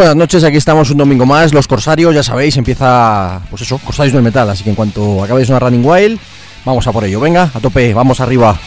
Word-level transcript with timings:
Buenas 0.00 0.16
noches, 0.16 0.42
aquí 0.44 0.56
estamos 0.56 0.90
un 0.90 0.96
domingo 0.96 1.26
más, 1.26 1.52
Los 1.52 1.68
Corsarios, 1.68 2.14
ya 2.14 2.22
sabéis, 2.22 2.56
empieza, 2.56 3.42
pues 3.50 3.60
eso, 3.60 3.76
Corsarios 3.76 4.14
del 4.14 4.22
Metal, 4.22 4.48
así 4.48 4.64
que 4.64 4.70
en 4.70 4.74
cuanto 4.74 5.22
acabéis 5.22 5.50
una 5.50 5.58
Running 5.58 5.84
Wild, 5.84 6.18
vamos 6.64 6.86
a 6.86 6.92
por 6.92 7.04
ello, 7.04 7.20
venga, 7.20 7.50
a 7.52 7.60
tope, 7.60 7.92
vamos 7.92 8.18
arriba. 8.18 8.58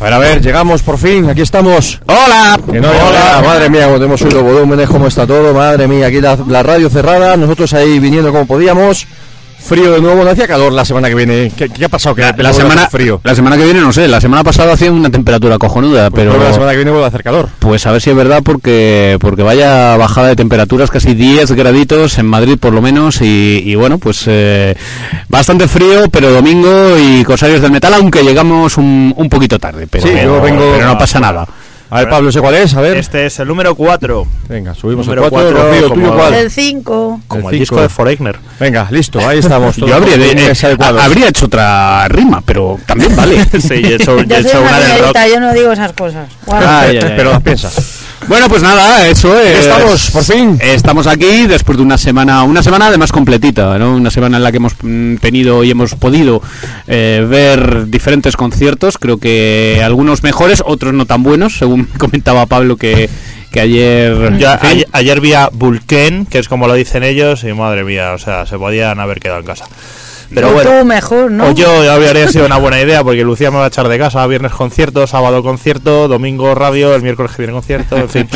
A 0.00 0.04
ver, 0.04 0.12
a 0.12 0.18
ver, 0.18 0.40
llegamos 0.40 0.82
por 0.82 0.96
fin, 0.96 1.28
aquí 1.28 1.40
estamos. 1.40 2.00
¡Hola! 2.06 2.58
Que 2.70 2.80
no 2.80 2.88
Hola. 2.88 3.42
Madre 3.44 3.68
mía, 3.68 3.86
como 3.86 3.96
tenemos 3.96 4.20
subido 4.20 4.44
volúmenes, 4.44 4.88
cómo 4.88 5.08
está 5.08 5.26
todo, 5.26 5.52
madre 5.52 5.88
mía, 5.88 6.06
aquí 6.06 6.20
la, 6.20 6.38
la 6.46 6.62
radio 6.62 6.88
cerrada, 6.88 7.36
nosotros 7.36 7.74
ahí 7.74 7.98
viniendo 7.98 8.30
como 8.30 8.46
podíamos. 8.46 9.06
Frío 9.68 9.92
de 9.92 10.00
nuevo, 10.00 10.24
no 10.24 10.30
hacía 10.30 10.46
calor 10.48 10.72
la 10.72 10.82
semana 10.84 11.08
que 11.10 11.14
viene. 11.14 11.52
¿Qué, 11.54 11.68
qué 11.68 11.84
ha 11.84 11.88
pasado? 11.90 12.14
Que 12.14 12.22
La, 12.22 12.32
la 12.38 12.52
semana, 12.54 12.88
frío. 12.88 13.20
la 13.22 13.34
semana 13.34 13.56
que 13.58 13.64
viene, 13.64 13.80
no 13.80 13.92
sé, 13.92 14.08
la 14.08 14.18
semana 14.18 14.42
pasada 14.42 14.72
hacía 14.72 14.90
una 14.90 15.10
temperatura 15.10 15.58
cojonuda, 15.58 16.10
Pero 16.10 16.32
pero 16.32 16.42
la 16.44 16.52
semana 16.54 16.70
que 16.70 16.76
viene 16.78 16.90
vuelve 16.90 17.04
a 17.04 17.08
hacer 17.08 17.22
calor. 17.22 17.50
pues 17.58 17.86
a 17.86 17.92
ver 17.92 18.00
si 18.00 18.08
es 18.08 18.16
verdad 18.16 18.40
porque 18.42 19.18
porque 19.20 19.42
vaya 19.42 19.94
bajada 19.98 20.28
de 20.28 20.36
temperaturas, 20.36 20.90
casi 20.90 21.12
10 21.12 21.52
graditos 21.52 22.16
en 22.18 22.24
Madrid 22.26 22.56
por 22.58 22.72
lo 22.72 22.80
menos 22.80 23.20
y, 23.20 23.62
y 23.62 23.74
bueno, 23.74 23.98
pues 23.98 24.22
eh, 24.26 24.74
bastante 25.28 25.68
frío, 25.68 26.08
pero 26.10 26.30
domingo 26.30 26.96
y 26.98 27.22
Corsarios 27.24 27.60
del 27.60 27.70
Metal, 27.70 27.92
aunque 27.92 28.22
llegamos 28.22 28.78
un, 28.78 29.12
un 29.16 29.28
poquito 29.28 29.58
tarde, 29.58 29.86
pero, 29.90 30.06
Sí, 30.06 30.14
yo 30.24 30.40
vengo- 30.40 30.72
pero 30.76 30.86
no 30.86 30.96
pasa 30.98 31.20
nada. 31.20 31.46
A 31.90 32.00
ver, 32.00 32.10
Pablo, 32.10 32.30
¿sé 32.30 32.40
cuál 32.40 32.54
es? 32.54 32.74
A 32.74 32.80
ver. 32.82 32.98
Este 32.98 33.24
es 33.26 33.38
el 33.38 33.48
número 33.48 33.74
4. 33.74 34.26
Venga, 34.48 34.74
subimos 34.74 35.06
Número 35.06 35.24
el 35.24 35.30
4. 35.30 35.50
cuatro, 35.52 35.68
Rocío, 35.70 35.88
como- 35.88 36.02
¿tuyo 36.02 36.16
cuál? 36.16 36.34
El 36.34 36.50
5. 36.50 37.20
Como 37.26 37.48
El 37.48 37.54
el, 37.54 37.60
disco 37.60 37.80
de 37.80 37.88
Foreigner. 37.88 38.38
Venga, 38.60 38.88
listo, 38.90 39.26
ahí 39.26 39.38
estamos. 39.38 39.76
Yo 39.76 39.86
todos 39.86 39.96
habría, 40.02 40.16
eh, 40.16 40.76
habría 41.00 41.28
hecho 41.28 41.46
otra 41.46 42.06
rima, 42.08 42.42
pero 42.44 42.78
también 42.86 43.16
vale. 43.16 43.42
sí, 43.60 43.74
he 43.74 43.94
hecho, 43.94 44.16
Yo 44.22 44.36
he 44.36 44.42
soy 44.42 44.50
hecho 44.50 44.60
una 44.60 44.70
una 44.70 44.80
señorita, 44.82 45.28
yo 45.28 45.40
no 45.40 45.52
digo 45.54 45.72
esas 45.72 45.92
cosas. 45.94 46.28
Guarda. 46.44 46.78
Ah, 46.78 46.80
Ay, 46.82 46.96
ay, 46.98 47.02
ay. 47.04 47.14
Pero 47.16 47.30
las 47.30 47.42
piensas. 47.42 47.74
Bueno, 48.26 48.48
pues 48.48 48.62
nada, 48.62 49.06
eso 49.06 49.38
es. 49.38 49.60
estamos, 49.60 50.10
por 50.10 50.24
fin. 50.24 50.58
Estamos 50.60 51.06
aquí 51.06 51.46
después 51.46 51.78
de 51.78 51.84
una 51.84 51.96
semana, 51.96 52.42
una 52.42 52.62
semana 52.62 52.88
además 52.88 53.12
completita, 53.12 53.78
¿no? 53.78 53.94
Una 53.94 54.10
semana 54.10 54.36
en 54.38 54.42
la 54.42 54.50
que 54.50 54.56
hemos 54.56 54.74
mm, 54.82 55.16
tenido 55.16 55.64
y 55.64 55.70
hemos 55.70 55.94
podido 55.94 56.42
eh, 56.86 57.24
ver 57.28 57.86
diferentes 57.86 58.36
conciertos, 58.36 58.98
creo 58.98 59.18
que 59.18 59.80
algunos 59.84 60.22
mejores, 60.22 60.62
otros 60.64 60.92
no 60.94 61.06
tan 61.06 61.22
buenos, 61.22 61.56
según 61.58 61.84
comentaba 61.98 62.46
Pablo 62.46 62.76
que, 62.76 63.08
que 63.50 63.60
ayer... 63.60 64.36
Yo 64.38 64.52
en 64.52 64.58
fin, 64.58 64.68
ayer, 64.70 64.88
ayer 64.92 65.20
vi 65.20 65.32
a 65.34 65.48
Vulcan, 65.52 66.26
que 66.26 66.38
es 66.38 66.48
como 66.48 66.66
lo 66.66 66.74
dicen 66.74 67.04
ellos, 67.04 67.44
y 67.44 67.52
madre 67.52 67.84
mía, 67.84 68.12
o 68.12 68.18
sea, 68.18 68.46
se 68.46 68.58
podían 68.58 69.00
haber 69.00 69.20
quedado 69.20 69.40
en 69.40 69.46
casa. 69.46 69.66
Pero 70.34 70.48
Tú 70.48 70.54
bueno, 70.54 70.84
mejor, 70.84 71.30
¿no? 71.30 71.48
o 71.48 71.50
yo 71.52 71.90
habría 71.90 72.28
sido 72.28 72.44
una 72.44 72.58
buena 72.58 72.80
idea, 72.80 73.02
porque 73.02 73.22
Lucía 73.24 73.50
me 73.50 73.56
va 73.56 73.64
a 73.64 73.68
echar 73.68 73.88
de 73.88 73.98
casa, 73.98 74.26
viernes 74.26 74.52
concierto, 74.52 75.06
sábado 75.06 75.42
concierto, 75.42 76.06
domingo 76.06 76.54
radio, 76.54 76.94
el 76.94 77.02
miércoles 77.02 77.32
que 77.32 77.42
viene 77.42 77.54
concierto, 77.54 77.96
en 77.96 78.08
fin. 78.10 78.28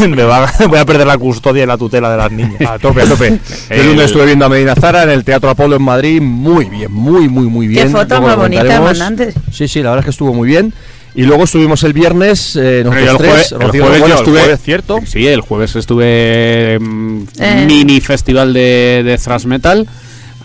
me 0.14 0.22
va, 0.24 0.52
voy 0.68 0.78
a 0.78 0.84
perder 0.84 1.06
la 1.06 1.16
custodia 1.16 1.62
y 1.62 1.66
la 1.66 1.78
tutela 1.78 2.10
de 2.10 2.16
las 2.18 2.30
niñas. 2.30 2.60
A 2.68 2.78
tope, 2.78 3.02
a 3.02 3.06
tope. 3.06 3.38
El 3.70 3.86
lunes 3.86 4.06
estuve 4.06 4.26
viendo 4.26 4.44
a 4.44 4.48
Medina 4.50 4.74
Zara 4.74 5.02
en 5.04 5.10
el 5.10 5.24
Teatro 5.24 5.48
Apolo 5.50 5.76
en 5.76 5.82
Madrid. 5.82 6.20
Muy 6.20 6.66
bien, 6.66 6.92
muy, 6.92 7.28
muy, 7.28 7.46
muy 7.46 7.68
bien. 7.68 7.86
Qué 7.86 7.90
fotos 7.90 8.08
Luego 8.18 8.26
más 8.26 8.36
bonitas 8.36 8.80
mandantes. 8.80 9.34
Sí, 9.50 9.66
sí, 9.66 9.82
la 9.82 9.90
verdad 9.90 10.00
es 10.00 10.04
que 10.04 10.10
estuvo 10.10 10.34
muy 10.34 10.46
bien. 10.48 10.74
Y 11.14 11.22
luego 11.22 11.44
estuvimos 11.44 11.82
el 11.82 11.92
viernes, 11.92 12.54
eh, 12.54 12.82
nosotros 12.84 13.10
el 13.10 13.16
tres, 13.16 13.54
jueves, 13.56 14.12
el 14.12 14.24
jueves, 14.24 14.60
cierto. 14.62 14.98
Sí, 15.04 15.26
el 15.26 15.40
jueves 15.40 15.74
estuve 15.74 16.78
mm, 16.80 17.22
Eh. 17.38 17.64
mini 17.66 18.00
festival 18.00 18.52
de, 18.52 19.02
de 19.04 19.18
thrash 19.18 19.44
metal 19.44 19.88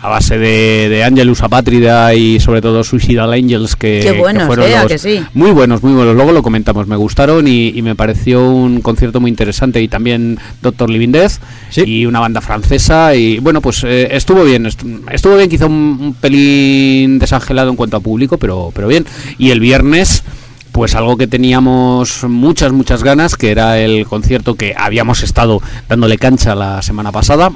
a 0.05 0.09
base 0.09 0.37
de, 0.37 0.87
de 0.89 1.03
Angelus 1.03 1.41
Apátrida 1.41 2.13
y 2.13 2.39
sobre 2.39 2.61
todo 2.61 2.83
Suicidal 2.83 3.33
Angels 3.33 3.75
que, 3.75 4.01
Qué 4.03 4.11
que 4.13 4.45
fueron 4.45 4.65
eh, 4.69 4.75
¿a 4.75 4.83
los- 4.83 4.91
que 4.91 4.97
sí? 4.99 5.21
muy 5.33 5.51
buenos, 5.51 5.81
muy 5.81 5.93
buenos. 5.93 6.15
Luego 6.15 6.31
lo 6.31 6.43
comentamos, 6.43 6.85
me 6.87 6.95
gustaron 6.95 7.47
y, 7.47 7.69
y 7.69 7.81
me 7.81 7.95
pareció 7.95 8.47
un 8.47 8.81
concierto 8.81 9.19
muy 9.19 9.29
interesante 9.31 9.81
y 9.81 9.87
también 9.87 10.37
Doctor 10.61 10.89
Living 10.89 11.11
Death 11.11 11.33
Sí. 11.71 11.81
y 11.85 12.05
una 12.05 12.19
banda 12.19 12.41
francesa 12.41 13.15
y 13.15 13.39
bueno, 13.39 13.61
pues 13.61 13.83
eh, 13.83 14.09
estuvo 14.11 14.43
bien, 14.43 14.65
estu- 14.65 15.01
estuvo 15.11 15.35
bien, 15.37 15.49
quizá 15.49 15.65
un, 15.65 15.97
un 15.99 16.13
pelín 16.13 17.19
desangelado 17.19 17.69
en 17.69 17.75
cuanto 17.75 17.97
a 17.97 17.99
público, 17.99 18.37
pero, 18.37 18.71
pero 18.75 18.87
bien. 18.87 19.05
Y 19.37 19.49
el 19.49 19.59
viernes 19.59 20.23
pues 20.71 20.93
algo 20.93 21.15
que 21.15 21.25
teníamos 21.27 22.25
muchas, 22.25 22.73
muchas 22.73 23.01
ganas, 23.01 23.37
que 23.37 23.49
era 23.49 23.79
el 23.79 24.05
concierto 24.05 24.55
que 24.55 24.75
habíamos 24.77 25.23
estado 25.23 25.61
dándole 25.87 26.17
cancha 26.17 26.53
la 26.53 26.81
semana 26.81 27.13
pasada 27.13 27.51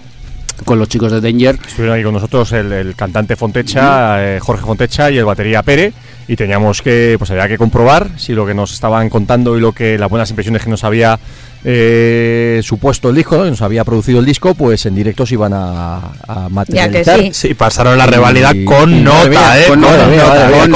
con 0.66 0.80
los 0.80 0.90
chicos 0.90 1.12
de 1.12 1.22
Danger. 1.22 1.58
Estuvieron 1.66 1.96
aquí 1.96 2.04
con 2.04 2.14
nosotros 2.14 2.52
el, 2.52 2.72
el 2.72 2.96
cantante 2.96 3.36
Fontecha, 3.36 4.36
eh, 4.36 4.40
Jorge 4.40 4.66
Fontecha 4.66 5.12
y 5.12 5.18
el 5.18 5.26
batería 5.26 5.64
Pere. 5.64 5.94
Y 6.28 6.36
teníamos 6.36 6.82
que, 6.82 7.16
pues 7.18 7.32
había 7.32 7.48
que 7.48 7.58
comprobar 7.58 8.12
si 8.18 8.34
lo 8.34 8.46
que 8.46 8.54
nos 8.54 8.72
estaban 8.72 9.10
contando 9.10 9.58
y 9.58 9.62
lo 9.62 9.72
que 9.72 9.98
las 9.98 10.10
buenas 10.10 10.30
impresiones 10.30 10.64
que 10.64 10.70
nos 10.70 10.84
había 10.84 11.20
eh, 11.64 12.60
supuesto 12.64 13.10
el 13.10 13.16
disco, 13.16 13.38
¿no? 13.38 13.44
que 13.44 13.50
nos 13.52 13.62
había 13.62 13.84
producido 13.84 14.20
el 14.20 14.26
disco, 14.26 14.54
pues 14.56 14.86
en 14.86 14.96
directo 14.96 15.26
se 15.26 15.36
iban 15.36 15.54
a, 15.54 15.98
a 16.28 16.50
materializar. 16.50 17.20
sí. 17.20 17.30
Sí, 17.34 17.54
pasaron 17.54 17.98
la 17.98 18.06
rivalidad 18.06 18.54
Y- 18.54 18.66
con 18.66 18.94
y 18.94 19.02
nota, 19.02 19.30
mía, 19.30 19.60
¿eh? 19.64 19.68
con 19.68 19.82
nota, 19.82 20.08
mía, 20.08 20.24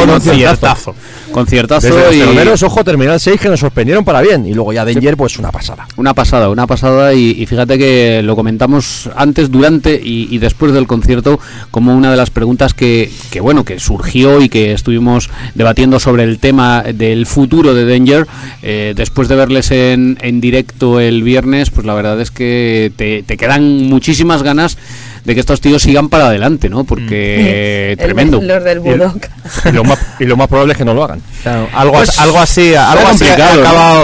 conciertazo. 0.06 0.34
ciertazo. 0.36 0.96
Conciertazo 1.32 1.88
Desde 1.88 2.00
los 2.06 2.16
y 2.16 2.20
teloneros, 2.20 2.62
ojo, 2.64 2.84
Terminal 2.84 3.20
6 3.20 3.42
que 3.42 3.50
nos 3.50 3.60
sorprendieron 3.60 4.06
para 4.06 4.22
bien. 4.22 4.46
Y 4.46 4.54
luego 4.54 4.72
ya 4.72 4.86
Danger, 4.86 5.18
pues 5.18 5.40
una 5.40 5.52
pasada. 5.52 5.88
una 5.98 6.14
pasada, 6.14 6.50
una 6.50 6.68
pasada 6.68 7.14
y, 7.16 7.32
y 7.32 7.46
fíjate 7.48 7.78
que 7.80 8.22
lo 8.24 8.36
comentamos 8.36 9.10
antes, 9.16 9.50
durante 9.50 9.96
y, 9.96 10.28
y 10.30 10.38
después 10.38 10.74
del 10.74 10.86
concierto 10.86 11.40
como 11.72 11.96
una 11.96 12.12
de 12.12 12.18
las 12.18 12.30
preguntas 12.30 12.74
que, 12.76 13.10
que 13.32 13.42
bueno 13.42 13.64
que 13.66 13.80
surgió 13.80 14.42
y 14.42 14.50
que 14.50 14.74
estuvimos 14.74 15.30
debatiendo 15.56 16.00
sobre 16.00 16.24
el 16.24 16.38
tema 16.38 16.84
del 16.84 17.26
futuro 17.26 17.74
de 17.74 17.86
Danger 17.86 18.28
eh, 18.62 18.94
después 18.96 19.28
de 19.28 19.36
verles 19.36 19.72
en, 19.72 20.18
en 20.22 20.40
directo 20.40 20.73
el 21.00 21.24
viernes 21.24 21.70
pues 21.70 21.86
la 21.86 21.94
verdad 21.94 22.20
es 22.20 22.32
que 22.32 22.92
te, 22.96 23.24
te 23.24 23.38
quedan 23.38 23.84
muchísimas 23.84 24.44
ganas 24.44 24.78
de 25.26 25.34
que 25.34 25.40
estos 25.40 25.62
tíos 25.62 25.82
sigan 25.82 26.10
para 26.10 26.28
adelante, 26.28 26.70
¿no? 26.70 26.84
Porque 26.84 27.92
El- 27.92 27.98
tremendo. 27.98 28.42
Los 28.42 28.64
del 28.64 28.80
Budok. 28.80 29.26
Y 29.66 29.72
lo 29.72 29.84
más, 29.84 30.00
y 30.20 30.26
lo 30.26 30.38
más 30.38 30.48
probable 30.48 30.74
es 30.74 30.78
que 30.78 30.86
no 30.86 30.94
lo 30.94 31.04
hagan. 31.04 31.22
Algo, 31.74 31.94
Pues, 31.94 32.18
algo 32.20 32.40
así, 32.40 32.74
algo 32.76 33.08
así. 33.08 33.26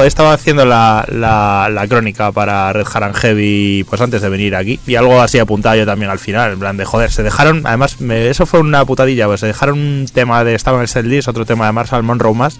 estaba 0.05 0.33
haciendo 0.33 0.65
la, 0.65 1.05
la, 1.09 1.69
la 1.71 1.87
crónica 1.87 2.31
para 2.31 2.71
Red 2.73 2.85
Haran 2.93 3.13
Heavy 3.13 3.85
pues 3.89 4.01
antes 4.01 4.21
de 4.21 4.29
venir 4.29 4.55
aquí 4.55 4.79
y 4.85 4.95
algo 4.95 5.21
así 5.21 5.39
apuntaba 5.39 5.75
yo 5.75 5.85
también 5.85 6.11
al 6.11 6.19
final, 6.19 6.53
en 6.53 6.59
plan 6.59 6.77
de 6.77 6.85
joder, 6.85 7.11
se 7.11 7.23
dejaron, 7.23 7.61
además 7.65 7.99
me- 8.01 8.29
eso 8.29 8.45
fue 8.45 8.59
una 8.59 8.83
putadilla, 8.85 9.25
pues 9.27 9.39
se 9.39 9.47
dejaron 9.47 9.79
un 9.79 10.05
tema 10.13 10.43
de 10.43 10.55
estaba 10.55 10.77
en 10.77 10.81
el 10.83 10.87
setlist, 10.87 11.27
otro 11.27 11.45
tema 11.45 11.65
de 11.65 11.71
Marshall 11.71 12.03
Monroe 12.03 12.33
más 12.33 12.59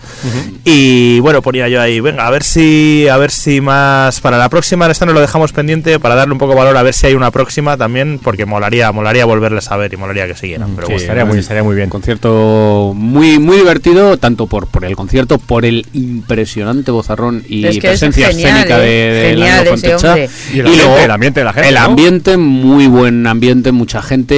y 0.66 1.20
bueno, 1.20 1.42
ponía 1.42 1.68
yo 1.68 1.82
ahí, 1.82 2.00
venga, 2.00 2.26
a 2.28 2.30
ver 2.32 2.44
si 2.44 3.08
a 3.10 3.18
ver 3.18 3.32
si 3.32 3.62
más 3.62 4.20
para 4.22 4.38
la 4.38 4.50
próxima, 4.50 4.88
esta 4.90 5.06
no 5.06 5.14
lo 5.14 5.22
dejamos 5.22 5.52
pendiente 5.52 6.00
para 6.00 6.16
darle 6.16 6.34
un 6.34 6.40
poco 6.40 6.56
valor 6.56 6.76
a 6.78 6.84
ver 6.84 6.94
si 6.94 7.08
hay 7.08 7.14
una 7.14 7.32
próxima 7.32 7.78
también 7.78 8.20
porque 8.22 8.46
molaría, 8.50 8.92
molaría 8.92 9.24
volverles 9.26 9.72
a 9.72 9.78
ver 9.78 9.94
y 9.94 9.98
molaría 9.98 10.28
que 10.28 10.36
siguieran, 10.36 10.72
pero 10.76 10.88
Sí, 10.88 10.94
bueno. 10.94 11.02
estaría, 11.02 11.26
muy, 11.26 11.38
estaría 11.40 11.64
muy 11.64 11.76
bien. 11.76 11.86
Un 11.86 11.92
concierto 11.92 12.92
muy 12.96 13.40
muy 13.40 13.58
divertido, 13.58 14.18
tanto 14.18 14.48
por, 14.48 14.68
por 14.68 14.84
el 14.84 14.96
concierto, 14.96 15.38
por 15.38 15.64
el 15.66 15.86
impresionante 15.94 16.92
bozarrón 16.92 17.44
y 17.48 17.66
Es 17.66 17.78
que 17.80 17.88
es 17.88 18.00
presencia 18.00 18.28
genial, 18.30 18.50
escénica 18.58 18.78
¿eh? 18.80 18.82
de, 18.88 19.14
de 19.22 19.30
Genial 19.30 19.68
Fontecha. 19.68 20.08
hombre. 20.14 20.30
Y 20.54 20.60
el 20.60 20.66
ambiente, 20.68 21.04
el 21.06 21.12
ambiente 21.12 21.40
de 21.40 21.44
la 21.46 21.54
gente, 21.54 21.70
El 21.70 21.76
¿no? 21.76 21.82
ambiente, 21.82 22.38
muy 22.38 22.88
buen 22.88 23.26
ambiente, 23.28 23.72
mucha 23.72 24.02
gente. 24.02 24.36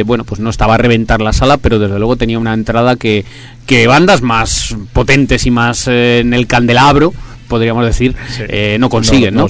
eh, 0.00 0.02
bueno, 0.04 0.24
pues 0.24 0.40
no 0.40 0.50
estaba 0.50 0.74
a 0.74 0.78
reventar 0.78 1.20
la 1.20 1.32
sala, 1.32 1.56
pero 1.56 1.78
desde 1.78 1.98
luego 1.98 2.16
tenía 2.16 2.38
una 2.38 2.54
entrada 2.54 2.96
que, 2.96 3.24
que 3.66 3.86
bandas 3.86 4.22
más 4.22 4.76
potentes 4.92 5.46
y 5.46 5.50
más 5.50 5.88
eh, 5.88 6.20
en 6.20 6.34
el 6.34 6.46
candelabro 6.46 7.12
podríamos 7.48 7.84
decir, 7.84 8.14
Sí. 8.28 8.42
eh, 8.48 8.76
no 8.78 8.88
consiguen, 8.88 9.34
No, 9.34 9.46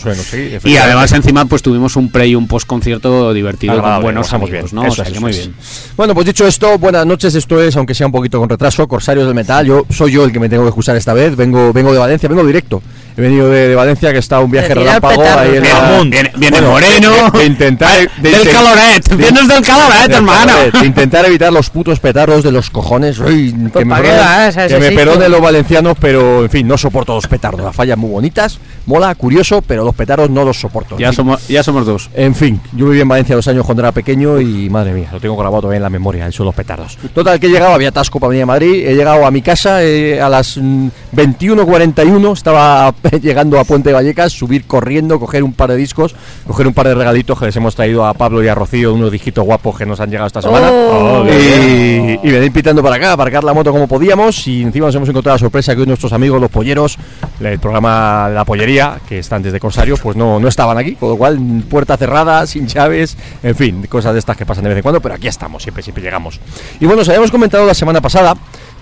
y 0.64 0.76
además 0.76 1.12
encima 1.12 1.44
pues 1.44 1.62
tuvimos 1.62 1.96
un 1.96 2.10
pre 2.10 2.26
y 2.28 2.34
un 2.34 2.46
post 2.46 2.66
concierto 2.66 3.32
divertido 3.32 3.72
Agradable, 3.74 3.96
con 3.96 4.02
buenos 4.04 4.32
amigos, 4.32 4.50
bien. 4.50 4.66
¿no? 4.72 4.82
Eso 4.82 4.92
o 4.92 4.94
sea 4.94 5.04
es, 5.04 5.08
que 5.10 5.16
eso 5.16 5.20
muy 5.20 5.32
bien. 5.32 5.54
Bueno, 5.96 6.14
pues 6.14 6.26
dicho 6.26 6.46
esto, 6.46 6.78
buenas 6.78 7.06
noches. 7.06 7.34
Esto 7.34 7.60
es, 7.62 7.76
aunque 7.76 7.94
sea 7.94 8.06
un 8.06 8.12
poquito 8.12 8.38
con 8.38 8.48
retraso, 8.48 8.86
Corsarios 8.86 9.26
del 9.26 9.34
Metal. 9.34 9.66
Yo 9.66 9.84
soy 9.90 10.12
yo 10.12 10.24
el 10.24 10.32
que 10.32 10.40
me 10.40 10.48
tengo 10.48 10.62
que 10.64 10.68
excusar 10.68 10.96
esta 10.96 11.12
vez. 11.14 11.36
Vengo, 11.36 11.72
vengo 11.72 11.92
de 11.92 11.98
Valencia, 11.98 12.28
vengo 12.28 12.44
directo. 12.44 12.82
He 13.16 13.20
venido 13.22 13.48
de, 13.48 13.68
de 13.68 13.74
Valencia, 13.74 14.12
que 14.12 14.18
está 14.18 14.40
un 14.40 14.50
viaje 14.50 14.74
relámpago 14.74 15.22
ahí 15.22 15.56
en 15.56 15.62
¿no? 15.62 15.68
la- 15.68 16.00
Viene, 16.02 16.10
viene, 16.10 16.32
viene 16.36 16.60
Bueno, 16.60 16.70
moreno. 16.72 17.30
de- 17.32 17.38
de 17.38 17.44
intentar 17.46 18.10
de 18.20 18.30
del 18.30 18.48
caloret. 18.50 19.08
de- 19.08 19.16
Vienes 19.16 19.48
del 19.48 19.62
caloret, 19.62 20.08
de- 20.08 20.14
hermano. 20.16 20.52
de 20.80 20.86
intentar 20.86 21.24
evitar 21.24 21.52
los 21.52 21.70
putos 21.70 21.98
petardos 21.98 22.44
de 22.44 22.52
los 22.52 22.68
cojones. 22.70 23.18
Uy, 23.18 23.52
Pues 23.52 23.72
que 23.72 23.84
me, 23.84 23.90
¿para 23.94 24.02
qué 24.02 24.08
perdonen- 24.10 24.18
vas 24.46 24.56
a 24.58 24.68
que 24.68 24.78
me 24.78 24.90
perdonen 24.92 25.30
los 25.32 25.40
valencianos, 25.40 25.96
pero 26.00 26.42
en 26.44 26.50
fin, 26.50 26.68
no 26.68 26.76
soporto 26.76 27.14
los 27.14 27.26
petardos. 27.26 27.62
Las 27.62 27.74
fallas 27.74 27.96
muy 27.96 28.10
bonitas, 28.10 28.58
mola, 28.84 29.14
curioso, 29.14 29.62
pero 29.62 29.82
los 29.84 29.94
petardos 29.94 30.28
no 30.28 30.44
los 30.44 30.60
soporto. 30.60 30.98
Ya 30.98 31.12
somos, 31.12 31.48
ya 31.48 31.62
somos 31.62 31.86
dos. 31.86 32.10
en 32.14 32.34
fin, 32.34 32.60
yo 32.74 32.86
viví 32.86 33.00
en 33.00 33.08
Valencia 33.08 33.34
dos 33.34 33.48
años 33.48 33.64
cuando 33.64 33.82
era 33.82 33.92
pequeño 33.92 34.40
y 34.40 34.68
madre 34.68 34.92
mía, 34.92 35.08
lo 35.12 35.20
tengo 35.20 35.36
grabado 35.36 35.62
todavía 35.62 35.78
en 35.78 35.82
la 35.84 35.90
memoria, 35.90 36.26
eso 36.26 36.44
los 36.44 36.54
petardos. 36.54 36.98
Total, 37.14 37.40
que 37.40 37.46
he 37.46 37.50
llegado, 37.50 37.72
había 37.72 37.88
atasco 37.88 38.20
para 38.20 38.28
venir 38.30 38.42
a 38.42 38.46
Madrid, 38.46 38.86
he 38.86 38.94
llegado 38.94 39.24
a 39.26 39.30
mi 39.30 39.40
casa 39.40 39.82
eh, 39.82 40.20
a 40.20 40.28
las 40.28 40.58
mm, 40.58 40.88
21.41, 41.14 42.32
estaba 42.34 42.92
llegando 43.20 43.58
a 43.58 43.64
Puente 43.64 43.92
Vallecas, 43.92 44.32
subir 44.32 44.64
corriendo, 44.64 45.18
coger 45.18 45.42
un 45.42 45.52
par 45.52 45.70
de 45.70 45.76
discos, 45.76 46.14
coger 46.46 46.66
un 46.66 46.74
par 46.74 46.88
de 46.88 46.94
regalitos 46.94 47.38
que 47.38 47.46
les 47.46 47.56
hemos 47.56 47.74
traído 47.74 48.06
a 48.06 48.14
Pablo 48.14 48.42
y 48.42 48.48
a 48.48 48.54
Rocío, 48.54 48.94
unos 48.94 49.10
disquitos 49.10 49.44
guapos 49.44 49.78
que 49.78 49.86
nos 49.86 50.00
han 50.00 50.10
llegado 50.10 50.26
esta 50.26 50.42
semana. 50.42 50.70
Oh, 50.70 51.24
y, 51.26 52.18
y 52.22 52.30
venir 52.30 52.52
pitando 52.52 52.82
para 52.82 52.96
acá, 52.96 53.12
aparcar 53.12 53.44
la 53.44 53.52
moto 53.52 53.72
como 53.72 53.88
podíamos 53.88 54.46
y 54.46 54.62
encima 54.62 54.86
nos 54.86 54.94
hemos 54.94 55.08
encontrado 55.08 55.34
la 55.34 55.38
sorpresa 55.38 55.74
que 55.74 55.80
hoy 55.82 55.86
nuestros 55.86 56.12
amigos 56.12 56.40
los 56.40 56.50
polleros, 56.50 56.98
el 57.40 57.58
programa 57.58 58.28
de 58.28 58.34
la 58.34 58.44
pollería, 58.44 59.00
que 59.08 59.18
están 59.18 59.42
desde 59.42 59.60
Corsario, 59.60 59.96
pues 59.96 60.16
no, 60.16 60.40
no 60.40 60.48
estaban 60.48 60.78
aquí, 60.78 60.94
con 60.94 61.10
lo 61.10 61.16
cual 61.16 61.38
puerta 61.68 61.96
cerrada, 61.96 62.46
sin 62.46 62.66
llaves, 62.66 63.16
en 63.42 63.54
fin, 63.54 63.86
cosas 63.86 64.12
de 64.12 64.18
estas 64.18 64.36
que 64.36 64.46
pasan 64.46 64.64
de 64.64 64.70
vez 64.70 64.78
en 64.78 64.82
cuando, 64.82 65.00
pero 65.00 65.14
aquí 65.14 65.28
estamos, 65.28 65.62
siempre, 65.62 65.82
siempre 65.82 66.02
llegamos. 66.02 66.40
Y 66.80 66.86
bueno, 66.86 67.02
os 67.02 67.08
habíamos 67.08 67.30
comentado 67.30 67.66
la 67.66 67.74
semana 67.74 68.00
pasada, 68.00 68.34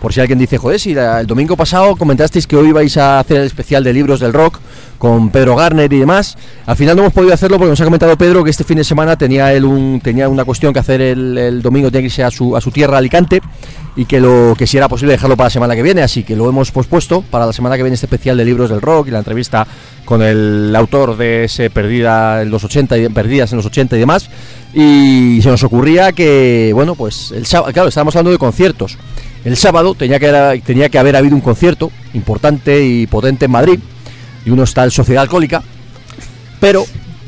por 0.05 0.13
si 0.13 0.21
alguien 0.21 0.39
dice, 0.39 0.59
joder, 0.59 0.79
si 0.79 0.93
el 0.93 1.27
domingo 1.27 1.57
pasado 1.57 1.97
comentasteis 1.97 2.47
que 2.47 2.57
hoy 2.57 2.73
vais 2.73 2.95
a 2.99 3.21
hacer 3.21 3.39
el 3.39 3.47
especial 3.47 3.83
de 3.83 3.91
libros 3.91 4.21
del 4.21 4.35
rock 4.35 4.61
con 4.99 5.31
Pedro 5.31 5.57
Garner 5.57 5.91
y 5.91 5.99
demás. 5.99 6.37
Al 6.67 6.77
final 6.77 6.95
no 6.95 7.05
hemos 7.05 7.15
podido 7.15 7.33
hacerlo 7.33 7.57
porque 7.57 7.71
nos 7.71 7.81
ha 7.81 7.85
comentado 7.85 8.15
Pedro 8.19 8.45
que 8.45 8.51
este 8.51 8.65
fin 8.65 8.77
de 8.77 8.85
semana 8.85 9.17
tenía 9.17 9.55
él 9.55 9.65
un, 9.65 10.03
tenía 10.05 10.29
una 10.29 10.45
cuestión 10.45 10.75
que 10.75 10.79
hacer 10.79 11.01
el, 11.01 11.39
el 11.39 11.63
domingo, 11.63 11.89
tenía 11.89 12.03
que 12.03 12.07
irse 12.09 12.23
a 12.23 12.31
su, 12.31 12.55
a 12.55 12.61
su 12.61 12.71
tierra, 12.71 12.99
Alicante, 12.99 13.41
y 13.97 14.05
que 14.05 14.21
lo 14.21 14.55
que 14.59 14.67
si 14.67 14.77
era 14.77 14.89
posible 14.89 15.13
dejarlo 15.13 15.39
para 15.39 15.47
la 15.47 15.51
semana 15.51 15.75
que 15.75 15.83
viene, 15.83 16.03
así 16.03 16.23
que 16.23 16.37
lo 16.37 16.51
hemos 16.51 16.71
pospuesto 16.71 17.23
para 17.23 17.47
la 17.47 17.55
semana 17.55 17.79
que 17.79 17.83
viene 17.83 17.95
este 17.95 18.05
especial 18.05 18.37
de 18.37 18.45
libros 18.45 18.69
del 18.69 18.83
rock 18.83 19.09
y 19.09 19.11
la 19.11 19.21
entrevista 19.21 19.67
con 20.05 20.21
el 20.21 20.77
autor 20.77 21.17
de 21.17 21.45
ese 21.45 21.71
Perdida 21.71 22.43
en 22.43 22.51
los 22.51 22.63
80 22.63 22.99
y 22.99 23.09
Perdidas 23.09 23.53
en 23.53 23.57
los 23.57 23.65
80 23.65 23.97
y 23.97 24.01
demás. 24.01 24.29
Y 24.75 25.41
se 25.41 25.49
nos 25.49 25.63
ocurría 25.63 26.13
que, 26.13 26.73
bueno, 26.75 26.95
pues 26.95 27.31
el 27.31 27.47
sábado, 27.47 27.73
claro, 27.73 27.89
estábamos 27.89 28.15
hablando 28.17 28.33
de 28.33 28.39
conciertos. 28.39 28.99
El 29.45 29.57
sábado 29.57 29.95
tenía 29.95 30.19
que, 30.19 30.63
tenía 30.65 30.89
que 30.89 30.99
haber 30.99 31.17
habido 31.17 31.35
un 31.35 31.43
concierto 31.43 31.91
importante 32.15 32.85
y 32.85 33.07
potente 33.07 33.45
en 33.45 33.51
Madrid, 33.51 33.79
y 34.47 34.51
uno 34.51 34.63
está 34.63 34.85
el 34.85 34.91
Sociedad 34.91 35.23
Alcohólica, 35.23 35.63
pero 36.61 36.85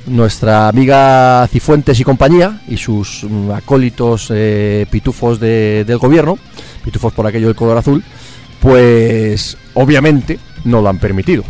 nuestra 0.07 0.69
amiga 0.69 1.47
Cifuentes 1.51 1.99
y 2.01 2.05
compañía 2.05 2.61
y 2.69 2.77
sus 2.77 3.25
mm, 3.29 3.51
acólitos 3.51 4.29
eh, 4.33 4.87
pitufos 4.91 5.39
de- 5.41 5.85
del 5.87 5.99
gobierno, 5.99 6.39
pitufos 6.85 7.13
por 7.13 7.27
aquello 7.27 7.49
del 7.49 7.57
color 7.57 7.77
azul, 7.79 8.03
pues 8.61 9.57
obviamente 9.75 10.39
no 10.65 10.81
lo 10.81 10.89
han 10.89 10.99
permitido. 10.99 11.45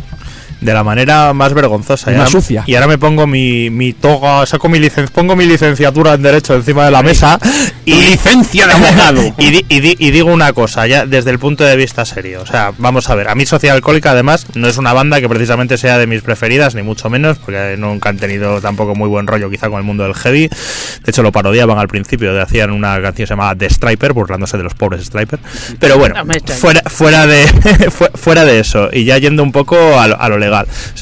De 0.61 0.73
la 0.73 0.83
manera 0.83 1.33
más 1.33 1.53
vergonzosa. 1.53 2.11
Y 2.11 2.15
Y 2.15 2.17
más 2.17 2.27
ahora- 2.27 2.31
sucia. 2.41 2.63
Y 2.65 2.75
ahora 2.75 2.87
me 2.87 2.97
pongo 2.97 3.27
mi, 3.27 3.69
mi 3.69 3.93
toga, 3.93 4.45
saco 4.45 4.69
mi 4.69 4.79
licen, 4.79 5.07
pongo 5.09 5.35
mi 5.35 5.45
licenciatura 5.45 6.13
en 6.15 6.23
Derecho 6.23 6.55
encima 6.55 6.85
de 6.85 6.91
la 6.91 7.03
mesa 7.03 7.39
y 7.85 7.93
licencia 7.93 8.65
de 8.67 8.73
abogado. 8.73 9.21
y, 9.37 9.49
di- 9.51 9.65
y 9.69 9.79
di- 9.79 9.95
y 9.99 10.11
digo 10.11 10.31
una 10.31 10.53
cosa, 10.53 10.87
ya 10.87 11.05
desde 11.05 11.29
el 11.31 11.39
punto 11.39 11.63
de 11.63 11.75
vista 11.75 12.05
serio. 12.05 12.41
O 12.41 12.45
sea, 12.45 12.71
vamos 12.77 13.09
a 13.09 13.15
ver, 13.15 13.27
a 13.29 13.35
mí 13.35 13.45
Sociedad 13.45 13.75
Alcohólica 13.75 14.11
además 14.11 14.47
no 14.55 14.67
es 14.67 14.77
una 14.77 14.93
banda 14.93 15.21
que 15.21 15.29
precisamente 15.29 15.77
sea 15.77 15.97
de 15.99 16.07
mis 16.07 16.21
preferidas, 16.23 16.73
ni 16.73 16.81
mucho 16.81 17.09
menos, 17.09 17.37
porque 17.37 17.75
nunca 17.77 18.09
han 18.09 18.17
tenido 18.17 18.59
tampoco 18.59 18.95
muy 18.95 19.07
buen 19.07 19.27
rollo 19.27 19.49
quizá 19.51 19.69
con 19.69 19.77
el 19.77 19.83
mundo 19.83 20.03
del 20.05 20.15
heavy. 20.15 20.47
De 20.47 21.11
hecho, 21.11 21.21
lo 21.23 21.31
parodiaban 21.31 21.77
al 21.77 21.87
principio, 21.87 22.33
de- 22.33 22.41
hacían 22.41 22.71
una 22.71 22.99
canción 23.01 23.27
llamada 23.27 23.55
The 23.55 23.69
Striper, 23.69 24.13
burlándose 24.13 24.57
de 24.57 24.63
los 24.63 24.73
pobres 24.73 25.05
Striper. 25.05 25.39
Pero 25.79 25.97
bueno, 25.99 26.15
No 26.23 26.33
fuera, 26.55 26.81
fuera, 26.87 27.27
de, 27.27 27.45
fu- 27.91 28.05
fuera 28.15 28.43
de 28.43 28.59
eso, 28.59 28.89
y 28.91 29.05
ya 29.05 29.17
yendo 29.19 29.43
un 29.43 29.51
poco 29.51 29.99
a 29.99 30.07
lo, 30.07 30.19
a 30.19 30.27
lo 30.29 30.37
legal. 30.37 30.46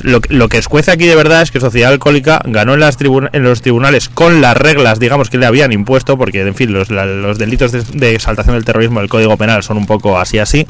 Lo, 0.02 0.22
que- 0.22 0.34
lo 0.34 0.50
que 0.50 0.58
escuece 0.58 0.92
aquí 0.92 1.06
de 1.06 1.16
verdad 1.16 1.42
es 1.42 1.52
que 1.52 1.60
Sociedad 1.60 1.92
Alcohólica 1.92 2.42
ganó 2.46 2.74
en, 2.74 2.80
las 2.80 2.98
en 3.00 3.44
los 3.44 3.62
tribunales 3.62 4.10
con 4.10 4.42
las 4.42 4.56
reglas, 4.58 5.00
digamos, 5.00 5.30
que 5.30 5.38
le 5.38 5.46
habían 5.46 5.72
impuesto, 5.72 6.18
porque, 6.18 6.42
en 6.42 6.56
fin, 6.56 6.74
los, 6.74 6.88
delitos 7.38 7.72
de, 7.72 7.84
de 7.94 8.16
exaltación 8.16 8.56
del 8.56 8.66
terrorismo 8.66 9.00
del 9.00 9.10
Código 9.10 9.38
Penal 9.38 9.64
son 9.64 9.78
un 9.78 9.86
poco 9.86 10.18
así 10.20 10.40
así, 10.40 10.66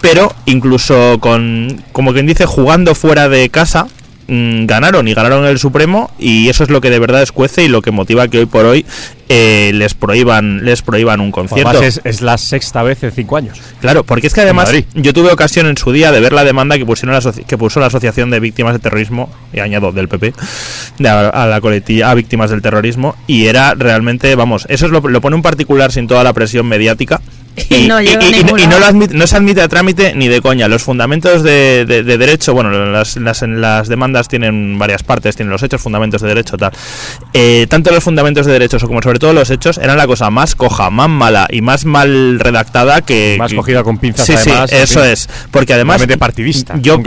pero 0.00 0.34
incluso 0.46 1.18
con, 1.20 1.82
como 1.92 2.12
quien 2.12 2.26
dice, 2.26 2.46
jugando 2.46 2.94
fuera 2.94 3.28
de 3.28 3.48
casa, 3.48 3.86
mm, 4.28 4.66
ganaron 4.66 5.08
y 5.08 5.14
ganaron 5.14 5.44
el 5.46 5.58
Supremo 5.58 6.10
y 6.18 6.48
eso 6.48 6.64
es 6.64 6.70
lo 6.70 6.80
que 6.80 6.90
de 6.90 6.98
verdad 6.98 7.22
escuece 7.22 7.64
y 7.64 7.68
lo 7.68 7.82
que 7.82 7.90
motiva 7.90 8.28
que 8.28 8.38
hoy 8.38 8.46
por 8.46 8.64
hoy 8.66 8.84
eh, 9.28 9.72
les 9.74 9.94
prohíban 9.94 10.64
les 10.64 10.82
prohíban 10.82 11.20
un 11.20 11.30
concierto. 11.32 11.68
Además 11.70 11.86
es, 11.86 12.00
es 12.04 12.20
la 12.22 12.36
sexta 12.38 12.82
vez 12.82 13.02
en 13.02 13.12
cinco 13.12 13.36
años. 13.36 13.60
Claro, 13.80 14.04
porque 14.04 14.26
es 14.26 14.34
que 14.34 14.42
además 14.42 14.68
yo 14.94 15.12
tuve 15.12 15.32
ocasión 15.32 15.66
en 15.66 15.76
su 15.76 15.92
día 15.92 16.12
de 16.12 16.20
ver 16.20 16.32
la 16.32 16.44
demanda 16.44 16.76
que 16.78 16.86
pusieron 16.86 17.14
la 17.14 17.32
que 17.32 17.58
puso 17.58 17.80
la 17.80 17.86
Asociación 17.86 18.30
de 18.30 18.40
Víctimas 18.40 18.72
de 18.74 18.78
Terrorismo, 18.80 19.30
y 19.52 19.60
añado 19.60 19.92
del 19.92 20.08
PP, 20.08 20.34
de 20.98 21.08
a, 21.08 21.28
a 21.28 21.46
la 21.46 21.60
coletilla 21.60 22.10
a 22.10 22.14
víctimas 22.14 22.50
del 22.50 22.62
terrorismo, 22.62 23.16
y 23.26 23.46
era 23.46 23.74
realmente, 23.74 24.34
vamos, 24.34 24.66
eso 24.68 24.86
es 24.86 24.92
lo, 24.92 25.00
lo 25.00 25.20
pone 25.20 25.36
un 25.36 25.42
particular 25.42 25.90
sin 25.92 26.06
toda 26.06 26.22
la 26.24 26.32
presión 26.32 26.66
mediática. 26.66 27.20
Y 27.70 27.86
no 27.86 28.00
llega 28.00 28.18
a 28.18 28.24
y- 28.24 28.34
y- 28.34 28.62
y 28.64 28.66
no, 28.66 28.80
lo 28.80 28.86
admite- 28.86 29.14
no 29.14 29.28
se 29.28 29.36
admite 29.36 29.62
a 29.62 29.68
trámite 29.68 30.12
ni 30.16 30.26
de 30.26 30.40
coña. 30.40 30.66
Los 30.66 30.82
fundamentos 30.82 31.44
de, 31.44 31.84
de- 31.86 32.02
de 32.02 32.18
derecho, 32.18 32.52
bueno, 32.52 32.70
las, 32.90 33.16
las, 33.16 33.42
las 33.42 33.86
demandas 33.86 34.26
tienen 34.26 34.76
varias 34.76 35.04
partes, 35.04 35.36
tienen 35.36 35.52
los 35.52 35.62
hechos, 35.62 35.80
fundamentos 35.80 36.20
de 36.20 36.28
derecho, 36.28 36.56
tal. 36.56 36.72
Eh, 37.32 37.66
tanto 37.70 37.92
los 37.92 38.02
fundamentos 38.02 38.44
de 38.46 38.52
derechos 38.54 38.82
como 38.84 39.00
sobre 39.02 39.13
todo 39.18 39.32
los 39.32 39.50
hechos 39.50 39.78
eran 39.78 39.96
la 39.96 40.06
cosa 40.06 40.30
más 40.30 40.54
coja, 40.54 40.90
más 40.90 41.08
mala 41.08 41.46
y 41.50 41.60
más 41.60 41.84
mal 41.84 42.38
redactada 42.40 43.00
que... 43.02 43.36
Más 43.38 43.50
que- 43.50 43.56
cogida 43.56 43.82
con 43.82 43.98
pinzas, 43.98 44.26
Sí, 44.26 44.34
además, 44.34 44.70
sí, 44.70 44.76
eso 44.76 45.00
fin. 45.00 45.10
es. 45.10 45.28
Porque 45.50 45.74
además... 45.74 46.02
Partidista, 46.18 46.74
Yo, 46.80 46.98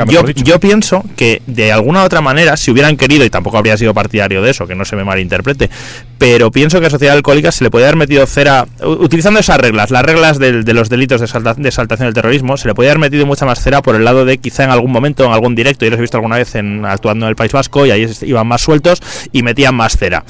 yo, 0.44 0.60
pienso 0.60 1.04
que 1.16 1.42
de 1.48 1.72
alguna 1.72 2.04
otra 2.04 2.22
manera, 2.22 2.58
si 2.58 2.72
hubieran 2.72 2.98
querido, 2.98 3.24
y 3.26 3.30
tampoco 3.30 3.58
habría 3.58 3.78
sido 3.78 3.94
partidario 3.94 4.42
de 4.42 4.52
eso, 4.52 4.68
que 4.68 4.76
no 4.76 4.86
se 4.86 4.96
me 4.96 5.04
malinterprete, 5.04 5.70
pero 6.18 6.52
pienso 6.52 6.80
que 6.80 6.88
a 6.88 6.90
Sociedad 6.90 7.16
Alcohólica 7.16 7.52
se 7.52 7.64
le 7.64 7.70
podía 7.70 7.88
haber 7.88 7.96
metido 7.98 8.26
cera, 8.26 8.66
u- 8.82 8.88
utilizando 9.04 9.40
esas 9.40 9.58
reglas, 9.58 9.92
las 9.92 10.04
reglas 10.04 10.40
del- 10.40 10.64
de 10.66 10.74
los 10.74 10.90
delitos 10.90 11.22
de, 11.22 11.28
de 11.58 11.68
exaltación 11.70 12.08
del 12.08 12.14
terrorismo, 12.14 12.58
se 12.58 12.68
le 12.68 12.74
podía 12.76 12.92
haber 12.92 13.00
metido 13.00 13.26
mucha 13.26 13.46
más 13.46 13.62
cera 13.62 13.82
por 13.82 13.96
el 13.96 14.04
lado 14.04 14.26
de 14.26 14.38
quizá 14.40 14.64
en 14.64 14.72
algún 14.72 14.92
momento, 14.92 15.26
en 15.26 15.32
algún 15.32 15.56
directo, 15.56 15.86
yo 15.86 15.92
los 15.92 16.00
he 16.00 16.02
visto 16.02 16.18
alguna 16.18 16.38
vez 16.38 16.56
en, 16.56 16.86
actuando 16.86 17.26
en 17.26 17.30
el 17.30 17.36
País 17.36 17.52
Vasco 17.52 17.86
y 17.86 17.92
ahí 17.92 18.08
iban 18.24 18.48
más 18.48 18.62
sueltos 18.62 19.02
y 19.32 19.44
metían 19.44 19.76
más 19.76 19.98
cera. 19.98 20.24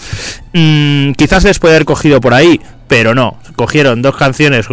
Mm, 0.53 1.11
quizás 1.13 1.43
les 1.43 1.59
puede 1.67 1.75
haber 1.75 1.85
cogido 1.85 2.21
por 2.21 2.33
ahí, 2.33 2.61
pero 2.87 3.13
no. 3.13 3.35
Cogieron 3.57 4.01
dos 4.01 4.15
canciones 4.15 4.67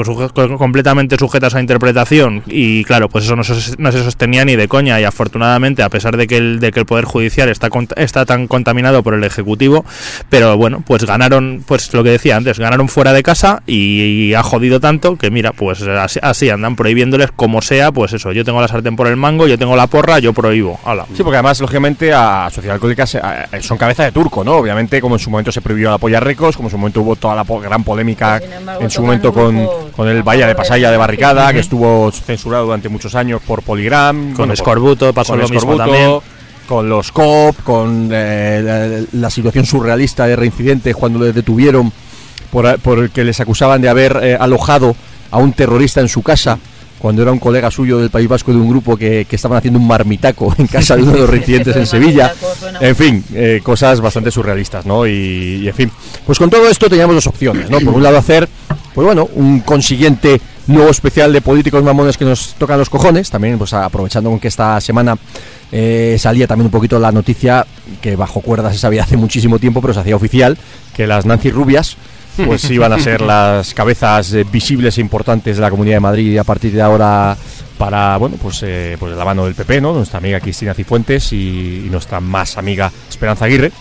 completamente 0.59 1.17
sujetas 1.19 1.55
a 1.55 1.61
interpretación 1.61 2.43
y 2.47 2.85
claro, 2.85 3.09
pues 3.09 3.25
eso 3.25 3.35
no 3.35 3.43
se, 3.43 3.55
no 3.79 3.91
se 3.91 4.03
sostenía 4.05 4.45
ni 4.45 4.57
de 4.57 4.69
coña 4.69 5.01
y 5.01 5.05
afortunadamente, 5.05 5.83
a 5.83 5.89
pesar 5.89 6.17
de 6.17 6.27
que 6.27 6.37
el, 6.37 6.61
de 6.61 6.71
que 6.71 6.81
el 6.81 6.87
Poder 6.87 7.05
Judicial 7.07 7.49
está, 7.49 7.69
está 7.97 8.27
tan 8.27 8.47
contaminado 8.47 9.03
por 9.03 9.15
el 9.15 9.25
Ejecutivo, 9.25 9.85
pero 10.29 10.57
bueno, 10.57 10.83
pues 10.87 11.05
ganaron, 11.05 11.65
pues 11.67 11.93
lo 11.95 12.05
que 12.05 12.11
decía 12.11 12.37
antes, 12.37 12.59
ganaron 12.59 12.89
fuera 12.89 13.13
de 13.13 13.23
casa 13.23 13.63
y, 13.67 14.35
ha 14.35 14.43
jodido 14.43 14.81
tanto 14.81 15.17
que 15.17 15.31
mira, 15.31 15.53
pues 15.53 15.83
así, 15.83 16.19
así 16.23 16.51
andan 16.51 16.77
prohibiéndoles 16.77 17.31
como 17.33 17.63
sea, 17.63 17.91
pues 17.91 18.13
eso, 18.13 18.33
yo 18.33 18.45
tengo 18.45 18.61
la 18.61 18.69
sartén 18.69 18.97
por 18.97 19.07
el 19.07 19.17
mango, 19.17 19.47
yo 19.47 19.59
tengo 19.59 19.77
la 19.77 19.87
porra, 19.87 20.19
yo 20.19 20.33
prohíbo. 20.35 20.79
Hala. 20.85 21.07
Sí, 21.17 21.23
porque 21.23 21.37
además, 21.37 21.61
lógicamente, 21.61 22.13
a 22.13 22.49
Sociedad 22.53 22.75
Alcohólica 22.75 23.07
se- 23.07 23.19
a- 23.19 23.49
a- 23.51 23.63
son 23.63 23.79
cabeza 23.79 24.05
de 24.05 24.13
turco, 24.13 24.45
¿no? 24.45 24.53
Obviamente, 24.57 25.01
como 25.01 25.15
en 25.15 25.21
su 25.21 25.31
momento 25.31 25.51
se 25.53 25.61
prohibió 25.63 25.91
la 25.91 25.99
polla 25.99 26.21
Recos, 26.21 26.57
como 26.57 26.69
en 26.69 26.73
su 26.73 26.79
momento 26.79 27.01
hubo 27.01 27.17
toda 27.17 27.35
la 27.35 27.45
po- 27.45 27.61
gran 27.61 27.83
polémica 27.85 28.41
Sin 28.41 28.53
embargo, 28.53 28.74
en 28.81 28.91
su 28.91 29.03
momento 29.03 29.33
con, 29.33 29.67
con 29.97 30.09
el 30.09 30.19
a 30.19 30.23
Valle 30.23 30.47
de 30.47 30.55
Pasaya 30.55 30.91
de 30.91 30.97
Barricada, 30.97 31.53
que 31.53 31.61
estuvo 31.61 32.11
censurado 32.11 32.67
durante 32.67 32.89
muchos 32.89 33.15
años 33.15 33.41
por 33.47 33.63
Poligram. 33.63 34.35
Con 34.35 34.51
Escorbuto 34.51 35.13
pasó 35.13 35.33
con 35.33 35.41
lo 35.41 35.49
mismo 35.49 35.73
Escorbuto, 35.73 35.85
también. 35.85 36.21
Con 36.67 36.89
los 36.89 37.13
COP, 37.13 37.63
con 37.63 38.09
eh, 38.13 39.07
la, 39.13 39.21
la 39.21 39.31
situación 39.31 39.67
surrealista 39.67 40.27
de 40.27 40.37
reincidente 40.37 40.95
cuando 40.95 41.19
le 41.19 41.33
detuvieron 41.33 41.93
por, 42.51 42.79
por 42.81 43.11
que 43.11 43.25
les 43.25 43.41
acusaban 43.41 43.83
de 43.83 43.89
haber 43.89 44.19
eh, 44.23 44.37
alojado 44.39 44.97
a 45.31 45.39
un 45.39 45.53
terrorista 45.53 46.01
en 46.01 46.09
su 46.09 46.23
casa 46.23 46.59
cuando 47.05 47.21
era 47.21 47.33
un 47.33 47.39
colega 47.39 47.71
suyo 47.71 47.99
del 47.99 48.09
País 48.09 48.27
Vasco 48.27 48.51
de 48.51 48.57
un 48.57 48.67
grupo 48.67 48.97
que, 48.97 49.27
que 49.27 49.37
estaban 49.37 49.59
haciendo 49.59 49.79
un 49.79 49.87
marmitaco 49.87 50.55
en 50.57 50.67
casa 50.67 50.97
de 50.97 51.03
uno 51.03 51.13
de 51.13 51.19
los 51.19 51.29
reincidentes 51.29 51.77
en 51.77 51.87
Sevilla. 51.87 52.33
En 52.81 52.97
fin, 52.97 53.23
eh, 53.35 53.61
cosas 53.63 54.01
bastante 54.01 54.31
surrealistas, 54.31 54.87
¿no? 54.87 55.07
Y, 55.07 55.61
y, 55.61 55.69
en 55.69 55.75
fin, 55.75 55.91
pues 56.25 56.39
con 56.39 56.49
todo 56.49 56.67
esto 56.67 56.89
teníamos 56.89 57.17
dos 57.17 57.27
opciones, 57.27 57.69
¿no? 57.69 57.79
Por 57.81 57.93
un 57.93 58.03
lado 58.03 58.17
hacer, 58.17 58.49
pues 58.95 59.05
bueno, 59.05 59.29
un 59.35 59.61
consiguiente 59.61 60.41
nuevo 60.67 60.91
especial 60.91 61.31
de 61.31 61.43
políticos 61.43 61.85
mamones 61.85 62.17
que 62.17 62.25
nos 62.25 62.55
tocan 62.55 62.79
los 62.79 62.89
cojones, 62.89 63.29
también 63.29 63.59
pues 63.59 63.75
aprovechando 63.75 64.31
con 64.31 64.41
que 64.41 64.49
esta 64.49 64.81
semana 64.81 65.15
eh, 65.73 66.17
salía 66.19 66.47
también 66.47 66.69
un 66.69 66.73
poquito 66.73 66.99
la 66.99 67.13
noticia 67.13 67.67
que 68.01 68.17
bajo 68.17 68.41
cuerdas 68.41 68.73
se 68.73 68.79
sabía 68.79 69.03
hace 69.03 69.19
muchísimo 69.19 69.59
tiempo, 69.59 69.83
pero 69.83 69.93
se 69.93 70.01
hacía 70.01 70.17
oficial, 70.17 70.57
que 70.97 71.07
las 71.07 71.27
Nancy 71.27 71.51
Rubias 71.51 71.99
pues 72.37 72.71
iban 72.71 72.93
a 72.93 72.99
ser 72.99 73.21
las 73.21 73.75
cabezas 73.75 74.33
eh, 74.33 74.45
visibles 74.51 74.99
e 74.99 75.01
importantes 75.01 75.57
de 75.57 75.63
la 75.63 75.71
Comunidad 75.71 75.97
de 75.97 76.01
Madrid 76.01 76.39
a 76.39 76.45
partir 76.45 76.73
de 76.73 76.83
ahora 76.83 77.37
para, 77.79 78.17
bueno, 78.17 78.37
pues, 78.41 78.63
eh, 78.63 78.97
pues 78.99 79.13
de 79.13 79.19
la 79.19 79.25
mano 79.25 79.45
del 79.45 79.55
PP, 79.55 79.81
¿no? 79.81 79.93
Nuestra 79.93 80.19
amiga 80.19 80.41
Cristina 80.41 80.75
Cifuentes 80.75 81.33
y, 81.33 81.85
y 81.87 81.89
nuestra 81.91 82.21
más 82.21 82.57
amiga 82.57 82.91
Esperanza 83.09 83.45
Aguirre, 83.45 83.73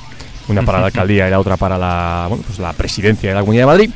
una 0.47 0.63
para 0.63 0.79
la 0.79 0.87
alcaldía 0.87 1.27
y 1.27 1.31
la 1.31 1.39
otra 1.39 1.57
para 1.57 1.77
la, 1.77 2.25
bueno, 2.27 2.43
pues 2.45 2.59
la 2.59 2.73
presidencia 2.73 3.29
de 3.29 3.35
la 3.35 3.41
Comunidad 3.41 3.63
de 3.63 3.67
Madrid. 3.67 3.91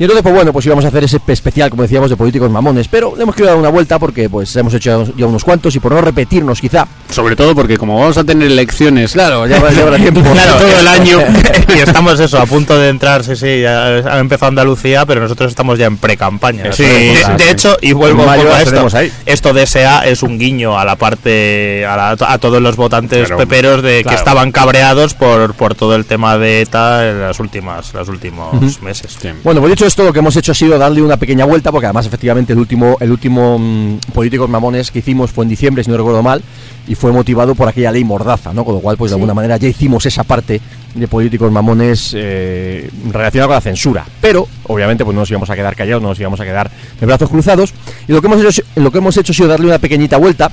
Y 0.00 0.04
entonces, 0.04 0.22
pues 0.22 0.34
bueno, 0.34 0.50
pues 0.52 0.64
íbamos 0.64 0.82
a 0.86 0.88
hacer 0.88 1.04
ese 1.04 1.20
especial, 1.28 1.68
como 1.68 1.82
decíamos, 1.82 2.08
de 2.08 2.16
políticos 2.16 2.50
mamones, 2.50 2.88
pero 2.88 3.14
le 3.14 3.22
hemos 3.22 3.34
querido 3.34 3.50
dar 3.50 3.58
una 3.60 3.68
vuelta 3.68 3.98
porque 3.98 4.30
pues 4.30 4.56
hemos 4.56 4.72
hecho 4.72 5.12
ya 5.14 5.26
unos 5.26 5.44
cuantos 5.44 5.76
y 5.76 5.78
por 5.78 5.92
no 5.92 6.00
repetirnos 6.00 6.58
quizá. 6.58 6.88
Sobre 7.10 7.36
todo 7.36 7.54
porque 7.54 7.76
como 7.76 7.98
vamos 8.00 8.16
a 8.16 8.24
tener 8.24 8.50
elecciones 8.50 9.12
Claro, 9.12 9.46
ya 9.46 9.60
va- 9.60 9.70
ya 9.70 9.82
habrá 9.82 9.96
tiempo. 9.98 10.22
Claro, 10.22 10.54
todo 10.54 10.78
el 10.80 10.88
año. 10.88 11.18
y 11.76 11.80
estamos 11.80 12.18
eso, 12.18 12.38
a 12.40 12.46
punto 12.46 12.78
de 12.78 12.88
entrar, 12.88 13.22
sí, 13.24 13.36
sí, 13.36 13.60
ya 13.60 13.88
ha 13.88 14.18
empezado 14.20 14.48
Andalucía, 14.48 15.04
pero 15.04 15.20
nosotros 15.20 15.50
estamos 15.50 15.78
ya 15.78 15.84
en 15.84 15.98
pre-campaña. 15.98 16.72
Sí, 16.72 16.82
de, 16.84 17.50
hecho, 17.50 17.76
y 17.82 17.92
vuelvo, 17.92 18.26
a 18.26 18.62
esto, 18.62 18.88
ahí. 18.96 19.12
esto 19.26 19.52
de 19.52 19.66
SA 19.66 20.06
es 20.06 20.22
un 20.22 20.38
guiño 20.38 20.78
a 20.78 20.84
la 20.86 20.96
parte, 20.96 21.84
a, 21.84 21.96
la- 21.96 22.10
a 22.26 22.38
todos 22.38 22.62
los 22.62 22.76
votantes 22.76 23.30
peperos 23.32 23.82
de 23.82 24.00
claro. 24.02 24.16
que 24.16 24.18
estaban 24.18 24.50
cabreados 24.50 25.12
por, 25.12 25.52
por 25.52 25.74
todo 25.74 25.94
el 25.94 26.06
tema 26.06 26.38
de 26.38 26.62
ETA 26.62 27.06
en 27.10 27.20
las 27.20 27.38
últimas, 27.38 27.92
los 27.92 28.08
últimos 28.08 28.80
meses. 28.80 29.18
Bueno, 29.44 29.60
pues 29.60 29.72
dicho 29.72 29.89
esto, 29.90 30.04
lo 30.04 30.12
que 30.12 30.20
hemos 30.20 30.36
hecho 30.36 30.52
ha 30.52 30.54
sido 30.54 30.78
darle 30.78 31.02
una 31.02 31.16
pequeña 31.16 31.44
vuelta, 31.44 31.72
porque 31.72 31.86
además, 31.86 32.06
efectivamente, 32.06 32.52
el 32.52 32.60
último, 32.60 32.96
el 33.00 33.10
último 33.10 33.58
mm, 33.58 33.96
Políticos 34.14 34.48
Mamones 34.48 34.92
que 34.92 35.00
hicimos 35.00 35.32
fue 35.32 35.44
en 35.44 35.48
diciembre, 35.48 35.82
si 35.82 35.90
no 35.90 35.96
recuerdo 35.96 36.22
mal, 36.22 36.42
y 36.86 36.94
fue 36.94 37.10
motivado 37.10 37.56
por 37.56 37.66
aquella 37.66 37.90
ley 37.90 38.04
Mordaza, 38.04 38.52
¿no? 38.52 38.64
Con 38.64 38.74
lo 38.76 38.80
cual, 38.80 38.96
pues 38.96 39.10
de 39.10 39.16
alguna 39.16 39.34
manera 39.34 39.56
ya 39.56 39.66
hicimos 39.66 40.06
esa 40.06 40.22
parte 40.22 40.60
de 40.94 41.08
Políticos 41.08 41.50
Mamones 41.50 42.12
eh, 42.16 42.88
relacionada 43.10 43.48
con 43.48 43.54
la 43.56 43.60
censura. 43.60 44.06
Pero, 44.20 44.46
obviamente, 44.68 45.04
pues 45.04 45.12
no 45.12 45.22
nos 45.22 45.30
íbamos 45.30 45.50
a 45.50 45.56
quedar 45.56 45.74
callados, 45.74 46.00
no 46.00 46.10
nos 46.10 46.20
íbamos 46.20 46.38
a 46.38 46.44
quedar 46.44 46.70
de 47.00 47.06
brazos 47.06 47.28
cruzados. 47.28 47.74
Y 48.06 48.12
lo 48.12 48.20
que 48.20 48.28
hemos 48.28 48.44
hecho, 48.44 48.62
lo 48.76 48.92
que 48.92 48.98
hemos 48.98 49.16
hecho 49.16 49.32
ha 49.32 49.34
sido 49.34 49.48
darle 49.48 49.66
una 49.66 49.80
pequeñita 49.80 50.18
vuelta 50.18 50.52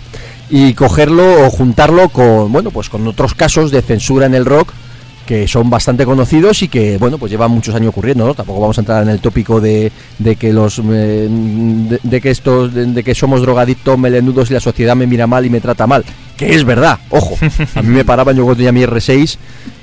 y 0.50 0.74
cogerlo 0.74 1.46
o 1.46 1.52
juntarlo 1.52 2.10
con, 2.10 2.52
bueno, 2.52 2.72
pues 2.72 2.90
con 2.90 3.06
otros 3.08 3.36
casos 3.36 3.70
de 3.70 3.84
censura 3.84 4.26
en 4.26 4.34
el 4.34 4.46
rock 4.46 4.74
que 5.28 5.48
son 5.48 5.70
bastante 5.70 6.06
conocidos 6.06 6.64
y 6.64 6.70
que 6.70 6.98
bueno 6.98 7.20
pues 7.20 7.32
llevan 7.32 7.52
muchos 7.52 7.76
años 7.76 7.90
ocurriendo 7.90 8.26
¿no? 8.26 8.34
tampoco 8.34 8.62
vamos 8.62 8.78
a 8.80 8.82
entrar 8.82 9.04
en 9.04 9.10
el 9.10 9.20
tópico 9.20 9.62
de, 9.62 9.92
de 10.18 10.36
que 10.38 10.52
los 10.54 10.82
eh, 10.90 11.28
de, 11.30 12.22
que 12.22 12.32
estos 12.32 12.74
de, 12.74 12.86
de 12.88 13.04
que 13.04 13.14
somos 13.14 13.42
drogadictos 13.42 14.00
melenudos 14.00 14.50
y 14.50 14.54
la 14.54 14.60
sociedad 14.60 14.96
me 14.96 15.06
mira 15.06 15.28
mal 15.28 15.46
y 15.46 15.50
me 15.52 15.62
trata 15.62 15.86
mal 15.86 16.04
que 16.38 16.54
es 16.56 16.64
verdad 16.64 17.00
ojo 17.10 17.38
a 17.76 17.82
mí 17.82 17.90
me 17.90 18.06
paraban 18.06 18.36
yo 18.36 18.44
cuando 18.44 18.58
tenía 18.58 18.72
mi 18.72 18.82
R6 18.84 19.38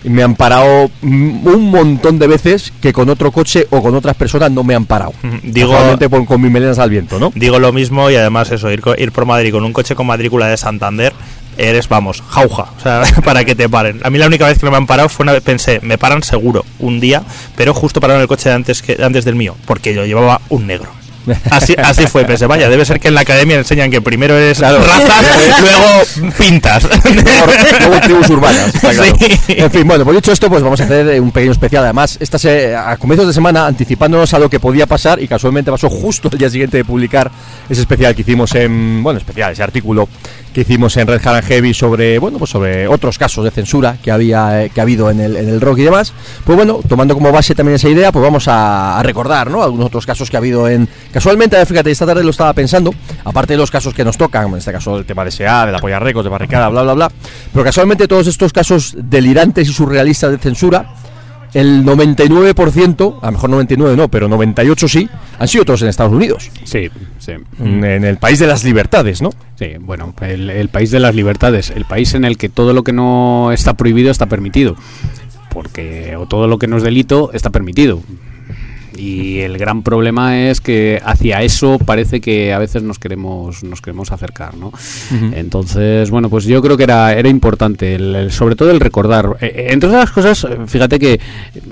y 0.04 0.08
me 0.08 0.22
han 0.22 0.34
parado 0.36 0.90
mm, 1.02 1.46
un 1.46 1.70
montón 1.70 2.18
de 2.18 2.26
veces 2.26 2.72
que 2.80 2.92
con 2.92 3.08
otro 3.08 3.32
coche 3.32 3.66
o 3.70 3.82
con 3.82 3.94
otras 3.94 4.14
personas 4.16 4.50
no 4.52 4.62
me 4.64 4.74
han 4.74 4.86
parado 4.86 5.12
Digo- 5.42 5.72
por- 6.08 6.26
con 6.26 6.40
mis 6.40 6.50
melenas 6.50 6.78
al 6.78 6.90
viento 6.90 7.18
no 7.18 7.32
Digo 7.34 7.58
lo 7.58 7.72
mismo 7.72 8.10
y 8.10 8.16
además 8.16 8.50
eso, 8.52 8.70
ir, 8.70 8.82
ir 8.98 9.12
por 9.12 9.26
Madrid 9.26 9.52
con 9.52 9.64
un 9.64 9.72
coche 9.72 9.94
con 9.94 10.06
matrícula 10.06 10.46
de 10.46 10.56
Santander, 10.56 11.12
eres, 11.56 11.88
vamos, 11.88 12.22
jauja, 12.28 12.66
o 12.78 12.80
sea, 12.82 13.02
para 13.24 13.44
que 13.44 13.54
te 13.54 13.68
paren. 13.68 14.00
A 14.02 14.10
mí 14.10 14.18
la 14.18 14.26
única 14.26 14.46
vez 14.46 14.58
que 14.58 14.68
me 14.68 14.76
han 14.76 14.86
parado 14.86 15.08
fue 15.08 15.22
una 15.24 15.32
vez, 15.32 15.42
pensé, 15.42 15.78
me 15.82 15.98
paran 15.98 16.22
seguro 16.22 16.64
un 16.80 16.98
día, 17.00 17.22
pero 17.56 17.72
justo 17.74 18.00
pararon 18.00 18.22
el 18.22 18.28
coche 18.28 18.50
antes, 18.50 18.82
que, 18.82 18.96
antes 19.02 19.24
del 19.24 19.34
mío, 19.36 19.54
porque 19.66 19.94
yo 19.94 20.04
llevaba 20.04 20.40
un 20.48 20.66
negro. 20.66 20.90
Así, 21.50 21.74
así 21.82 22.06
fue, 22.06 22.24
pensé, 22.24 22.46
vaya, 22.46 22.68
debe 22.68 22.84
ser 22.84 23.00
que 23.00 23.08
en 23.08 23.14
la 23.14 23.22
academia 23.22 23.56
enseñan 23.56 23.90
que 23.90 24.00
primero 24.02 24.36
es 24.38 24.58
Claro. 24.58 24.78
razas, 24.84 25.24
luego 25.60 26.32
pintas. 26.38 26.88
Luego 27.80 28.00
tribus 28.00 28.30
urbanas, 28.30 28.72
claro. 28.80 29.02
Sí. 29.18 29.38
En 29.48 29.70
fin, 29.70 29.86
bueno, 29.86 30.04
pues 30.04 30.16
dicho 30.16 30.32
esto, 30.32 30.48
pues 30.48 30.62
vamos 30.62 30.80
a 30.80 30.84
hacer 30.84 31.08
eh, 31.08 31.20
un 31.20 31.30
pequeño 31.30 31.52
especial. 31.52 31.84
Además, 31.84 32.16
esta 32.20 32.38
se- 32.38 32.74
a 32.76 32.96
comienzos 32.96 33.26
de 33.26 33.32
semana, 33.32 33.66
anticipándonos 33.66 34.32
a 34.34 34.38
lo 34.38 34.48
que 34.50 34.60
podía 34.60 34.86
pasar, 34.86 35.20
y 35.22 35.28
casualmente 35.28 35.70
pasó 35.70 35.88
justo 35.88 36.28
el 36.32 36.38
día 36.38 36.50
siguiente 36.50 36.76
de 36.78 36.84
publicar 36.84 37.30
ese 37.68 37.80
especial 37.80 38.14
que 38.14 38.22
hicimos 38.22 38.54
en. 38.54 39.02
Bueno, 39.02 39.18
especial, 39.18 39.52
ese 39.52 39.62
artículo 39.62 40.08
que 40.52 40.60
hicimos 40.60 40.96
en 40.98 41.08
Red 41.08 41.20
Hat 41.26 41.34
and 41.34 41.44
Heavy 41.48 41.74
sobre, 41.74 42.18
bueno, 42.20 42.38
pues 42.38 42.50
sobre 42.52 42.86
otros 42.86 43.18
casos 43.18 43.44
de 43.44 43.50
censura 43.50 43.96
que 44.00 44.12
había 44.12 44.62
eh, 44.62 44.70
que 44.72 44.80
ha 44.80 44.84
habido 44.84 45.10
en 45.10 45.18
el, 45.18 45.36
en 45.36 45.48
el 45.48 45.60
rock 45.60 45.78
y 45.78 45.82
demás. 45.82 46.12
Pues 46.44 46.54
bueno, 46.56 46.78
tomando 46.88 47.14
como 47.14 47.32
base 47.32 47.54
también 47.56 47.74
esa 47.76 47.88
idea, 47.88 48.12
pues 48.12 48.22
vamos 48.22 48.46
a, 48.46 48.98
a 48.98 49.02
recordar, 49.02 49.50
¿no? 49.50 49.62
Algunos 49.64 49.86
otros 49.86 50.06
casos 50.06 50.30
que 50.30 50.36
ha 50.36 50.38
habido 50.38 50.68
en. 50.68 50.88
Casualmente, 51.14 51.64
fíjate, 51.64 51.92
esta 51.92 52.06
tarde 52.06 52.24
lo 52.24 52.30
estaba 52.30 52.52
pensando, 52.54 52.92
aparte 53.24 53.52
de 53.52 53.56
los 53.56 53.70
casos 53.70 53.94
que 53.94 54.04
nos 54.04 54.18
tocan, 54.18 54.48
en 54.48 54.56
este 54.56 54.72
caso 54.72 54.98
el 54.98 55.04
tema 55.04 55.24
de 55.24 55.30
SEA, 55.30 55.64
de 55.66 55.70
la 55.70 55.78
polla 55.78 56.00
récords, 56.00 56.24
de 56.24 56.30
barricada, 56.30 56.68
bla, 56.68 56.82
bla, 56.82 56.92
bla. 56.94 57.12
Pero 57.52 57.64
casualmente 57.64 58.08
todos 58.08 58.26
estos 58.26 58.52
casos 58.52 58.96
delirantes 58.98 59.68
y 59.68 59.72
surrealistas 59.72 60.32
de 60.32 60.38
censura, 60.38 60.86
el 61.54 61.84
99%, 61.84 63.18
a 63.22 63.26
lo 63.26 63.32
mejor 63.32 63.48
99 63.50 63.96
no, 63.96 64.08
pero 64.08 64.26
98 64.28 64.88
sí, 64.88 65.08
han 65.38 65.46
sido 65.46 65.64
todos 65.64 65.82
en 65.82 65.88
Estados 65.88 66.12
Unidos, 66.12 66.50
Sí, 66.64 66.90
sí. 67.20 67.32
en, 67.60 67.84
en 67.84 68.04
el 68.04 68.16
país 68.16 68.40
de 68.40 68.48
las 68.48 68.64
libertades, 68.64 69.22
¿no? 69.22 69.30
Sí, 69.56 69.68
bueno, 69.78 70.12
el, 70.20 70.50
el 70.50 70.68
país 70.68 70.90
de 70.90 70.98
las 70.98 71.14
libertades, 71.14 71.70
el 71.70 71.84
país 71.84 72.12
en 72.14 72.24
el 72.24 72.36
que 72.36 72.48
todo 72.48 72.72
lo 72.72 72.82
que 72.82 72.92
no 72.92 73.52
está 73.52 73.74
prohibido 73.74 74.10
está 74.10 74.26
permitido, 74.26 74.74
porque 75.50 76.16
o 76.16 76.26
todo 76.26 76.48
lo 76.48 76.58
que 76.58 76.66
no 76.66 76.76
es 76.76 76.82
delito 76.82 77.30
está 77.32 77.50
permitido. 77.50 78.00
Y 78.96 79.40
el 79.40 79.58
gran 79.58 79.82
problema 79.82 80.48
es 80.48 80.60
que 80.60 81.00
hacia 81.04 81.42
eso 81.42 81.78
parece 81.78 82.20
que 82.20 82.52
a 82.52 82.58
veces 82.58 82.82
nos 82.82 82.98
queremos 82.98 83.62
nos 83.64 83.80
queremos 83.80 84.12
acercar, 84.12 84.56
¿no? 84.56 84.72
Entonces, 85.34 86.10
bueno, 86.10 86.28
pues 86.30 86.44
yo 86.44 86.62
creo 86.62 86.76
que 86.76 86.84
era 86.84 87.12
era 87.14 87.28
importante, 87.28 87.94
el- 87.94 88.14
el- 88.14 88.32
sobre 88.32 88.56
todo 88.56 88.70
el 88.70 88.80
recordar. 88.80 89.36
Eh, 89.40 89.52
eh, 89.54 89.66
entre 89.70 89.88
otras 89.88 90.10
cosas, 90.10 90.44
eh, 90.44 90.58
fíjate 90.66 90.98
que 90.98 91.20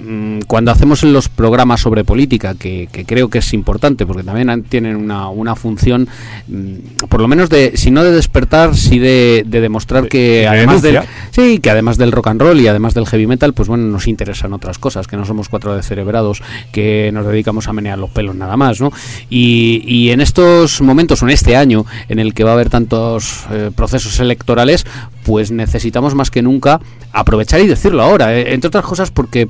mm, 0.02 0.40
cuando 0.46 0.70
hacemos 0.70 1.02
los 1.04 1.28
programas 1.28 1.80
sobre 1.80 2.04
política, 2.04 2.54
que, 2.58 2.88
que 2.90 3.04
creo 3.04 3.28
que 3.28 3.38
es 3.38 3.52
importante, 3.52 4.06
porque 4.06 4.22
también 4.22 4.64
tienen 4.64 4.96
una, 4.96 5.28
una 5.28 5.54
función, 5.54 6.08
mm, 6.48 7.04
por 7.08 7.20
lo 7.20 7.28
menos 7.28 7.48
de, 7.50 7.76
si 7.76 7.90
no 7.90 8.02
de 8.04 8.12
despertar, 8.12 8.74
sí 8.76 8.98
de, 8.98 9.44
de 9.46 9.60
demostrar 9.60 10.08
que 10.08 10.40
de 10.40 10.48
además 10.48 10.82
del, 10.82 10.94
sí, 11.30 11.58
que 11.60 11.70
además 11.70 11.98
del 11.98 12.12
rock 12.12 12.28
and 12.28 12.40
roll 12.42 12.60
y 12.60 12.66
además 12.66 12.94
del 12.94 13.06
heavy 13.06 13.26
metal, 13.26 13.52
pues 13.52 13.68
bueno, 13.68 13.84
nos 13.86 14.08
interesan 14.08 14.52
otras 14.52 14.78
cosas, 14.78 15.06
que 15.06 15.16
no 15.16 15.24
somos 15.24 15.48
cuatro 15.48 15.74
descerebrados, 15.76 16.42
que 16.72 17.10
nos 17.12 17.26
dedicamos 17.26 17.68
a 17.68 17.72
menear 17.72 17.98
los 17.98 18.10
pelos 18.10 18.34
nada 18.34 18.56
más, 18.56 18.80
¿no? 18.80 18.90
Y, 19.30 19.82
y 19.86 20.10
en 20.10 20.20
estos 20.20 20.80
momentos, 20.80 21.22
o 21.22 21.26
en 21.26 21.30
este 21.30 21.56
año, 21.56 21.86
en 22.08 22.18
el 22.18 22.34
que 22.34 22.44
va 22.44 22.50
a 22.50 22.54
haber 22.54 22.70
tantos 22.70 23.44
eh, 23.50 23.70
procesos 23.74 24.18
electorales, 24.20 24.86
pues 25.24 25.50
necesitamos 25.50 26.14
más 26.14 26.30
que 26.30 26.42
nunca 26.42 26.80
aprovechar 27.12 27.60
y 27.60 27.66
decirlo 27.66 28.02
ahora, 28.02 28.36
eh, 28.36 28.54
entre 28.54 28.68
otras 28.68 28.84
cosas 28.84 29.10
porque 29.10 29.48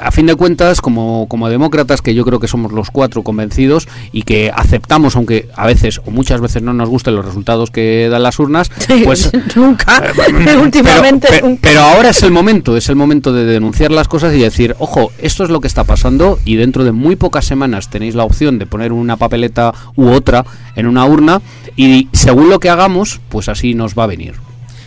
a 0.00 0.10
fin 0.10 0.26
de 0.26 0.34
cuentas, 0.34 0.80
como, 0.80 1.26
como 1.28 1.48
demócratas, 1.48 2.02
que 2.02 2.14
yo 2.14 2.24
creo 2.24 2.40
que 2.40 2.48
somos 2.48 2.72
los 2.72 2.90
cuatro 2.90 3.22
convencidos 3.22 3.88
y 4.12 4.22
que 4.22 4.50
aceptamos, 4.54 5.16
aunque 5.16 5.48
a 5.56 5.66
veces 5.66 6.00
o 6.04 6.10
muchas 6.10 6.40
veces 6.40 6.62
no 6.62 6.72
nos 6.72 6.88
gusten 6.88 7.14
los 7.14 7.24
resultados 7.24 7.70
que 7.70 8.08
dan 8.10 8.22
las 8.22 8.38
urnas, 8.38 8.70
pues 9.04 9.30
nunca, 9.56 10.02
últimamente 10.62 11.28
pero, 11.30 11.40
pe- 11.42 11.48
nunca. 11.48 11.60
pero 11.62 11.80
ahora 11.80 12.10
es 12.10 12.22
el 12.22 12.30
momento, 12.30 12.76
es 12.76 12.88
el 12.88 12.96
momento 12.96 13.32
de 13.32 13.44
denunciar 13.44 13.90
las 13.90 14.08
cosas 14.08 14.34
y 14.34 14.38
decir, 14.38 14.74
ojo, 14.78 15.10
esto 15.18 15.44
es 15.44 15.50
lo 15.50 15.60
que 15.60 15.66
está 15.68 15.84
pasando 15.84 16.38
y 16.44 16.56
dentro 16.56 16.84
de 16.84 16.92
muy 16.92 17.16
pocas 17.16 17.44
semanas 17.44 17.90
tenéis 17.90 18.14
la 18.14 18.24
opción 18.24 18.58
de 18.58 18.66
poner 18.66 18.92
una 18.92 19.16
papeleta 19.16 19.72
u 19.96 20.08
otra 20.08 20.44
en 20.76 20.86
una 20.86 21.04
urna 21.04 21.40
y 21.76 22.08
según 22.12 22.48
lo 22.50 22.60
que 22.60 22.70
hagamos, 22.70 23.20
pues 23.28 23.48
así 23.48 23.74
nos 23.74 23.94
va 23.94 24.04
a 24.04 24.08
venir. 24.08 24.34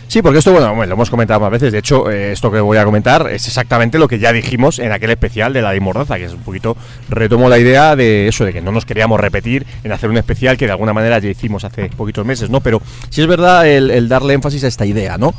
Sí, 0.08 0.22
porque 0.22 0.38
esto, 0.38 0.52
bueno, 0.52 0.74
lo 0.74 0.92
hemos 0.92 1.10
comentado 1.10 1.40
más 1.40 1.50
veces. 1.50 1.72
De 1.72 1.78
hecho, 1.78 2.10
eh, 2.10 2.32
esto 2.32 2.50
que 2.50 2.60
voy 2.60 2.78
a 2.78 2.84
comentar 2.84 3.28
es 3.30 3.46
exactamente 3.46 3.98
lo 3.98 4.08
que 4.08 4.18
ya 4.18 4.32
dijimos 4.32 4.78
en 4.78 4.92
aquel 4.92 5.10
especial 5.10 5.52
de 5.52 5.62
la 5.62 5.70
ley 5.70 5.80
Mordaza, 5.80 6.16
que 6.16 6.24
es 6.24 6.32
un 6.32 6.42
poquito, 6.42 6.76
retomo 7.08 7.48
la 7.48 7.58
idea 7.58 7.96
de 7.96 8.28
eso, 8.28 8.44
de 8.44 8.52
que 8.52 8.60
no 8.60 8.72
nos 8.72 8.84
queríamos 8.84 9.18
repetir 9.18 9.66
en 9.82 9.92
hacer 9.92 10.10
un 10.10 10.16
especial 10.16 10.56
que 10.56 10.66
de 10.66 10.72
alguna 10.72 10.92
manera 10.92 11.18
ya 11.18 11.28
hicimos 11.28 11.64
hace 11.64 11.88
poquitos 11.90 12.24
meses, 12.24 12.50
¿no? 12.50 12.60
Pero 12.60 12.80
sí 13.10 13.22
es 13.22 13.26
verdad 13.26 13.66
el, 13.66 13.90
el 13.90 14.08
darle 14.08 14.34
énfasis 14.34 14.64
a 14.64 14.68
esta 14.68 14.86
idea, 14.86 15.18
¿no? 15.18 15.34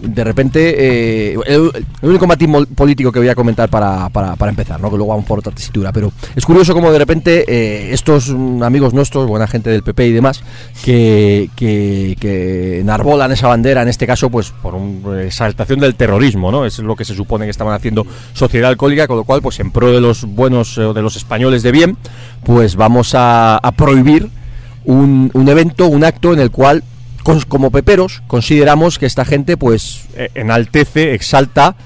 De 0.00 0.24
repente, 0.24 1.32
eh, 1.32 1.36
el, 1.46 1.70
único 2.02 2.26
matiz 2.26 2.48
político 2.74 3.12
que 3.12 3.18
voy 3.18 3.28
a 3.28 3.34
comentar 3.34 3.68
para, 3.68 4.08
para, 4.08 4.36
para 4.36 4.50
empezar, 4.50 4.80
¿no? 4.80 4.90
Que 4.90 4.96
luego 4.96 5.10
vamos 5.10 5.26
por 5.26 5.38
otra 5.38 5.52
tesitura, 5.52 5.92
pero 5.92 6.12
es 6.34 6.44
curioso 6.44 6.74
como 6.74 6.90
de 6.90 6.98
repente 6.98 7.44
eh, 7.46 7.92
estos 7.92 8.30
amigos 8.30 8.94
nuestros, 8.94 9.26
buena 9.26 9.46
gente 9.46 9.70
del 9.70 9.82
PP 9.82 10.06
y 10.08 10.12
demás, 10.12 10.42
que, 10.84 11.50
que, 11.54 12.16
que 12.18 12.80
enarbolan 12.80 13.32
esa 13.32 13.48
bandera, 13.48 13.82
en 13.82 13.88
este 13.88 14.06
caso, 14.06 14.30
pues 14.30 14.50
por 14.50 14.74
una 14.74 15.22
exaltación 15.22 15.80
del 15.80 15.94
terrorismo, 15.94 16.50
¿no? 16.50 16.64
Es 16.64 16.78
lo 16.78 16.96
que 16.96 17.04
se 17.04 17.14
supone 17.14 17.44
que 17.44 17.50
estaban 17.50 17.74
haciendo 17.74 18.06
Sociedad 18.32 18.70
Alcohólica, 18.70 19.06
con 19.06 19.16
lo 19.16 19.24
cual, 19.24 19.42
pues 19.42 19.60
en 19.60 19.70
pro 19.70 19.92
de 19.92 20.00
los 20.00 20.24
buenos, 20.24 20.78
eh, 20.78 20.92
de 20.92 21.02
los 21.02 21.16
españoles 21.16 21.62
de 21.62 21.72
bien, 21.72 21.96
pues 22.44 22.76
vamos 22.76 23.14
a, 23.14 23.56
a 23.56 23.72
prohibir 23.72 24.28
un, 24.84 25.30
un 25.32 25.48
evento, 25.48 25.86
un 25.86 26.04
acto 26.04 26.32
en 26.32 26.40
el 26.40 26.50
cual, 26.50 26.82
como 27.48 27.70
peperos, 27.70 28.22
consideramos 28.26 28.98
que 28.98 29.06
esta 29.06 29.24
gente, 29.24 29.56
pues, 29.56 30.06
eh, 30.16 30.30
enaltece, 30.34 31.14
exalta 31.14 31.76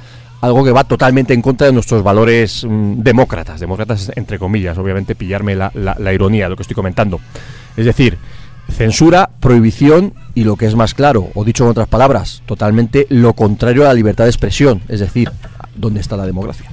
algo 0.40 0.64
que 0.64 0.72
va 0.72 0.84
totalmente 0.84 1.34
en 1.34 1.42
contra 1.42 1.66
de 1.66 1.72
nuestros 1.72 2.02
valores 2.02 2.64
mm, 2.64 3.02
demócratas, 3.02 3.60
demócratas 3.60 4.12
entre 4.16 4.38
comillas, 4.38 4.78
obviamente 4.78 5.14
pillarme 5.14 5.54
la, 5.54 6.12
ironía 6.12 6.44
de 6.44 6.50
lo 6.50 6.56
que 6.56 6.62
estoy 6.62 6.74
comentando. 6.74 7.20
Es 7.76 7.84
decir, 7.84 8.18
censura, 8.70 9.30
prohibición 9.40 10.14
y 10.36 10.44
lo 10.44 10.54
que 10.54 10.66
es 10.66 10.76
más 10.76 10.94
claro, 10.94 11.28
o 11.34 11.42
dicho 11.44 11.64
en 11.64 11.70
otras 11.70 11.88
palabras, 11.88 12.42
totalmente 12.46 13.06
lo 13.10 13.32
contrario 13.32 13.82
a 13.82 13.88
la 13.88 13.94
libertad 13.94 14.24
de 14.24 14.30
expresión, 14.30 14.82
es 14.88 15.00
decir, 15.00 15.30
¿dónde 15.74 16.00
está 16.00 16.16
la 16.16 16.26
democracia? 16.26 16.70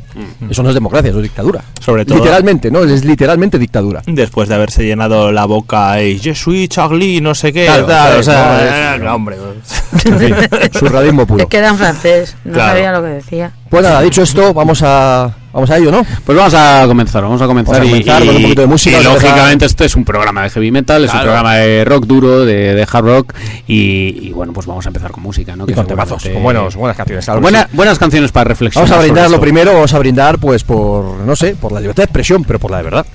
Eso 0.47 0.61
no 0.61 0.69
es 0.69 0.75
democracia, 0.75 1.09
eso 1.09 1.17
es 1.19 1.23
dictadura. 1.23 1.63
Sobre 1.81 2.05
todo- 2.05 2.19
Literalmente, 2.19 2.69
¿no? 2.69 2.83
Es 2.83 3.03
literalmente 3.03 3.57
dictadura. 3.57 4.03
Después 4.05 4.47
de 4.47 4.53
haberse 4.55 4.83
llenado 4.85 5.31
la 5.31 5.45
boca 5.45 5.99
y 6.03 6.19
Je 6.19 6.35
suis 6.35 6.69
Charlie, 6.69 7.19
no 7.19 7.33
sé 7.33 7.51
qué, 7.51 7.65
Claro, 7.65 7.85
tal, 7.87 8.05
claro, 8.05 8.19
o 8.19 8.23
sea, 8.23 8.57
no, 8.91 8.95
es- 8.97 9.01
no, 9.01 9.15
hombre. 9.15 9.37
En 10.05 10.19
fin, 10.19 10.35
surrealismo 10.73 11.25
puro. 11.25 11.43
Es 11.43 11.49
que 11.49 11.57
era 11.57 11.69
en 11.69 11.77
francés, 11.77 12.35
no 12.43 12.53
Claro. 12.53 12.73
sabía 12.73 12.91
lo 12.91 13.01
que 13.01 13.07
decía. 13.09 13.51
Pues 13.69 13.83
nada, 13.83 14.01
dicho 14.01 14.21
esto, 14.21 14.53
vamos 14.53 14.81
a, 14.83 15.33
vamos 15.53 15.69
a 15.69 15.77
ello, 15.77 15.91
¿no? 15.91 16.05
Pues 16.25 16.37
vamos 16.37 16.53
a 16.55 16.83
comenzar, 16.87 17.21
vamos 17.23 17.41
a 17.41 17.45
comenzar, 17.47 17.75
Vamos 17.75 17.85
a 17.93 17.97
y- 17.97 18.01
comenzar 18.03 18.23
y, 18.23 18.25
con 18.27 18.35
un 18.35 18.41
poquito 18.41 18.61
de 18.61 18.67
música, 18.67 18.99
y 18.99 19.03
lógicamente 19.03 19.65
este 19.65 19.85
es 19.85 19.95
un 19.95 20.03
programa 20.03 20.43
de 20.43 20.49
heavy 20.49 20.71
metal, 20.71 21.05
es 21.05 21.13
un 21.13 21.21
programa 21.21 21.55
de 21.55 21.85
rock 21.85 22.05
duro, 22.05 22.43
de, 22.45 22.73
de 22.73 22.87
hard 22.91 23.05
rock 23.05 23.33
y, 23.67 24.27
y 24.29 24.31
bueno, 24.33 24.51
pues 24.51 24.65
vamos 24.65 24.85
a 24.85 24.89
empezar 24.89 25.11
con 25.11 25.23
música, 25.23 25.55
¿no? 25.55 25.63
Y 25.63 25.67
Que 25.67 25.73
con 25.75 25.87
temazos, 25.87 26.23
con 26.23 26.43
buenos, 26.43 26.75
buenas 26.75 26.97
canciones. 26.97 27.23
claro 27.25 27.39
que 27.39 27.43
Buena- 27.43 27.63
sí. 27.69 27.69
buenas 27.77 27.99
canciones 27.99 28.31
para 28.31 28.45
reflexionar. 28.45 28.89
Vamos 28.89 28.99
a 29.01 29.05
brindar 29.05 29.29
lo 29.31 29.39
primero, 29.39 29.73
vamos 29.73 29.93
a 29.93 29.99
brindar 29.99 30.39
pues 30.39 30.63
por, 30.63 31.03
no 31.19 31.35
sé, 31.35 31.55
por 31.55 31.71
la 31.71 31.79
libertad 31.79 32.01
de 32.03 32.05
expresión, 32.05 32.43
pero 32.43 32.59
por 32.59 32.71
la 32.71 32.77
de 32.77 32.83
verdad. 32.83 33.05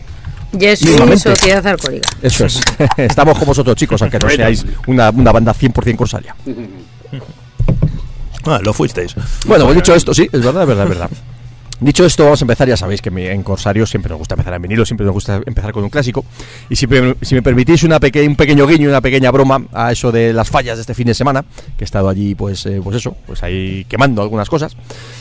Yes, 0.59 0.79
sociedad 0.79 1.67
alcohólica. 1.67 2.09
Eso 2.23 2.47
es. 2.47 2.59
Estamos 2.97 3.37
con 3.37 3.49
vosotros, 3.49 3.77
chicos, 3.77 4.01
aunque 4.01 4.19
no 4.19 4.31
seáis 4.31 4.65
una, 4.87 5.11
una 5.11 5.31
banda 5.31 5.53
100% 5.55 5.97
corsaria. 5.97 6.35
Ah, 8.45 8.61
lo 8.63 8.73
fuisteis. 8.73 9.15
Bueno, 9.47 9.65
pues 9.67 9.77
dicho 9.77 9.95
esto, 9.95 10.15
sí, 10.15 10.27
es 10.33 10.43
verdad, 10.43 10.63
es 10.63 10.69
verdad, 10.69 10.85
es 10.85 10.89
verdad. 10.91 11.11
Dicho 11.81 12.05
esto, 12.05 12.25
vamos 12.25 12.41
a 12.43 12.45
empezar. 12.45 12.69
Ya 12.69 12.77
sabéis 12.77 13.01
que 13.01 13.09
en 13.09 13.43
Corsario 13.45 13.87
siempre 13.87 14.11
nos 14.11 14.19
gusta 14.19 14.35
empezar 14.35 14.55
en 14.55 14.63
vinilo, 14.63 14.85
siempre 14.85 15.07
nos 15.07 15.15
gusta 15.15 15.41
empezar 15.47 15.73
con 15.73 15.85
un 15.85 15.91
clásico. 15.91 16.25
Y 16.69 16.75
si, 16.75 16.87
me 16.89 17.43
permitís 17.43 17.85
un 17.85 17.97
pequeño 18.01 18.67
guiño, 18.67 18.89
una 18.89 19.01
pequeña 19.01 19.31
broma 19.31 19.63
a 19.73 19.93
eso 19.93 20.11
de 20.11 20.33
las 20.33 20.51
fallas 20.51 20.77
de 20.77 20.81
este 20.81 20.95
fin 20.95 21.07
de 21.07 21.15
semana, 21.15 21.45
que 21.77 21.85
he 21.85 21.87
estado 21.87 22.09
allí, 22.09 22.35
pues, 22.35 22.67
eh, 22.67 22.81
pues 22.83 22.97
eso, 22.97 23.17
pues 23.27 23.43
ahí 23.45 23.85
quemando 23.89 24.23
algunas 24.23 24.49
cosas, 24.49 24.77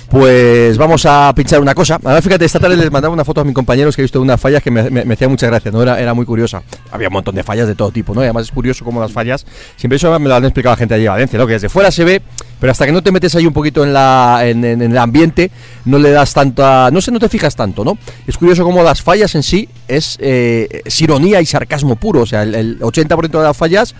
pues 0.09 0.77
vamos 0.77 1.05
a 1.05 1.31
pinchar 1.35 1.61
una 1.61 1.75
cosa. 1.75 1.99
Ahora 2.03 2.21
fíjate, 2.21 2.45
esta 2.45 2.59
tarde 2.59 2.75
les 2.75 2.91
mandaba 2.91 3.13
una 3.13 3.23
foto 3.23 3.41
a 3.41 3.43
mis 3.43 3.53
compañeros 3.53 3.95
que 3.95 4.01
he 4.01 4.05
visto 4.05 4.19
unas 4.19 4.41
fallas 4.41 4.63
que 4.63 4.71
me 4.71 5.13
hacía 5.13 5.29
mucha 5.29 5.47
gracia, 5.47 5.71
¿no? 5.71 5.81
Era, 5.83 5.99
era 5.99 6.15
muy 6.15 6.25
curiosa. 6.25 6.63
Había 6.91 7.09
un 7.09 7.13
montón 7.13 7.35
de 7.35 7.43
fallas 7.43 7.67
de 7.67 7.75
todo 7.75 7.91
tipo, 7.91 8.15
¿no? 8.15 8.21
Y 8.21 8.25
además 8.25 8.45
es 8.45 8.51
curioso 8.51 8.83
cómo 8.83 8.99
las 8.99 9.11
fallas, 9.11 9.45
siempre 9.75 9.97
eso 9.97 10.17
me 10.19 10.27
lo 10.27 10.35
han 10.35 10.45
explicado 10.45 10.73
la 10.73 10.77
gente 10.77 10.95
allí 10.95 11.05
en 11.05 11.11
Valencia, 11.11 11.37
¿no? 11.37 11.45
Que 11.45 11.53
desde 11.53 11.69
fuera 11.69 11.91
se 11.91 12.03
ve, 12.03 12.21
pero 12.59 12.71
hasta 12.71 12.85
que 12.85 12.91
no 12.91 13.01
te 13.01 13.11
metes 13.11 13.35
ahí 13.35 13.45
un 13.45 13.53
poquito 13.53 13.83
en, 13.83 13.93
la, 13.93 14.41
en, 14.43 14.63
el 14.63 14.97
ambiente, 14.97 15.51
no 15.85 15.99
le 15.99 16.11
das 16.11 16.33
tanta. 16.33 16.89
No 16.91 17.01
sé, 17.01 17.11
no 17.11 17.19
te 17.19 17.29
fijas 17.29 17.55
tanto, 17.55 17.83
¿no? 17.83 17.97
Es 18.25 18.37
curioso 18.37 18.63
cómo 18.63 18.83
las 18.83 19.01
fallas 19.01 19.35
en 19.35 19.43
sí 19.43 19.69
es, 19.87 20.17
eh, 20.19 20.81
es 20.85 21.01
ironía 21.01 21.41
y 21.41 21.45
sarcasmo 21.45 21.95
puro. 21.95 22.21
O 22.21 22.25
sea, 22.25 22.43
el, 22.43 22.55
el 22.55 22.79
80% 22.79 23.29
de 23.29 23.43
las 23.43 23.55
fallas 23.55 23.95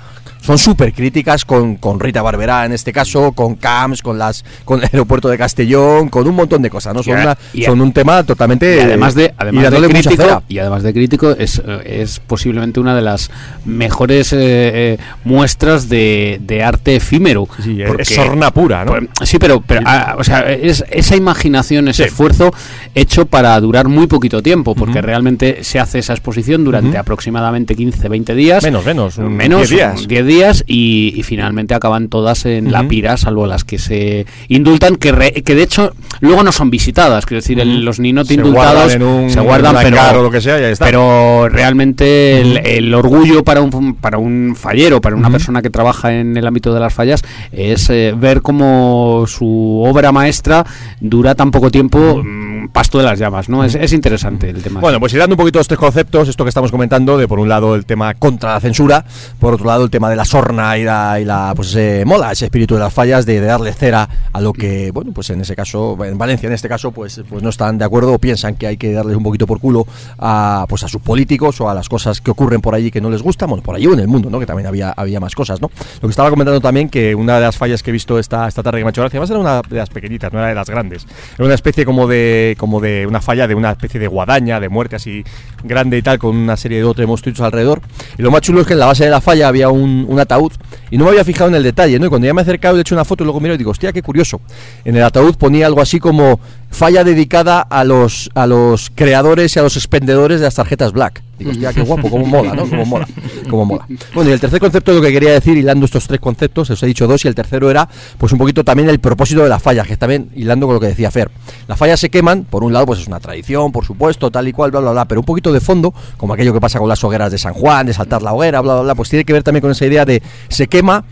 son 0.47 0.57
súper 0.57 0.93
críticas 0.93 1.45
con, 1.45 1.75
con 1.75 1.99
Rita 1.99 2.21
Barberá 2.21 2.65
en 2.65 2.71
este 2.71 2.91
caso, 2.93 3.33
con 3.33 3.55
CAMS, 3.55 4.01
con 4.01 4.17
las 4.17 4.43
con 4.65 4.79
el 4.79 4.85
aeropuerto 4.85 5.27
de 5.27 5.37
Castellón, 5.37 6.07
con 6.09 6.27
un 6.27 6.35
montón 6.35 6.61
de 6.61 6.69
cosas, 6.69 6.93
¿no? 6.95 7.03
Son, 7.03 7.17
a- 7.17 7.21
una- 7.21 7.31
a- 7.31 7.37
son 7.65 7.81
un 7.81 7.91
tema 7.93 8.23
totalmente. 8.23 8.77
Y 8.77 8.79
además 8.79 9.13
de, 9.13 9.33
además 9.37 9.69
de 9.71 9.89
crítico, 9.89 10.43
y 10.47 10.59
además 10.59 10.83
de 10.83 10.93
crítico 10.93 11.31
es, 11.31 11.61
eh, 11.65 12.01
es 12.01 12.19
posiblemente 12.21 12.79
una 12.79 12.95
de 12.95 13.01
las 13.01 13.29
mejores 13.65 14.31
eh, 14.33 14.37
eh, 14.39 14.97
muestras 15.25 15.89
de, 15.89 16.39
de 16.41 16.63
arte 16.63 16.95
efímero. 16.95 17.47
Sí, 17.63 17.81
es- 17.81 17.87
porque- 17.87 18.03
es 18.03 18.09
sorna 18.15 18.51
pura, 18.51 18.85
¿no? 18.85 18.91
pues, 18.93 19.29
sí, 19.29 19.37
pero, 19.39 19.61
pero 19.61 19.81
ah, 19.85 20.15
o 20.17 20.23
sea, 20.23 20.49
es 20.49 20.83
esa 20.89 21.15
imaginación, 21.15 21.87
ese 21.89 22.03
Sí. 22.03 22.09
esfuerzo 22.09 22.53
hecho 22.95 23.25
para 23.25 23.59
durar 23.59 23.87
muy 23.89 24.07
poquito 24.07 24.41
tiempo, 24.41 24.75
porque 24.75 25.01
realmente 25.01 25.63
se 25.63 25.79
hace 25.79 25.99
esa 25.99 26.13
exposición 26.13 26.63
durante 26.63 26.97
aproximadamente 26.97 27.75
15, 27.75 28.07
20 28.07 28.33
días. 28.35 28.63
Menos, 28.63 28.85
menos, 28.85 29.17
menos 29.17 29.69
10 29.69 29.69
días. 29.71 30.07
10 30.07 30.25
días 30.25 30.36
y, 30.67 31.13
y 31.15 31.23
finalmente 31.23 31.73
acaban 31.73 32.07
todas 32.09 32.45
en 32.45 32.71
la 32.71 32.87
pira, 32.87 33.17
salvo 33.17 33.47
las 33.47 33.63
que 33.63 33.77
se 33.79 34.25
indultan, 34.47 34.95
que, 34.95 35.11
re- 35.11 35.31
que 35.43 35.55
de 35.55 35.63
hecho 35.63 35.93
luego 36.21 36.43
no 36.43 36.51
son 36.51 36.69
visitadas, 36.69 37.25
quiero 37.25 37.41
decir, 37.41 37.59
el- 37.59 37.83
los 37.83 37.99
ninot 37.99 38.27
Se 38.27 38.33
indultados 38.35 38.73
guardan 38.75 39.01
en 39.01 39.07
un- 39.07 39.29
se 39.29 39.39
guardan, 39.39 39.75
pero, 39.81 40.23
lo 40.23 40.31
que 40.31 40.41
sea, 40.41 40.59
y 40.59 40.63
ahí 40.65 40.71
está. 40.73 40.85
pero 40.85 41.49
realmente 41.49 42.41
el, 42.41 42.57
el 42.57 42.93
orgullo 42.93 43.43
para 43.43 43.61
un, 43.61 43.95
para 43.95 44.17
un 44.17 44.55
fallero, 44.55 45.01
para 45.01 45.15
una 45.15 45.29
persona 45.29 45.61
que 45.61 45.69
trabaja 45.69 46.13
en 46.13 46.35
el 46.37 46.45
ámbito 46.47 46.73
de 46.73 46.79
las 46.79 46.93
fallas, 46.93 47.21
es 47.51 47.89
eh, 47.89 48.13
ver 48.17 48.41
cómo 48.41 49.25
su 49.27 49.83
obra 49.85 50.11
maestra 50.11 50.65
dura 50.99 51.35
tan 51.35 51.51
poco 51.51 51.69
tiempo, 51.71 52.21
mm, 52.23 52.56
pasto 52.69 52.97
de 52.97 53.03
las 53.03 53.19
llamas, 53.19 53.49
¿no? 53.49 53.63
Es, 53.63 53.75
es 53.75 53.93
interesante 53.93 54.49
el 54.49 54.61
tema. 54.61 54.79
Bueno, 54.79 54.99
pues 54.99 55.13
ir 55.13 55.19
dando 55.19 55.35
un 55.35 55.37
poquito 55.37 55.61
tres 55.63 55.79
conceptos, 55.79 56.27
esto 56.29 56.43
que 56.45 56.49
estamos 56.49 56.71
comentando, 56.71 57.17
de 57.17 57.27
por 57.27 57.39
un 57.39 57.49
lado 57.49 57.75
el 57.75 57.85
tema 57.85 58.13
contra 58.13 58.53
la 58.53 58.59
censura, 58.59 59.05
por 59.39 59.53
otro 59.53 59.65
lado 59.65 59.83
el 59.83 59.89
tema 59.89 60.09
de 60.09 60.15
la 60.15 60.25
sorna 60.25 60.77
y 60.77 60.83
la, 60.83 61.19
y 61.19 61.25
la 61.25 61.53
pues 61.55 61.69
ese 61.69 62.05
mola, 62.05 62.31
ese 62.31 62.45
espíritu 62.45 62.75
de 62.75 62.81
las 62.81 62.93
fallas, 62.93 63.25
de, 63.25 63.39
de 63.39 63.47
darle 63.47 63.73
cera 63.73 64.07
a 64.31 64.41
lo 64.41 64.53
que, 64.53 64.91
bueno, 64.91 65.11
pues 65.13 65.29
en 65.29 65.41
ese 65.41 65.55
caso, 65.55 65.97
en 66.03 66.17
Valencia 66.17 66.47
en 66.47 66.53
este 66.53 66.69
caso, 66.69 66.91
pues, 66.91 67.21
pues 67.29 67.43
no 67.43 67.49
están 67.49 67.77
de 67.77 67.85
acuerdo 67.85 68.13
o 68.13 68.19
piensan 68.19 68.55
que 68.55 68.67
hay 68.67 68.77
que 68.77 68.91
darles 68.93 69.17
un 69.17 69.23
poquito 69.23 69.47
por 69.47 69.59
culo 69.59 69.85
a, 70.17 70.65
pues 70.69 70.83
a 70.83 70.87
sus 70.87 71.01
políticos 71.01 71.59
o 71.61 71.69
a 71.69 71.73
las 71.73 71.89
cosas 71.89 72.21
que 72.21 72.31
ocurren 72.31 72.61
por 72.61 72.75
allí 72.75 72.91
que 72.91 73.01
no 73.01 73.09
les 73.09 73.21
gustan, 73.21 73.49
bueno, 73.49 73.63
por 73.63 73.75
allí 73.75 73.87
o 73.87 73.93
en 73.93 73.99
el 73.99 74.07
mundo, 74.07 74.29
¿no? 74.29 74.39
Que 74.39 74.45
también 74.45 74.67
había, 74.67 74.91
había 74.91 75.19
más 75.19 75.35
cosas, 75.35 75.61
¿no? 75.61 75.69
Lo 76.01 76.07
que 76.07 76.11
estaba 76.11 76.29
comentando 76.29 76.61
también 76.61 76.89
que 76.89 77.15
una 77.15 77.35
de 77.35 77.41
las 77.41 77.57
fallas 77.57 77.83
que 77.83 77.91
he 77.91 77.93
visto 77.93 78.19
esta, 78.19 78.47
esta 78.47 78.63
tarde 78.63 78.79
que 78.79 78.83
me 78.83 78.89
ha 78.89 78.91
hecho 78.91 79.01
gracia, 79.01 79.17
además 79.17 79.29
era 79.29 79.39
una 79.39 79.61
de 79.61 79.75
las 79.77 79.89
pequeñitas, 79.89 80.31
no 80.33 80.39
era 80.39 80.49
de 80.49 80.55
las 80.55 80.69
grandes, 80.69 81.05
era 81.35 81.45
una 81.45 81.55
especie 81.55 81.85
como 81.85 82.07
de, 82.07 82.55
como 82.57 82.81
de 82.81 83.05
una 83.07 83.21
falla 83.21 83.47
de 83.47 83.55
una 83.55 83.71
especie 83.71 83.99
de 83.99 84.07
guadaña, 84.07 84.59
de 84.59 84.69
muerte 84.69 84.95
así 84.95 85.23
grande 85.63 85.97
y 85.97 86.01
tal, 86.01 86.19
con 86.19 86.35
una 86.35 86.57
serie 86.57 86.79
de 86.79 86.83
otros 86.83 87.07
monstruitos 87.07 87.41
alrededor. 87.41 87.81
Y 88.17 88.21
lo 88.21 88.31
más 88.31 88.41
chulo 88.41 88.61
es 88.61 88.67
que 88.67 88.73
en 88.73 88.79
la 88.79 88.87
base 88.87 89.05
de 89.05 89.11
la 89.11 89.21
falla 89.21 89.47
había 89.47 89.69
un, 89.69 90.17
ataúd 90.19 90.51
y 90.89 90.97
no 90.97 91.05
me 91.05 91.11
había 91.11 91.23
fijado 91.23 91.49
en 91.49 91.55
el 91.55 91.63
detalle, 91.63 91.99
¿no? 91.99 92.07
Y 92.07 92.09
cuando 92.09 92.27
ya 92.27 92.33
me 92.33 92.41
he 92.41 92.43
acercado 92.43 92.77
he 92.77 92.81
hecho 92.81 92.95
una 92.95 93.05
foto 93.05 93.23
y 93.23 93.25
luego 93.25 93.39
miro 93.39 93.53
y 93.53 93.57
digo, 93.57 93.71
hostia, 93.71 93.93
qué 93.93 94.01
curioso. 94.01 94.41
En 94.83 94.95
el 94.95 95.03
ataúd 95.03 95.35
ponía 95.35 95.67
algo 95.67 95.81
así 95.81 95.99
como 95.99 96.39
falla 96.69 97.03
dedicada 97.03 97.61
a 97.61 97.83
los, 97.83 98.29
a 98.35 98.45
los 98.47 98.91
creadores 98.93 99.55
y 99.55 99.59
a 99.59 99.63
los 99.63 99.75
expendedores 99.75 100.39
de 100.39 100.45
las 100.45 100.55
tarjetas 100.55 100.91
Black. 100.91 101.23
Digo, 101.37 101.51
hostia, 101.51 101.71
qué 101.71 101.81
guapo, 101.81 102.09
cómo 102.09 102.25
mola, 102.25 102.53
¿no? 102.53 102.67
Cómo 102.67 102.85
mola, 102.85 103.07
cómo 103.49 103.65
mola. 103.65 103.85
Bueno, 104.13 104.31
y 104.31 104.33
el 104.33 104.39
tercer 104.39 104.59
concepto 104.59 104.91
lo 104.91 105.01
que 105.01 105.11
quería 105.11 105.31
decir, 105.31 105.55
hilando 105.55 105.85
estos 105.85 106.07
tres 106.07 106.19
conceptos, 106.19 106.69
os 106.71 106.81
he 106.81 106.87
dicho 106.87 107.05
dos, 107.05 107.25
y 107.25 107.27
el 107.27 107.35
tercero 107.35 107.69
era, 107.69 107.87
pues 108.17 108.31
un 108.31 108.39
poquito 108.39 108.63
también 108.63 108.89
el 108.89 108.99
propósito 108.99 109.43
de 109.43 109.49
la 109.49 109.59
falla, 109.59 109.83
que 109.83 109.97
también 109.97 110.29
hilando 110.35 110.65
con 110.65 110.73
lo 110.73 110.79
que 110.79 110.87
decía 110.87 111.11
Fer. 111.11 111.29
Las 111.67 111.77
fallas 111.77 111.99
se 111.99 112.09
queman, 112.09 112.45
por 112.45 112.63
un 112.63 112.73
lado, 112.73 112.87
pues 112.87 112.99
es 112.99 113.07
una 113.07 113.19
tradición, 113.19 113.71
por 113.71 113.85
supuesto, 113.85 114.31
tal 114.31 114.47
y 114.47 114.51
cual, 114.51 114.71
bla, 114.71 114.79
bla, 114.79 114.91
bla, 114.91 115.05
pero 115.05 115.21
un 115.21 115.25
poquito 115.25 115.53
de 115.53 115.59
fondo, 115.59 115.93
como 116.17 116.33
aquello 116.33 116.53
que 116.53 116.59
pasa 116.59 116.79
con 116.79 116.89
las 116.89 117.03
hogueras 117.03 117.31
de 117.31 117.37
San 117.37 117.53
Juan, 117.53 117.85
de 117.85 117.93
saltar 117.93 118.23
la 118.23 118.33
hoguera, 118.33 118.61
bla, 118.61 118.73
bla, 118.73 118.83
bla, 118.83 118.95
pues 118.95 119.09
tiene 119.09 119.23
que 119.23 119.33
ver 119.33 119.43
también 119.43 119.61
con 119.61 119.71
esa 119.71 119.85
idea 119.85 120.05
de 120.05 120.23
se 120.49 120.67
quema 120.67 121.05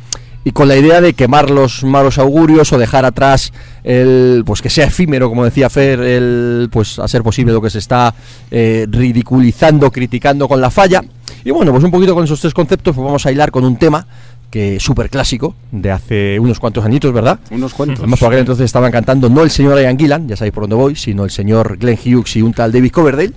y 0.46 0.52
con 0.52 0.68
la 0.68 0.78
idea 0.78 1.02
de 1.02 1.14
quemar 1.14 1.50
los 1.50 1.84
malos 1.84 2.20
augurios 2.20 2.72
o 2.72 2.78
dejar 2.78 3.04
atrás 3.04 3.52
el 3.84 4.44
pues 4.46 4.62
que 4.62 4.70
sea 4.70 4.86
efímero 4.86 5.28
como 5.28 5.44
decía 5.44 5.70
Fer 5.70 6.00
el 6.00 6.70
pues 6.72 7.00
a 7.00 7.08
ser 7.08 7.24
posible 7.24 7.52
lo 7.52 7.62
que 7.62 7.72
se 7.72 7.80
está 7.80 8.14
eh, 8.52 8.86
ridiculizando 8.88 9.92
criticando 9.92 10.48
con 10.48 10.62
la 10.62 10.70
falla 10.70 11.04
y 11.44 11.50
bueno 11.50 11.72
pues 11.72 11.84
un 11.84 11.92
poquito 11.92 12.14
con 12.14 12.24
esos 12.24 12.40
tres 12.40 12.54
conceptos 12.54 12.96
pues 12.96 13.04
vamos 13.04 13.26
a 13.26 13.32
hilar 13.32 13.50
con 13.50 13.66
un 13.66 13.76
tema 13.76 14.06
que 14.52 14.80
súper 14.80 15.10
clásico 15.10 15.56
de 15.72 15.90
hace 15.90 16.40
unos 16.40 16.60
cuantos 16.60 16.86
añitos 16.86 17.12
verdad 17.12 17.40
unos 17.50 17.74
cuantos. 17.74 18.00
Además, 18.00 18.20
por 18.20 18.28
aquel 18.28 18.42
entonces 18.42 18.66
estaban 18.66 18.92
cantando 18.92 19.28
no 19.30 19.42
el 19.42 19.50
señor 19.50 19.82
Ian 19.82 19.98
Gillan, 19.98 20.28
ya 20.28 20.38
sabéis 20.38 20.54
por 20.54 20.64
dónde 20.64 20.76
voy, 20.76 20.96
sino 20.96 21.26
el 21.26 21.32
señor 21.32 21.78
Glenn 21.78 21.98
Hughes 21.98 22.36
y 22.36 22.42
un 22.42 22.54
tal 22.54 22.72
David 22.72 22.92
Coverdale. 22.92 23.34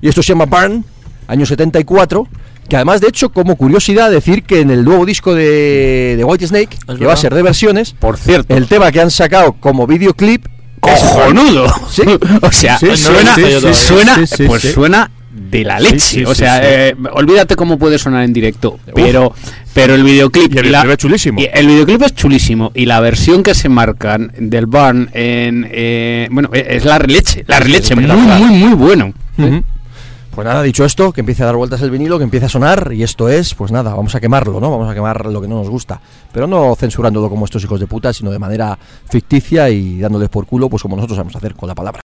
Y 0.00 0.08
esto 0.08 0.22
se 0.22 0.32
llama 0.32 0.46
Burn, 0.46 0.84
año 1.28 1.46
74. 1.46 2.26
Que 2.68 2.76
además, 2.76 3.00
de 3.00 3.08
hecho, 3.08 3.28
como 3.30 3.56
curiosidad, 3.56 4.10
decir 4.10 4.42
que 4.42 4.60
en 4.60 4.70
el 4.70 4.84
nuevo 4.84 5.06
disco 5.06 5.34
de, 5.34 6.14
de 6.16 6.24
White 6.24 6.46
Snake, 6.46 6.76
que 6.98 7.04
va 7.06 7.12
a 7.12 7.16
ser 7.16 7.34
de 7.34 7.42
versiones, 7.42 7.92
Por 7.98 8.16
cierto, 8.16 8.54
el 8.56 8.66
tema 8.66 8.90
que 8.92 9.00
han 9.00 9.10
sacado 9.10 9.52
como 9.54 9.86
videoclip 9.86 10.46
cojonudo. 10.80 11.66
Sí. 11.90 12.02
o 12.42 12.52
sea, 12.52 12.78
Sí, 12.78 12.86
sí, 12.90 12.96
suena, 12.96 13.34
sí, 13.34 13.42
sí, 13.44 13.60
sí, 13.60 13.74
suena, 13.74 14.14
sí, 14.16 14.26
sí, 14.36 14.44
pues 14.46 14.62
sí. 14.62 14.72
suena 14.72 15.10
de 15.32 15.64
la 15.64 15.78
leche. 15.78 15.98
sí, 15.98 16.24
o 16.24 16.34
sea, 16.34 16.56
sí. 16.60 16.62
eh, 16.66 16.94
olvídate 17.12 17.56
cómo 17.56 17.78
puede 17.78 17.98
sonar 17.98 18.24
en 18.24 18.32
directo, 18.32 18.78
pero 18.94 19.34
pero 19.74 19.94
el 19.94 20.02
videoclip 20.02 20.54
Y 20.54 20.58
el 20.58 20.72
la- 20.72 20.82
videoclip 20.82 20.92
es 20.92 20.98
chulísimo. 20.98 21.40
y 21.40 21.48
el 21.52 21.66
videoclip 21.66 22.02
es 22.02 22.14
chulísimo 22.14 22.72
y 22.74 22.86
la 22.86 23.00
versión 23.00 23.42
que 23.42 23.54
se 23.54 23.68
marcan 23.68 24.32
del 24.38 24.64
Barn 24.66 25.10
en 25.12 25.68
eh, 25.70 26.28
bueno, 26.30 26.48
es 26.54 26.84
la 26.86 26.98
leche, 27.00 27.44
la 27.46 27.60
Sí, 27.60 27.68
leche, 27.70 27.94
muy 27.94 28.06
muy 28.06 28.50
muy 28.50 28.72
bueno. 28.74 29.12
Pues 30.36 30.44
nada, 30.44 30.62
dicho 30.62 30.84
esto, 30.84 31.14
que 31.14 31.20
empiece 31.22 31.42
a 31.44 31.46
dar 31.46 31.56
vueltas 31.56 31.80
el 31.80 31.90
vinilo, 31.90 32.18
que 32.18 32.24
empiece 32.24 32.44
a 32.44 32.50
sonar, 32.50 32.92
y 32.92 33.02
esto 33.02 33.30
es, 33.30 33.54
pues 33.54 33.72
nada, 33.72 33.94
vamos 33.94 34.14
a 34.16 34.20
quemarlo, 34.20 34.60
¿no? 34.60 34.70
Vamos 34.70 34.86
a 34.86 34.92
quemar 34.92 35.24
lo 35.24 35.40
que 35.40 35.48
no 35.48 35.54
nos 35.54 35.70
gusta. 35.70 35.98
Pero 36.30 36.46
no 36.46 36.74
censurándolo 36.76 37.30
como 37.30 37.46
estos 37.46 37.64
hijos 37.64 37.80
de 37.80 37.86
puta, 37.86 38.12
sino 38.12 38.30
de 38.30 38.38
manera 38.38 38.78
ficticia 39.08 39.70
y 39.70 39.98
dándoles 39.98 40.28
por 40.28 40.44
culo, 40.44 40.68
pues 40.68 40.82
como 40.82 40.94
nosotros 40.94 41.18
a 41.20 41.38
hacer 41.38 41.54
con 41.54 41.70
la 41.70 41.74
palabra. 41.74 42.05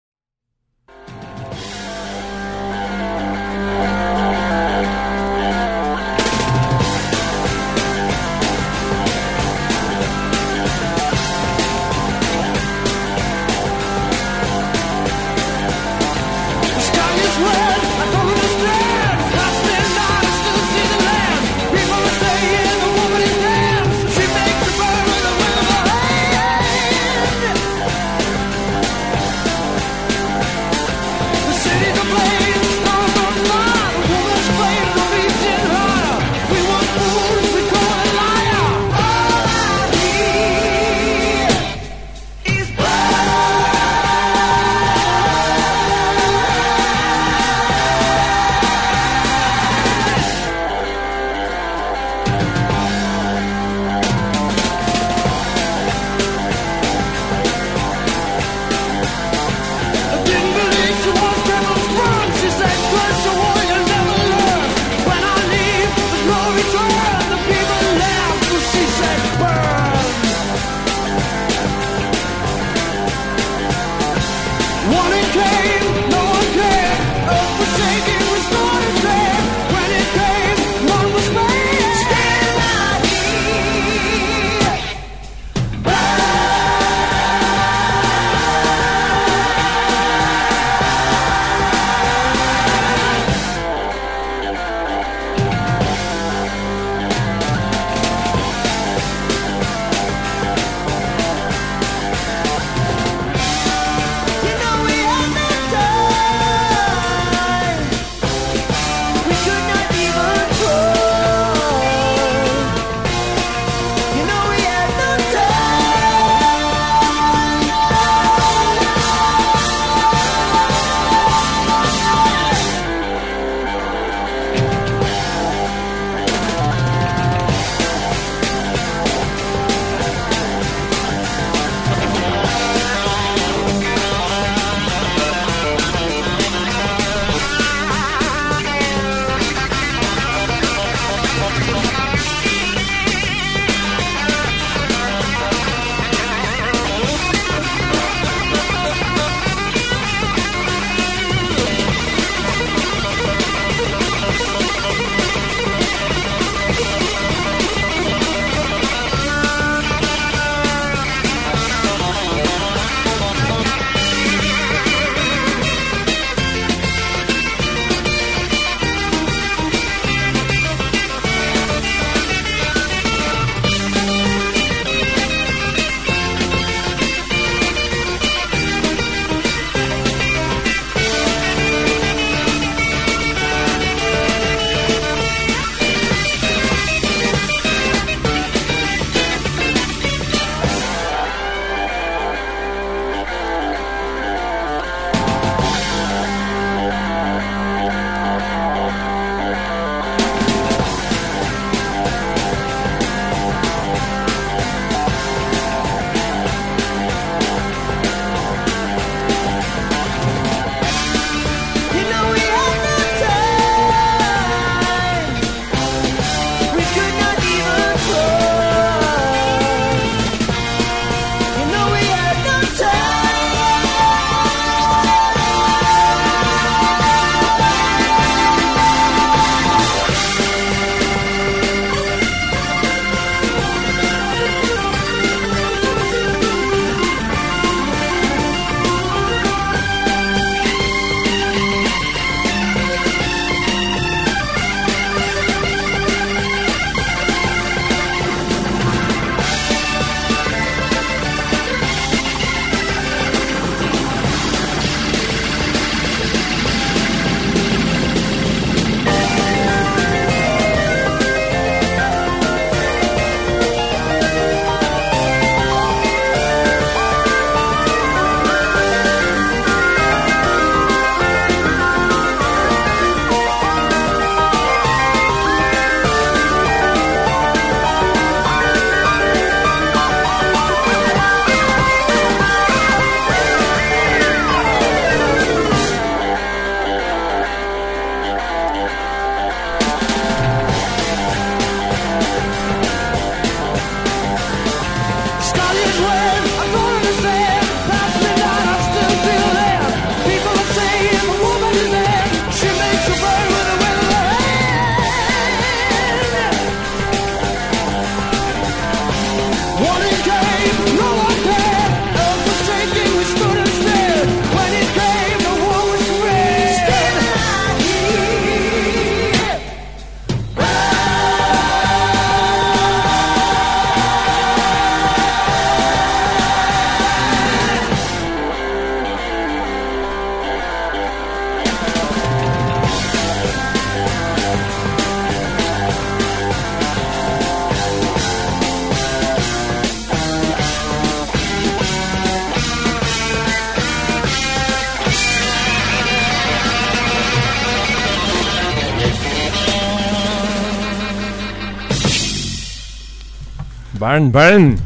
Burn, 354.20 354.33
burn. 354.33 354.76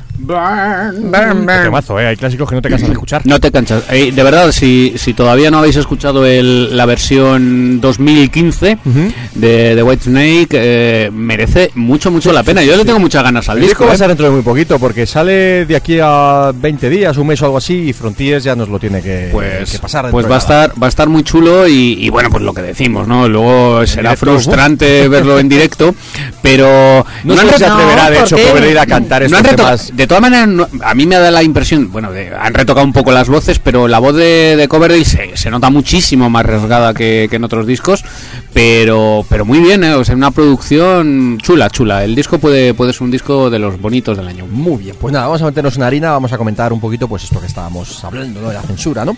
Burn, 1.11 1.47
Qué 1.47 1.63
temazo, 1.65 1.99
eh. 1.99 2.07
Hay 2.09 2.17
clásicos 2.17 2.49
que 2.49 2.55
no 2.55 2.63
te 2.63 2.69
cansas 2.69 2.89
de 2.89 2.93
escuchar. 2.93 3.23
No 3.25 3.41
te 3.41 3.51
cansas. 3.51 3.83
Eh, 3.91 4.13
de 4.13 4.23
verdad, 4.23 4.53
si, 4.53 4.93
si 4.97 5.15
todavía 5.15 5.51
no 5.51 5.59
habéis 5.59 5.75
escuchado 5.77 6.25
el- 6.27 6.77
la 6.77 6.87
versión 6.87 7.81
2015 7.81 8.79
Ujú. 8.85 9.13
de, 9.35 9.75
de 9.75 9.83
White 9.83 10.05
Snake, 10.05 10.49
eh, 10.53 11.11
merece 11.13 11.73
mucho, 11.75 12.11
mucho 12.13 12.33
la 12.33 12.43
pena. 12.45 12.63
Yo 12.63 12.77
le 12.77 12.85
tengo 12.85 13.01
muchas 13.01 13.25
ganas 13.25 13.49
al 13.49 13.57
El 13.59 13.63
disco 13.65 13.79
disco. 13.81 13.87
va 13.89 13.95
a 13.95 13.97
ser 13.97 14.09
dentro 14.09 14.27
de 14.27 14.33
muy 14.33 14.43
poquito 14.43 14.79
porque 14.79 15.07
sale 15.07 15.65
de 15.67 15.75
aquí 15.77 15.99
a 16.01 16.53
20 16.55 16.89
días, 16.89 17.17
un 17.17 17.27
mes 17.27 17.43
o 17.43 17.47
algo 17.47 17.57
así 17.59 17.89
y 17.89 17.93
Frontiers 17.93 18.45
ya 18.45 18.55
nos 18.55 18.69
lo 18.69 18.79
tiene 18.79 19.03
que, 19.03 19.29
Pues, 19.33 19.73
que 19.73 19.79
pasar. 19.79 20.11
pues 20.11 20.31
va 20.31 20.37
a 20.37 20.39
estar 20.39 20.73
va 20.81 20.87
a 20.87 20.89
estar 20.91 21.09
muy 21.09 21.25
chulo 21.25 21.67
y, 21.67 21.97
y 22.05 22.11
bueno 22.11 22.29
pues 22.31 22.43
lo 22.45 22.53
que 22.55 22.63
decimos 22.63 23.09
no 23.09 23.29
luego 23.29 23.85
será 23.87 24.11
directo, 24.11 24.27
frustrante 24.27 25.09
verlo 25.09 25.39
en 25.39 25.49
directo 25.49 25.95
pero 26.43 27.07
No, 27.25 27.35
no 27.37 27.41
se 27.57 27.65
atreverá, 27.65 28.11
de 28.11 28.17
¿por 28.17 28.27
hecho, 28.27 28.37
qué? 28.37 28.43
poder 28.47 28.71
ir 28.73 28.79
a 28.79 28.85
cantar 28.87 29.23
no 29.31 29.39
estos 29.39 29.57
temas. 29.57 29.97
de 29.97 30.07
todas 30.07 30.21
maneras 30.21 30.49
no- 30.49 30.69
a 30.85 30.95
mí 30.95 31.07
me 31.07 31.17
da 31.17 31.31
la 31.31 31.43
impresión 31.43 31.91
bueno 31.93 32.11
de- 32.13 32.35
han 32.35 32.53
retocado 32.53 32.85
un 32.85 32.93
poco 32.93 33.13
las 33.13 33.29
voces 33.29 33.59
pero 33.61 33.87
la 33.89 33.99
voz 34.01 34.15
de, 34.17 34.57
de 34.57 34.69
Coverdale 34.69 35.05
se, 35.05 35.37
se 35.37 35.51
nota 35.51 35.71
muchísimo 35.71 36.29
más 36.29 36.45
rasgada 36.45 36.93
que, 36.95 37.29
que 37.31 37.37
en 37.37 37.45
otros 37.45 37.67
discos 37.67 38.05
pero 38.53 39.25
pero 39.29 39.45
muy 39.45 39.61
bien 39.61 39.85
¿eh? 39.85 39.95
o 39.95 40.05
sea 40.05 40.15
una 40.17 40.31
producción 40.31 41.39
chula 41.41 41.71
chula 41.71 42.05
el 42.05 42.15
disco 42.15 42.39
puede 42.39 42.75
puede 42.75 42.93
ser 42.93 43.03
un 43.05 43.11
disco 43.11 43.49
de 43.49 43.59
los 43.59 43.81
bonitos 43.81 44.17
del 44.17 44.27
año 44.29 44.47
Muy 44.47 44.83
bien, 44.83 44.97
pues 45.01 45.13
nada, 45.13 45.27
vamos 45.27 45.43
a 45.43 45.47
meternos 45.47 45.77
en 45.77 45.83
harina, 45.85 46.11
vamos 46.11 46.33
a 46.33 46.39
comentar 46.39 46.73
un 46.73 46.81
poquito 46.81 47.07
pues 47.09 47.25
esto 47.25 47.41
que 47.41 47.47
estábamos 47.47 48.03
hablando, 48.05 48.41
¿no? 48.41 48.49
De 48.49 48.55
la 48.55 48.63
censura, 48.63 49.05
¿no? 49.05 49.17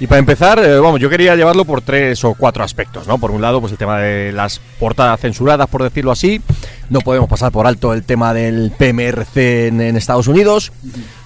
Y 0.00 0.06
para 0.08 0.18
empezar, 0.18 0.58
eh, 0.58 0.78
vamos, 0.80 1.00
yo 1.00 1.08
quería 1.08 1.36
llevarlo 1.36 1.64
por 1.64 1.80
tres 1.80 2.24
o 2.24 2.34
cuatro 2.34 2.64
aspectos, 2.64 3.06
¿no? 3.06 3.18
Por 3.18 3.30
un 3.30 3.40
lado, 3.40 3.60
pues 3.60 3.70
el 3.72 3.78
tema 3.78 3.98
de 3.98 4.32
las 4.32 4.60
portadas 4.80 5.20
censuradas, 5.20 5.68
por 5.68 5.82
decirlo 5.82 6.10
así. 6.10 6.42
No 6.90 7.00
podemos 7.00 7.28
pasar 7.28 7.52
por 7.52 7.66
alto 7.66 7.92
el 7.94 8.02
tema 8.02 8.34
del 8.34 8.72
PMRC 8.76 9.68
en, 9.68 9.96
Estados 9.96 10.26
Unidos. 10.26 10.72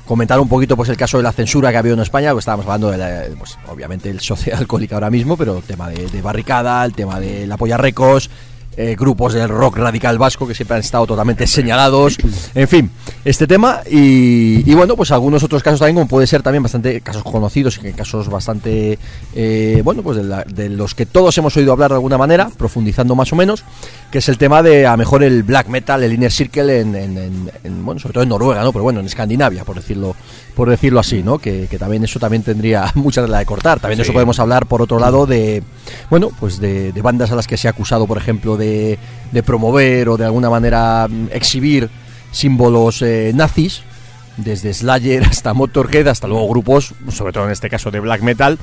Comentar 0.06 0.38
un 0.38 0.48
poquito 0.48 0.76
pues 0.76 0.88
el 0.90 0.96
caso 0.96 1.16
de 1.16 1.22
la 1.22 1.32
censura 1.32 1.70
que 1.70 1.76
ha 1.76 1.80
habido 1.80 1.94
en 1.94 2.00
España, 2.02 2.32
pues 2.32 2.42
estábamos 2.42 2.66
hablando 2.66 2.90
de 2.90 2.98
la- 2.98 3.24
pues, 3.38 3.58
obviamente 3.68 4.10
el 4.10 4.20
social 4.20 4.56
alcohólico 4.58 4.94
ahora 4.94 5.10
mismo, 5.10 5.36
pero 5.36 5.56
el 5.56 5.62
tema 5.62 5.88
de, 5.88 6.06
de 6.06 6.22
barricada, 6.22 6.84
el 6.84 6.92
tema 6.92 7.18
de 7.20 7.46
la 7.46 7.56
polla 7.56 7.78
recos, 7.78 8.30
eh, 8.80 8.94
grupos 8.96 9.34
del 9.34 9.48
rock 9.48 9.76
radical 9.78 10.18
vasco 10.18 10.46
que 10.46 10.54
siempre 10.54 10.76
han 10.76 10.80
estado 10.80 11.04
totalmente 11.04 11.46
señalados, 11.48 12.16
en 12.54 12.68
fin, 12.68 12.90
este 13.24 13.48
tema 13.48 13.80
y, 13.90 14.62
y 14.70 14.74
bueno, 14.74 14.94
pues 14.94 15.10
algunos 15.10 15.42
otros 15.42 15.64
casos 15.64 15.80
también, 15.80 15.96
como 15.96 16.06
puede 16.06 16.28
ser 16.28 16.42
también 16.42 16.62
bastante 16.62 17.00
casos 17.00 17.24
conocidos 17.24 17.80
y 17.82 17.92
casos 17.92 18.28
bastante, 18.28 18.96
eh, 19.34 19.80
bueno, 19.84 20.02
pues 20.02 20.16
de, 20.18 20.22
la- 20.22 20.44
de 20.44 20.68
los 20.68 20.94
que 20.94 21.06
todos 21.06 21.36
hemos 21.38 21.56
oído 21.56 21.72
hablar 21.72 21.90
de 21.90 21.96
alguna 21.96 22.16
manera, 22.18 22.50
profundizando 22.56 23.16
más 23.16 23.32
o 23.32 23.36
menos, 23.36 23.64
que 24.12 24.18
es 24.18 24.28
el 24.28 24.38
tema 24.38 24.62
de 24.62 24.86
a 24.86 24.92
lo 24.92 24.98
mejor 24.98 25.24
el 25.24 25.42
black 25.42 25.66
metal, 25.66 26.02
el 26.04 26.12
inner 26.12 26.30
circle 26.30 26.80
en, 26.80 26.94
en- 26.94 27.18
en- 27.18 27.50
en, 27.64 27.84
bueno, 27.84 27.98
sobre 28.00 28.12
todo 28.14 28.22
en 28.22 28.28
Noruega, 28.28 28.62
¿no? 28.62 28.72
Pero 28.72 28.84
bueno, 28.84 29.00
en 29.00 29.06
Escandinavia, 29.06 29.64
por 29.64 29.74
decirlo 29.74 30.14
por 30.54 30.68
decirlo 30.68 30.98
así, 30.98 31.22
¿no? 31.22 31.38
Que, 31.38 31.68
que 31.70 31.78
también 31.78 32.02
eso 32.02 32.18
también 32.18 32.42
tendría 32.42 32.90
mucha 32.96 33.22
tela 33.22 33.38
de 33.38 33.46
cortar. 33.46 33.78
También 33.78 33.96
de 33.98 34.02
eso 34.02 34.12
podemos 34.12 34.40
hablar, 34.40 34.66
por 34.66 34.82
otro 34.82 34.98
lado, 34.98 35.24
de, 35.24 35.62
bueno, 36.10 36.30
pues 36.38 36.60
de, 36.60 36.92
bandas 37.02 37.30
a 37.30 37.36
las 37.36 37.46
que 37.46 37.56
se 37.56 37.68
ha 37.68 37.70
acusado, 37.70 38.06
por 38.06 38.18
ejemplo, 38.18 38.56
de, 38.56 38.98
de 39.32 39.42
promover 39.42 40.08
o 40.08 40.16
de 40.16 40.24
alguna 40.24 40.50
manera 40.50 41.06
mm, 41.08 41.28
exhibir 41.32 41.88
símbolos 42.32 43.02
eh, 43.02 43.32
nazis, 43.34 43.82
desde 44.36 44.72
Slayer 44.72 45.24
hasta 45.30 45.54
Motorhead, 45.54 46.08
hasta 46.08 46.26
luego 46.26 46.48
grupos, 46.48 46.94
sobre 47.10 47.32
todo 47.32 47.46
en 47.46 47.52
este 47.52 47.68
caso 47.68 47.90
de 47.90 48.00
black 48.00 48.22
metal, 48.22 48.58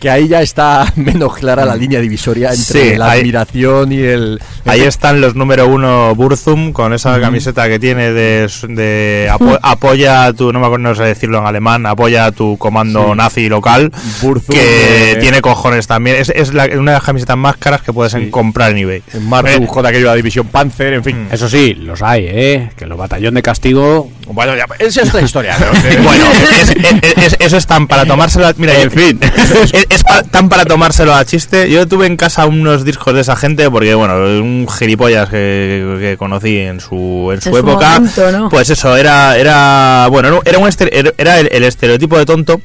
que 0.00 0.10
ahí 0.10 0.26
ya 0.28 0.40
está 0.42 0.90
menos 0.96 1.34
clara 1.36 1.64
la 1.64 1.76
línea 1.76 2.00
divisoria 2.00 2.48
entre 2.50 2.90
Sí, 2.92 2.96
la 2.96 3.10
ahí- 3.12 3.20
admiración 3.20 3.92
y 3.92 3.98
el... 4.00 4.40
Ahí 4.64 4.80
están 4.82 5.20
los 5.20 5.34
número 5.34 5.66
uno 5.68 6.14
Burzum 6.14 6.72
con 6.72 6.92
esa 6.92 7.20
camiseta 7.20 7.68
que 7.68 7.78
tiene 7.78 8.12
de, 8.12 8.48
de 8.68 9.28
apo- 9.30 9.58
apoya 9.62 10.24
a 10.26 10.32
tu, 10.32 10.52
no 10.52 10.60
me 10.60 10.66
acuerdo 10.66 10.88
no 10.88 10.94
sé 10.94 11.02
decirlo 11.04 11.38
en 11.38 11.46
alemán, 11.46 11.86
apoya 11.86 12.26
a 12.26 12.32
tu 12.32 12.56
comando 12.58 13.14
nazi 13.14 13.48
local, 13.48 13.90
Burzum, 14.22 14.54
que 14.54 15.12
eh, 15.12 15.16
tiene 15.16 15.40
cojones 15.42 15.86
también. 15.86 16.16
Es, 16.16 16.28
es 16.30 16.52
la- 16.54 16.64
una 16.66 16.92
de 16.92 16.96
las 16.96 17.02
camisetas 17.04 17.36
más 17.36 17.56
caras 17.56 17.82
que 17.82 17.92
puedes 17.92 18.14
comprar 18.30 18.70
en 18.72 18.78
eBay. 18.78 19.02
En 19.12 19.28
Martu, 19.28 19.50
Eh, 19.50 19.66
joder, 19.66 19.86
aquello 19.90 20.06
de 20.06 20.10
la 20.10 20.16
división 20.16 20.46
Panzer, 20.46 20.94
en 20.94 21.04
fin. 21.04 21.28
eso 21.30 21.48
sí 21.48 21.74
los 21.74 22.00
hay 22.02 22.26
eh 22.28 22.70
que 22.76 22.86
los 22.86 22.96
batallón 22.98 23.34
de 23.34 23.42
castigo 23.42 24.10
Bueno, 24.32 24.54
ya, 24.56 24.64
esa 24.78 25.02
es 25.02 25.08
otra 25.08 25.20
historia. 25.22 25.56
¿no? 25.58 25.66
Bueno, 26.02 26.24
es- 26.60 26.70
es- 26.70 27.16
es- 27.26 27.36
eso 27.40 27.56
es 27.56 27.66
tan 27.66 27.86
para 27.86 28.04
tomárselo. 28.06 28.46
a- 28.46 28.54
Mira, 28.56 28.78
en 28.78 28.90
fin, 28.90 29.20
es, 29.72 29.86
es 29.88 30.04
pa- 30.04 30.22
tan 30.22 30.48
para 30.48 30.64
tomárselo 30.64 31.14
a 31.14 31.24
chiste. 31.24 31.70
Yo 31.70 31.86
tuve 31.88 32.06
en 32.06 32.16
casa 32.16 32.46
unos 32.46 32.84
discos 32.84 33.14
de 33.14 33.20
esa 33.22 33.36
gente 33.36 33.68
porque, 33.70 33.94
bueno, 33.94 34.14
un 34.16 34.66
gilipollas 34.68 35.28
que, 35.28 35.96
que 36.00 36.16
conocí 36.16 36.58
en 36.58 36.80
su, 36.80 37.30
en 37.32 37.40
su 37.40 37.56
época. 37.56 37.94
momento, 38.00 38.30
¿no? 38.32 38.48
Pues 38.48 38.70
eso, 38.70 38.96
era, 38.96 39.36
era 39.36 40.06
bueno, 40.10 40.28
era- 40.28 40.38
era, 40.44 40.58
un 40.58 40.68
estere- 40.68 40.90
era- 40.92 41.12
era 41.18 41.38
el, 41.40 41.48
el 41.52 41.64
estereotipo 41.64 42.18
de 42.18 42.26
tonto. 42.26 42.60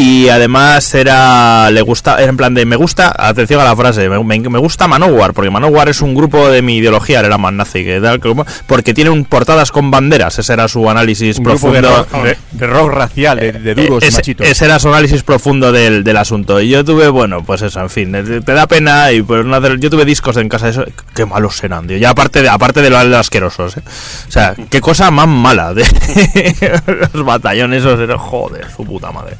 Y 0.00 0.28
además 0.28 0.94
era 0.94 1.70
le 1.72 1.82
gusta 1.82 2.18
era 2.22 2.30
en 2.30 2.36
plan 2.36 2.54
de 2.54 2.64
me 2.64 2.76
gusta 2.76 3.12
atención 3.18 3.60
a 3.60 3.64
la 3.64 3.74
frase 3.74 4.08
me, 4.08 4.22
me- 4.22 4.48
me 4.48 4.58
gusta 4.58 4.86
Manowar 4.86 5.32
porque 5.34 5.50
Manowar 5.50 5.88
es 5.88 6.00
un 6.02 6.14
grupo 6.14 6.48
de 6.48 6.62
mi 6.62 6.76
ideología 6.76 7.18
era 7.20 7.36
más 7.36 7.52
nazi 7.52 7.84
que 7.84 8.00
tal 8.00 8.20
porque 8.66 8.94
tiene 8.94 9.10
un 9.10 9.24
portadas 9.24 9.72
con 9.72 9.90
banderas 9.90 10.38
ese 10.38 10.52
era 10.52 10.68
su 10.68 10.88
análisis 10.88 11.38
un 11.38 11.44
de 11.44 11.50
profundo 11.50 12.06
rock, 12.10 12.22
de, 12.22 12.36
de 12.52 12.66
rock 12.68 12.92
racial, 12.92 13.40
de, 13.40 13.52
de 13.52 13.74
duros 13.74 14.04
y 14.04 14.06
ese, 14.06 14.18
machitos. 14.18 14.46
ese 14.46 14.64
era 14.66 14.78
su 14.78 14.88
análisis 14.88 15.22
profundo 15.24 15.72
del, 15.72 16.04
del 16.04 16.16
asunto. 16.16 16.60
Y 16.60 16.68
yo 16.68 16.84
tuve, 16.84 17.08
bueno, 17.08 17.42
pues 17.42 17.62
eso, 17.62 17.80
en 17.80 17.90
fin, 17.90 18.12
te, 18.12 18.40
te 18.40 18.52
da 18.52 18.66
pena. 18.66 19.10
Y 19.12 19.22
pues 19.22 19.44
no 19.44 19.60
yo 19.76 19.90
tuve 19.90 20.04
discos 20.04 20.36
en 20.36 20.48
casa, 20.48 20.68
eso, 20.68 20.84
qué 21.14 21.26
malos 21.26 21.62
eran, 21.64 21.86
tío. 21.86 21.96
Ya 21.96 22.10
aparte 22.10 22.42
de, 22.42 22.48
aparte 22.48 22.82
de 22.82 22.90
los 22.90 23.02
asquerosos, 23.14 23.76
¿eh? 23.76 23.82
O 24.28 24.30
sea, 24.30 24.54
qué 24.70 24.80
cosa 24.80 25.10
más 25.10 25.26
mala. 25.28 25.74
De 25.74 25.84
los 27.12 27.24
batallones, 27.24 27.84
esos, 27.84 27.98
joder, 28.20 28.66
su 28.76 28.84
puta 28.84 29.10
madre. 29.12 29.36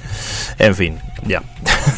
En 0.59 0.75
fin, 0.75 0.99
ya. 1.27 1.43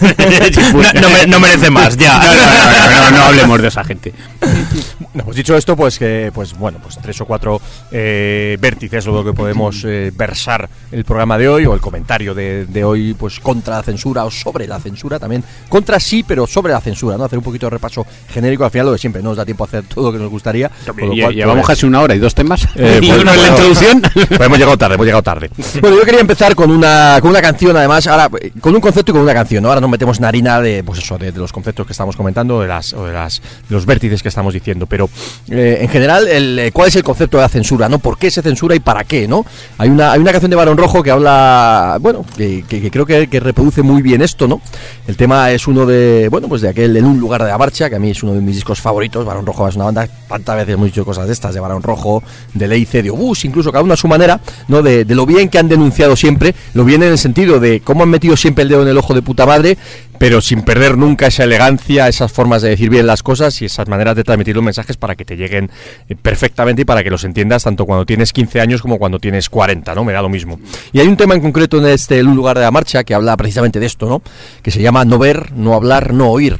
no, 0.73 1.01
no 1.01 1.09
me- 1.11 1.27
no 1.27 1.41
merece 1.41 1.71
más, 1.71 1.97
ya. 1.97 2.18
no, 2.18 2.25
no, 2.25 2.31
no, 2.37 3.11
no, 3.11 3.16
no 3.18 3.25
hablemos 3.25 3.61
de 3.62 3.68
esa 3.68 3.85
gente 3.85 4.12
No, 5.14 5.25
pues 5.25 5.37
dicho 5.37 5.57
esto, 5.57 5.75
pues 5.77 5.99
que, 5.99 6.31
pues 6.33 6.57
bueno, 6.57 6.79
pues 6.81 6.97
tres 7.03 7.21
o 7.21 7.25
cuatro 7.25 7.61
eh, 7.91 8.57
vértices 8.61 9.07
lo 9.07 9.25
que 9.25 9.33
podemos 9.33 9.83
eh, 9.85 10.12
versar 10.14 10.68
el 10.93 11.05
programa 11.05 11.37
de 11.37 11.49
hoy 11.49 11.66
o 11.66 11.75
el 11.75 11.81
comentario 11.81 12.33
de, 12.33 12.64
de 12.66 12.85
hoy, 12.85 13.14
pues 13.14 13.41
contra 13.41 13.77
la 13.79 13.83
censura 13.83 14.25
o 14.25 14.31
sobre 14.31 14.68
la 14.68 14.79
censura 14.79 15.18
también. 15.18 15.43
Contra 15.68 15.99
sí, 15.99 16.23
pero 16.23 16.47
sobre 16.47 16.73
la 16.73 16.81
censura, 16.81 17.16
¿no? 17.16 17.25
Hacer 17.25 17.39
un 17.39 17.45
poquito 17.45 17.66
de 17.66 17.71
repaso 17.71 18.07
genérico 18.33 18.64
al 18.64 18.71
final 18.71 18.87
lo 18.87 18.93
de 18.93 18.99
siempre, 18.99 19.21
no 19.21 19.31
nos 19.31 19.39
da 19.39 19.45
tiempo 19.45 19.64
a 19.64 19.66
hacer 19.66 19.83
todo 19.85 20.07
lo 20.07 20.12
que 20.12 20.18
nos 20.23 20.31
gustaría. 20.31 20.71
con 20.87 20.97
lo 20.97 21.12
Lle- 21.12 21.23
cual, 21.23 21.35
llevamos 21.35 21.66
pues, 21.66 21.77
casi 21.79 21.87
una 21.87 22.01
hora 22.03 22.14
y 22.14 22.18
dos 22.21 22.35
temas 22.35 22.68
Eh, 22.77 22.99
y 23.03 23.09
pues, 23.09 23.23
uno 23.23 23.33
en 23.35 23.43
la 23.43 23.49
introducción 23.49 24.03
Pues 24.14 24.41
hemos 24.41 24.59
llegado 24.59 24.79
tarde, 24.79 24.95
hemos 24.95 25.07
llegado 25.07 25.23
tarde. 25.25 25.51
Bueno, 25.81 25.97
yo 25.97 26.05
quería 26.05 26.21
empezar 26.21 26.55
con 26.55 26.71
una, 26.71 27.18
con 27.21 27.31
una 27.31 27.43
canción, 27.43 27.77
además, 27.77 28.07
ahora, 28.07 28.31
con 28.61 28.75
un 28.75 28.81
concepto 28.81 29.11
y 29.11 29.14
con 29.14 29.23
una 29.23 29.35
canción, 29.35 29.60
¿no? 29.61 29.69
Ahora 29.69 29.81
nos 29.81 29.91
metemos 29.91 30.19
en 30.19 30.25
harina 30.25 30.61
de, 30.61 30.83
pues 30.85 30.99
eso, 30.99 31.19
de, 31.19 31.33
los 31.33 31.53
conceptos 31.53 31.87
que 31.87 31.93
estamos 31.93 32.17
comentando, 32.17 32.61
de 32.61 32.69
las, 32.69 32.93
o 32.93 33.07
de 33.07 33.13
las, 33.13 33.43
los 33.69 33.87
vértices 33.87 34.23
que 34.23 34.29
estamos 34.29 34.55
diciendo, 34.55 34.87
pero 34.87 35.09
eh, 35.49 35.79
en 35.81 35.89
general, 35.89 36.29
el, 36.29 36.59
eh, 36.59 36.73
¿cuál 36.73 36.89
es 36.89 36.97
el 36.97 37.05
concepto 37.05 37.37
de 37.39 37.43
la 37.43 37.49
censura, 37.49 37.89
no? 37.89 37.99
¿Por 37.99 38.19
qué 38.19 38.31
se 38.31 38.43
censura 38.43 38.75
y 38.75 38.81
para 38.81 39.05
qué, 39.05 39.29
no? 39.29 39.45
Hay 39.79 39.89
una, 39.89 40.13
hay 40.13 40.21
una 40.21 40.33
canción 40.33 40.51
de 40.51 40.57
Barón 40.57 40.77
Rojo 40.77 41.03
que 41.03 41.11
habla, 41.11 41.99
bueno, 42.01 42.25
que 42.37 42.65
creo 42.91 43.07
que, 43.07 43.29
que 43.29 43.41
reproduce 43.41 43.83
muy 43.83 44.03
bien 44.03 44.23
esto, 44.23 44.47
¿no? 44.47 44.61
El 45.07 45.17
tema 45.17 45.51
es 45.51 45.67
uno 45.67 45.87
de, 45.87 46.29
bueno, 46.31 46.49
pues 46.49 46.63
de 46.63 46.69
aquel 46.69 46.97
En 46.97 47.05
un 47.05 47.19
lugar 47.19 47.43
de 47.43 47.49
la 47.49 47.59
marcha, 47.59 47.89
que 47.89 47.97
a 47.97 47.99
mí 47.99 48.11
es 48.11 48.23
uno 48.23 48.35
de 48.35 48.41
mis 48.41 48.57
discos 48.57 48.81
favoritos, 48.81 49.25
Barón 49.25 49.47
Rojo 49.47 49.69
es 49.69 49.77
una 49.77 49.87
banda, 49.87 50.09
tantas 50.29 50.57
veces 50.57 50.75
hemos 50.75 50.87
dicho 50.87 51.05
cosas 51.05 51.27
de 51.27 51.33
estas, 51.33 51.55
de 51.55 51.61
Barón 51.61 51.83
Rojo, 51.83 52.23
de 52.55 52.69
Leice, 52.69 53.03
de 53.03 53.11
Obús, 53.11 53.45
incluso 53.45 53.73
cada 53.73 53.85
uno 53.85 53.95
a 53.95 53.97
su 53.97 54.09
manera, 54.09 54.41
¿no? 54.69 54.83
De, 54.83 55.05
de 55.05 55.15
lo 55.15 55.27
bien 55.27 55.49
que 55.49 55.59
han 55.59 55.69
denunciado 55.69 56.17
siempre, 56.17 56.55
lo 56.75 56.85
bien 56.85 57.03
en 57.03 57.13
el 57.13 57.19
sentido 57.19 57.61
de 57.61 57.81
cómo 57.81 58.03
han 58.03 58.11
metido 58.11 58.37
siempre 58.37 58.63
el 58.63 58.69
dedo 58.69 58.83
en 58.83 58.89
el 58.89 58.99
ojo 58.99 59.15
de 59.15 59.23
puta 59.23 59.39
madre, 59.47 59.76
pero 60.18 60.41
sin 60.41 60.62
perder 60.62 60.97
nunca 60.99 61.26
esa 61.28 61.45
elegancia, 61.45 62.07
esas 62.09 62.30
formas 62.30 62.61
de 62.62 62.68
decir 62.70 62.91
bien 62.91 63.07
las 63.07 63.22
cosas 63.22 63.61
y 63.62 63.64
esas 63.64 63.88
maneras 63.88 64.16
de 64.16 64.24
transmitir 64.24 64.55
los 64.55 64.64
mensajes 64.64 64.97
para 64.97 65.14
que 65.16 65.24
te 65.24 65.36
lleguen 65.36 65.70
eh, 66.09 66.14
perfectamente 66.14 66.82
y 66.82 66.84
para 66.84 67.03
que 67.03 67.11
los 67.11 67.24
entiendas 67.24 67.64
tanto 67.64 67.86
cuando 67.86 68.05
tienes 68.07 68.32
15 68.32 68.61
años 68.61 68.82
como 68.82 68.99
cuando 68.99 69.18
tienes 69.18 69.49
40, 69.49 69.95
¿no? 69.95 70.05
Me 70.05 70.12
da 70.12 70.20
lo 70.22 70.28
mismo. 70.28 70.61
Y 70.93 71.01
hay 71.01 71.07
un 71.09 71.16
tema 71.16 71.34
en 71.34 71.41
concreto 71.41 71.78
en 71.78 71.86
este 71.86 72.22
lugar 72.22 72.57
de 72.59 72.64
la 72.64 72.70
marcha 72.70 73.03
que 73.05 73.14
habla 73.14 73.36
precisamente 73.36 73.80
de 73.80 73.86
esto, 73.86 74.09
¿no? 74.09 74.22
Que 74.62 74.70
se 74.70 74.82
llama 74.82 75.05
no 75.05 75.18
ver, 75.18 75.53
no 75.53 75.74
hablar, 75.74 76.12
no 76.12 76.28
oír 76.30 76.59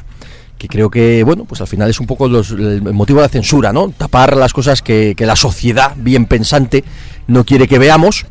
que 0.59 0.69
creo 0.69 0.91
que, 0.91 1.23
bueno, 1.25 1.47
pues 1.47 1.63
al 1.63 1.67
final 1.67 1.89
es 1.89 2.01
un 2.01 2.07
poco 2.07 2.29
los- 2.29 2.51
el 2.51 2.83
motivo 2.83 3.21
de 3.21 3.25
la 3.27 3.29
censura, 3.31 3.73
¿no? 3.73 3.89
Tapar 3.97 4.37
las 4.37 4.53
cosas 4.53 4.83
que, 4.83 5.15
que 5.17 5.25
la 5.25 5.35
sociedad 5.35 5.95
bien 5.97 6.27
pensante 6.27 6.85
no 7.29 7.45
quiere 7.47 7.67
que 7.67 7.79
veamos, 7.79 8.27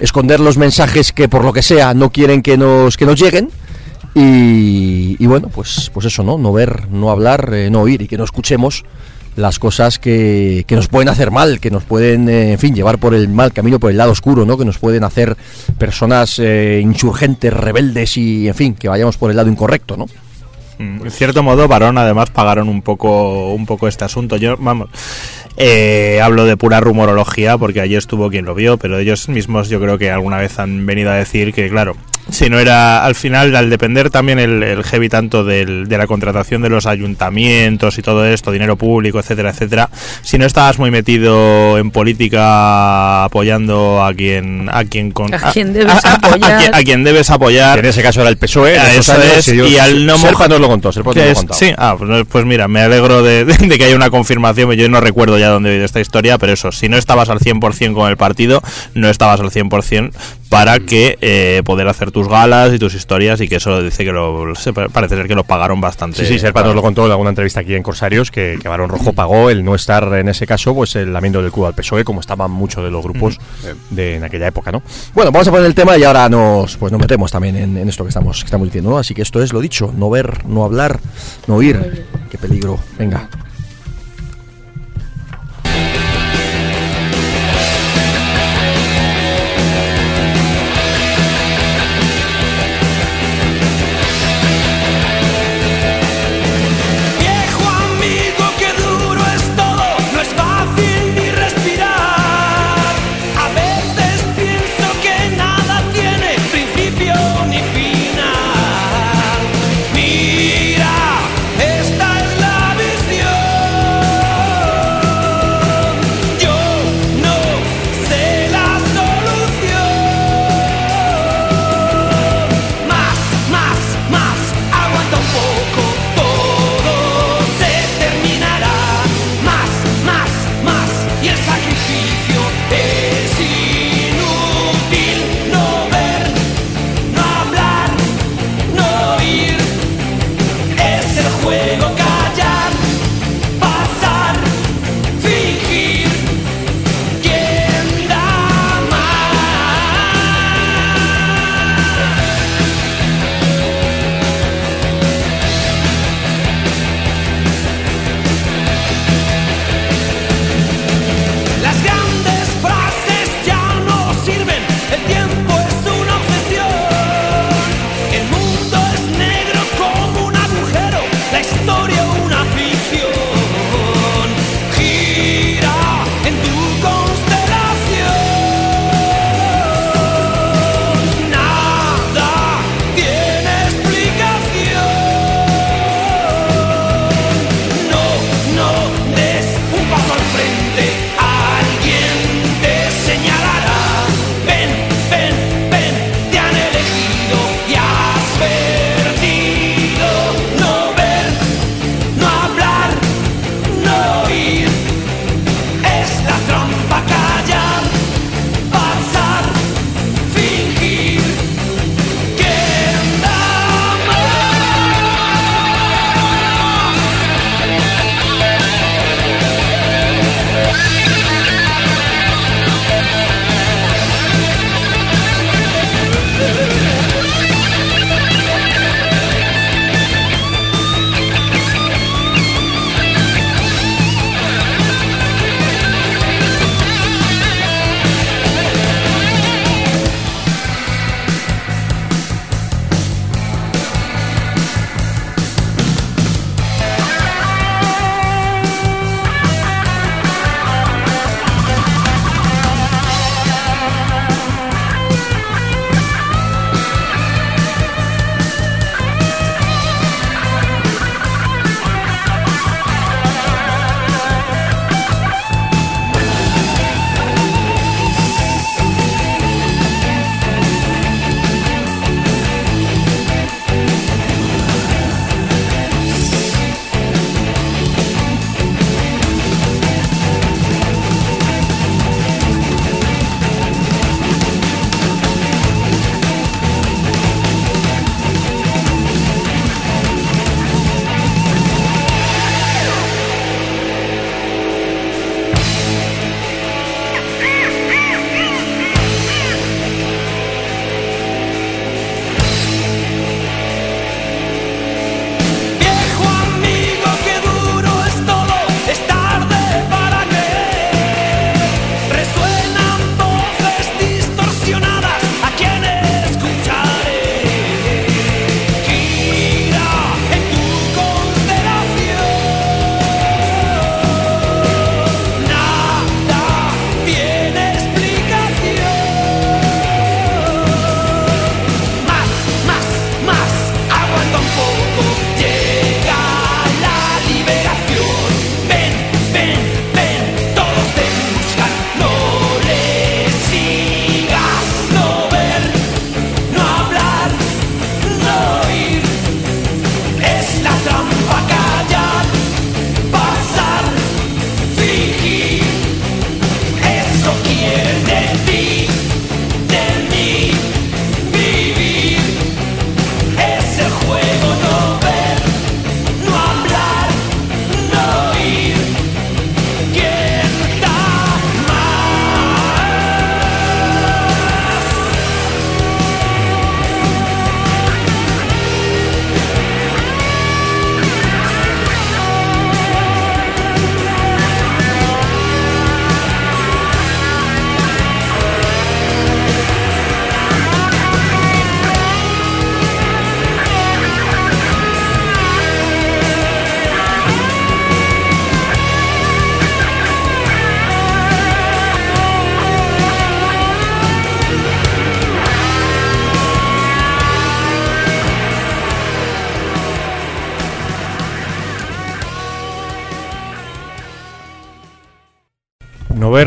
esconder 0.00 0.40
los 0.40 0.56
mensajes 0.56 1.12
que 1.12 1.28
por 1.28 1.44
lo 1.44 1.52
que 1.52 1.62
sea 1.62 1.92
no 1.92 2.10
quieren 2.10 2.40
que 2.40 2.56
nos, 2.56 2.96
que 2.96 3.04
nos 3.04 3.20
lleguen 3.20 3.50
y, 4.14 5.26
bueno, 5.26 5.48
pues, 5.48 5.90
pues 5.92 6.06
eso, 6.06 6.22
¿no? 6.22 6.38
No 6.38 6.52
ver, 6.52 6.88
no 6.90 7.10
hablar, 7.10 7.50
eh, 7.52 7.70
no 7.70 7.82
oír 7.82 8.02
y 8.02 8.08
que 8.08 8.18
no 8.18 8.24
escuchemos 8.24 8.84
las 9.36 9.58
cosas 9.60 9.98
que, 10.00 10.64
que 10.66 10.74
nos 10.74 10.88
pueden 10.88 11.08
hacer 11.08 11.30
mal, 11.30 11.60
que 11.60 11.70
nos 11.70 11.84
pueden, 11.84 12.28
eh, 12.28 12.52
en 12.52 12.58
fin, 12.58 12.74
llevar 12.74 12.98
por 12.98 13.14
el 13.14 13.28
mal 13.28 13.52
camino, 13.52 13.78
por 13.78 13.90
el 13.90 13.96
lado 13.96 14.10
oscuro, 14.10 14.44
¿no? 14.44 14.58
Que 14.58 14.64
nos 14.64 14.78
pueden 14.78 15.04
hacer 15.04 15.36
personas 15.78 16.40
eh, 16.40 16.80
insurgentes, 16.82 17.52
rebeldes 17.52 18.16
y, 18.16 18.48
en 18.48 18.54
fin, 18.54 18.74
que 18.74 18.88
vayamos 18.88 19.16
por 19.16 19.30
el 19.30 19.36
lado 19.36 19.48
incorrecto, 19.48 19.96
¿no? 19.96 20.06
Mm, 20.78 21.04
En 21.04 21.10
cierto 21.10 21.42
modo, 21.44 21.68
Varón 21.68 21.98
además 21.98 22.30
pagaron 22.30 22.68
un 22.68 22.82
poco, 22.82 23.54
un 23.54 23.64
poco 23.64 23.86
este 23.86 24.04
asunto. 24.04 24.36
Yo, 24.36 24.56
vamos, 24.58 24.88
eh, 25.56 26.20
hablo 26.22 26.44
de 26.44 26.56
pura 26.56 26.80
rumorología 26.80 27.58
porque 27.58 27.80
allí 27.80 27.96
estuvo 27.96 28.30
quien 28.30 28.44
lo 28.44 28.54
vio, 28.54 28.76
pero 28.76 28.98
ellos 28.98 29.28
mismos 29.28 29.68
yo 29.68 29.80
creo 29.80 29.98
que 29.98 30.10
alguna 30.10 30.38
vez 30.38 30.58
han 30.58 30.84
venido 30.86 31.10
a 31.10 31.14
decir 31.14 31.52
que, 31.52 31.68
claro, 31.68 31.96
si 32.30 32.50
no 32.50 32.58
era 32.58 33.04
al 33.04 33.14
final, 33.14 33.54
al 33.56 33.70
depender 33.70 34.10
también 34.10 34.38
el, 34.38 34.62
el 34.62 34.84
heavy 34.84 35.08
tanto 35.08 35.44
del- 35.44 35.88
de 35.88 35.98
la 35.98 36.06
contratación 36.06 36.62
de 36.62 36.68
los 36.68 36.86
ayuntamientos 36.86 37.98
y 37.98 38.02
todo 38.02 38.24
esto, 38.26 38.50
dinero 38.52 38.76
público, 38.76 39.18
etcétera, 39.18 39.50
etcétera, 39.50 39.88
si 40.22 40.38
no 40.38 40.44
estabas 40.46 40.78
muy 40.78 40.90
metido 40.90 41.78
en 41.78 41.90
política 41.90 43.24
apoyando 43.24 44.04
a 44.04 44.12
quien 44.14 44.68
a 44.72 44.84
quien 44.84 45.10
con, 45.10 45.32
A 45.34 45.52
quien 45.52 45.72
debes 45.72 46.04
apoyar. 46.04 46.58
quien- 46.60 46.74
a 46.74 46.82
quien 46.82 47.04
debes 47.04 47.30
apoyar 47.30 47.74
Que 47.74 47.80
en 47.80 47.86
ese 47.90 48.02
caso 48.02 48.20
era 48.20 48.30
el 48.30 48.36
PSOE. 48.36 48.74
en 48.74 48.80
Ah, 48.80 48.94
eso 48.94 49.12
años, 49.12 49.24
es, 49.38 49.48
y 49.48 49.78
al 49.78 50.06
no 50.06 50.16
Serpa 50.18 50.32
moja- 50.32 50.48
nos 50.48 50.60
lo 50.60 50.68
contó, 50.68 50.92
Serpa 50.92 51.12
nos 51.14 51.26
lo 51.28 51.34
contó. 51.34 51.54
sí, 51.54 51.72
ah, 51.76 51.96
pues, 51.98 52.26
pues 52.30 52.44
mira, 52.44 52.68
me 52.68 52.80
alegro 52.80 53.22
de, 53.22 53.44
de- 53.44 53.56
de 53.66 53.78
que 53.78 53.84
haya 53.84 53.96
una 53.96 54.10
confirmación. 54.10 54.70
Yo 54.72 54.88
no 54.88 55.00
recuerdo 55.00 55.38
ya 55.38 55.48
dónde 55.48 55.70
he 55.70 55.72
oído 55.74 55.84
esta 55.84 56.00
historia, 56.00 56.38
pero 56.38 56.52
eso, 56.52 56.72
si 56.72 56.88
no 56.88 56.96
estabas 56.96 57.28
al 57.28 57.40
100% 57.40 57.94
con 57.94 58.10
el 58.10 58.16
partido, 58.16 58.62
no 58.94 59.08
estabas 59.08 59.40
al 59.40 59.50
100% 59.50 60.12
para 60.48 60.78
que 60.80 61.18
eh, 61.20 61.62
poder 61.64 61.88
hacer 61.88 62.10
tus 62.18 62.28
galas 62.28 62.72
y 62.72 62.78
tus 62.78 62.94
historias 62.94 63.40
y 63.40 63.48
que 63.48 63.56
eso 63.56 63.80
dice 63.82 64.04
que 64.04 64.10
lo, 64.12 64.52
parece 64.92 65.14
ser 65.14 65.28
que 65.28 65.34
lo 65.34 65.44
pagaron 65.44 65.80
bastante. 65.80 66.18
Sí, 66.18 66.26
sí, 66.26 66.38
Serpa 66.38 66.62
nos 66.64 66.74
lo 66.74 66.82
contó 66.82 67.06
en 67.06 67.12
alguna 67.12 67.30
entrevista 67.30 67.60
aquí 67.60 67.74
en 67.74 67.82
Corsarios, 67.82 68.30
que, 68.30 68.58
que 68.60 68.68
Barón 68.68 68.88
Rojo 68.88 69.12
pagó 69.12 69.50
el 69.50 69.64
no 69.64 69.74
estar 69.74 70.12
en 70.14 70.28
ese 70.28 70.46
caso, 70.46 70.74
pues 70.74 70.96
el 70.96 71.12
lamiendo 71.12 71.40
del 71.40 71.52
cubo 71.52 71.68
al 71.68 71.74
PSOE, 71.74 72.02
como 72.02 72.20
estaban 72.20 72.50
muchos 72.50 72.82
de 72.82 72.90
los 72.90 73.04
grupos 73.04 73.38
de 73.90 74.16
en 74.16 74.24
aquella 74.24 74.48
época, 74.48 74.72
¿no? 74.72 74.82
Bueno, 75.14 75.30
vamos 75.30 75.46
a 75.46 75.50
poner 75.50 75.66
el 75.66 75.74
tema 75.74 75.96
y 75.96 76.04
ahora 76.04 76.28
nos, 76.28 76.76
pues 76.76 76.90
nos 76.90 77.00
metemos 77.00 77.30
también 77.30 77.54
en, 77.56 77.76
en 77.76 77.88
esto 77.88 78.02
que 78.02 78.08
estamos, 78.08 78.40
que 78.40 78.46
estamos 78.46 78.66
diciendo, 78.66 78.90
¿no? 78.90 78.98
Así 78.98 79.14
que 79.14 79.22
esto 79.22 79.40
es 79.40 79.52
lo 79.52 79.60
dicho, 79.60 79.92
no 79.96 80.10
ver, 80.10 80.44
no 80.46 80.64
hablar, 80.64 80.98
no 81.46 81.56
oír. 81.56 82.06
Qué 82.30 82.38
peligro. 82.38 82.78
Venga. 82.98 83.28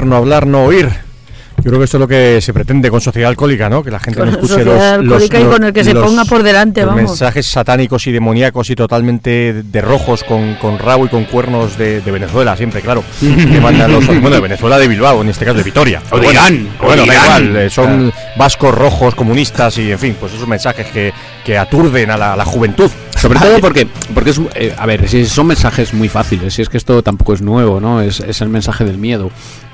Ver, 0.02 0.08
no 0.10 0.16
hablar, 0.16 0.47
no 0.47 0.66
oír. 0.66 0.89
Yo 1.58 1.66
creo 1.70 1.78
que 1.78 1.86
esto 1.86 1.97
es 1.97 2.02
lo 2.02 2.08
que 2.08 2.41
se 2.41 2.54
pretende 2.54 2.89
con 2.89 3.02
sociedad 3.02 3.30
alcohólica, 3.30 3.70
¿no? 3.70 3.84
Que 3.84 3.91
la 3.91 3.99
gente 3.99 4.20
Con 4.20 4.30
no 4.30 4.34
escuche 4.34 4.54
sociedad 4.56 4.97
los, 4.99 5.22
los- 5.22 5.26
y 5.26 5.43
con 5.43 5.64
el 5.64 5.72
que 5.72 5.84
se 5.84 5.93
los- 5.93 6.04
ponga 6.04 6.26
por 6.26 6.41
delante, 6.41 6.82
los 6.82 6.95
vamos. 6.95 7.12
mensajes 7.12 7.45
satánicos 7.45 8.08
y 8.08 8.12
demoníacos 8.12 8.72
y 8.72 8.76
totalmente 8.76 9.54
de 9.64 9.82
rojos 9.82 10.24
con, 10.24 10.56
con 10.56 10.80
rabo 10.80 11.06
y 11.06 11.10
con 11.10 11.26
cuernos 11.26 11.78
de, 11.78 12.02
de 12.02 12.12
Venezuela, 12.12 12.58
siempre, 12.58 12.82
claro. 12.82 13.04
que 13.20 13.62
mandan 13.62 13.91
los, 13.91 14.08
bueno, 14.08 14.32
de 14.32 14.39
Venezuela, 14.39 14.80
de 14.80 14.88
Bilbao, 14.88 15.22
en 15.22 15.30
este 15.30 15.45
caso 15.45 15.58
de 15.60 15.64
Vitoria. 15.64 16.02
O 16.10 16.16
de 16.18 16.24
Bueno, 16.26 16.32
Irán, 16.32 16.68
Bueno, 16.82 17.02
de 17.04 17.08
da 17.10 17.14
igual, 17.26 17.56
eh, 17.58 17.70
son 17.70 18.12
vascos 18.38 18.74
rojos, 18.74 19.14
comunistas 19.14 19.78
y, 19.78 19.91
en 19.91 19.99
fin, 19.99 20.16
pues 20.20 20.34
esos 20.34 20.47
mensajes 20.47 20.88
que, 20.88 21.14
que 21.45 21.60
aturden 21.60 22.10
a 22.10 22.18
la, 22.18 22.34
a 22.34 22.36
la 22.38 22.45
juventud. 22.45 22.89
Sobre 23.16 23.38
todo 23.39 23.60
porque, 23.60 23.88
porque 24.16 24.32
es, 24.32 24.41
eh, 24.56 24.74
a 24.76 24.88
ver, 24.88 25.08
si 25.08 25.28
son 25.28 25.45
mensajes 25.45 25.93
muy 25.93 26.10
fáciles, 26.10 26.56
si 26.56 26.64
es 26.64 26.70
que 26.70 26.78
esto 26.78 27.04
tampoco 27.04 27.36
es 27.36 27.41
nuevo, 27.43 27.80
¿no? 27.80 28.02
Es, 28.02 28.20
es 28.20 28.41
el 28.41 28.49
mensaje 28.49 28.84
del 28.84 28.97
miedo. 28.97 29.30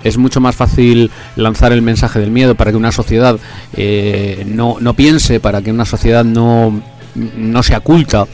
Es 0.07 0.17
mucho 0.17 0.39
más 0.39 0.55
fácil 0.55 1.11
lanzar 1.35 1.71
el 1.71 1.81
mensaje 1.81 2.19
del 2.19 2.31
miedo 2.31 2.55
para 2.55 2.71
que 2.71 2.77
una 2.77 2.91
sociedad 2.91 3.37
eh, 3.75 4.43
no, 4.47 4.77
no 4.79 4.93
piense, 4.93 5.39
para 5.39 5.61
que 5.61 5.71
una 5.71 5.85
sociedad 5.85 6.23
no, 6.23 6.81
no 7.15 7.63
se 7.63 7.75
oculta. 7.75 8.25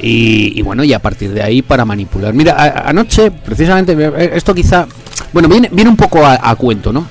Y, 0.00 0.60
bueno, 0.62 0.84
y 0.84 0.92
a 0.92 0.98
partir 0.98 1.32
de 1.32 1.42
ahí 1.42 1.62
para 1.62 1.84
manipular. 1.84 2.34
Mira, 2.34 2.52
a- 2.54 2.90
anoche, 2.90 3.30
precisamente, 3.30 3.96
esto 4.36 4.54
quizá, 4.54 4.86
bueno, 5.32 5.48
viene, 5.48 5.70
viene 5.72 5.88
un 5.88 5.96
poco 5.96 6.26
a, 6.26 6.54
cuento, 6.56 6.92
¿no? 6.92 7.06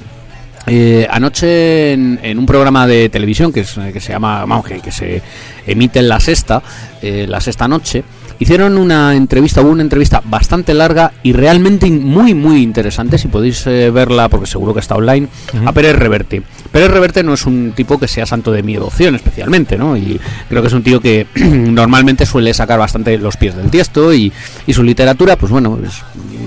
Eh, 0.67 1.07
anoche 1.09 1.91
en, 1.93 2.19
en 2.21 2.37
un 2.39 2.45
programa 2.45 2.85
de 2.87 3.09
televisión 3.09 3.51
que, 3.51 3.61
es- 3.61 3.79
que 3.91 3.99
se 3.99 4.11
llama, 4.13 4.41
vamos, 4.45 4.65
que, 4.65 4.79
que 4.79 4.91
se 4.91 5.21
emite 5.65 5.99
en 5.99 6.07
la 6.09 6.19
sexta, 6.19 6.61
eh, 7.01 7.25
la 7.27 7.41
sexta 7.41 7.67
noche, 7.67 8.03
hicieron 8.39 8.77
una 8.77 9.15
entrevista, 9.15 9.61
hubo 9.61 9.71
una 9.71 9.83
entrevista 9.83 10.21
bastante 10.25 10.73
larga 10.73 11.11
y 11.23 11.33
realmente 11.33 11.89
muy, 11.89 12.33
muy 12.33 12.61
interesante, 12.61 13.17
si 13.17 13.27
podéis 13.27 13.65
eh, 13.67 13.89
verla, 13.91 14.29
porque 14.29 14.47
seguro 14.47 14.73
que 14.73 14.79
está 14.79 14.95
online, 14.95 15.27
a 15.65 15.71
Pérez 15.71 15.95
Reverte. 15.95 16.43
Pérez 16.71 16.91
Reverte 16.91 17.23
no 17.23 17.33
es 17.33 17.45
un 17.45 17.73
tipo 17.75 17.99
que 17.99 18.07
sea 18.07 18.25
santo 18.25 18.51
de 18.51 18.63
mi 18.63 18.73
devoción 18.73 19.15
especialmente, 19.15 19.77
¿no? 19.77 19.95
Y 19.95 20.19
creo 20.49 20.61
que 20.61 20.67
es 20.67 20.73
un 20.73 20.83
tío 20.83 20.99
que 20.99 21.27
normalmente 21.35 22.25
suele 22.25 22.53
sacar 22.53 22.79
bastante 22.79 23.17
los 23.17 23.37
pies 23.37 23.55
del 23.55 23.69
tiesto 23.69 24.13
y, 24.13 24.31
y 24.65 24.73
su 24.73 24.83
literatura, 24.83 25.35
pues 25.35 25.51
bueno, 25.51 25.79
es, 25.83 26.01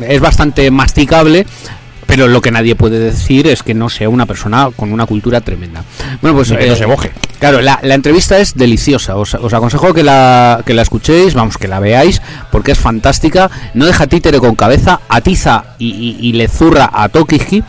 es 0.09 0.21
bastante 0.21 0.71
masticable, 0.71 1.47
pero 2.07 2.29
lo 2.29 2.41
que 2.41 2.51
nadie 2.51 2.75
puede 2.75 2.99
decir 2.99 3.47
es 3.47 3.63
que 3.63 3.75
no 3.75 3.89
sea 3.89 4.09
una 4.09 4.27
persona 4.27 4.71
con 4.75 4.93
una 4.93 5.07
cultura 5.07 5.41
tremenda. 5.41 5.85
Bueno, 6.23 6.37
pues 6.37 6.51
Ni 6.51 6.57
que 6.57 6.69
no 6.69 6.77
se 6.77 6.87
moje. 6.87 7.13
Claro, 7.39 7.61
la, 7.61 7.79
la 7.83 7.95
entrevista 7.95 8.39
es 8.39 8.55
deliciosa. 8.55 9.17
Os, 9.17 9.35
os 9.35 9.53
aconsejo 9.53 9.93
que 9.93 10.03
la, 10.03 10.63
que 10.65 10.73
la 10.73 10.83
escuchéis, 10.83 11.35
vamos, 11.35 11.59
que 11.59 11.69
la 11.69 11.81
veáis, 11.81 12.23
porque 12.51 12.73
es 12.73 12.79
fantástica. 12.79 13.51
No 13.75 13.85
deja 13.87 14.07
títere 14.07 14.39
con 14.39 14.55
cabeza, 14.55 15.01
atiza 15.09 15.65
y, 15.79 15.89
y- 15.89 16.17
y 16.29 16.33
le 16.33 16.49
zurra 16.49 16.89
a 16.93 17.09
Tokiji, 17.09 17.63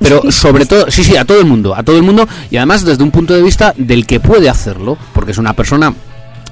pero 0.00 0.30
sobre 0.30 0.66
todo, 0.66 0.90
sí, 0.90 1.02
sí, 1.04 1.16
a 1.16 1.24
todo 1.24 1.38
el 1.40 1.46
mundo, 1.46 1.74
a 1.74 1.82
todo 1.82 1.96
el 1.96 2.02
mundo, 2.02 2.28
y 2.50 2.56
además 2.58 2.84
desde 2.84 3.02
un 3.02 3.10
punto 3.10 3.32
de 3.34 3.42
vista 3.42 3.72
del 3.78 4.06
que 4.06 4.20
puede 4.20 4.50
hacerlo, 4.50 4.98
porque 5.14 5.30
es 5.30 5.38
una 5.38 5.54
persona 5.54 5.94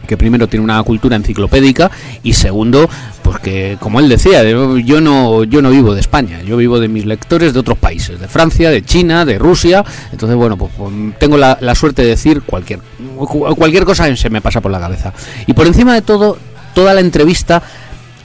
que 0.07 0.17
primero 0.17 0.49
tiene 0.49 0.65
una 0.65 0.83
cultura 0.83 1.17
enciclopédica 1.17 1.91
y 2.23 2.33
segundo, 2.35 2.89
pues 3.23 3.39
que 3.41 3.77
como 3.81 4.01
él 4.01 4.09
decía, 4.09 4.43
yo 4.45 5.01
no 5.01 5.45
yo 5.45 5.63
no 5.63 5.71
vivo 5.71 5.95
de 5.95 6.01
España, 6.01 6.43
yo 6.43 6.57
vivo 6.57 6.81
de 6.81 6.89
mis 6.89 7.07
lectores 7.07 7.53
de 7.53 7.61
otros 7.61 7.79
países, 7.79 8.19
de 8.21 8.29
Francia, 8.29 8.71
de 8.71 8.83
China, 8.83 9.25
de 9.25 9.39
Rusia, 9.39 9.85
entonces 10.11 10.37
bueno, 10.37 10.57
pues, 10.57 10.73
pues, 10.77 10.93
tengo 11.19 11.37
la, 11.37 11.57
la 11.61 11.75
suerte 11.75 12.03
de 12.03 12.09
decir 12.09 12.43
cualquier 12.43 12.81
cu- 13.17 13.55
cualquier 13.57 13.85
cosa 13.85 14.15
se 14.17 14.31
me 14.31 14.41
pasa 14.41 14.61
por 14.61 14.71
la 14.73 14.81
cabeza. 14.81 15.13
Y 15.47 15.53
por 15.53 15.67
encima 15.67 15.95
de 15.95 16.03
todo, 16.03 16.37
toda 16.75 16.95
la 16.95 17.01
entrevista 17.01 17.63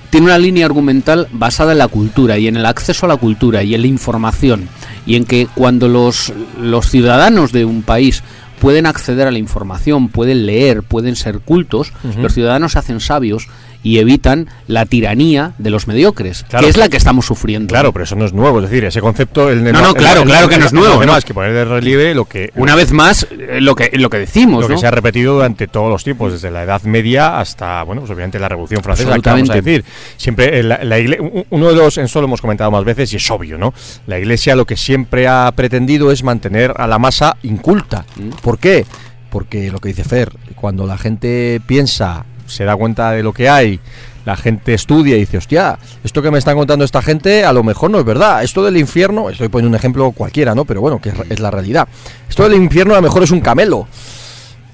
tiene 0.10 0.28
una 0.28 0.38
línea 0.38 0.66
argumental 0.66 1.28
basada 1.32 1.74
en 1.74 1.80
la 1.80 1.90
cultura 1.90 2.38
y 2.38 2.48
en 2.48 2.56
el 2.56 2.66
acceso 2.66 3.06
a 3.06 3.10
la 3.10 3.18
cultura 3.18 3.62
y 3.64 3.76
en 3.76 3.82
la 3.82 3.88
información 3.88 4.70
y 5.06 5.16
en 5.16 5.26
que 5.26 5.48
cuando 5.54 5.90
los, 5.90 6.32
los 6.62 6.90
ciudadanos 6.90 7.52
de 7.52 7.66
un 7.66 7.82
país 7.84 8.24
pueden 8.60 8.86
acceder 8.86 9.28
a 9.28 9.32
la 9.32 9.38
información, 9.38 10.10
pueden 10.10 10.46
leer, 10.46 10.84
pueden 10.84 11.16
ser 11.16 11.40
cultos, 11.40 11.94
los 12.18 12.34
ciudadanos 12.34 12.74
se 12.74 12.80
hacen 12.80 13.00
sabios 13.00 13.48
y 13.88 14.00
evitan 14.00 14.48
la 14.68 14.86
tiranía 14.86 15.54
de 15.58 15.70
los 15.70 15.88
mediocres, 15.88 16.44
Claro. 16.50 16.66
que 16.66 16.70
es 16.72 16.76
la 16.78 16.90
que 16.90 16.98
estamos 16.98 17.26
sufriendo. 17.26 17.70
Claro, 17.72 17.94
pero 17.94 18.04
eso 18.04 18.16
no 18.18 18.26
es 18.26 18.34
nuevo, 18.34 18.60
es 18.60 18.70
decir, 18.70 18.84
ese 18.84 19.00
concepto... 19.00 19.50
El, 19.50 19.64
No, 19.64 19.72
no, 19.82 19.94
claro, 19.94 20.24
claro 20.24 20.50
que 20.50 20.58
no 20.58 20.66
es 20.66 20.74
nuevo, 20.74 21.06
No, 21.06 21.18
que 21.22 21.34
poner 21.34 21.54
de 21.54 21.64
relieve 21.64 22.14
lo 22.14 22.26
que... 22.26 22.52
Una 22.56 22.76
vez 22.76 22.92
más, 22.92 23.28
eh, 23.32 23.60
lo 23.62 23.76
que, 23.76 23.92
lo 23.98 24.10
que 24.10 24.18
decimos, 24.18 24.62
lo 24.64 24.68
que 24.68 24.78
se 24.78 24.88
ha 24.88 24.92
repetido 24.92 25.36
durante 25.36 25.68
todos 25.68 25.90
los 25.90 26.04
tiempos, 26.04 26.34
desde 26.34 26.52
la 26.52 26.64
Edad 26.64 26.82
Media 26.84 27.40
hasta, 27.40 27.84
bueno, 27.84 28.02
pues 28.02 28.12
obviamente 28.12 28.40
la 28.40 28.50
Revolución 28.50 28.84
Francesa, 28.84 29.14
que 29.20 29.30
vamos 29.30 29.50
a 29.50 29.54
decir. 29.56 29.86
Siempre 30.18 30.60
eh, 30.60 30.64
la, 30.64 30.84
la 30.84 31.00
igle- 31.00 31.20
u- 31.22 31.46
uno 31.50 31.70
de 31.70 31.76
los, 31.76 31.98
en 31.98 32.06
eso 32.06 32.20
lo 32.20 32.28
hemos 32.28 32.42
comentado 32.42 32.70
más 32.72 32.84
veces 32.84 33.14
y 33.14 33.16
es 33.16 33.32
obvio, 33.32 33.58
¿no? 33.58 33.74
La 34.06 34.20
Iglesia 34.20 34.56
lo 34.56 34.66
que 34.66 34.76
siempre 34.76 35.28
ha 35.28 35.52
pretendido 35.56 36.12
es 36.12 36.24
mantener 36.24 36.74
a 36.78 36.88
la 36.88 37.00
masa 37.00 37.38
inculta. 37.44 38.06
Mm. 38.18 38.30
¿Por 38.42 38.60
qué? 38.60 38.86
Porque 39.30 39.72
lo 39.72 39.80
que 39.80 39.90
dice 39.90 40.04
Fer, 40.04 40.32
cuando 40.56 40.86
la 40.88 40.98
gente 40.98 41.62
piensa, 41.68 42.26
se 42.48 42.64
da 42.66 42.76
cuenta 42.76 43.12
de 43.12 43.24
lo 43.24 43.34
que 43.34 43.50
hay, 43.50 43.80
la 44.28 44.36
gente 44.36 44.74
estudia 44.74 45.16
y 45.16 45.22
dice, 45.22 45.38
hostia, 45.38 45.80
esto 46.04 46.22
que 46.22 46.32
me 46.32 46.38
están 46.38 46.58
contando 46.58 46.84
esta 46.84 47.02
gente 47.02 47.46
a 47.46 47.54
lo 47.54 47.64
mejor 47.64 47.90
no 47.90 47.98
es 47.98 48.04
verdad. 48.04 48.44
Esto 48.44 48.62
del 48.62 48.76
infierno, 48.76 49.30
estoy 49.30 49.48
poniendo 49.48 49.70
un 49.70 49.76
ejemplo 49.76 50.12
cualquiera, 50.12 50.54
¿no? 50.54 50.66
Pero 50.66 50.82
bueno, 50.82 51.00
que 51.00 51.14
es, 51.30 51.40
la 51.40 51.50
realidad. 51.50 51.88
Esto 52.28 52.44
del 52.44 52.62
infierno 52.62 52.94
a 52.94 52.98
lo 52.98 53.04
mejor 53.04 53.24
es 53.24 53.32
un 53.32 53.40
camelo. 53.40 53.88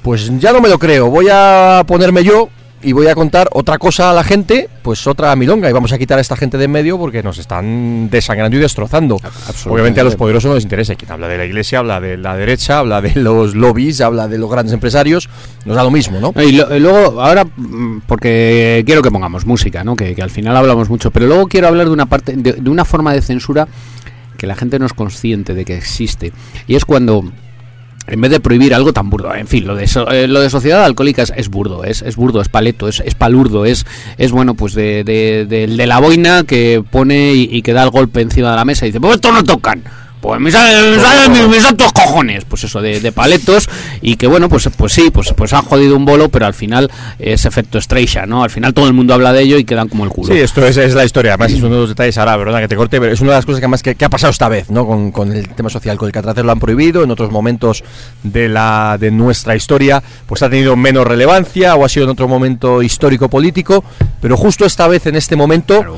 Pues 0.02 0.40
ya 0.40 0.52
no 0.54 0.60
me 0.60 0.70
lo 0.70 0.80
creo, 0.80 1.12
voy 1.12 1.28
a 1.32 1.84
ponerme 1.86 2.24
yo 2.24 2.50
y 2.84 2.92
voy 2.92 3.08
a 3.08 3.16
contar 3.16 3.48
otra 3.54 3.78
cosa 3.78 4.10
a 4.10 4.14
la 4.14 4.24
gente, 4.24 4.70
pues 4.82 5.08
otra 5.08 5.36
milonga, 5.36 5.70
y 5.70 5.74
vamos 5.74 5.92
a 5.94 5.98
quitar 5.98 6.18
a 6.18 6.22
esta 6.22 6.36
gente 6.36 6.58
de 6.58 6.66
en 6.66 6.72
medio 6.72 6.98
porque 6.98 7.24
nos 7.24 7.38
están 7.38 8.10
desangrando 8.10 8.58
y 8.58 8.60
destrozando. 8.60 9.18
Obviamente 9.74 10.00
a 10.02 10.04
los 10.04 10.16
poderosos 10.18 10.50
no 10.50 10.56
les 10.56 10.64
interesa, 10.64 10.96
quien 10.96 11.12
habla 11.12 11.28
de 11.28 11.38
la 11.38 11.46
iglesia, 11.46 11.80
habla 11.80 12.00
de 12.00 12.18
la 12.18 12.36
derecha, 12.36 12.80
habla 12.80 13.02
de 13.02 13.16
los 13.16 13.56
lobbies, 13.56 14.02
habla 14.02 14.28
de 14.28 14.38
los 14.38 14.50
grandes 14.50 14.74
empresarios, 14.74 15.30
nos 15.66 15.76
da 15.76 15.84
lo 15.84 15.92
mismo, 15.92 16.20
¿no? 16.20 16.34
Y, 16.42 16.52
lo- 16.54 16.76
y 16.76 16.80
luego, 16.80 17.22
ahora, 17.22 17.46
mm, 17.46 18.02
porque 18.08 18.84
quiero 18.86 19.02
que 19.02 19.12
pongamos 19.12 19.46
música, 19.46 19.84
¿no? 19.84 19.96
Que, 19.96 20.14
que 20.16 20.22
al 20.22 20.30
final 20.30 20.56
hablamos 20.58 20.90
mucho, 20.90 21.12
pero 21.12 21.28
luego 21.28 21.48
quiero 21.48 21.68
hablar 21.68 21.86
de 21.88 21.92
una 21.94 22.06
parte, 22.06 22.34
de, 22.36 22.54
de 22.54 22.70
una 22.70 22.86
forma 22.86 23.14
de 23.14 23.22
censura 23.22 23.68
que 24.38 24.48
la 24.48 24.56
gente 24.56 24.78
no 24.80 24.86
es 24.86 24.94
consciente 24.94 25.54
de 25.54 25.64
que 25.64 25.78
existe. 25.78 26.34
Y 26.68 26.76
es 26.76 26.84
cuando, 26.86 27.24
en 28.08 28.20
vez 28.22 28.32
de 28.32 28.40
prohibir 28.40 28.74
algo 28.74 28.92
tan 28.94 29.10
burdo, 29.10 29.34
en 29.34 29.48
fin, 29.48 29.66
lo 29.66 29.76
de, 29.76 29.88
so- 29.88 30.10
eh, 30.12 30.28
lo 30.28 30.42
de 30.42 30.50
sociedad 30.50 30.84
alcohólica 30.84 31.24
es, 31.24 31.50
burdo, 31.50 31.84
es, 31.84 32.02
es 32.02 32.16
burdo, 32.16 32.42
es 32.42 32.50
paleto, 32.50 32.88
es, 32.88 33.02
es 33.06 33.16
palurdo, 33.16 33.66
es, 33.66 33.86
es 34.18 34.32
bueno, 34.32 34.56
pues 34.56 34.74
de, 34.74 35.04
de, 35.04 35.46
de- 35.48 35.68
de 35.68 35.88
la 35.88 36.00
boina 36.00 36.44
que 36.44 36.84
pone 36.90 37.34
y, 37.34 37.48
y 37.52 37.62
que 37.62 37.74
da 37.74 37.84
el 37.84 37.90
golpe 37.92 38.22
encima 38.22 38.52
de 38.52 38.56
la 38.58 38.66
mesa 38.66 38.86
y 38.86 38.90
dice, 38.90 39.00
pues 39.00 39.16
esto 39.16 39.32
no 39.32 39.44
tocan. 39.44 39.84
Pues 40.24 40.40
me 40.40 40.50
salen, 40.52 41.34
mis, 41.34 41.48
mis 41.50 41.64
santos 41.64 41.92
cojones, 41.92 42.46
pues 42.46 42.64
eso, 42.64 42.82
de, 42.82 43.02
de 43.02 43.12
paletos, 43.12 43.70
y 44.02 44.16
que 44.16 44.26
bueno, 44.26 44.48
pues 44.48 44.70
pues 44.78 44.94
sí, 44.94 45.12
pues 45.12 45.34
pues 45.36 45.52
han 45.52 45.64
jodido 45.64 45.98
un 45.98 46.06
bolo, 46.06 46.30
pero 46.30 46.46
al 46.46 46.54
final 46.54 46.90
es 47.20 47.44
efecto 47.44 47.78
estrella, 47.78 48.26
¿no? 48.26 48.42
Al 48.42 48.50
final 48.50 48.74
todo 48.74 48.88
el 48.88 48.94
mundo 48.94 49.14
habla 49.14 49.34
de 49.34 49.42
ello 49.42 49.58
y 49.58 49.66
quedan 49.66 49.90
como 49.90 50.06
el 50.06 50.12
culo. 50.12 50.34
Sí, 50.34 50.40
esto 50.40 50.66
es, 50.66 50.78
es 50.78 50.94
la 50.94 51.04
historia. 51.04 51.34
Además, 51.34 51.52
es 51.52 51.62
uno 51.62 51.76
de 51.76 51.82
los 51.82 51.90
detalles 51.90 52.18
ahora, 52.18 52.38
perdona 52.38 52.62
que 52.62 52.70
te 52.70 52.78
corte, 52.78 53.02
pero 53.02 53.12
es 53.12 53.20
una 53.20 53.32
de 53.32 53.38
las 53.40 53.46
cosas 53.46 53.60
que 53.60 53.68
más 53.68 53.84
que, 53.84 53.96
que 53.96 54.06
ha 54.06 54.10
pasado 54.10 54.32
esta 54.32 54.48
vez, 54.48 54.70
¿no? 54.70 54.88
Con, 54.88 55.12
con 55.12 55.30
el 55.34 55.50
tema 55.50 55.70
social. 55.70 55.98
Con 55.98 56.08
el 56.08 56.14
Catraces 56.14 56.46
lo 56.46 56.54
han 56.54 56.60
prohibido, 56.62 57.04
en 57.04 57.12
otros 57.12 57.30
momentos 57.30 57.84
de 58.24 58.48
la 58.48 58.98
de 58.98 59.12
nuestra 59.12 59.58
historia, 59.58 60.02
pues 60.26 60.42
ha 60.42 60.50
tenido 60.50 60.78
menos 60.78 61.06
relevancia 61.06 61.76
o 61.76 61.84
ha 61.84 61.90
sido 61.90 62.06
en 62.06 62.12
otro 62.12 62.30
momento 62.30 62.82
histórico 62.82 63.30
político, 63.30 63.84
pero 64.22 64.38
justo 64.38 64.64
esta 64.66 64.88
vez, 64.88 65.06
en 65.06 65.18
este 65.18 65.36
momento, 65.36 65.80
Claro. 65.80 65.98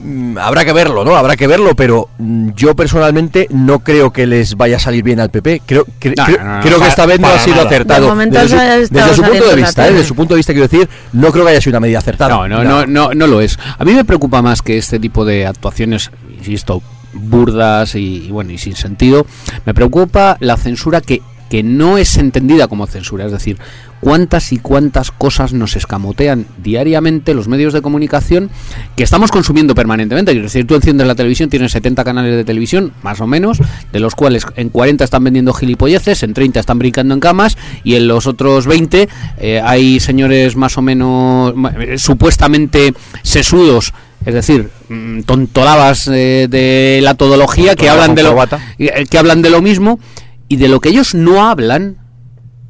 Mm, 0.00 0.38
habrá 0.38 0.64
que 0.64 0.72
verlo, 0.72 1.04
¿no? 1.04 1.16
Habrá 1.16 1.36
que 1.36 1.46
verlo, 1.46 1.74
pero 1.74 2.08
mm, 2.18 2.50
yo 2.54 2.74
personalmente 2.74 3.46
no 3.50 3.80
creo 3.80 4.12
que 4.12 4.26
les 4.26 4.56
vaya 4.56 4.76
a 4.76 4.80
salir 4.80 5.02
bien 5.02 5.20
al 5.20 5.30
PP. 5.30 5.62
Creo, 5.66 5.84
cre- 6.00 6.14
No, 6.16 6.24
creo, 6.24 6.38
no, 6.44 6.54
no, 6.56 6.60
creo 6.60 6.74
que 6.74 6.78
para- 6.80 6.90
esta 6.90 7.06
vez 7.06 7.20
no 7.20 7.28
ha 7.28 7.38
sido 7.38 7.56
nada. 7.56 7.66
acertado. 7.68 8.14
De 8.16 8.26
desde, 8.26 8.48
su, 8.48 8.56
desde 8.90 9.22
punto 9.22 9.48
de 9.50 9.56
vista, 9.56 9.86
¿eh? 9.88 9.92
desde 9.92 10.04
su 10.06 10.14
punto 10.14 10.34
de 10.34 10.38
vista, 10.38 10.52
quiero 10.52 10.68
decir, 10.68 10.88
no 11.12 11.30
creo 11.32 11.44
que 11.44 11.50
haya 11.50 11.60
sido 11.60 11.72
una 11.72 11.80
medida 11.80 11.98
acertada. 11.98 12.34
No, 12.34 12.48
no, 12.48 12.64
no, 12.64 12.86
no, 12.86 13.14
no 13.14 13.26
lo 13.26 13.40
es. 13.40 13.58
A 13.78 13.84
mí 13.84 13.92
me 13.92 14.04
preocupa 14.04 14.42
más 14.42 14.62
que 14.62 14.78
este 14.78 14.98
tipo 14.98 15.24
de 15.24 15.46
actuaciones, 15.46 16.10
insisto, 16.38 16.82
burdas 17.12 17.94
y, 17.94 18.26
y 18.26 18.30
bueno, 18.30 18.52
y 18.52 18.58
sin 18.58 18.76
sentido. 18.76 19.26
Me 19.64 19.74
preocupa 19.74 20.36
la 20.40 20.56
censura 20.56 21.00
que, 21.00 21.22
que 21.48 21.62
no 21.62 21.98
es 21.98 22.16
entendida 22.16 22.68
como 22.68 22.86
censura. 22.86 23.26
Es 23.26 23.32
decir, 23.32 23.58
cuántas 24.00 24.52
y 24.52 24.58
cuántas 24.58 25.10
cosas 25.10 25.52
nos 25.52 25.76
escamotean 25.76 26.46
diariamente 26.62 27.34
los 27.34 27.48
medios 27.48 27.72
de 27.72 27.82
comunicación 27.82 28.50
que 28.96 29.02
estamos 29.02 29.30
consumiendo 29.30 29.74
permanentemente. 29.74 30.32
Es 30.32 30.42
decir, 30.42 30.66
tú 30.66 30.74
enciendes 30.74 31.06
la 31.06 31.14
televisión, 31.14 31.50
tienes 31.50 31.72
70 31.72 32.04
canales 32.04 32.34
de 32.36 32.44
televisión, 32.44 32.92
más 33.02 33.20
o 33.20 33.26
menos, 33.26 33.58
de 33.92 34.00
los 34.00 34.14
cuales 34.14 34.46
en 34.56 34.68
40 34.68 35.04
están 35.04 35.24
vendiendo 35.24 35.52
gilipolleces, 35.52 36.22
en 36.22 36.34
30 36.34 36.60
están 36.60 36.78
brincando 36.78 37.14
en 37.14 37.20
camas 37.20 37.56
y 37.84 37.94
en 37.94 38.08
los 38.08 38.26
otros 38.26 38.66
20 38.66 39.08
eh, 39.38 39.60
hay 39.64 40.00
señores 40.00 40.56
más 40.56 40.78
o 40.78 40.82
menos 40.82 41.54
eh, 41.78 41.98
supuestamente 41.98 42.94
sesudos. 43.22 43.92
Es 44.26 44.34
decir, 44.34 44.68
mm, 44.88 45.22
tontolabas 45.22 46.08
eh, 46.08 46.48
de 46.50 47.00
la 47.02 47.14
todología 47.14 47.76
que 47.76 47.88
hablan 47.88 48.14
de 48.14 48.24
lo 48.24 48.36
que 49.08 49.18
hablan 49.18 49.42
de 49.42 49.50
lo 49.50 49.62
mismo 49.62 50.00
y 50.48 50.56
de 50.56 50.68
lo 50.68 50.80
que 50.80 50.88
ellos 50.88 51.14
no 51.14 51.46
hablan 51.48 51.98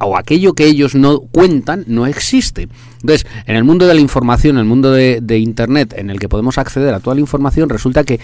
o 0.00 0.16
aquello 0.16 0.52
que 0.54 0.64
ellos 0.66 0.94
no 0.94 1.20
cuentan 1.20 1.84
no 1.88 2.06
existe. 2.06 2.68
Entonces, 3.00 3.26
en 3.46 3.56
el 3.56 3.64
mundo 3.64 3.86
de 3.86 3.94
la 3.94 4.00
información, 4.00 4.56
en 4.56 4.60
el 4.60 4.66
mundo 4.66 4.92
de, 4.92 5.20
de 5.22 5.38
Internet, 5.38 5.94
en 5.96 6.10
el 6.10 6.18
que 6.20 6.28
podemos 6.28 6.58
acceder 6.58 6.94
a 6.94 7.00
toda 7.00 7.14
la 7.14 7.20
información, 7.20 7.68
resulta 7.68 8.04
que 8.04 8.20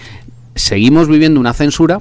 seguimos 0.55 1.07
viviendo 1.09 1.39
una 1.39 1.53
censura 1.53 1.99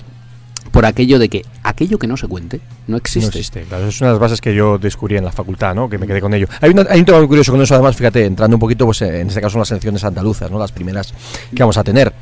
por 0.71 0.87
aquello 0.87 1.19
de 1.19 1.29
que 1.29 1.45
aquello 1.63 1.99
que 1.99 2.07
no 2.07 2.17
se 2.17 2.27
cuente 2.27 2.61
no 2.89 2.97
existe. 2.97 3.21
No 3.21 3.29
existe, 3.29 3.63
claro, 3.63 3.87
es 3.89 4.01
una 4.01 4.11
de 4.11 4.15
las 4.15 4.21
bases 4.21 4.41
que 4.41 4.55
yo 4.55 4.79
descubrí 4.79 5.17
en 5.17 5.25
la 5.25 5.31
facultad, 5.33 5.75
¿no? 5.75 5.89
Que 5.89 5.99
me 5.99 6.07
quedé 6.07 6.21
con 6.21 6.33
ello. 6.35 6.47
Hay, 6.61 6.71
una- 6.71 6.87
hay 6.89 7.01
un 7.01 7.05
tema 7.05 7.19
muy 7.19 7.29
curioso 7.29 7.53
con 7.53 7.61
eso, 7.61 7.75
además, 7.75 7.95
fíjate, 7.97 8.25
entrando 8.25 8.57
un 8.57 8.61
poquito, 8.61 8.85
pues 8.87 9.03
en 9.03 9.29
este 9.29 9.41
caso 9.41 9.53
son 9.53 9.61
las 9.61 9.71
elecciones 9.71 10.03
andaluzas, 10.05 10.51
¿no? 10.51 10.59
Las 10.59 10.73
primeras 10.73 11.13
que 11.55 11.63
vamos 11.63 11.77
a 11.77 11.85
tener. 11.85 12.13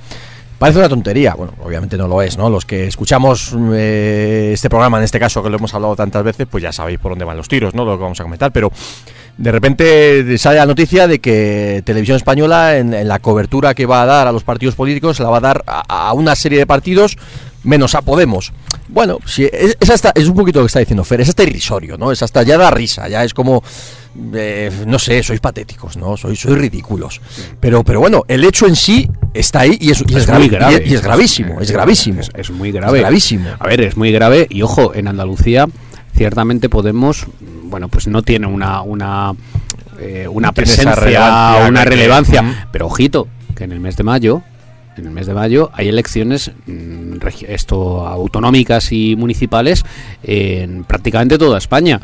Parece 0.63 0.79
una 0.79 0.89
tontería, 0.89 1.35
bueno, 1.35 1.55
obviamente 1.65 1.97
no 1.97 2.07
lo 2.07 2.23
es, 2.23 2.39
¿no? 2.39 2.49
Los 2.49 2.65
que 2.65 2.87
escuchamos 2.87 3.53
eh, 3.73 4.53
este 4.55 4.71
programa, 4.71 4.99
en 4.99 5.03
este 5.03 5.19
caso, 5.19 5.43
que 5.43 5.51
lo 5.51 5.57
hemos 5.57 5.75
hablado 5.75 5.97
tantas 5.97 6.23
veces, 6.23 6.47
pues 6.49 6.63
ya 6.63 6.71
sabéis 6.71 7.01
por 7.01 7.11
dónde 7.11 7.25
van 7.25 7.37
los 7.37 7.49
tiros, 7.49 7.75
¿no? 7.75 7.85
Lo 7.85 7.97
que 7.97 8.03
vamos 8.05 8.21
a 8.21 8.23
comentar, 8.23 8.53
pero 8.53 8.71
de 9.39 9.51
repente 9.51 10.39
sale 10.39 10.59
la 10.59 10.67
noticia 10.67 11.09
de 11.09 11.19
que 11.19 11.83
Televisión 11.85 12.17
Española, 12.17 12.79
en, 12.79 13.09
la 13.09 13.19
cobertura 13.19 13.75
que 13.75 13.87
va 13.87 14.03
a 14.03 14.07
dar 14.07 14.29
a 14.29 14.31
los 14.31 14.45
partidos 14.45 14.77
políticos, 14.77 15.19
la 15.19 15.31
va 15.31 15.39
a 15.39 15.41
dar 15.41 15.65
a, 15.67 16.13
una 16.13 16.37
serie 16.37 16.61
de 16.61 16.67
partidos 16.69 17.19
menos 17.65 17.97
a 17.97 18.03
Podemos. 18.03 18.53
Bueno, 18.87 19.19
si 19.27 19.43
es, 19.43 19.77
es 19.81 20.05
es 20.15 20.29
un 20.29 20.37
poquito 20.37 20.61
lo 20.61 20.67
que 20.67 20.69
está 20.69 20.79
diciendo 20.79 21.03
Fer, 21.03 21.23
es 21.23 21.29
hasta 21.29 21.43
irrisorio, 21.43 21.99
¿no? 21.99 22.13
Es 22.13 22.23
hasta 22.23 22.45
ya 22.45 22.57
da 22.57 22.71
risa, 22.71 23.09
ya 23.09 23.25
es 23.25 23.35
como, 23.35 23.65
eh, 24.35 24.71
no 24.87 24.99
sé, 24.99 25.23
sois 25.23 25.41
patéticos, 25.41 25.97
¿no? 25.97 26.17
Sois, 26.17 26.39
sois 26.39 26.57
ridículos. 26.59 27.21
Pero, 27.61 27.83
pero 27.85 28.01
bueno, 28.01 28.25
el 28.29 28.45
hecho 28.45 28.67
en 28.67 28.77
sí 28.77 29.09
está 29.35 29.61
ahí 29.61 29.79
y 29.81 29.91
es, 29.91 30.05
y 30.07 30.17
es, 30.17 30.29
muy 30.29 30.49
gravi- 30.49 30.51
grave. 30.51 30.83
y 30.87 30.95
es- 30.95 31.03
gravísimo, 31.03 31.61
es 31.61 31.71
gravísimo. 31.71 32.21
Es, 32.35 32.51
muy 32.51 32.73
grave. 32.73 32.99
Es 32.99 33.03
gravísimo. 33.03 33.49
A 33.59 33.67
ver, 33.67 33.81
es 33.81 33.97
muy 33.97 34.13
grave 34.13 34.47
y 34.51 34.63
ojo, 34.63 34.95
en 34.95 35.09
Andalucía 35.09 35.67
ciertamente 36.15 36.69
Podemos, 36.69 37.27
bueno, 37.65 37.89
pues 37.89 38.07
no 38.07 38.23
tiene 38.23 38.47
una 38.47 38.83
una 38.83 39.33
eh, 39.99 40.27
una 40.31 40.53
presencia, 40.53 40.95
relevancia 40.95 41.69
una 41.69 41.85
relevancia, 41.85 42.69
pero 42.73 42.87
ojito, 42.87 43.29
que 43.57 43.65
en 43.65 43.73
el 43.73 43.81
mes 43.81 43.97
de 43.97 44.03
mayo 44.05 44.43
en 44.95 45.07
el 45.07 45.11
mes 45.11 45.27
de 45.27 45.33
mayo 45.33 45.71
hay 45.73 45.89
elecciones 45.89 46.51
mm, 46.67 47.17
esto 47.49 48.07
autonómicas 48.07 48.93
y 48.93 49.17
municipales 49.17 49.85
en 50.23 50.85
prácticamente 50.85 51.39
toda 51.39 51.57
España 51.57 51.99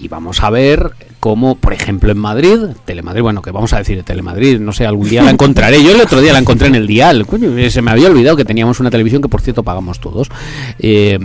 y 0.00 0.08
vamos 0.08 0.42
a 0.42 0.50
ver 0.50 0.92
cómo, 1.20 1.54
por 1.54 1.72
ejemplo, 1.72 2.10
en 2.10 2.18
Madrid, 2.18 2.58
Telemadrid, 2.84 3.22
bueno, 3.22 3.42
que 3.42 3.50
vamos 3.50 3.72
a 3.72 3.78
decir 3.78 4.02
Telemadrid, 4.02 4.58
no 4.58 4.72
sé, 4.72 4.86
algún 4.86 5.08
día 5.08 5.22
la 5.22 5.30
encontraré. 5.30 5.82
Yo 5.82 5.92
el 5.92 6.00
otro 6.00 6.20
día 6.20 6.32
la 6.32 6.38
encontré 6.38 6.68
en 6.68 6.74
el 6.74 6.86
dial. 6.86 7.26
Coño, 7.26 7.50
se 7.70 7.82
me 7.82 7.90
había 7.90 8.08
olvidado 8.08 8.36
que 8.36 8.44
teníamos 8.44 8.80
una 8.80 8.90
televisión 8.90 9.20
que, 9.20 9.28
por 9.28 9.42
cierto, 9.42 9.62
pagamos 9.62 10.00
todos. 10.00 10.28
Eh, 10.78 11.18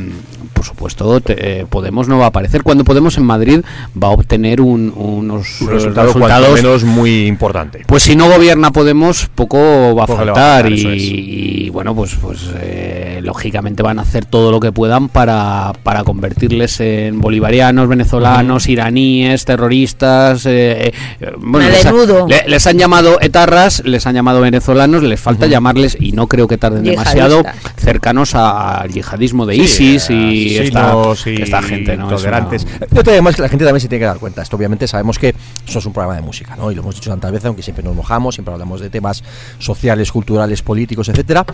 por 0.56 0.66
supuesto, 0.66 1.20
te- 1.22 1.60
eh, 1.62 1.66
Podemos 1.70 2.08
no 2.08 2.18
va 2.18 2.26
a 2.26 2.28
aparecer. 2.30 2.64
Cuando 2.64 2.84
Podemos 2.84 3.18
en 3.18 3.24
Madrid 3.26 3.60
va 4.02 4.08
a 4.08 4.12
obtener 4.12 4.62
un- 4.62 4.92
unos 4.96 5.62
Un 5.62 5.68
resultado 5.70 6.14
cuanto 6.14 6.28
resultados 6.28 6.64
menos 6.64 6.84
muy 6.84 7.28
importante. 7.28 7.84
pues 7.86 8.02
si 8.04 8.16
no 8.16 8.28
gobierna 8.30 8.72
Podemos, 8.72 9.28
poco 9.36 9.94
va 9.96 10.04
a 10.06 10.08
Poco 10.08 10.26
le 10.26 10.32
va 10.32 10.38
a 10.38 10.62
faltar. 10.64 10.72
y, 10.72 10.80
eso 10.80 10.90
es. 10.92 11.02
y, 11.04 11.70
bueno, 11.70 11.94
pues, 11.96 12.16
pues 12.22 12.50
eh, 12.60 13.20
lógicamente 13.24 13.84
van 13.84 14.00
a 14.00 14.04
hacer 14.04 14.26
todo 14.26 14.52
lo 14.52 14.60
que 14.60 14.72
puedan 14.72 15.10
para, 15.10 15.74
para 15.84 16.04
convertirles 16.04 16.80
en 16.80 17.20
bolivarianos, 17.22 17.88
venezolanos, 17.88 18.68
iraníes, 18.68 19.44
terroristas. 19.46 20.46
eh, 20.46 20.94
eh, 21.20 21.32
bueno, 21.38 21.70
les, 21.70 21.86
ha- 21.86 21.92
le- 22.28 22.44
les 22.48 22.66
han 22.68 22.78
llamado 22.78 23.20
etarras, 23.22 23.84
les 23.86 24.08
han 24.08 24.16
llamado 24.16 24.42
venezolanos, 24.42 25.04
les 25.04 25.20
falta 25.20 25.48
llamarles, 25.48 25.98
y 26.00 26.14
no 26.14 26.28
creo 26.28 26.48
que 26.48 26.58
tarden 26.58 26.84
demasiado, 26.84 27.44
cercanos 27.78 28.36
al 28.36 28.90
yihadismo 28.92 29.46
de 29.46 29.56
ISIS 29.58 30.10
y 30.10 30.45
esta, 30.48 30.92
asesinos 30.92 31.28
y 31.28 31.42
esta 31.42 31.62
gente. 31.62 31.98
¿no? 31.98 32.16
Es 32.16 32.24
una-. 32.24 32.50
Yo 32.92 33.04
te 33.04 33.12
además 33.12 33.36
que 33.36 33.42
la 33.42 33.50
gente 33.50 33.66
también 33.66 33.82
se 33.82 33.88
tiene 33.88 34.02
que 34.02 34.08
dar 34.08 34.20
cuenta. 34.20 34.42
Esto 34.42 34.56
obviamente 34.56 34.88
sabemos 34.88 35.20
que 35.20 35.36
eso 35.68 35.80
es 35.80 35.86
un 35.86 35.94
programa 35.94 36.16
de 36.16 36.22
música, 36.22 36.56
¿no? 36.56 36.72
Y 36.72 36.76
lo 36.76 36.82
hemos 36.82 36.96
dicho 36.96 37.10
tantas 37.10 37.32
veces, 37.32 37.46
aunque 37.46 37.64
siempre 37.64 37.84
nos 37.84 37.96
mojamos, 37.96 38.36
siempre 38.36 38.54
hablamos 38.54 38.82
de 38.82 38.90
temas 38.90 39.24
sociales, 39.60 40.12
culturales, 40.12 40.62
políticos, 40.62 41.10
etcétera. 41.10 41.46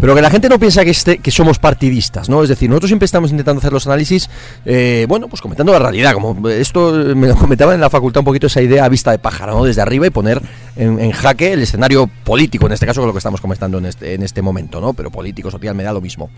Pero 0.00 0.14
que 0.14 0.22
la 0.22 0.30
gente 0.30 0.48
no 0.48 0.58
piensa 0.58 0.84
que 0.84 0.90
este, 0.90 1.18
que 1.18 1.30
somos 1.30 1.58
partidistas, 1.58 2.28
¿no? 2.28 2.42
Es 2.42 2.48
decir, 2.48 2.68
nosotros 2.68 2.88
siempre 2.88 3.06
estamos 3.06 3.30
intentando 3.30 3.58
hacer 3.58 3.72
los 3.72 3.86
análisis, 3.86 4.28
eh, 4.64 5.06
bueno, 5.08 5.28
pues 5.28 5.42
comentando 5.42 5.72
la 5.72 5.78
realidad. 5.78 6.14
Como 6.14 6.48
esto 6.48 7.10
eh, 7.10 7.14
me 7.14 7.28
lo 7.28 7.36
comentaban 7.48 7.74
en 7.74 7.80
la 7.80 7.90
facultad 7.90 8.20
un 8.20 8.26
poquito 8.26 8.46
esa 8.46 8.62
idea 8.62 8.84
a 8.84 8.88
vista 8.88 9.10
de 9.10 9.18
pájaro, 9.18 9.54
¿no? 9.54 9.64
Desde 9.64 9.82
arriba 9.82 10.06
y 10.06 10.10
poner 10.10 10.40
en, 10.78 11.10
jaque 11.10 11.52
el 11.52 11.62
escenario 11.62 12.08
político, 12.24 12.66
en 12.66 12.72
este 12.72 12.86
caso, 12.86 13.00
es 13.00 13.06
lo 13.06 13.12
que 13.12 13.18
estamos 13.18 13.40
comentando 13.40 13.78
en 13.78 13.86
este, 13.86 14.14
en 14.14 14.22
este 14.22 14.42
momento, 14.42 14.80
¿no? 14.80 14.92
Pero 14.92 15.10
político, 15.10 15.50
social, 15.50 15.74
me 15.74 15.82
da 15.82 15.92
lo 15.92 16.00
mismo. 16.00 16.30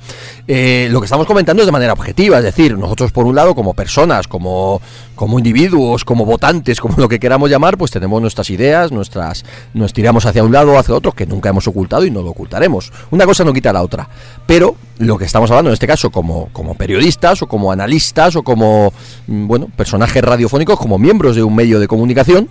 Eh, 0.49 0.89
lo 0.91 1.01
que 1.01 1.05
estamos 1.05 1.27
comentando 1.27 1.63
es 1.63 1.67
de 1.67 1.73
manera 1.73 1.93
objetiva, 1.93 2.39
es 2.39 2.45
decir, 2.45 2.77
nosotros 2.79 3.13
por 3.13 3.27
un 3.27 3.35
lado 3.35 3.55
como 3.55 3.75
personas, 3.75 4.27
como, 4.27 4.81
como 5.15 5.39
individuos, 5.39 6.05
como 6.05 6.25
votantes, 6.25 6.81
como 6.81 6.97
lo 6.97 7.09
que 7.09 7.21
queramos 7.21 7.51
llamar, 7.51 7.77
pues 7.77 7.91
tenemos 7.91 8.21
nuestras 8.23 8.49
ideas, 8.49 8.93
nuestras 8.93 9.45
nos 9.75 9.93
tiramos 9.93 10.25
hacia 10.25 10.43
un 10.43 10.53
lado 10.53 10.73
o 10.73 10.79
hacia 10.79 10.95
otro 10.95 11.13
que 11.13 11.27
nunca 11.27 11.51
hemos 11.51 11.69
ocultado 11.69 12.07
y 12.07 12.11
no 12.11 12.23
lo 12.23 12.31
ocultaremos. 12.31 12.93
Una 13.11 13.27
cosa 13.27 13.45
no 13.45 13.53
quita 13.53 13.73
la 13.73 13.83
otra, 13.83 14.09
pero 14.47 14.75
lo 14.99 15.19
que 15.19 15.27
estamos 15.27 15.51
hablando 15.51 15.71
en 15.71 15.75
este 15.75 15.87
caso 15.87 16.11
como, 16.11 16.49
como 16.53 16.75
periodistas 16.75 17.43
o 17.43 17.47
como 17.47 17.73
analistas 17.73 18.37
o 18.37 18.43
como 18.43 18.93
mm, 19.27 19.47
bueno, 19.47 19.69
personajes 19.77 20.25
radiofónicos, 20.25 20.79
como 20.79 20.99
miembros 20.99 21.37
de 21.37 21.43
un 21.43 21.55
medio 21.55 21.79
de 21.79 21.89
comunicación, 21.89 22.49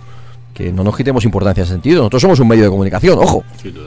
que 0.60 0.72
no 0.72 0.84
nos 0.84 0.96
quitemos 0.96 1.24
importancia 1.24 1.62
en 1.62 1.64
ese 1.64 1.72
sentido. 1.72 1.98
Nosotros 1.98 2.22
somos 2.22 2.40
un 2.40 2.48
medio 2.48 2.64
de 2.64 2.70
comunicación, 2.70 3.18
ojo, 3.18 3.44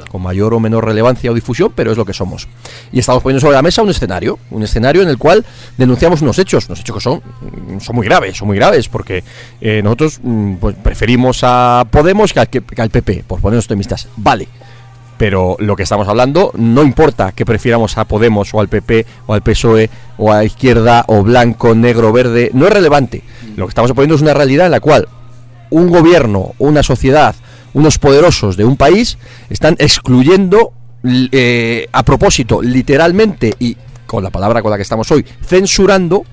con 0.09 0.21
mayor 0.21 0.53
o 0.53 0.59
menor 0.59 0.86
relevancia 0.86 1.30
o 1.32 1.34
difusión, 1.34 1.71
pero 1.76 1.91
es 1.91 1.97
lo 1.97 2.05
que 2.05 2.13
somos. 2.13 2.47
Y 2.91 2.99
estamos 2.99 3.21
poniendo 3.21 3.41
sobre 3.41 3.55
la 3.55 3.61
mesa 3.61 3.82
un 3.82 3.89
escenario, 3.89 4.39
un 4.49 4.63
escenario 4.63 5.03
en 5.03 5.09
el 5.09 5.17
cual 5.17 5.45
denunciamos 5.78 6.21
unos 6.21 6.39
hechos, 6.39 6.67
unos 6.67 6.80
hechos 6.80 6.95
que 6.95 7.01
son, 7.01 7.21
son 7.80 7.95
muy 7.95 8.05
graves, 8.07 8.38
son 8.38 8.47
muy 8.47 8.57
graves, 8.57 8.89
porque 8.89 9.24
eh, 9.61 9.82
nosotros 9.84 10.19
mm, 10.24 10.55
pues, 10.55 10.76
preferimos 10.76 11.41
a 11.43 11.86
Podemos 11.91 12.34
que 12.34 12.39
al, 12.39 12.49
que, 12.49 12.61
que 12.61 12.82
al 12.82 12.89
PP, 12.89 13.26
por 13.28 13.39
ponernos 13.39 13.65
optimistas. 13.65 14.07
Vale. 14.17 14.47
Pero 15.17 15.55
lo 15.59 15.76
que 15.76 15.84
estamos 15.84 16.07
hablando 16.07 16.51
no 16.55 16.82
importa 16.82 17.34
que 17.34 17.45
prefiramos 17.45 17.99
a 17.99 18.05
Podemos 18.05 18.51
o 18.53 18.59
al 18.59 18.67
PP 18.67 19.05
o 19.28 19.34
al 19.36 19.43
PSOE 19.43 19.89
o 20.17 20.34
a 20.34 20.43
izquierda 20.43 21.05
o 21.07 21.21
blanco, 21.21 21.76
negro, 21.76 22.11
verde, 22.11 22.49
no 22.53 22.65
es 22.65 22.74
relevante. 22.74 23.21
Lo 23.55 23.65
que 23.67 23.69
estamos 23.69 23.91
poniendo 23.91 24.15
es 24.15 24.21
una 24.24 24.34
realidad 24.34 24.65
en 24.65 24.71
la 24.71 24.80
cual 24.80 25.07
un 25.74 25.89
gobierno, 25.89 26.53
una 26.59 26.84
sociedad, 26.84 27.36
unos 27.74 27.97
poderosos 27.97 28.55
de 28.57 28.65
un 28.65 28.78
país 28.78 29.17
están 29.49 29.76
excluyendo 29.80 30.74
eh, 31.03 31.88
a 31.91 32.03
propósito, 32.03 32.61
literalmente 32.61 33.53
y 33.59 33.76
con 34.05 34.24
la 34.24 34.30
palabra 34.30 34.61
con 34.61 34.71
la 34.71 34.78
que 34.78 34.84
estamos 34.84 35.09
hoy, 35.11 35.26
censurando 35.45 36.24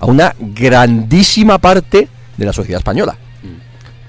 a 0.00 0.06
una 0.06 0.34
grandísima 0.38 1.58
parte 1.58 2.08
de 2.36 2.44
la 2.44 2.52
sociedad 2.52 2.78
española. 2.80 3.16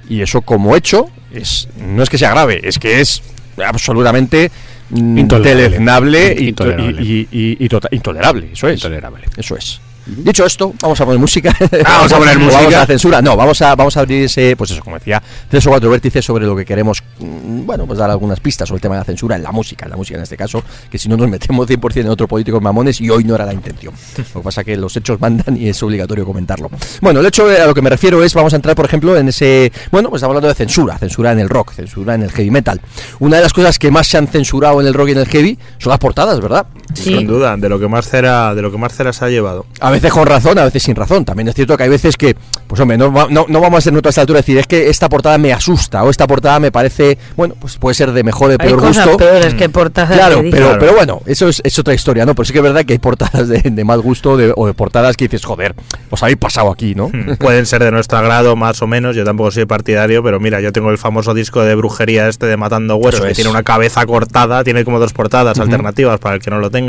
Y 0.10 0.22
eso 0.22 0.42
como 0.42 0.76
hecho 0.76 1.10
es 1.32 1.68
no 1.80 2.04
es 2.04 2.10
que 2.10 2.18
sea 2.18 2.32
grave, 2.32 2.60
es 2.64 2.78
que 2.80 3.00
es 3.00 3.22
absolutamente 3.64 4.52
mm, 4.90 5.18
Intolerable. 5.20 5.64
deleznable 5.64 6.32
y, 6.34 6.52
to- 6.54 6.66
Intolerable. 6.66 7.02
y- 7.04 7.28
y- 7.32 7.40
y- 7.40 7.58
y 7.66 7.70
tota- 7.70 7.90
intolerable, 7.92 8.50
eso 8.54 8.68
es. 8.68 8.76
Intolerable. 8.76 9.26
Eso 9.38 9.56
es. 9.56 9.80
Dicho 10.06 10.46
esto, 10.46 10.74
vamos 10.82 11.00
a 11.00 11.06
poner 11.06 11.20
música. 11.20 11.56
Vamos 11.84 12.12
a 12.12 12.18
poner 12.20 12.40
música. 12.40 12.58
Vamos 12.58 12.74
a 12.74 12.80
la 12.80 12.86
censura. 12.86 13.22
No, 13.22 13.38
vamos 13.38 13.62
a, 13.62 13.76
vamos 13.76 13.96
a 13.98 14.00
abrir 14.00 14.24
ese, 14.24 14.56
pues 14.56 14.72
eso, 14.72 14.84
como 14.84 14.98
decía, 14.98 15.22
tres 15.50 15.66
o 15.68 15.70
cuatro 15.70 15.90
vértices 15.90 16.26
sobre 16.26 16.46
lo 16.46 16.56
que 16.56 16.66
queremos, 16.66 17.04
mm, 17.20 17.66
bueno, 17.66 17.86
pues 17.86 18.00
dar 18.00 18.10
algunas 18.10 18.40
pistas 18.40 18.68
sobre 18.68 18.78
el 18.78 18.82
tema 18.82 18.96
de 18.96 19.02
la 19.02 19.06
censura 19.06 19.36
en 19.36 19.44
la 19.44 19.52
música, 19.52 19.86
en 19.86 19.92
la 19.92 19.98
música 19.98 20.18
en 20.18 20.24
este 20.24 20.38
caso, 20.38 20.64
que 20.90 20.98
si 20.98 21.08
no 21.08 21.18
nos 21.18 21.30
metemos 21.30 21.68
100% 21.68 22.02
en 22.02 22.10
otro 22.10 22.28
político 22.28 22.60
mamones 22.60 23.00
y 23.00 23.10
hoy 23.10 23.24
no 23.24 23.36
era 23.36 23.46
la 23.46 23.54
intención. 23.54 23.94
Lo 24.34 24.42
que 24.42 24.44
pasa 24.44 24.64
que 24.64 24.76
los 24.76 24.96
hechos 24.98 25.20
mandan 25.20 25.56
y 25.56 25.70
es 25.70 25.82
obligatorio 25.84 26.26
comentarlo. 26.26 26.70
Bueno, 27.02 27.20
el 27.20 27.26
hecho 27.26 27.46
a 27.48 27.66
lo 27.66 27.74
que 27.74 27.82
me 27.82 27.90
refiero 27.90 28.24
es, 28.24 28.34
vamos 28.34 28.54
a 28.54 28.56
entrar, 28.56 28.76
por 28.76 28.86
ejemplo, 28.86 29.16
en 29.18 29.28
ese, 29.28 29.72
bueno, 29.92 30.10
pues 30.10 30.20
estamos 30.20 30.32
hablando 30.36 30.48
de 30.48 30.56
censura, 30.56 30.98
censura 30.98 31.32
en 31.32 31.40
el 31.40 31.50
rock, 31.50 31.74
censura 31.74 32.16
en 32.16 32.24
el 32.24 32.32
heavy 32.32 32.52
metal. 32.52 32.82
Una 33.20 33.38
de 33.38 33.44
las 33.44 33.54
cosas 33.54 33.78
que 33.78 33.92
más 33.92 34.08
se 34.08 34.18
han 34.18 34.28
censurado 34.28 34.82
en 34.82 34.88
el 34.88 34.94
rock 34.94 35.10
y 35.10 35.12
en 35.12 35.20
el 35.20 35.28
heavy 35.28 35.60
son 35.78 35.92
las 35.92 36.00
portadas, 36.00 36.40
¿verdad? 36.42 36.66
Sí. 36.94 37.18
Sin 37.18 37.28
duda, 37.28 37.56
de 37.58 37.70
lo 37.70 37.80
que 37.80 37.88
más 37.88 38.08
cera, 38.10 38.54
de 38.56 38.62
lo 38.62 38.72
que 38.72 38.78
más 38.78 38.94
cera 38.94 39.14
se 39.14 39.26
ha 39.26 39.30
llevado. 39.30 39.66
A 39.80 39.92
veces 39.92 40.12
con 40.12 40.26
razón, 40.26 40.58
a 40.60 40.66
veces 40.66 40.84
sin 40.84 40.96
razón. 40.96 41.26
También 41.26 41.48
es 41.48 41.56
cierto 41.56 41.78
que 41.78 41.84
hay 41.84 41.90
veces 41.90 42.18
que, 42.18 42.36
pues 42.68 42.80
hombre, 42.82 42.98
no, 42.98 43.10
no, 43.30 43.46
no 43.48 43.60
vamos 43.62 43.78
a 43.80 43.82
ser 43.82 43.94
nosotros 43.94 44.10
a 44.10 44.14
esta 44.14 44.22
altura 44.22 44.40
decir, 44.40 44.58
es 44.58 44.68
que 44.68 44.90
esta 44.90 45.10
portada 45.10 45.38
me 45.38 45.54
asusta 45.54 46.04
o 46.04 46.10
esta 46.10 46.28
portada 46.28 46.60
me 46.60 46.72
parece, 46.72 47.18
bueno, 47.36 47.56
pues 47.60 47.78
puede 47.78 47.94
ser 47.96 48.12
de 48.12 48.24
mejor 48.24 48.48
o 48.48 48.50
de 48.50 48.58
Hay 48.60 48.70
peor 48.70 48.80
cosas 48.82 49.06
gusto. 49.08 49.18
peores 49.18 49.54
que 49.54 49.70
portadas 49.70 50.12
Claro, 50.18 50.42
pero, 50.50 50.66
Claro. 50.68 50.80
pero 50.80 50.94
bueno, 50.94 51.22
eso 51.26 51.48
es, 51.48 51.62
es 51.64 51.78
otra 51.80 51.94
historia, 51.94 52.26
¿no? 52.26 52.36
Pero 52.36 52.46
sí 52.46 52.54
que 52.54 52.60
es 52.60 52.64
verdad 52.64 52.84
que 52.86 52.94
hay 52.94 53.00
portadas 53.00 53.48
de, 53.48 53.62
de 53.62 53.84
mal 53.84 54.02
gusto 54.02 54.36
de- 54.38 54.54
o 54.56 54.68
de 54.68 54.74
portadas 54.74 55.16
que 55.18 55.26
dices, 55.26 55.46
joder, 55.46 55.76
os 56.10 56.22
habéis 56.24 56.38
pasado 56.38 56.72
aquí, 56.72 56.94
¿no? 56.96 57.08
Hmm. 57.08 57.36
Pueden 57.40 57.66
ser 57.66 57.84
de 57.84 57.92
nuestro 57.92 58.18
agrado, 58.18 58.56
más 58.56 58.82
o 58.82 58.88
menos. 58.88 59.16
Yo 59.16 59.24
tampoco 59.24 59.52
soy 59.52 59.66
partidario, 59.66 60.24
pero 60.24 60.40
mira, 60.40 60.60
yo 60.62 60.72
tengo 60.74 60.90
el 60.92 60.98
famoso 60.98 61.34
disco 61.34 61.62
de 61.64 61.76
brujería 61.76 62.28
este 62.28 62.46
de 62.46 62.58
Matando 62.58 63.00
Eso 63.08 63.24
que 63.24 63.30
es. 63.32 63.36
tiene 63.36 63.50
una 63.50 63.64
cabeza 63.64 64.06
cortada, 64.06 64.64
tiene 64.64 64.84
como 64.86 65.00
dos 65.00 65.14
portadas 65.14 65.60
alternativas 65.60 66.20
para 66.20 66.36
el 66.36 66.42
que 66.42 66.50
no 66.50 66.60
lo 66.60 66.70
tenga. 66.70 66.81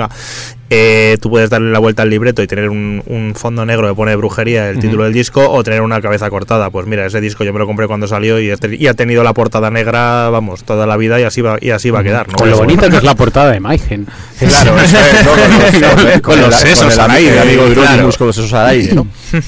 Eh, 0.74 1.18
tú 1.20 1.28
puedes 1.28 1.50
darle 1.50 1.70
la 1.70 1.78
vuelta 1.80 2.00
al 2.02 2.08
libreto 2.08 2.42
y 2.42 2.46
tener 2.46 2.70
un, 2.70 3.02
un 3.06 3.34
fondo 3.34 3.66
negro 3.66 3.88
que 3.88 3.94
pone 3.94 4.16
brujería, 4.16 4.70
el 4.70 4.78
título 4.78 5.04
del 5.04 5.12
disco, 5.12 5.50
o 5.50 5.62
tener 5.62 5.82
una 5.82 6.00
cabeza 6.00 6.30
cortada. 6.30 6.70
Pues 6.70 6.86
mira, 6.86 7.04
ese 7.04 7.20
disco 7.20 7.44
yo 7.44 7.52
me 7.52 7.58
lo 7.58 7.66
compré 7.66 7.86
cuando 7.86 8.06
salió 8.06 8.40
y, 8.40 8.50
y 8.78 8.86
ha 8.86 8.94
tenido 8.94 9.22
la 9.22 9.34
portada 9.34 9.70
negra, 9.70 10.30
vamos, 10.30 10.64
toda 10.64 10.86
la 10.86 10.96
vida 10.96 11.20
y 11.20 11.24
así 11.24 11.42
va, 11.42 11.58
y 11.60 11.70
así 11.70 11.90
va 11.90 12.00
a 12.00 12.02
quedar. 12.02 12.26
¿no? 12.28 12.36
Con 12.36 12.48
lo 12.48 12.56
bonita 12.56 12.88
que 12.88 12.96
es 12.96 13.02
la 13.02 13.14
portada 13.14 13.50
de 13.52 13.60
Maigen. 13.60 14.06
Claro, 14.38 14.78
eso 14.78 14.96
es, 14.96 15.24
¿no? 15.26 15.30
Con 15.30 16.04
los, 16.10 16.20
Con 16.22 16.40
los 16.40 16.62
el- 16.62 16.68
sesos 16.70 16.98
amigo 16.98 17.32
con 18.16 18.26
los 18.26 18.34
sesos 18.36 18.52
aire, 18.54 18.94
¿no? 18.94 19.06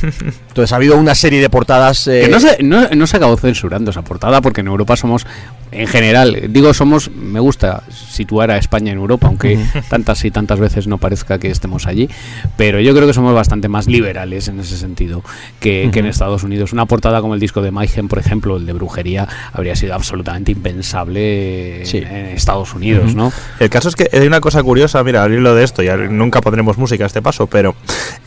Entonces 0.48 0.72
ha 0.72 0.76
habido 0.76 0.96
una 0.96 1.14
serie 1.14 1.40
de 1.40 1.48
portadas. 1.50 2.06
eh, 2.06 2.22
Que 2.26 2.28
no 2.28 2.38
se, 2.38 2.62
no, 2.62 2.88
no 2.94 3.06
se 3.06 3.16
acabó 3.16 3.36
censurando 3.36 3.90
esa 3.90 4.02
portada 4.02 4.40
porque 4.40 4.60
en 4.60 4.68
Europa 4.68 4.94
somos, 4.96 5.26
en 5.72 5.86
general, 5.88 6.38
digo 6.50 6.72
somos, 6.74 7.10
me 7.10 7.40
gusta 7.40 7.82
situar 7.90 8.50
a 8.52 8.58
España 8.58 8.92
en 8.92 8.98
Europa, 8.98 9.26
aunque 9.26 9.58
tantas 9.88 10.18
y 10.28 10.30
tantas 10.30 10.58
veces 10.60 10.86
no 10.86 10.98
parezca 10.98 11.38
que 11.38 11.50
estemos 11.50 11.86
allí, 11.86 12.08
pero 12.56 12.80
yo 12.80 12.94
creo 12.94 13.06
que 13.06 13.12
somos 13.14 13.34
bastante 13.34 13.68
más 13.68 13.86
liberales 13.86 14.48
en 14.48 14.60
ese 14.60 14.76
sentido 14.76 15.22
que, 15.60 15.90
que 15.92 16.00
en 16.00 16.06
Estados 16.06 16.42
Unidos. 16.44 16.72
Una 16.72 16.86
portada 16.86 17.20
como 17.20 17.34
el 17.34 17.40
disco 17.40 17.62
de 17.62 17.70
Mayhem, 17.70 18.08
por 18.08 18.18
ejemplo, 18.18 18.56
el 18.56 18.66
de 18.66 18.72
Brujería, 18.72 19.28
habría 19.52 19.76
sido 19.76 19.94
absolutamente 19.94 20.52
impensable 20.52 21.82
Sí. 21.84 21.98
en 21.98 22.26
Estados 22.26 22.74
Unidos, 22.74 23.14
¿no? 23.14 23.32
El 23.60 23.70
caso 23.70 23.88
es 23.88 23.96
que 23.96 24.08
hay 24.12 24.26
una 24.26 24.40
cosa 24.40 24.62
curiosa, 24.62 25.02
mira, 25.04 25.22
al 25.24 25.32
hilo 25.32 25.54
de 25.54 25.64
esto, 25.64 25.82
ya 25.82 25.96
nunca 25.96 26.40
pondremos 26.40 26.78
música 26.78 27.04
a 27.04 27.06
este 27.06 27.22
paso, 27.22 27.46
pero 27.46 27.74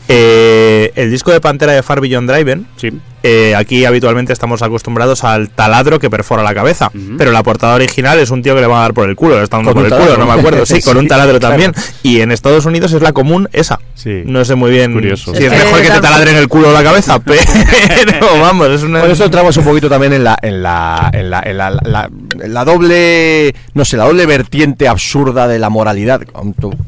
eh, 0.08 0.92
el 0.96 1.10
disco 1.10 1.30
de 1.32 1.40
Pantera 1.40 1.72
de 1.72 1.82
Far 1.82 2.00
Beyond 2.00 2.30
Driven, 2.30 2.66
Sí. 2.76 2.90
Eh, 3.22 3.54
aquí 3.56 3.84
habitualmente 3.84 4.32
estamos 4.32 4.62
acostumbrados 4.62 5.24
al 5.24 5.48
taladro 5.50 5.98
que 5.98 6.08
perfora 6.10 6.42
la 6.42 6.54
cabeza, 6.54 6.90
pero 7.16 7.32
la 7.32 7.42
portada 7.42 7.74
original 7.74 8.18
es 8.18 8.30
un 8.30 8.42
tío 8.42 8.54
que 8.54 8.60
le 8.60 8.66
va 8.66 8.78
a 8.78 8.82
dar 8.82 8.94
por 8.94 9.08
el 9.08 9.16
culo, 9.16 9.36
le 9.38 9.44
está 9.44 9.56
dando 9.58 9.72
Con 9.74 9.84
por 9.88 9.92
el 9.92 9.98
culo, 10.04 10.16
no 10.16 10.26
me 10.26 10.32
acuerdo, 10.38 10.64
sí, 10.66 10.80
con 10.84 10.96
un 10.96 11.08
taladro 11.08 11.38
claro. 11.38 11.54
también, 11.54 11.72
y 12.02 12.20
en 12.20 12.32
Estados 12.32 12.64
Unidos 12.66 12.92
es 12.92 13.02
la 13.02 13.12
común 13.12 13.48
esa. 13.52 13.80
Sí. 13.94 14.22
No 14.24 14.44
sé 14.44 14.54
muy 14.54 14.70
bien 14.70 14.92
Curioso. 14.92 15.34
si 15.34 15.44
Es 15.44 15.50
mejor 15.50 15.82
que 15.82 15.90
te 15.90 16.00
taladren 16.00 16.36
el 16.36 16.46
culo 16.48 16.68
o 16.68 16.72
la 16.72 16.82
cabeza, 16.84 17.18
pero 17.24 17.40
vamos, 18.40 18.68
es 18.68 18.82
una... 18.82 19.00
Por 19.00 19.10
eso 19.10 19.24
entramos 19.24 19.56
un 19.56 19.64
poquito 19.64 19.88
también 19.88 20.12
en 20.12 20.24
la, 20.24 20.38
en 20.40 20.62
la, 20.62 21.10
en 21.12 21.30
la, 21.30 21.40
en 21.44 21.58
la, 21.58 21.70
la- 21.70 22.10
en 22.40 22.54
la 22.54 22.64
doble, 22.64 23.54
no 23.74 23.84
sé, 23.84 23.96
la 23.96 24.04
doble 24.04 24.24
vertiente 24.26 24.86
absurda 24.86 25.48
de 25.48 25.58
la 25.58 25.68
moralidad, 25.70 26.20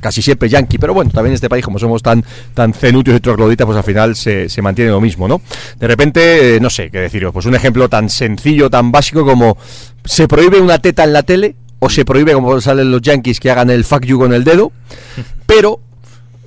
casi 0.00 0.22
siempre 0.22 0.48
yankee, 0.48 0.78
pero 0.78 0.94
bueno, 0.94 1.10
también 1.10 1.32
en 1.32 1.34
este 1.34 1.48
país, 1.48 1.64
como 1.64 1.78
somos 1.78 2.02
tan, 2.02 2.24
tan 2.54 2.72
cenutios 2.72 3.16
y 3.16 3.20
trogloditas, 3.20 3.66
pues 3.66 3.76
al 3.76 3.84
final 3.84 4.14
se, 4.16 4.48
se 4.48 4.62
mantiene 4.62 4.90
lo 4.92 5.00
mismo, 5.00 5.26
¿no? 5.26 5.40
De 5.78 5.86
repente, 5.88 6.19
eh, 6.20 6.58
no 6.60 6.70
sé 6.70 6.90
qué 6.90 6.98
deciros, 7.00 7.32
pues 7.32 7.46
un 7.46 7.54
ejemplo 7.54 7.88
tan 7.88 8.08
sencillo, 8.10 8.68
tan 8.70 8.92
básico 8.92 9.24
como 9.24 9.56
se 10.04 10.28
prohíbe 10.28 10.60
una 10.60 10.78
teta 10.78 11.04
en 11.04 11.12
la 11.12 11.22
tele, 11.22 11.56
o 11.78 11.88
se 11.88 12.04
prohíbe, 12.04 12.32
como 12.34 12.60
salen 12.60 12.90
los 12.90 13.00
yankees, 13.02 13.40
que 13.40 13.50
hagan 13.50 13.70
el 13.70 13.84
fuck 13.84 14.04
you 14.04 14.18
con 14.18 14.32
el 14.34 14.44
dedo, 14.44 14.70
pero 15.46 15.80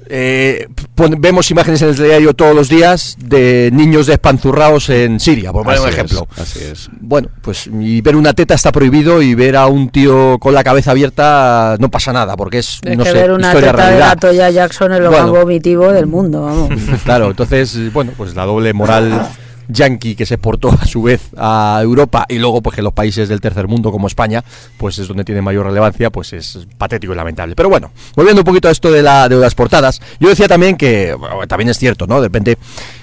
eh, 0.10 0.68
pon- 0.94 1.16
vemos 1.20 1.50
imágenes 1.50 1.82
en 1.82 1.90
el 1.90 1.96
diario 1.96 2.34
todos 2.34 2.54
los 2.54 2.68
días 2.70 3.16
de 3.20 3.70
niños 3.74 4.06
despanzurrados 4.06 4.90
en 4.90 5.20
Siria, 5.20 5.52
por 5.54 5.64
poner 5.64 5.80
un 5.80 5.88
es, 5.88 5.94
ejemplo. 5.94 6.28
así 6.38 6.60
es. 6.60 6.90
Bueno, 7.00 7.30
pues 7.42 7.68
y 7.68 8.02
ver 8.02 8.16
una 8.18 8.34
teta 8.34 8.54
está 8.54 8.72
prohibido 8.72 9.22
y 9.22 9.34
ver 9.34 9.56
a 9.56 9.66
un 9.68 9.90
tío 9.90 10.38
con 10.40 10.54
la 10.54 10.64
cabeza 10.64 10.92
abierta 10.92 11.78
no 11.80 11.90
pasa 11.90 12.12
nada, 12.14 12.36
porque 12.36 12.60
es, 12.60 12.80
Es 12.84 12.98
no 12.98 13.04
que 13.06 13.12
sé, 13.12 13.16
ver 13.18 13.32
una 13.32 13.48
historia 13.48 13.72
teta 13.72 13.84
de 13.86 13.90
realidad. 13.98 14.18
Toya 14.20 14.50
Jackson 14.52 14.92
es 14.94 15.00
lo 15.00 15.10
Bueno. 15.10 15.24
más 15.34 15.42
vomitivo 15.42 15.92
del 15.92 16.06
mundo, 16.06 16.44
vamos. 16.44 16.70
Claro, 17.06 17.30
entonces, 17.30 17.92
bueno, 17.94 18.12
pues 18.16 18.36
la 18.36 18.46
doble 18.46 18.74
moral 18.74 19.30
yankee 19.68 20.16
que 20.16 20.26
se 20.26 20.36
exportó 20.36 20.70
a 20.72 20.86
su 20.86 21.04
vez 21.04 21.30
a 21.38 21.80
Europa 21.82 22.26
y 22.30 22.40
luego 22.40 22.62
pues 22.62 22.76
que 22.76 22.82
los 22.82 22.94
países 22.94 23.30
del 23.30 23.42
tercer 23.42 23.68
mundo 23.68 23.92
como 23.92 24.08
España 24.08 24.44
pues 24.78 25.00
es 25.00 25.08
donde 25.08 25.24
tiene 25.24 25.42
mayor 25.42 25.66
relevancia 25.66 26.10
pues 26.10 26.34
es 26.34 26.68
patético 26.78 27.14
y 27.14 27.16
lamentable. 27.16 27.56
Pero 27.56 27.70
bueno 27.70 27.92
volviendo 28.16 28.42
un 28.42 28.46
poquito 28.46 28.68
a 28.68 28.72
esto 28.72 28.92
de, 28.92 29.02
la, 29.02 29.30
de 29.30 29.36
las 29.36 29.56
portadas 29.56 30.02
yo 30.20 30.30
decía 30.30 30.48
también 30.48 30.78
que 30.78 31.14
bueno, 31.14 31.48
también 31.48 31.70
es 31.70 31.78
cierto 31.78 32.08
no 32.08 32.22
de 32.22 32.28
repente 32.28 32.58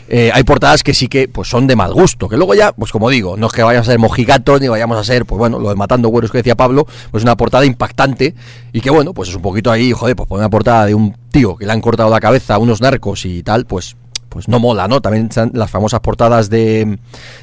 eh, 0.09 0.31
hay 0.35 0.43
portadas 0.43 0.83
que 0.83 0.93
sí 0.93 1.07
que 1.07 1.29
pues 1.29 1.49
son 1.49 1.67
de 1.67 1.77
mal 1.77 1.93
gusto 1.95 2.29
que 2.29 2.37
luego 2.37 2.55
ya 2.55 2.73
pues 2.73 2.91
como 2.91 3.09
digo 3.11 3.37
no 3.37 3.47
es 3.47 3.53
que 3.53 3.63
vayamos 3.63 3.89
a 3.89 3.93
ser 3.93 4.01
mojigatos 4.01 4.61
ni 4.61 4.67
vayamos 4.67 4.99
a 4.99 5.05
ser 5.05 5.25
pues 5.25 5.39
bueno 5.39 5.61
lo 5.61 5.69
de 5.69 5.77
matando 5.77 6.09
güeros 6.09 6.33
que 6.33 6.39
decía 6.39 6.57
Pablo 6.57 6.87
pues 7.11 7.23
una 7.23 7.37
portada 7.37 7.65
impactante 7.65 8.35
y 8.73 8.81
que 8.81 8.91
bueno 8.91 9.15
pues 9.15 9.29
es 9.29 9.37
un 9.37 9.43
poquito 9.43 9.71
ahí 9.71 9.93
joder 9.93 10.17
pues 10.17 10.29
poner 10.29 10.41
una 10.41 10.51
portada 10.51 10.87
de 10.87 10.95
un 10.95 11.17
tío 11.31 11.57
que 11.57 11.65
le 11.65 11.73
han 11.73 11.81
cortado 11.81 12.11
la 12.11 12.19
cabeza 12.19 12.57
a 12.57 12.59
unos 12.59 12.81
narcos 12.81 13.25
y 13.25 13.43
tal 13.43 13.67
pues 13.67 13.97
pues 14.31 14.49
no 14.49 14.59
mola, 14.59 14.89
¿no? 14.89 15.03
También 15.03 15.27
están 15.27 15.51
las 15.53 15.71
famosas 15.71 16.01
portadas 16.01 16.49
de, 16.49 16.99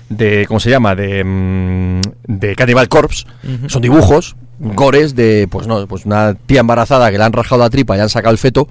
de 0.10 0.46
¿cómo 0.48 0.60
se 0.60 0.72
llama? 0.72 0.96
De, 0.96 1.24
mm, 1.24 2.02
de 2.28 2.56
Cannibal 2.56 2.90
Corpse. 2.90 3.26
Son 3.68 3.82
dibujos, 3.82 4.36
gores 4.60 5.16
de, 5.16 5.48
pues 5.52 5.68
no, 5.68 5.86
pues 5.86 6.06
una 6.06 6.34
tía 6.34 6.62
embarazada 6.62 7.12
que 7.12 7.18
le 7.18 7.24
han 7.24 7.34
rajado 7.34 7.62
la 7.62 7.70
tripa 7.70 7.94
y 7.94 7.98
le 7.98 8.04
han 8.04 8.10
sacado 8.10 8.32
el 8.32 8.40
feto. 8.40 8.68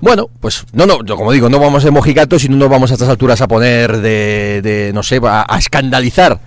Bueno, 0.00 0.30
pues 0.40 0.64
no, 0.72 0.86
no, 0.86 1.04
yo 1.04 1.16
como 1.16 1.32
digo, 1.32 1.50
no 1.50 1.58
vamos 1.58 1.78
a 1.78 1.82
ser 1.82 1.92
mojigatos 1.92 2.44
y 2.44 2.48
no 2.48 2.56
nos 2.56 2.70
vamos 2.70 2.90
a 2.90 2.94
estas 2.94 3.08
alturas 3.08 3.42
a 3.42 3.48
poner 3.48 4.00
de, 4.00 4.60
de 4.62 4.92
no 4.94 5.02
sé, 5.02 5.20
a, 5.22 5.44
a 5.46 5.58
escandalizar. 5.58 6.40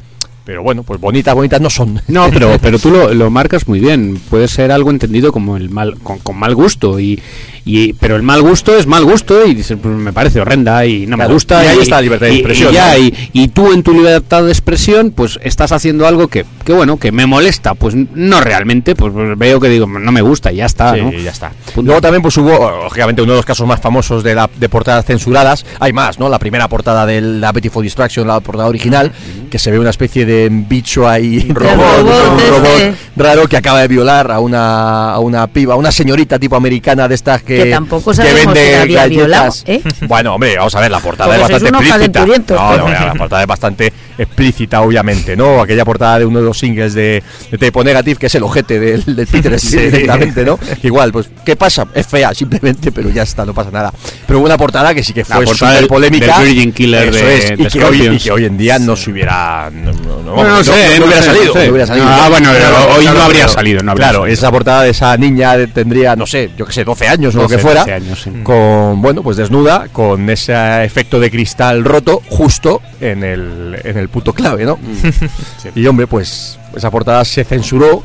Pero 0.46 0.62
bueno, 0.62 0.84
pues 0.84 1.00
bonitas, 1.00 1.34
bonitas 1.34 1.62
no 1.62 1.70
son. 1.70 2.02
No, 2.08 2.30
pero, 2.34 2.58
pero 2.62 2.78
tú 2.80 2.92
lo, 2.92 3.14
lo 3.14 3.30
marcas 3.30 3.68
muy 3.68 3.80
bien. 3.80 4.20
Puede 4.30 4.48
ser 4.48 4.72
algo 4.72 4.92
entendido 4.92 5.32
como 5.32 5.56
el 5.56 5.70
mal, 5.70 6.00
con, 6.00 6.20
con 6.20 6.38
mal 6.38 6.54
gusto. 6.56 7.00
Y, 7.00 7.22
y, 7.66 7.94
pero 7.94 8.16
el 8.16 8.24
mal 8.24 8.42
gusto 8.42 8.76
es 8.78 8.88
mal 8.88 9.04
gusto 9.06 9.46
y 9.48 9.56
pues, 9.56 9.86
me 9.86 10.12
parece 10.14 10.42
horrenda 10.42 10.86
y 10.86 11.06
no 11.08 11.16
Claro, 11.16 11.30
me 11.30 11.34
gusta. 11.34 11.64
y 11.64 11.68
ahí 11.68 11.80
está 11.80 11.96
la 11.96 12.02
libertad 12.02 12.28
de 12.28 12.34
expresión, 12.36 12.72
Y, 12.72 12.74
ya, 12.76 12.92
¿no? 12.94 12.98
y, 13.00 13.14
y 13.34 13.48
tú 13.50 13.72
en 13.72 13.84
tu 13.84 13.94
libertad 13.94 14.44
de 14.44 14.52
expresión, 14.52 15.12
pues 15.12 15.40
estás 15.44 15.72
haciendo 15.72 16.08
algo 16.08 16.28
que, 16.28 16.46
que 16.66 16.74
bueno, 16.74 16.98
que 16.98 17.12
me 17.12 17.26
molesta. 17.26 17.74
Pues 17.74 17.96
no 17.96 18.42
realmente, 18.42 18.96
pues, 18.96 19.14
pues, 19.14 19.38
veo 19.38 19.60
que 19.60 19.70
digo, 19.70 19.88
no 19.88 20.12
me 20.12 20.22
gusta 20.22 20.52
y 20.52 20.58
ya 20.58 20.66
está, 20.66 20.94
Sí, 20.96 21.02
¿no? 21.02 21.12
ya 21.14 21.32
está. 21.32 21.52
Punto. 21.74 21.84
Luego 21.88 22.02
también 22.02 22.22
pues 22.22 22.36
hubo, 22.38 22.84
lógicamente, 22.84 23.22
uno 23.22 23.32
de 23.34 23.38
los 23.38 23.46
casos 23.46 23.66
más 23.68 23.80
famosos 23.80 24.24
de, 24.24 24.36
la, 24.36 24.50
de 24.58 24.70
portadas 24.70 25.06
censuradas. 25.06 25.66
Hay 25.80 25.94
más, 25.94 26.20
¿no? 26.20 26.30
La 26.30 26.40
primera 26.40 26.68
portada 26.68 27.06
de 27.06 27.22
la 27.22 27.50
Appetite 27.50 27.74
for 27.74 27.84
Distraction, 27.84 28.28
la 28.28 28.40
portada 28.42 28.68
original, 28.68 29.12
que 29.50 29.58
se 29.60 29.72
ve 29.72 29.80
una 29.80 29.90
especie 29.92 30.26
de 30.26 30.50
bicho 30.52 31.08
ahí, 31.08 31.48
robot, 31.50 31.78
robot 31.78 32.32
un 32.34 32.50
robot 32.56 32.96
raro 33.16 33.48
que 33.48 33.58
acaba 33.58 33.82
de 33.82 33.88
violar 33.88 34.32
a 34.32 34.40
una, 34.40 35.12
a 35.14 35.20
una 35.20 35.48
piba, 35.48 35.74
a 35.76 35.78
una 35.78 35.92
señorita 35.92 36.40
tipo 36.40 36.56
americana 36.56 37.08
de 37.08 37.16
estas 37.16 37.42
que, 37.44 37.53
Que 37.64 37.70
tampoco 37.72 38.14
sabemos 38.14 38.42
si 38.42 38.46
la 38.72 38.82
había 38.82 38.98
galletas. 39.02 39.10
violado, 39.10 39.54
¿eh? 39.66 39.82
Bueno, 40.08 40.36
hombre, 40.36 40.58
vamos 40.58 40.76
a 40.76 40.80
ver, 40.82 40.92
la 40.92 41.00
portada 41.00 41.30
Porque 41.38 41.56
es 41.56 41.62
bastante 41.62 42.06
explícita. 42.06 42.26
No, 42.56 42.78
no, 42.78 42.90
la 42.90 43.14
portada 43.16 43.42
es 43.42 43.48
bastante 43.48 43.94
explícita, 44.18 44.82
obviamente, 44.82 45.36
¿no? 45.36 45.62
Aquella 45.62 45.86
portada 45.86 46.20
de 46.20 46.26
uno 46.26 46.40
de 46.40 46.46
los 46.46 46.58
singles 46.60 46.94
de, 46.94 47.24
de 47.52 47.58
Typo 47.58 47.84
Negative, 47.84 48.18
que 48.20 48.28
es 48.28 48.36
el 48.36 48.44
ojete 48.44 48.80
del, 48.80 49.04
del 49.16 49.28
Peter 49.32 49.60
Sí. 49.60 49.78
directamente, 49.78 50.44
¿no? 50.46 50.58
Que 50.58 50.88
Igual, 50.88 51.12
pues, 51.12 51.30
¿qué 51.46 51.56
pasa? 51.56 51.88
Es 51.94 52.06
fea, 52.08 52.34
simplemente, 52.34 52.92
pero 52.92 53.10
ya 53.10 53.24
está, 53.24 53.46
no 53.46 53.54
pasa 53.54 53.72
nada. 53.72 53.92
Pero 54.28 54.40
hubo 54.40 54.46
una 54.46 54.58
portada 54.58 54.94
que 54.94 55.04
sí 55.04 55.14
que 55.14 55.22
La 55.28 55.38
fue 55.38 55.46
portada 55.46 55.74
súper 55.76 55.88
polémica. 55.88 56.38
del 56.40 56.48
Virgin 56.50 56.72
Killer 56.74 57.08
Eso 57.10 57.18
de- 57.26 57.36
es, 57.38 57.50
de 57.58 57.64
y, 57.64 57.68
que 57.68 57.84
hoy, 57.84 58.08
y 58.08 58.20
que 58.20 58.32
hoy 58.32 58.46
en 58.46 58.58
día 58.58 58.78
no 58.80 58.96
se 58.96 59.10
hubiera. 59.12 59.70
No, 59.74 59.92
no, 59.94 60.22
no, 60.24 60.34
Bueno, 60.34 60.50
no 60.52 60.58
no- 60.58 60.64
sé, 60.64 60.72
no 60.94 61.00
no 61.00 61.06
hubiera 61.06 61.22
sé, 61.22 61.28
salido. 61.28 61.46
no 61.46 61.54
sé. 61.54 61.66
no 61.66 61.72
hubiera 61.72 61.88
salido. 61.88 62.08
Ah, 62.08 62.28
bueno, 62.30 62.50
hoy 62.98 63.06
no 63.06 63.22
habría 63.24 63.48
salido, 63.48 63.82
no 63.84 63.92
habría 63.92 64.10
Claro, 64.10 64.28
esa 64.28 64.52
portada 64.52 64.84
de 64.84 64.90
esa 64.92 65.16
niña 65.18 65.56
tendría, 65.74 66.16
no 66.16 66.28
sé, 66.28 66.52
yo 66.58 66.66
que 66.66 66.74
sé, 66.74 66.84
12 66.84 67.08
años 67.08 67.36
o 67.36 67.43
lo 67.44 67.50
12, 67.50 67.56
que 67.56 67.62
fuera. 67.62 67.84
13 67.84 68.06
años, 68.06 68.22
sí. 68.22 68.32
Con, 68.44 69.02
bueno, 69.02 69.24
pues 69.24 69.38
desnuda, 69.38 69.88
con 69.92 70.30
ese 70.30 70.84
efecto 70.84 71.20
de 71.20 71.30
cristal 71.32 71.84
roto 71.84 72.22
justo 72.30 72.82
en 73.00 73.24
el, 73.24 73.80
en 73.84 73.98
el 73.98 74.10
punto 74.10 74.34
clave, 74.34 74.66
¿no? 74.66 74.80
Y 75.76 75.86
hombre, 75.88 76.08
pues 76.08 76.60
esa 76.76 76.92
portada 76.92 77.24
se 77.26 77.44
censuró 77.44 78.04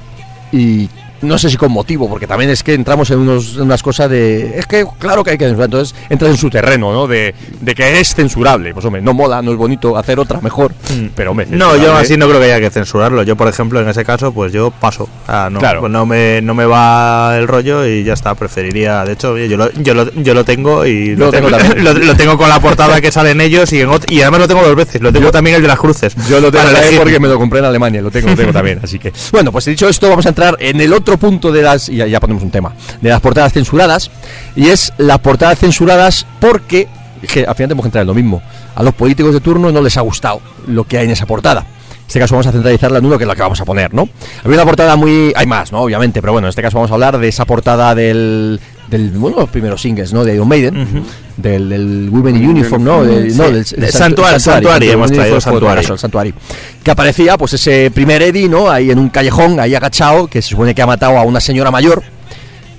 y 0.52 0.88
no 1.22 1.38
sé 1.38 1.50
si 1.50 1.56
con 1.56 1.72
motivo, 1.72 2.08
porque 2.08 2.26
también 2.26 2.50
es 2.50 2.62
que 2.62 2.74
entramos 2.74 3.10
en, 3.10 3.18
unos, 3.18 3.56
en 3.56 3.62
unas 3.62 3.82
cosas 3.82 4.08
de. 4.10 4.58
Es 4.58 4.66
que, 4.66 4.84
claro 4.98 5.24
que 5.24 5.30
hay 5.32 5.38
que 5.38 5.44
censurar. 5.46 5.66
Entonces 5.66 5.94
entras 6.08 6.30
en 6.30 6.36
su 6.36 6.50
terreno, 6.50 6.92
¿no? 6.92 7.06
De, 7.06 7.34
de 7.60 7.74
que 7.74 8.00
es 8.00 8.14
censurable. 8.14 8.72
Pues, 8.72 8.84
hombre, 8.84 9.02
no 9.02 9.14
mola, 9.14 9.42
no 9.42 9.50
es 9.52 9.56
bonito 9.56 9.96
hacer 9.96 10.18
otra 10.18 10.40
mejor, 10.40 10.72
pero, 11.14 11.30
hombre. 11.32 11.46
No, 11.50 11.76
yo 11.76 11.94
así 11.94 12.16
no 12.16 12.28
creo 12.28 12.40
que 12.40 12.46
haya 12.46 12.60
que 12.60 12.70
censurarlo. 12.70 13.22
Yo, 13.22 13.36
por 13.36 13.48
ejemplo, 13.48 13.80
en 13.80 13.88
ese 13.88 14.04
caso, 14.04 14.32
pues 14.32 14.52
yo 14.52 14.70
paso. 14.70 15.08
Ah, 15.26 15.48
no, 15.50 15.58
Claro. 15.58 15.80
pues 15.80 15.92
no, 15.92 16.06
me, 16.06 16.40
no 16.42 16.54
me 16.54 16.64
va 16.66 17.36
el 17.38 17.48
rollo 17.48 17.86
y 17.86 18.04
ya 18.04 18.12
está. 18.14 18.34
Preferiría, 18.34 19.04
de 19.04 19.12
hecho, 19.12 19.36
yo 19.38 19.56
lo, 19.56 19.70
yo 19.72 19.94
lo, 19.94 20.12
yo 20.12 20.34
lo 20.34 20.44
tengo 20.44 20.84
y 20.86 21.16
lo 21.16 21.30
tengo 21.30 21.48
también. 21.50 21.82
lo, 21.84 21.92
lo 21.94 22.14
tengo 22.16 22.36
con 22.36 22.48
la 22.48 22.60
portada 22.60 23.00
que 23.00 23.10
salen 23.10 23.40
ellos 23.40 23.72
y, 23.72 23.80
en 23.80 23.88
ot- 23.88 24.10
y 24.10 24.20
además 24.22 24.40
lo 24.40 24.48
tengo 24.48 24.62
dos 24.62 24.76
veces. 24.76 25.00
Lo 25.00 25.12
tengo 25.12 25.30
también 25.30 25.56
el 25.56 25.62
de 25.62 25.68
las 25.68 25.78
cruces. 25.78 26.14
Yo 26.28 26.40
lo 26.40 26.50
tengo 26.52 26.64
porque 26.98 27.18
me 27.20 27.28
lo 27.28 27.38
compré 27.38 27.60
en 27.60 27.64
Alemania, 27.66 28.00
lo 28.02 28.10
tengo, 28.10 28.28
lo 28.28 28.36
tengo 28.36 28.52
también. 28.52 28.80
Así 28.82 28.98
que, 28.98 29.12
bueno, 29.32 29.50
pues 29.52 29.64
dicho 29.64 29.88
esto, 29.88 30.08
vamos 30.08 30.26
a 30.26 30.30
entrar 30.30 30.56
en 30.60 30.80
el 30.80 30.92
otro 30.92 31.07
punto 31.16 31.52
de 31.52 31.62
las. 31.62 31.88
Y 31.88 31.96
ya, 31.96 32.20
ponemos 32.20 32.42
un 32.42 32.50
tema. 32.50 32.74
De 33.00 33.08
las 33.08 33.20
portadas 33.20 33.52
censuradas. 33.52 34.10
Y 34.54 34.68
es 34.68 34.92
las 34.98 35.18
portadas 35.20 35.58
censuradas 35.58 36.26
porque. 36.40 36.88
que 37.32 37.46
al 37.46 37.54
final 37.54 37.68
tenemos 37.68 37.84
que 37.84 37.88
entrar 37.88 38.02
en 38.02 38.08
lo 38.08 38.14
mismo. 38.14 38.42
A 38.74 38.82
los 38.82 38.94
políticos 38.94 39.32
de 39.32 39.40
turno 39.40 39.72
no 39.72 39.80
les 39.80 39.96
ha 39.96 40.02
gustado 40.02 40.40
lo 40.66 40.84
que 40.84 40.98
hay 40.98 41.06
en 41.06 41.12
esa 41.12 41.26
portada. 41.26 41.60
En 41.60 42.06
este 42.06 42.20
caso 42.20 42.34
vamos 42.34 42.46
a 42.46 42.52
centralizarla 42.52 42.98
en 42.98 43.04
uno 43.04 43.18
que 43.18 43.24
es 43.24 43.28
la 43.28 43.34
que 43.34 43.42
vamos 43.42 43.60
a 43.60 43.66
poner, 43.66 43.92
¿no? 43.92 44.08
Había 44.42 44.56
una 44.56 44.64
portada 44.64 44.96
muy... 44.96 45.32
Hay 45.36 45.46
más, 45.46 45.72
¿no? 45.72 45.82
Obviamente, 45.82 46.22
pero 46.22 46.32
bueno, 46.32 46.46
en 46.46 46.50
este 46.50 46.62
caso 46.62 46.76
vamos 46.76 46.90
a 46.90 46.94
hablar 46.94 47.18
de 47.18 47.28
esa 47.28 47.44
portada 47.44 47.94
del... 47.94 48.60
del 48.88 49.10
bueno, 49.10 49.40
los 49.40 49.50
primeros 49.50 49.82
singles, 49.82 50.14
¿no? 50.14 50.24
De 50.24 50.34
Iron 50.34 50.48
Maiden. 50.48 51.04
Del, 51.38 51.68
del 51.68 52.08
Women 52.10 52.36
in 52.36 52.48
Uniform, 52.50 52.84
¿no? 52.84 53.04
Del- 53.04 53.36
no, 53.36 53.44
del, 53.50 53.64
De 53.64 53.90
Santuari, 53.92 54.38
Santuari, 54.40 54.90
hemos 54.90 55.10
traído 55.10 55.40
Santuari. 55.40 55.86
el 55.86 55.98
Santuari. 55.98 56.34
Que 56.82 56.90
aparecía, 56.90 57.38
pues 57.38 57.54
ese 57.54 57.90
primer 57.92 58.20
Eddie, 58.22 58.48
¿no? 58.48 58.70
Ahí 58.70 58.90
en 58.90 58.98
un 58.98 59.08
callejón, 59.08 59.58
ahí 59.60 59.74
agachado, 59.74 60.26
que 60.26 60.42
se 60.42 60.50
supone 60.50 60.74
que 60.74 60.82
ha 60.82 60.86
matado 60.86 61.16
a 61.16 61.22
una 61.22 61.40
señora 61.40 61.70
mayor. 61.70 62.02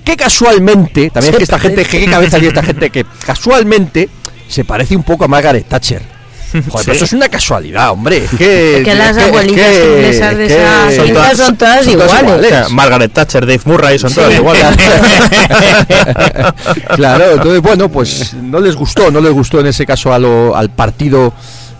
Que 0.04 0.16
casualmente, 0.16 1.10
también 1.10 1.34
es 1.34 1.38
que 1.38 1.44
esta 1.44 1.58
gente, 1.58 1.84
que 1.84 2.00
qué 2.00 2.10
cabeza 2.10 2.36
tiene 2.38 2.48
esta 2.48 2.62
gente, 2.62 2.90
que 2.90 3.04
casualmente 3.26 4.08
se 4.48 4.64
parece 4.64 4.96
un 4.96 5.02
poco 5.02 5.24
a 5.24 5.28
Margaret 5.28 5.66
Thatcher. 5.68 6.19
Joder, 6.68 6.84
pero 6.84 6.92
eso 6.96 7.04
es 7.04 7.12
una 7.12 7.28
casualidad, 7.28 7.90
hombre. 7.90 8.24
Es 8.24 8.30
que, 8.38 8.78
Es 8.78 8.84
que 8.84 8.94
las 8.94 9.16
es 9.16 9.22
abuelitas 9.24 9.66
que- 9.66 9.94
inglesas 9.96 10.36
de 10.36 10.46
es 10.46 10.52
que- 10.52 10.62
esa 10.62 10.96
son 10.96 11.12
todas- 11.14 11.36
son 11.36 11.56
todas 11.56 11.86
son 11.86 11.96
todas 11.96 12.22
iguales. 12.22 12.46
O 12.46 12.48
sea, 12.48 12.68
Margaret 12.70 13.12
Thatcher, 13.12 13.46
Dave 13.46 13.60
Murray, 13.64 13.98
son 13.98 14.12
todos 14.12 14.34
iguales. 14.34 14.64
claro, 16.96 17.32
entonces 17.32 17.60
bueno, 17.60 17.88
pues 17.88 18.34
no 18.34 18.60
les 18.60 18.76
gustó, 18.76 19.10
no 19.10 19.20
les 19.20 19.32
gustó 19.32 19.60
en 19.60 19.66
ese 19.66 19.86
caso 19.86 20.12
a 20.12 20.18
lo- 20.18 20.56
al 20.56 20.70
partido, 20.70 21.32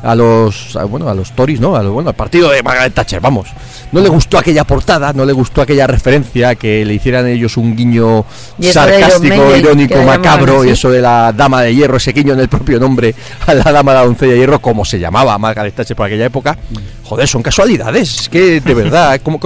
a 0.02 0.14
los, 0.14 0.76
a- 0.76 0.84
bueno, 0.84 1.08
a 1.08 1.14
los 1.14 1.32
Tories, 1.32 1.60
¿no? 1.60 1.76
A 1.76 1.82
lo- 1.82 1.92
bueno, 1.92 2.10
al 2.10 2.16
partido 2.16 2.50
de 2.50 2.62
Margaret 2.62 2.94
Thatcher, 2.94 3.20
vamos. 3.20 3.48
No 3.92 4.00
le 4.00 4.08
gustó 4.08 4.38
aquella 4.38 4.64
portada, 4.64 5.12
no 5.12 5.24
le 5.24 5.32
gustó 5.32 5.62
aquella 5.62 5.86
referencia, 5.86 6.54
que 6.54 6.84
le 6.84 6.94
hicieran 6.94 7.26
ellos 7.26 7.56
un 7.56 7.74
guiño 7.76 8.24
sarcástico, 8.72 9.34
irónico, 9.58 9.94
macabro, 10.06 10.64
y 10.64 10.68
eso 10.70 10.90
de 10.90 11.00
la 11.00 11.32
dama 11.32 11.62
de 11.62 11.74
hierro, 11.74 11.96
ese 11.96 12.12
guiño 12.12 12.32
en 12.34 12.40
el 12.40 12.48
propio 12.48 12.78
nombre 12.78 13.14
a 13.46 13.54
la 13.54 13.64
dama 13.72 13.92
de 13.92 13.98
la 13.98 14.04
doncella 14.04 14.32
de 14.32 14.38
hierro, 14.38 14.60
como 14.60 14.84
se 14.84 14.98
llamaba 15.00 15.36
Margaret 15.38 15.74
Thatcher 15.74 15.96
por 15.96 16.06
aquella 16.06 16.26
época. 16.26 16.56
Joder, 17.10 17.26
son 17.26 17.42
casualidades, 17.42 18.20
es 18.20 18.28
que 18.28 18.60
de 18.60 18.72
verdad, 18.72 19.20
¿cómo, 19.20 19.40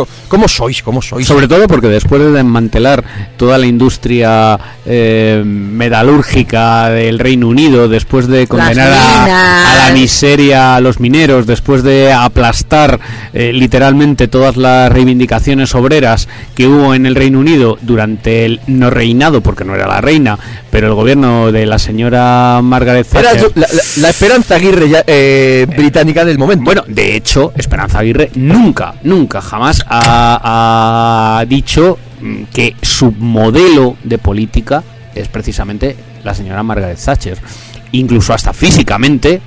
sois? 0.49 0.83
¿Cómo 0.83 1.01
sois? 1.01 1.27
Sobre 1.27 1.49
todo 1.49 1.67
porque 1.67 1.87
después 1.89 2.21
de 2.21 2.31
desmantelar 2.31 3.03
toda 3.39 3.57
la 3.57 3.65
industria 3.65 4.59
eh, 4.85 5.43
metalúrgica 5.47 6.91
del 6.91 7.19
Reino 7.19 7.49
Unido, 7.49 7.89
después 7.89 8.27
de 8.29 8.47
condenar 8.47 8.93
a, 8.93 9.87
la 9.87 9.95
miseria 9.95 10.77
a 10.77 10.81
los 10.83 11.01
mineros, 11.01 11.47
después 11.47 11.83
de 11.83 12.13
aplastar 12.13 13.01
eh, 13.33 13.51
literalmente 13.55 14.29
todas 14.29 14.59
las 14.59 14.93
reivindicaciones 14.93 15.75
obreras 15.75 16.29
que 16.55 16.67
hubo 16.67 16.95
en 16.95 17.07
el 17.07 17.15
Reino 17.15 17.39
Unido 17.39 17.79
durante 17.81 18.45
el 18.45 18.61
no 18.67 18.91
reinado, 18.91 19.41
porque 19.41 19.65
no 19.65 19.75
era 19.75 19.87
la 19.87 20.03
reina, 20.03 20.39
pero 20.71 20.89
el 20.89 20.95
gobierno 20.95 21.51
de 21.51 21.65
la 21.65 21.79
señora 21.79 22.61
Margaret 22.63 23.07
Era 23.15 23.31
Thatcher. 23.33 23.53
la, 23.55 23.67
la- 23.73 23.83
la 24.03 24.11
esperanza 24.11 24.57
Aguirre 24.57 24.91
ya, 24.91 25.03
eh, 25.07 25.67
británica 25.75 26.27
del 26.27 26.37
momento. 26.37 26.63
Bueno, 26.65 26.85
de 26.87 27.17
hecho, 27.17 27.53
Esperanza 27.57 28.01
Aguirre 28.01 28.31
nunca, 28.35 28.95
nunca, 29.03 29.41
jamás 29.41 29.85
ha, 29.89 31.39
ha 31.39 31.45
dicho 31.47 31.99
que 32.53 32.75
su 32.83 33.13
modelo 33.13 33.97
de 34.03 34.19
política 34.19 34.83
es 35.15 35.29
precisamente 35.29 35.97
la 36.25 36.35
señora 36.35 36.63
Margaret 36.63 36.99
Thatcher. 36.99 37.39
Incluso 37.93 38.35
hasta 38.35 38.53
físicamente, 38.53 39.41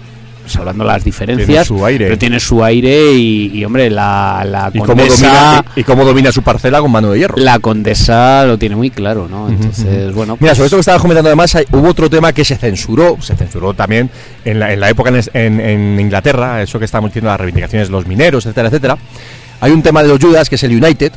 salvando 0.49 0.83
las 0.83 1.03
diferencias, 1.03 1.47
Tiene 1.47 1.65
su 1.65 1.85
aire. 1.85 2.05
pero 2.05 2.17
tiene 2.17 2.39
su 2.39 2.63
aire 2.63 3.11
y, 3.13 3.51
y, 3.53 3.65
hombre, 3.65 3.89
la, 3.89 4.43
la 4.45 4.69
y 4.73 4.79
cómo, 4.79 4.87
condesa... 4.95 5.27
domina, 5.27 5.65
y, 5.75 5.79
y 5.81 5.83
cómo 5.83 6.05
domina 6.05 6.31
su 6.31 6.41
parcela 6.41 6.79
con 6.81 6.91
mano 6.91 7.11
de 7.11 7.19
hierro. 7.19 7.35
La 7.37 7.59
condesa 7.59 8.45
lo 8.45 8.57
tiene 8.57 8.75
muy 8.75 8.89
claro, 8.89 9.27
¿no? 9.29 9.49
Entonces, 9.49 10.13
bueno. 10.13 10.37
Mira, 10.39 10.51
pues- 10.51 10.57
sobre 10.57 10.65
esto 10.67 10.77
que 10.77 10.81
estabas 10.81 11.01
comentando 11.01 11.29
además, 11.29 11.53
hay- 11.55 11.65
hubo 11.71 11.87
otro 11.89 12.09
tema 12.09 12.33
que 12.33 12.43
se 12.45 12.55
censuró, 12.55 13.17
se 13.21 13.35
censuró 13.35 13.73
también 13.73 14.09
en 14.45 14.59
la, 14.59 14.71
en 14.73 14.79
la 14.79 14.89
época 14.89 15.09
en, 15.09 15.21
en- 15.33 15.59
en 15.59 15.99
Inglaterra, 15.99 16.61
eso 16.61 16.79
que 16.79 16.85
estábamos 16.85 17.11
diciendo, 17.11 17.29
las 17.29 17.39
reivindicaciones 17.39 17.87
de 17.87 17.91
los 17.91 18.07
mineros, 18.07 18.45
etcétera, 18.45 18.67
etcétera. 18.69 18.97
Hay 19.59 19.71
un 19.71 19.81
tema 19.81 20.03
de 20.03 20.09
los 20.09 20.19
Judas, 20.19 20.49
que 20.49 20.55
es 20.55 20.63
el 20.63 20.71
United, 20.83 21.11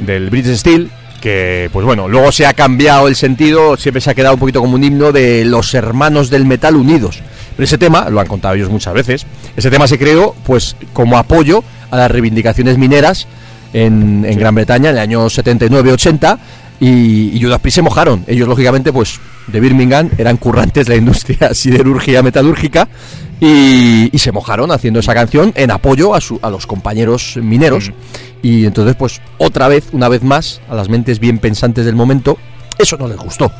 del 0.00 0.28
British 0.30 0.56
Steel, 0.58 0.90
que, 1.20 1.70
pues 1.72 1.86
bueno, 1.86 2.08
luego 2.08 2.30
se 2.30 2.46
ha 2.46 2.52
cambiado 2.52 3.08
el 3.08 3.16
sentido, 3.16 3.76
siempre 3.76 4.00
se 4.00 4.10
ha 4.10 4.14
quedado 4.14 4.34
un 4.34 4.40
poquito 4.40 4.60
como 4.60 4.74
un 4.74 4.84
himno 4.84 5.12
de 5.12 5.44
los 5.44 5.72
hermanos 5.74 6.28
del 6.30 6.44
metal 6.44 6.76
unidos. 6.76 7.20
Pero 7.56 7.64
ese 7.64 7.78
tema, 7.78 8.08
lo 8.10 8.20
han 8.20 8.26
contado 8.26 8.54
ellos 8.54 8.68
muchas 8.70 8.92
veces, 8.94 9.26
ese 9.56 9.70
tema 9.70 9.86
se 9.86 9.98
creó, 9.98 10.34
pues, 10.44 10.76
como 10.92 11.16
apoyo 11.18 11.64
a 11.90 11.96
las 11.96 12.10
reivindicaciones 12.10 12.76
mineras 12.78 13.26
en, 13.72 14.24
en 14.28 14.38
Gran 14.38 14.54
Bretaña 14.54 14.90
en 14.90 14.96
el 14.96 15.02
año 15.02 15.26
79-80 15.26 16.38
y, 16.80 17.30
y 17.36 17.40
Judas 17.42 17.60
Priest 17.60 17.76
se 17.76 17.82
mojaron. 17.82 18.24
Ellos, 18.26 18.46
lógicamente, 18.48 18.92
pues 18.92 19.18
de 19.46 19.60
Birmingham 19.60 20.10
eran 20.18 20.36
currantes 20.36 20.86
de 20.86 20.94
la 20.94 20.98
industria 20.98 21.50
siderúrgica 21.54 22.22
metalúrgica 22.22 22.88
y, 23.40 24.14
y 24.14 24.18
se 24.18 24.32
mojaron 24.32 24.70
haciendo 24.72 25.00
esa 25.00 25.14
canción 25.14 25.52
en 25.56 25.70
apoyo 25.70 26.14
a, 26.14 26.20
su- 26.20 26.38
a 26.42 26.50
los 26.50 26.66
compañeros 26.66 27.38
mineros. 27.42 27.90
Y 28.42 28.66
entonces, 28.66 28.94
pues 28.96 29.20
otra 29.38 29.68
vez, 29.68 29.84
una 29.92 30.08
vez 30.08 30.22
más, 30.22 30.60
a 30.68 30.74
las 30.74 30.88
mentes 30.88 31.18
bien 31.18 31.38
pensantes 31.38 31.84
del 31.86 31.94
momento, 31.96 32.36
eso 32.78 32.96
no 32.98 33.08
les 33.08 33.16
gustó. 33.16 33.50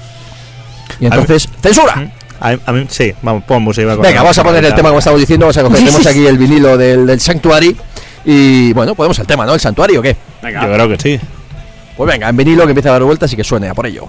Y 1.00 1.06
entonces, 1.06 1.48
¡censura! 1.62 2.12
A 2.40 2.50
mí, 2.52 2.58
a 2.66 2.72
mí- 2.72 2.86
sí, 2.88 3.12
vamos, 3.22 3.44
pon 3.44 3.62
música. 3.62 3.88
con 3.94 4.02
Venga, 4.02 4.16
la- 4.16 4.22
vamos 4.22 4.38
a 4.38 4.42
poner 4.44 4.64
el 4.64 4.74
tema 4.74 4.88
como 4.90 4.98
estamos 4.98 5.20
diciendo, 5.20 5.46
vamos 5.46 5.56
a 5.56 5.62
coger, 5.62 5.78
tenemos 5.84 6.06
aquí 6.06 6.26
el 6.26 6.38
vinilo 6.38 6.76
del, 6.76 7.06
del 7.06 7.20
Sanctuary 7.20 7.76
y 8.24 8.72
bueno, 8.72 8.94
podemos 8.94 9.18
el 9.18 9.26
tema, 9.26 9.46
¿no? 9.46 9.54
¿El 9.54 9.60
Santuario 9.60 10.00
o 10.00 10.02
qué? 10.02 10.16
Yo 10.66 10.72
creo 10.74 10.88
que 10.88 10.98
sí. 10.98 11.20
Pues 11.96 12.10
venga, 12.10 12.28
en 12.28 12.36
vinilo 12.36 12.64
que 12.64 12.70
empieza 12.72 12.90
a 12.90 12.92
dar 12.92 13.02
vueltas 13.04 13.32
y 13.32 13.36
que 13.36 13.44
suene 13.44 13.68
a 13.68 13.74
por 13.74 13.86
ello. 13.86 14.08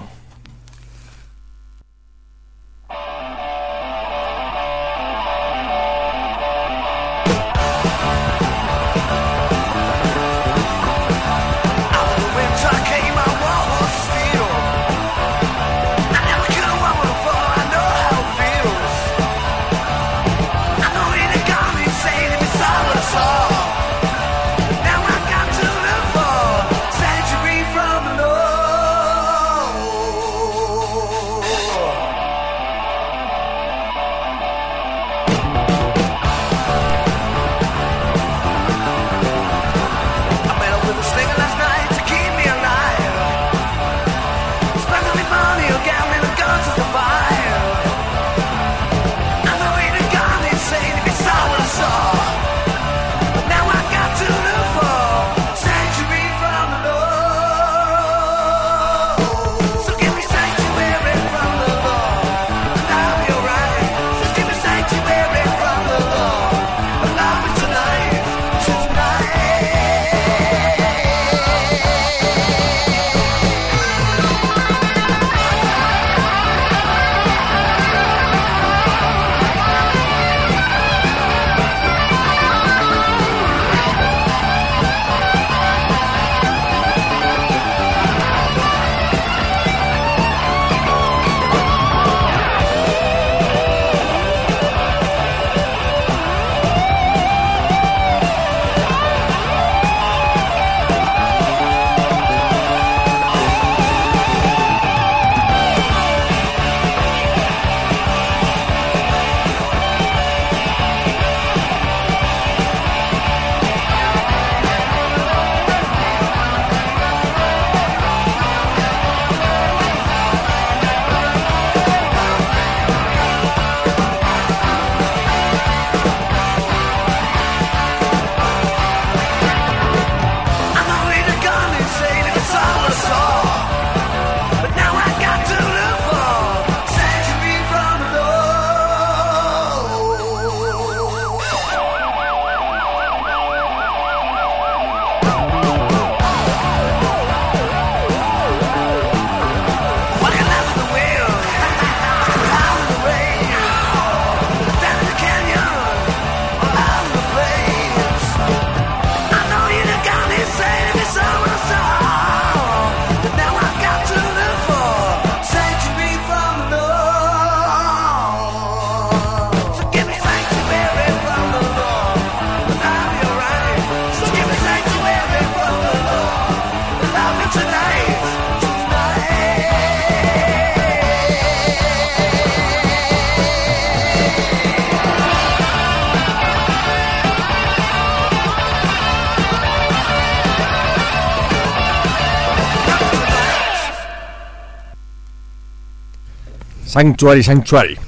Sanctuary, 196.88 197.42
Sanctuary. 197.42 197.98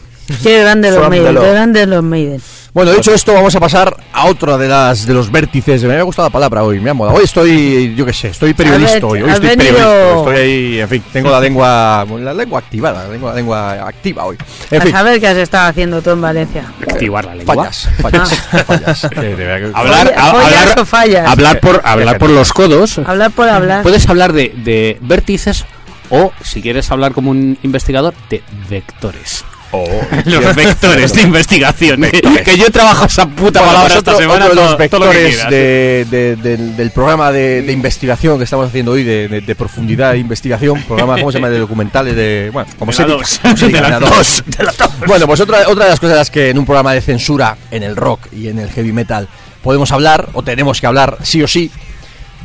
Qué 0.42 0.60
grande 0.62 0.92
los 0.92 1.08
Maiden, 1.08 1.34
qué 1.36 1.50
grande 1.50 1.86
los 1.86 2.02
Maiden. 2.04 2.40
Bueno, 2.72 2.92
dicho 2.92 3.12
esto, 3.12 3.34
vamos 3.34 3.52
a 3.56 3.58
pasar 3.58 3.96
a 4.12 4.26
otra 4.26 4.56
de 4.56 4.68
las 4.68 5.04
de 5.04 5.12
los 5.12 5.28
vértices. 5.32 5.82
Me 5.82 5.96
ha 5.96 6.02
gustado 6.02 6.28
la 6.28 6.32
palabra 6.32 6.62
hoy, 6.62 6.78
me 6.78 6.90
ha 6.90 6.94
molado. 6.94 7.18
Hoy 7.18 7.24
estoy, 7.24 7.96
yo 7.96 8.06
qué 8.06 8.12
sé, 8.12 8.28
estoy 8.28 8.54
periodista 8.54 8.94
ver, 8.94 9.04
hoy. 9.06 9.22
Hoy 9.22 9.30
estoy 9.30 9.48
venido- 9.56 9.74
periodista. 9.74 10.18
Estoy 10.20 10.36
ahí, 10.36 10.80
en 10.82 10.88
fin, 10.88 11.02
tengo 11.12 11.30
la 11.32 11.40
lengua, 11.40 12.06
la 12.20 12.32
lengua 12.32 12.60
activada, 12.60 13.02
la 13.06 13.12
lengua, 13.12 13.30
la 13.30 13.36
lengua 13.36 13.72
activa 13.88 14.24
hoy. 14.24 14.36
En 14.70 14.80
a 14.80 14.84
fin, 14.84 14.92
saber 14.92 15.18
qué 15.18 15.26
has 15.26 15.36
estado 15.38 15.66
haciendo 15.68 16.00
tú 16.00 16.10
en 16.10 16.20
Valencia. 16.20 16.62
Activar 16.88 17.24
la 17.24 17.34
lengua. 17.34 17.54
fallas, 17.56 17.88
fallas, 18.00 18.34
fallas. 18.66 19.04
Eh, 19.16 19.72
Hablar, 19.74 20.06
Folla- 20.06 20.16
a- 20.16 20.30
follas 20.30 20.58
hablar, 20.60 20.78
o 20.78 20.84
fallas. 20.84 21.28
hablar 21.28 21.60
por 21.60 21.80
hablar 21.84 22.18
por 22.18 22.30
los 22.30 22.52
codos. 22.52 22.98
Hablar 23.04 23.32
por 23.32 23.48
hablar. 23.48 23.82
Puedes 23.82 24.08
hablar 24.08 24.32
de, 24.32 24.54
de 24.64 24.96
vértices 25.00 25.64
o, 26.10 26.32
si 26.42 26.60
quieres 26.62 26.90
hablar 26.90 27.12
como 27.12 27.30
un 27.30 27.58
investigador, 27.62 28.14
de 28.28 28.42
vectores. 28.68 29.44
Oh, 29.72 29.86
Los 30.24 30.56
vectores 30.56 31.14
de 31.14 31.22
investigación. 31.22 32.00
que, 32.02 32.20
que 32.44 32.56
yo 32.58 32.72
trabajo 32.72 33.04
esa 33.06 33.24
puta 33.28 33.60
Bueno, 33.60 33.74
palabra 33.74 33.98
esta 33.98 34.16
semana. 34.16 34.46
otro 34.46 34.56
de 34.56 34.60
los 34.62 34.70
lo 34.72 34.76
vectores 34.76 35.34
quieras. 35.36 35.50
de- 35.50 36.06
de- 36.10 36.36
del, 36.56 36.90
programa 36.90 37.30
de, 37.30 37.64
investigación 37.72 38.36
que 38.38 38.44
estamos 38.44 38.66
haciendo 38.66 38.90
hoy, 38.92 39.04
de, 39.04 39.54
profundidad 39.56 40.10
de 40.12 40.18
investigación, 40.18 40.82
programa, 40.82 41.14
¿cómo 41.18 41.30
se 41.30 41.38
llama? 41.38 41.50
De 41.50 41.58
documentales, 41.60 42.16
de. 42.16 42.50
Bueno, 42.52 42.68
como 42.80 42.90
se. 42.92 43.04
Bueno, 45.06 45.26
pues 45.28 45.40
otra, 45.40 45.68
otra 45.68 45.84
de 45.84 45.90
las 45.90 46.00
cosas 46.00 46.14
de 46.14 46.18
las 46.18 46.30
que 46.30 46.50
en 46.50 46.58
un 46.58 46.64
programa 46.66 46.92
de 46.92 47.00
censura 47.00 47.56
en 47.70 47.84
el 47.84 47.94
rock 47.94 48.26
y 48.32 48.48
en 48.48 48.58
el 48.58 48.70
heavy 48.70 48.92
metal 48.92 49.28
podemos 49.62 49.92
hablar, 49.92 50.28
o 50.32 50.42
tenemos 50.42 50.80
que 50.80 50.86
hablar 50.86 51.18
sí 51.22 51.42
o 51.42 51.48
sí, 51.48 51.70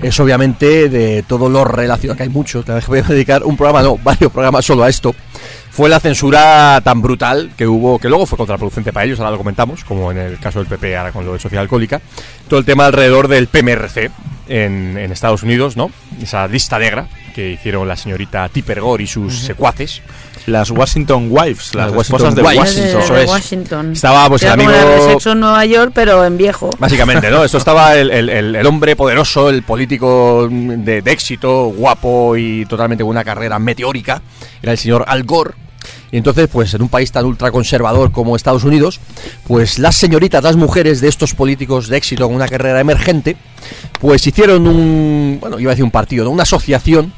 es 0.02 0.20
obviamente 0.20 0.89
de 0.89 1.24
todo 1.24 1.50
lo 1.50 1.64
relacionado, 1.64 2.18
que 2.18 2.24
hay 2.24 2.30
mucho, 2.30 2.64
te 2.64 2.74
voy 2.88 3.00
a 3.00 3.04
dedicar 3.04 3.43
un 3.43 3.56
programa, 3.58 3.82
no, 3.82 3.98
varios 3.98 4.32
programas 4.32 4.66
solo 4.66 4.84
a 4.84 4.89
esto. 4.89 5.16
Fue 5.72 5.89
la 5.89 6.00
censura 6.00 6.80
tan 6.86 7.02
brutal 7.02 7.52
que 7.58 7.68
hubo, 7.68 8.00
que 8.00 8.08
luego 8.08 8.26
fue 8.26 8.38
contraproducente 8.38 8.93
para 8.93 9.06
ellos, 9.06 9.20
ahora 9.20 9.32
lo 9.32 9.38
comentamos, 9.38 9.84
como 9.84 10.10
en 10.10 10.18
el 10.18 10.39
caso 10.39 10.60
del 10.60 10.68
PP, 10.70 10.96
ahora 10.96 11.12
con 11.12 11.26
lo 11.26 11.34
de 11.34 11.39
sociedad 11.39 11.64
alcohólica. 11.64 12.00
Todo 12.48 12.60
el 12.60 12.66
tema 12.66 12.86
alrededor 12.86 13.28
del 13.28 13.48
PMRC 13.48 14.10
en, 14.48 14.98
en 14.98 15.12
Estados 15.12 15.43
Unidos, 15.43 15.76
¿no? 15.76 15.91
Esa 16.22 16.48
lista 16.48 16.80
negra 16.80 17.08
que 17.34 17.52
hicieron 17.52 17.89
la 17.89 17.98
señorita 17.98 18.48
Tipper 18.48 18.80
Gore 18.80 19.04
y 19.04 19.08
sus 19.08 19.38
secuaces. 19.38 20.02
Las 20.48 20.70
Washington 20.72 21.28
Wives, 21.30 21.74
las, 21.74 21.88
Las 21.88 21.96
Washington 21.96 22.02
esposas 22.02 22.36
de. 22.36 22.41
Washington. 22.43 23.16
de, 23.16 23.24
es. 23.24 23.30
Washington. 23.30 23.91
Estaba, 23.93 24.30
pues, 24.30 24.43
Era 24.43 24.54
el 24.54 24.60
como 24.60 24.70
amigo- 24.72 24.89
la 24.89 24.96
de 24.96 25.02
Sexo 25.12 25.32
en 25.32 25.39
Nueva 25.39 25.66
York, 25.66 25.91
pero 25.96 26.24
en 26.26 26.38
viejo. 26.38 26.70
Básicamente, 26.80 27.32
¿no? 27.32 27.43
Esto 27.43 27.58
estaba 27.58 27.96
el, 27.96 28.12
el- 28.12 28.30
el- 28.30 28.56
el 28.56 28.66
hombre 28.68 28.96
poderoso, 28.96 29.50
el 29.50 29.64
político 29.64 30.48
de, 30.52 31.02
de 31.02 31.12
éxito, 31.12 31.66
guapo 31.76 32.36
y 32.38 32.66
totalmente 32.66 33.04
con 33.04 33.12
una 33.12 33.24
carrera 33.24 33.58
meteórica. 33.60 34.22
Era 34.62 34.72
el 34.74 34.78
señor 34.78 35.04
Al 35.08 35.24
Gore. 35.24 35.52
Y 36.12 36.18
entonces, 36.18 36.48
pues 36.52 36.74
en 36.74 36.82
un 36.82 36.89
país 36.89 37.12
tan 37.12 37.26
ultraconservador 37.26 38.12
como 38.12 38.36
Estados 38.36 38.64
Unidos, 38.64 39.00
pues 39.48 39.80
las 39.80 39.96
señoritas, 39.96 40.43
las 40.43 40.56
mujeres 40.56 41.02
de 41.02 41.10
estos 41.10 41.34
políticos 41.34 41.88
de 41.89 41.98
éxito 41.98 42.26
con 42.28 42.36
una 42.36 42.48
carrera 42.48 42.80
emergente, 42.80 43.36
pues 44.00 44.26
hicieron 44.26 44.66
un, 44.68 45.38
bueno, 45.41 45.60
iba 45.60 45.72
a 45.72 45.74
decir 45.74 45.84
un 45.84 45.91
partido, 45.91 46.24
¿no? 46.24 46.32
una 46.32 46.43
asociación 46.43 47.12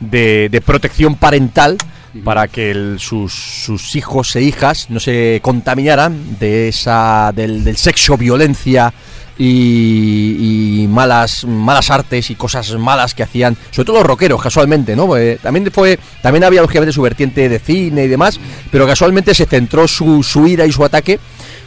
de, 0.00 0.48
de 0.50 0.60
protección 0.60 1.14
parental 1.14 1.76
para 2.22 2.46
que 2.48 2.96
sus, 2.98 3.32
sus 3.32 3.96
hijos 3.96 4.36
e 4.36 4.42
hijas 4.42 4.88
no 4.90 5.00
se 5.00 5.40
contaminaran 5.42 6.38
de 6.38 6.68
esa 6.68 7.32
del, 7.34 7.76
sexo, 7.76 8.16
violencia 8.16 8.92
y, 9.36 10.82
y 10.82 10.88
malas 10.88 11.44
malas 11.44 11.90
artes 11.90 12.30
y 12.30 12.36
cosas 12.36 12.70
malas 12.76 13.14
que 13.14 13.24
hacían, 13.24 13.56
sobre 13.70 13.86
todo 13.86 13.96
los 13.96 14.06
rockeros, 14.06 14.40
casualmente, 14.40 14.94
¿no? 14.94 15.16
Eh, 15.16 15.38
también 15.42 15.70
fue 15.72 15.98
también 16.22 16.44
había 16.44 16.62
lógicamente 16.62 16.92
su 16.92 17.02
vertiente 17.02 17.48
de 17.48 17.58
cine 17.58 18.04
y 18.04 18.08
demás, 18.08 18.38
pero 18.70 18.86
casualmente 18.86 19.34
se 19.34 19.46
centró 19.46 19.88
su, 19.88 20.22
su 20.22 20.46
ira 20.46 20.66
y 20.66 20.72
su 20.72 20.84
ataque 20.84 21.18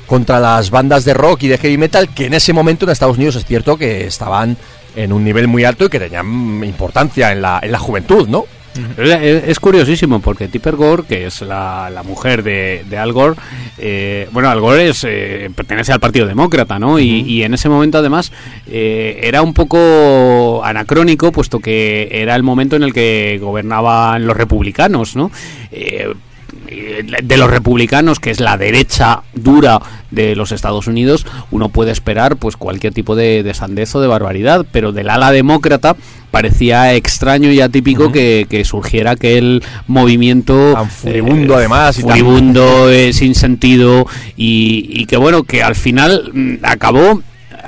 contra 0.06 0.40
las 0.40 0.70
bandas 0.70 1.04
de 1.04 1.14
rock 1.14 1.44
y 1.44 1.48
de 1.50 1.58
heavy 1.58 1.78
metal 1.78 2.14
que 2.14 2.28
en 2.28 2.34
ese 2.34 2.54
momento 2.54 2.86
en 2.86 2.92
Estados 2.92 3.18
Unidos 3.18 3.36
es 3.36 3.46
cierto 3.46 3.78
que 3.78 4.08
estaban 4.08 4.56
en 4.96 5.12
un 5.12 5.24
nivel 5.24 5.50
muy 5.50 5.66
alto 5.66 5.86
y 5.86 5.90
que 5.90 6.00
tenían 6.00 6.64
importancia 6.64 7.34
en 7.34 7.42
la, 7.42 7.60
en 7.62 7.72
la 7.72 7.80
juventud, 7.80 8.28
¿no? 8.30 8.46
Es, 8.98 9.10
es- 9.10 9.44
es 9.48 9.60
curiosísimo 9.60 10.20
porque 10.20 10.48
Tipper 10.48 10.76
Gore, 10.76 11.04
que 11.04 11.26
es 11.28 11.42
la, 11.42 11.90
la 11.90 12.04
mujer 12.04 12.44
de, 12.44 12.84
de 12.90 12.98
Al 12.98 13.12
Gore, 13.14 13.36
eh, 13.78 14.28
bueno, 14.32 14.50
Al 14.50 14.60
Gore 14.60 14.90
es, 14.90 15.04
eh, 15.08 15.50
pertenece 15.56 15.92
al 15.94 16.00
Partido 16.00 16.26
Demócrata, 16.28 16.80
¿no? 16.80 17.00
y, 17.00 17.22
y 17.22 17.44
en 17.44 17.54
ese 17.54 17.70
momento 17.70 17.98
además 17.98 18.32
eh, 18.68 19.20
era 19.24 19.42
un 19.42 19.54
poco 19.54 20.62
anacrónico, 20.64 21.32
puesto 21.32 21.60
que 21.60 22.10
era 22.12 22.36
el 22.36 22.44
momento 22.44 22.76
en 22.76 22.84
el 22.84 22.94
que 22.94 23.40
gobernaban 23.42 24.26
los 24.28 24.36
republicanos, 24.38 25.16
¿no? 25.16 25.32
Eh, 25.72 26.14
de 27.24 27.38
los 27.38 27.50
republicanos, 27.50 28.20
que 28.20 28.30
es 28.30 28.40
la 28.40 28.58
derecha 28.58 29.22
dura 29.34 29.80
de 30.12 30.36
los 30.36 30.52
Estados 30.52 30.88
Unidos, 30.88 31.26
uno 31.52 31.70
puede 31.70 31.92
esperar 31.92 32.36
pues 32.38 32.58
cualquier 32.58 32.94
tipo 32.94 33.16
de, 33.16 33.42
de 33.44 33.54
sandez 33.54 33.94
o 33.96 34.02
de 34.02 34.08
barbaridad, 34.08 34.66
pero 34.72 34.92
del 34.92 35.10
ala 35.10 35.32
demócrata 35.32 35.96
parecía 36.32 36.94
extraño 36.94 37.52
y 37.52 37.62
atípico 37.62 38.12
que, 38.12 38.46
que 38.50 38.64
surgiera 38.66 39.12
aquel 39.12 39.64
movimiento 39.88 40.74
Tan 40.74 40.90
furibundo, 40.90 41.54
eh, 41.54 41.58
además, 41.58 41.98
y 41.98 42.02
tan- 42.02 42.10
furibundo, 42.12 42.90
eh, 42.90 43.14
sin 43.14 43.34
sentido 43.36 44.06
y, 44.36 44.88
y 44.90 45.06
que 45.06 45.18
bueno, 45.18 45.44
que 45.44 45.64
al 45.64 45.76
final 45.76 46.30
mm, 46.34 46.56
acabó 46.64 47.22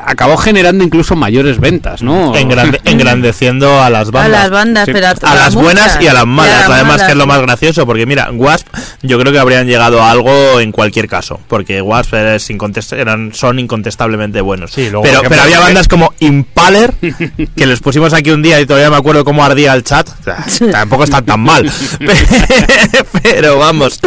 acabó 0.06 0.38
generando 0.38 0.84
incluso 0.84 1.16
mayores 1.16 1.60
ventas, 1.60 2.02
¿no? 2.02 2.34
Engrande- 2.36 2.80
engrandeciendo 2.86 3.82
a 3.82 3.89
las 3.89 4.10
A 4.10 4.12
bandas. 4.12 4.32
las 4.41 4.50
bandas, 4.52 4.86
Sí. 4.86 4.91
pero 4.93 5.08
a, 5.08 5.12
a 5.12 5.36
las 5.36 5.56
buenas 5.56 5.97
y 6.02 6.08
a 6.08 6.14
las 6.14 6.26
malas, 6.26 6.62
las 6.68 6.70
además 6.80 7.04
que 7.04 7.12
es 7.12 7.18
lo 7.18 7.28
más 7.28 7.41
gracioso, 7.41 7.86
porque 7.86 8.06
mira, 8.06 8.30
Wasp, 8.32 8.68
yo 9.02 9.20
creo 9.20 9.32
que 9.32 9.39
habrían 9.39 9.68
llegado 9.68 10.02
a 10.02 10.12
algo 10.12 10.60
en 10.60 10.72
cualquier 10.72 11.08
caso, 11.08 11.39
porque 11.47 11.82
Wasp 11.82 12.14
es 12.14 12.50
incontest- 12.50 12.97
eran, 12.97 13.34
son 13.34 13.60
incontestablemente 13.60 14.41
buenos. 14.41 14.72
Sí, 14.72 14.89
luego, 14.89 15.04
pero, 15.04 15.22
pero 15.28 15.41
había 15.43 15.58
que- 15.58 15.64
bandas 15.64 15.88
como 15.88 16.14
Impaler, 16.20 16.93
que 17.56 17.66
les 17.66 17.80
pusimos 17.80 18.14
aquí 18.14 18.32
un 18.32 18.41
día 18.41 18.60
y 18.60 18.66
todavía 18.66 18.89
me 18.89 18.97
acuerdo 18.97 19.24
cómo 19.24 19.43
ardía 19.43 19.74
el 19.74 19.84
chat. 19.84 20.08
O 20.10 20.24
sea, 20.24 20.72
tampoco 20.72 21.04
están 21.06 21.26
tan 21.26 21.39
mal. 21.41 21.70
pero 23.24 23.58
vamos, 23.58 24.00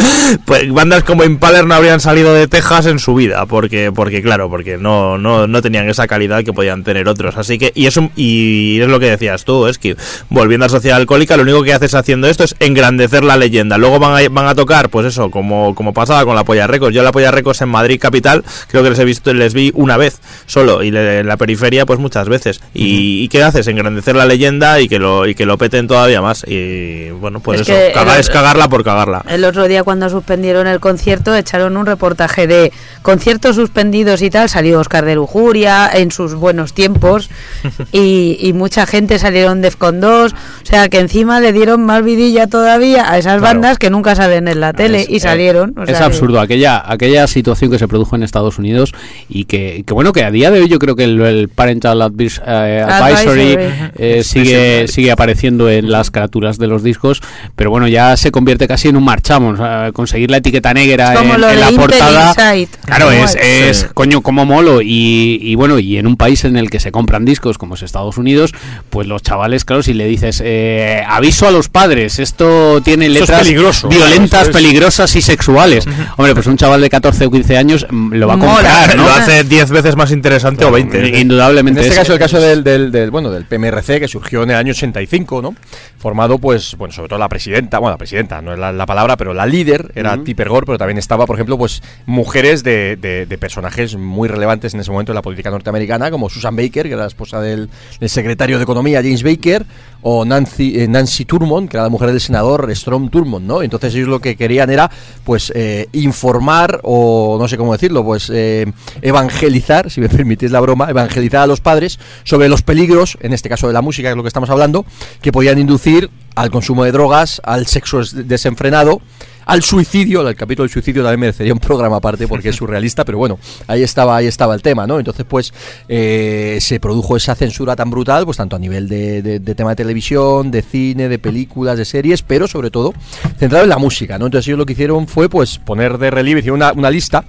pues 0.45 0.70
bandas 0.72 1.05
como 1.05 1.24
Impaler 1.24 1.66
no 1.66 1.74
habrían 1.74 2.01
salido 2.01 2.34
de 2.34 2.49
Texas 2.49 2.86
en 2.86 2.99
su 2.99 3.14
vida, 3.14 3.47
porque, 3.47 3.93
porque 3.95 4.22
claro, 4.22 4.49
porque 4.51 4.76
no, 4.78 5.18
no, 5.18 5.47
no 5.47 5.62
tenían 5.62 5.82
esa 5.89 6.07
calidad 6.07 6.45
que 6.45 6.53
podían 6.53 6.85
tener 6.85 7.09
otros. 7.09 7.37
Así 7.37 7.59
que, 7.59 7.72
y 7.74 7.87
eso, 7.87 8.11
y 8.16 8.80
es 8.80 8.89
lo 8.89 8.99
que 9.01 9.11
decías 9.11 9.45
tú, 9.45 9.66
es 9.66 9.78
que 9.78 9.97
volviendo 10.28 10.66
a 10.66 10.68
Sociedad 10.68 10.99
Alcohólica, 10.99 11.37
lo 11.37 11.43
único 11.43 11.62
que 11.62 11.72
haces 11.72 11.95
haciendo 11.95 12.28
esto 12.28 12.45
es 12.45 12.55
engrandecer 12.61 13.24
la 13.24 13.37
leyenda. 13.37 13.78
Luego 13.78 13.99
van 13.99 14.22
a, 14.24 14.28
van 14.28 14.47
a 14.47 14.55
tocar, 14.55 14.89
pues 14.91 15.07
eso, 15.07 15.30
como, 15.30 15.74
como 15.74 15.93
pasaba 15.93 16.24
con 16.24 16.35
la 16.35 16.45
Polla 16.45 16.66
Records. 16.66 16.95
Yo 16.95 17.03
la 17.03 17.12
Polla 17.12 17.30
Records 17.30 17.61
en 17.62 17.68
Madrid 17.68 18.01
capital, 18.01 18.45
creo 18.68 18.83
que 18.83 18.91
les 18.91 18.99
he 18.99 19.05
visto, 19.05 19.33
les 19.35 19.55
vi 19.55 19.70
una 19.74 19.97
vez 19.97 20.20
solo, 20.47 20.83
y 20.83 20.91
le- 20.91 21.20
en 21.20 21.26
la 21.26 21.37
periferia, 21.37 21.87
pues 21.87 21.99
muchas 21.99 22.28
veces. 22.28 22.61
Y, 22.74 23.22
¿y 23.22 23.28
qué 23.28 23.43
haces? 23.43 23.66
Engrandecer 23.66 24.16
la 24.16 24.26
leyenda 24.26 24.80
y 24.80 24.89
que 24.89 24.99
lo, 24.99 25.26
y 25.26 25.35
que 25.35 25.47
lo 25.47 25.59
peten 25.59 25.87
todavía 25.87 26.20
más. 26.22 26.45
Y 26.47 27.11
bueno, 27.11 27.41
pues 27.41 27.61
Es 27.62 27.68
eso, 27.68 27.93
cagar- 27.95 28.14
el- 28.14 28.20
es 28.20 28.30
cagarla 28.30 28.68
por 28.68 28.85
cagarla. 28.85 29.24
El 29.28 29.45
otro 29.45 29.68
día 29.68 29.83
cuando 29.83 30.09
suspendieron 30.09 30.66
el 30.66 30.80
concierto 30.80 31.35
echaron 31.35 31.76
un 31.76 31.87
reportaje 31.87 32.47
de 32.47 32.72
conciertos 33.03 33.57
suspendidos 33.57 34.22
y 34.22 34.30
tal, 34.30 34.49
salió 34.49 34.80
Oscar 34.80 35.05
de 35.05 35.14
Lujuria 35.14 35.72
en 35.93 36.11
sus 36.11 36.35
buenos 36.35 36.73
tiempos 36.75 37.31
y, 37.93 38.37
y 38.41 38.53
mucha 38.53 38.87
gente 38.87 39.18
salieron 39.18 39.61
Defcon 39.62 40.01
2, 40.01 40.33
o 40.33 40.37
sea 40.64 40.89
que 40.89 40.99
encima 41.01 41.41
le 41.41 41.53
dieron 41.53 41.85
más 41.85 42.03
vidilla 42.05 42.47
todavía 42.47 43.11
a 43.11 43.18
esas 43.18 43.33
Claro. 43.39 43.43
bandas 43.55 43.79
que 43.79 43.89
nunca 43.91 44.14
salen 44.14 44.47
en 44.49 44.61
la 44.61 44.73
tele 44.73 45.03
Es- 45.03 45.11
y 45.11 45.16
eh, 45.16 45.20
salieron. 45.20 45.75
o 45.79 45.83
es 45.83 45.89
sea 45.91 45.99
que- 45.99 46.05
absurdo 46.05 46.41
aquella 46.41 46.83
aquella 46.87 47.27
situación 47.27 47.70
que 47.70 47.79
se 47.79 47.89
produjo 47.89 48.14
en 48.16 48.23
Estados 48.23 48.59
Unidos 48.59 48.93
y 49.29 49.45
que, 49.45 49.85
que, 49.87 49.95
bueno 49.95 50.12
que 50.12 50.23
a 50.25 50.31
día 50.31 50.51
de 50.51 50.61
hoy 50.61 50.68
yo 50.68 50.79
creo 50.79 50.97
que 50.97 51.05
el, 51.05 51.20
el 51.23 51.49
parental 51.49 52.01
advis- 52.01 52.43
eh, 52.47 52.85
advisory, 52.87 53.57
eh, 53.97 54.23
sigue 54.25 54.87
sigue 54.89 55.11
apareciendo 55.11 55.70
en 55.70 55.91
las 55.91 56.11
carátulas 56.11 56.59
de 56.59 56.66
los 56.66 56.83
discos 56.83 57.20
pero 57.57 57.70
bueno 57.70 57.89
ya 57.89 58.16
se 58.16 58.31
convierte 58.31 58.68
casi 58.68 58.89
en 58.89 58.97
un 58.97 59.05
marchamos 59.05 59.59
a 59.61 59.91
conseguir 59.93 60.31
la 60.31 60.39
etiqueta 60.39 60.75
negra 60.75 61.14
en, 61.14 61.31
de 61.41 61.57
la 61.57 61.70
portada 61.73 62.29
Inside. 62.31 62.68
claro 62.85 63.11
es, 63.11 63.37
es 63.41 63.85
coño 63.95 64.20
como 64.20 64.45
molo 64.45 64.81
y, 64.83 65.39
y 65.41 65.51
bueno 65.55 65.78
y 65.78 65.98
en 65.98 66.07
un 66.07 66.16
país 66.16 66.44
en 66.44 66.57
el 66.57 66.70
que 66.70 66.80
se 66.80 66.92
compran 66.92 67.24
discos 67.24 67.59
como 67.59 67.74
es 67.74 67.82
Estados 67.82 68.18
Unidos 68.18 68.53
pues 68.90 69.07
los 69.07 69.22
chavales 69.22 69.64
claro 69.64 69.82
si 69.82 69.94
le 69.94 70.07
dices 70.07 70.42
eh, 70.44 71.03
aviso 71.09 71.46
a 71.46 71.50
los 71.50 71.68
padres 71.68 72.18
esto 72.18 72.80
tiene 72.82 73.07
es 73.07 73.12
letras 73.12 73.40
peligroso, 73.42 73.88
violentas 73.88 74.30
claro, 74.30 74.50
es- 74.50 74.57
peligrosas 74.57 75.16
y 75.16 75.22
sexuales 75.22 75.86
hombre 76.16 76.34
pues 76.34 76.46
un 76.46 76.57
chaval 76.57 76.80
de 76.80 76.90
14 76.90 77.26
o 77.26 77.30
15 77.30 77.57
años 77.57 77.86
mm, 77.90 78.14
lo 78.14 78.26
va 78.28 78.34
a 78.34 78.38
comprar 78.38 78.96
¿no? 78.96 79.05
Lo 79.05 79.12
hace 79.12 79.44
10 79.44 79.70
veces 79.70 79.96
más 79.96 80.11
interesante 80.11 80.64
o 80.64 80.70
20. 80.70 81.18
indudablemente 81.20 81.80
En 81.80 81.86
este 81.86 81.94
es- 81.94 81.98
caso, 82.00 82.12
el 82.14 82.18
caso 82.18 82.40
del, 82.40 82.62
del, 82.64 82.90
del, 82.92 83.11
bueno, 83.11 83.30
del 83.30 83.44
PMRC, 83.44 84.00
que 84.00 84.09
surgió 84.09 84.42
en 84.42 84.50
el 84.50 84.57
año 84.57 84.70
85, 84.72 85.42
¿no? 85.42 85.55
Formado, 85.98 86.38
pues, 86.38 86.76
bueno, 86.76 86.92
sobre 86.92 87.09
todo 87.09 87.18
la 87.18 87.28
presidenta, 87.28 87.78
bueno, 87.78 87.92
la 87.94 87.98
presidenta, 87.98 88.40
no 88.42 88.53
es 88.53 88.59
la, 88.59 88.72
la 88.72 88.86
palabra, 88.86 89.16
pero 89.16 89.34
la 89.34 89.46
líder 89.46 89.92
era 89.94 90.16
Tipper 90.22 90.48
Gore, 90.48 90.66
pero 90.66 90.78
también 90.78 90.98
estaba, 90.98 91.26
por 91.26 91.36
ejemplo, 91.36 91.57
pues, 91.59 91.82
mujeres 92.07 92.62
de, 92.64 92.96
de- 92.96 93.26
de 93.26 93.38
personajes 93.38 93.96
muy 93.96 94.28
relevantes 94.28 94.74
en 94.74 94.80
ese 94.80 94.91
momento 94.91 95.12
en 95.12 95.16
la 95.16 95.22
política 95.22 95.42
norteamericana, 95.51 96.11
como 96.11 96.29
Susan 96.31 96.55
Baker, 96.57 96.85
que 96.87 96.93
era 96.93 97.03
la 97.03 97.07
esposa 97.09 97.41
del, 97.41 97.69
secretario 98.07 98.59
de 98.59 98.63
Economía 98.64 99.01
James 99.03 99.23
Baker, 99.23 99.64
o 100.03 100.25
Nancy, 100.25 100.81
eh, 100.81 100.89
Nancy 100.89 101.25
Turmont, 101.25 101.71
que 101.71 101.77
era 101.77 101.85
la 101.85 101.89
mujer 101.91 102.09
del 102.11 102.21
senador 102.21 102.69
Strom 102.75 103.09
Turmont, 103.09 103.47
¿no? 103.47 103.63
Entonces 103.63 103.95
ellos 103.95 104.09
lo 104.09 104.21
que 104.21 104.35
querían 104.37 104.69
era, 104.71 104.91
pues, 105.25 105.53
eh, 105.55 105.87
informar, 105.93 106.81
o 106.83 107.37
no 107.41 107.47
sé 107.47 107.57
cómo 107.57 107.73
decirlo, 107.73 108.05
pues, 108.05 108.29
eh, 108.35 108.67
evangelizar, 109.01 109.91
si 109.91 110.01
me 110.01 110.09
permitís 110.11 110.51
la 110.51 110.61
broma, 110.61 110.89
evangelizar 110.91 111.43
a 111.43 111.47
los 111.47 111.61
padres 111.61 111.99
sobre 112.25 112.49
los 112.49 112.63
peligros, 112.63 113.17
en 113.21 113.33
este 113.33 113.49
caso 113.49 113.67
de 113.69 113.73
la 113.75 113.83
música, 113.83 114.09
que 114.09 114.13
es 114.13 114.17
lo 114.17 114.23
que 114.23 114.29
estamos 114.29 114.51
hablando, 114.51 114.85
que 115.21 115.31
podían 115.33 115.59
inducir 115.59 116.11
al 116.35 116.51
consumo 116.51 116.85
de 116.85 116.93
drogas, 116.93 117.41
al 117.45 117.67
sexo 117.67 117.99
des- 117.99 118.27
desenfrenado, 118.27 119.01
al 119.47 119.63
suicidio, 119.63 120.27
el 120.27 120.37
capítulo 120.37 120.64
del 120.64 120.73
suicidio 120.73 121.03
también 121.03 121.21
merecería 121.21 121.53
un 121.53 121.59
programa 121.59 121.97
aparte 121.97 122.27
porque 122.29 122.51
es 122.51 122.57
surrealista, 122.57 123.05
pero 123.05 123.19
bueno, 123.19 123.39
ahí 123.67 123.83
estaba, 123.83 124.17
ahí 124.17 124.27
estaba 124.27 124.55
el 124.55 124.63
tema, 124.63 124.87
¿no? 124.87 124.99
Entonces, 124.99 125.25
pues, 125.29 125.53
eh, 125.89 126.59
se 126.61 126.81
produjo 126.81 127.17
esa 127.17 127.35
censura 127.35 127.75
tan 127.77 127.91
brutal, 127.91 128.25
pues 128.25 128.37
tanto 128.37 128.57
a 128.57 128.59
nivel 128.59 128.89
de, 128.89 129.23
de- 129.23 129.55
tema 129.55 129.71
de 129.71 129.77
televisión, 129.77 130.51
de 130.51 130.63
cine, 130.63 131.09
de 131.09 131.19
películas, 131.19 131.77
de 131.79 131.85
series, 131.85 132.23
pero 132.23 132.47
sobre 132.49 132.71
todo 132.71 132.95
centrado 133.39 133.64
en 133.64 133.71
la 133.71 133.79
música, 133.79 134.19
¿no? 134.19 134.27
Entonces 134.27 134.49
ellos 134.49 134.59
lo 134.59 134.67
que 134.67 134.73
hicieron 134.73 135.07
fue, 135.09 135.29
pues, 135.29 135.59
poner 135.59 135.99
de 135.99 136.11
relieve, 136.11 136.41
hicieron 136.41 136.59
una, 136.59 136.73
una 136.73 136.91
lista 136.91 137.25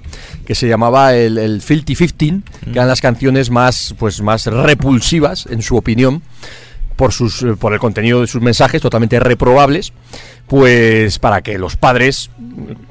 que 0.46 0.54
se 0.54 0.68
llamaba 0.68 1.14
el, 1.14 1.36
el 1.38 1.60
Filthy 1.62 1.94
15, 1.94 2.40
que 2.64 2.70
eran 2.72 2.88
las 2.88 3.00
canciones 3.00 3.50
más, 3.50 3.94
pues, 3.98 4.20
más 4.22 4.46
repulsivas, 4.46 5.46
en 5.50 5.62
su 5.62 5.76
opinión, 5.76 6.22
por 6.96 7.12
sus 7.12 7.42
eh, 7.42 7.54
por 7.58 7.72
el 7.72 7.78
contenido 7.78 8.20
de 8.20 8.26
sus 8.26 8.42
mensajes 8.42 8.80
totalmente 8.80 9.18
reprobables 9.20 9.92
pues 10.46 11.18
para 11.18 11.42
que 11.42 11.58
los 11.58 11.76
padres 11.76 12.30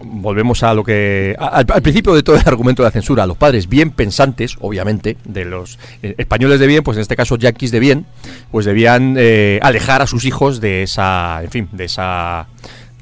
volvemos 0.04 0.64
a 0.64 0.74
lo 0.74 0.84
que 0.84 1.36
al, 1.38 1.66
al 1.70 1.82
principio 1.82 2.14
de 2.14 2.24
todo 2.24 2.36
el 2.36 2.44
argumento 2.46 2.84
de 2.84 2.88
la 2.88 2.92
censura 2.92 3.26
los 3.26 3.38
padres 3.38 3.70
bien 3.70 3.92
pensantes 3.92 4.58
obviamente 4.60 5.18
de 5.26 5.46
los 5.46 5.80
eh, 6.02 6.16
españoles 6.18 6.60
de 6.60 6.68
bien 6.68 6.84
pues 6.84 6.98
en 6.98 7.02
este 7.02 7.16
caso 7.16 7.38
yaquis 7.38 7.72
de 7.72 7.80
bien 7.80 8.06
pues 8.52 8.66
debían 8.66 9.16
eh, 9.18 9.60
alejar 9.62 10.02
a 10.02 10.08
sus 10.08 10.26
hijos 10.26 10.62
de 10.62 10.84
esa 10.84 11.42
en 11.44 11.52
fin 11.52 11.70
de 11.72 11.86
esa 11.86 12.48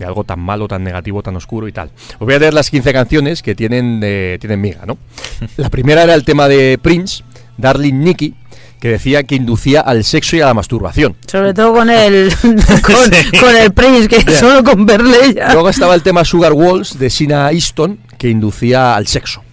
de 0.01 0.07
algo 0.07 0.23
tan 0.23 0.39
malo, 0.39 0.67
tan 0.67 0.83
negativo, 0.83 1.21
tan 1.21 1.35
oscuro 1.35 1.67
y 1.67 1.71
tal. 1.71 1.91
Os 2.13 2.19
voy 2.19 2.33
a 2.33 2.39
leer 2.39 2.53
las 2.53 2.71
15 2.71 2.91
canciones 2.91 3.41
que 3.43 3.53
tienen, 3.53 4.01
eh, 4.03 4.37
tienen 4.39 4.59
miga, 4.59 4.85
¿no? 4.85 4.97
La 5.57 5.69
primera 5.69 6.03
era 6.03 6.15
el 6.15 6.25
tema 6.25 6.47
de 6.47 6.79
Prince, 6.81 7.23
Darling 7.57 7.99
Nikki, 8.03 8.33
que 8.81 8.89
decía 8.89 9.23
que 9.23 9.35
inducía 9.35 9.79
al 9.79 10.03
sexo 10.03 10.35
y 10.35 10.41
a 10.41 10.47
la 10.47 10.53
masturbación. 10.53 11.15
Sobre 11.27 11.53
todo 11.53 11.71
con 11.71 11.89
el 11.89 12.33
con, 12.41 13.39
con 13.39 13.55
el 13.55 13.71
Prince, 13.71 14.07
que 14.09 14.29
solo 14.35 14.63
con 14.63 14.85
verle 14.85 15.35
ya. 15.35 15.53
Luego 15.53 15.69
estaba 15.69 15.95
el 15.95 16.01
tema 16.01 16.25
Sugar 16.25 16.51
Walls 16.51 16.99
de 16.99 17.09
Sina 17.09 17.49
Easton, 17.51 17.99
que 18.17 18.29
inducía 18.29 18.95
al 18.95 19.07
sexo. 19.07 19.43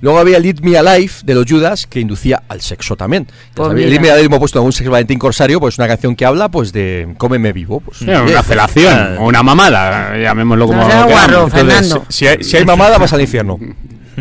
Luego 0.00 0.18
había 0.18 0.40
Lead 0.40 0.60
Me 0.62 0.76
Alive 0.76 1.12
de 1.22 1.34
los 1.34 1.44
Judas, 1.48 1.86
que 1.86 2.00
inducía 2.00 2.42
al 2.48 2.60
sexo 2.60 2.96
también. 2.96 3.26
Ya 3.26 3.32
Pues 3.54 3.74
Me 3.74 3.84
Alive 4.10 4.22
hemos 4.24 4.40
puesto 4.40 4.58
en 4.58 4.64
un 4.64 4.72
Sex 4.72 4.88
Valentín 4.90 5.16
Corsario, 5.18 5.60
pues 5.60 5.78
una 5.78 5.86
canción 5.86 6.16
que 6.16 6.24
habla 6.24 6.48
pues 6.48 6.72
de 6.72 7.14
cómeme 7.18 7.52
vivo. 7.52 7.78
Pues, 7.80 7.98
Sí, 7.98 8.06
una 8.08 8.42
felación, 8.42 9.18
o 9.18 9.26
una 9.26 9.44
mamada, 9.44 10.16
llamémoslo 10.18 10.66
como 10.66 10.80
No 10.80 10.86
sea 10.90 11.06
queramos. 11.06 11.12
guarro, 11.12 11.44
Entonces, 11.44 11.76
Fernando. 11.76 12.06
si 12.08 12.26
hay, 12.26 12.42
si 12.42 12.56
hay 12.56 12.64
mamada, 12.64 12.98
vas 12.98 13.12
al 13.12 13.20
infierno. 13.20 13.58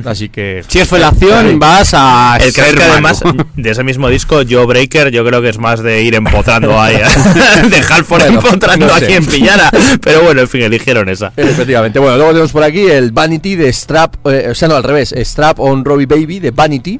Así 0.05 0.29
que... 0.29 0.63
Si 0.67 0.79
es 0.79 0.87
felación, 0.87 1.59
vas 1.59 1.91
a 1.93 2.37
El 2.39 2.51
ser 2.51 2.63
creer 2.63 2.77
que 2.77 2.83
además 2.91 3.21
de 3.55 3.69
ese 3.69 3.83
mismo 3.83 4.07
disco, 4.09 4.41
Joe 4.49 4.65
Breaker, 4.65 5.11
yo 5.11 5.25
creo 5.25 5.41
que 5.41 5.49
es 5.49 5.57
más 5.57 5.81
de 5.83 6.01
ir 6.03 6.15
empotrando 6.15 6.79
ahí, 6.79 6.95
¿eh? 6.95 7.67
de 7.69 7.77
Halford 7.77 8.21
Bueno, 8.21 8.39
empotrando 8.39 8.87
no 8.87 8.93
a 8.95 8.99
quien 8.99 9.25
pillara. 9.25 9.69
Pero 10.01 10.21
bueno, 10.23 10.41
en 10.41 10.47
fin, 10.47 10.61
eligieron 10.61 11.09
esa. 11.09 11.33
Efectivamente. 11.35 11.99
Bueno, 11.99 12.15
luego 12.15 12.31
tenemos 12.31 12.51
por 12.51 12.63
aquí 12.63 12.81
el 12.87 13.11
Vanity 13.11 13.55
de 13.55 13.71
Strap, 13.73 14.25
eh, 14.27 14.47
o 14.51 14.55
sea, 14.55 14.67
no, 14.67 14.75
al 14.75 14.83
revés, 14.83 15.13
Strap 15.17 15.59
on 15.59 15.83
Robbie 15.83 16.05
Baby 16.05 16.39
de 16.39 16.51
Vanity, 16.51 16.99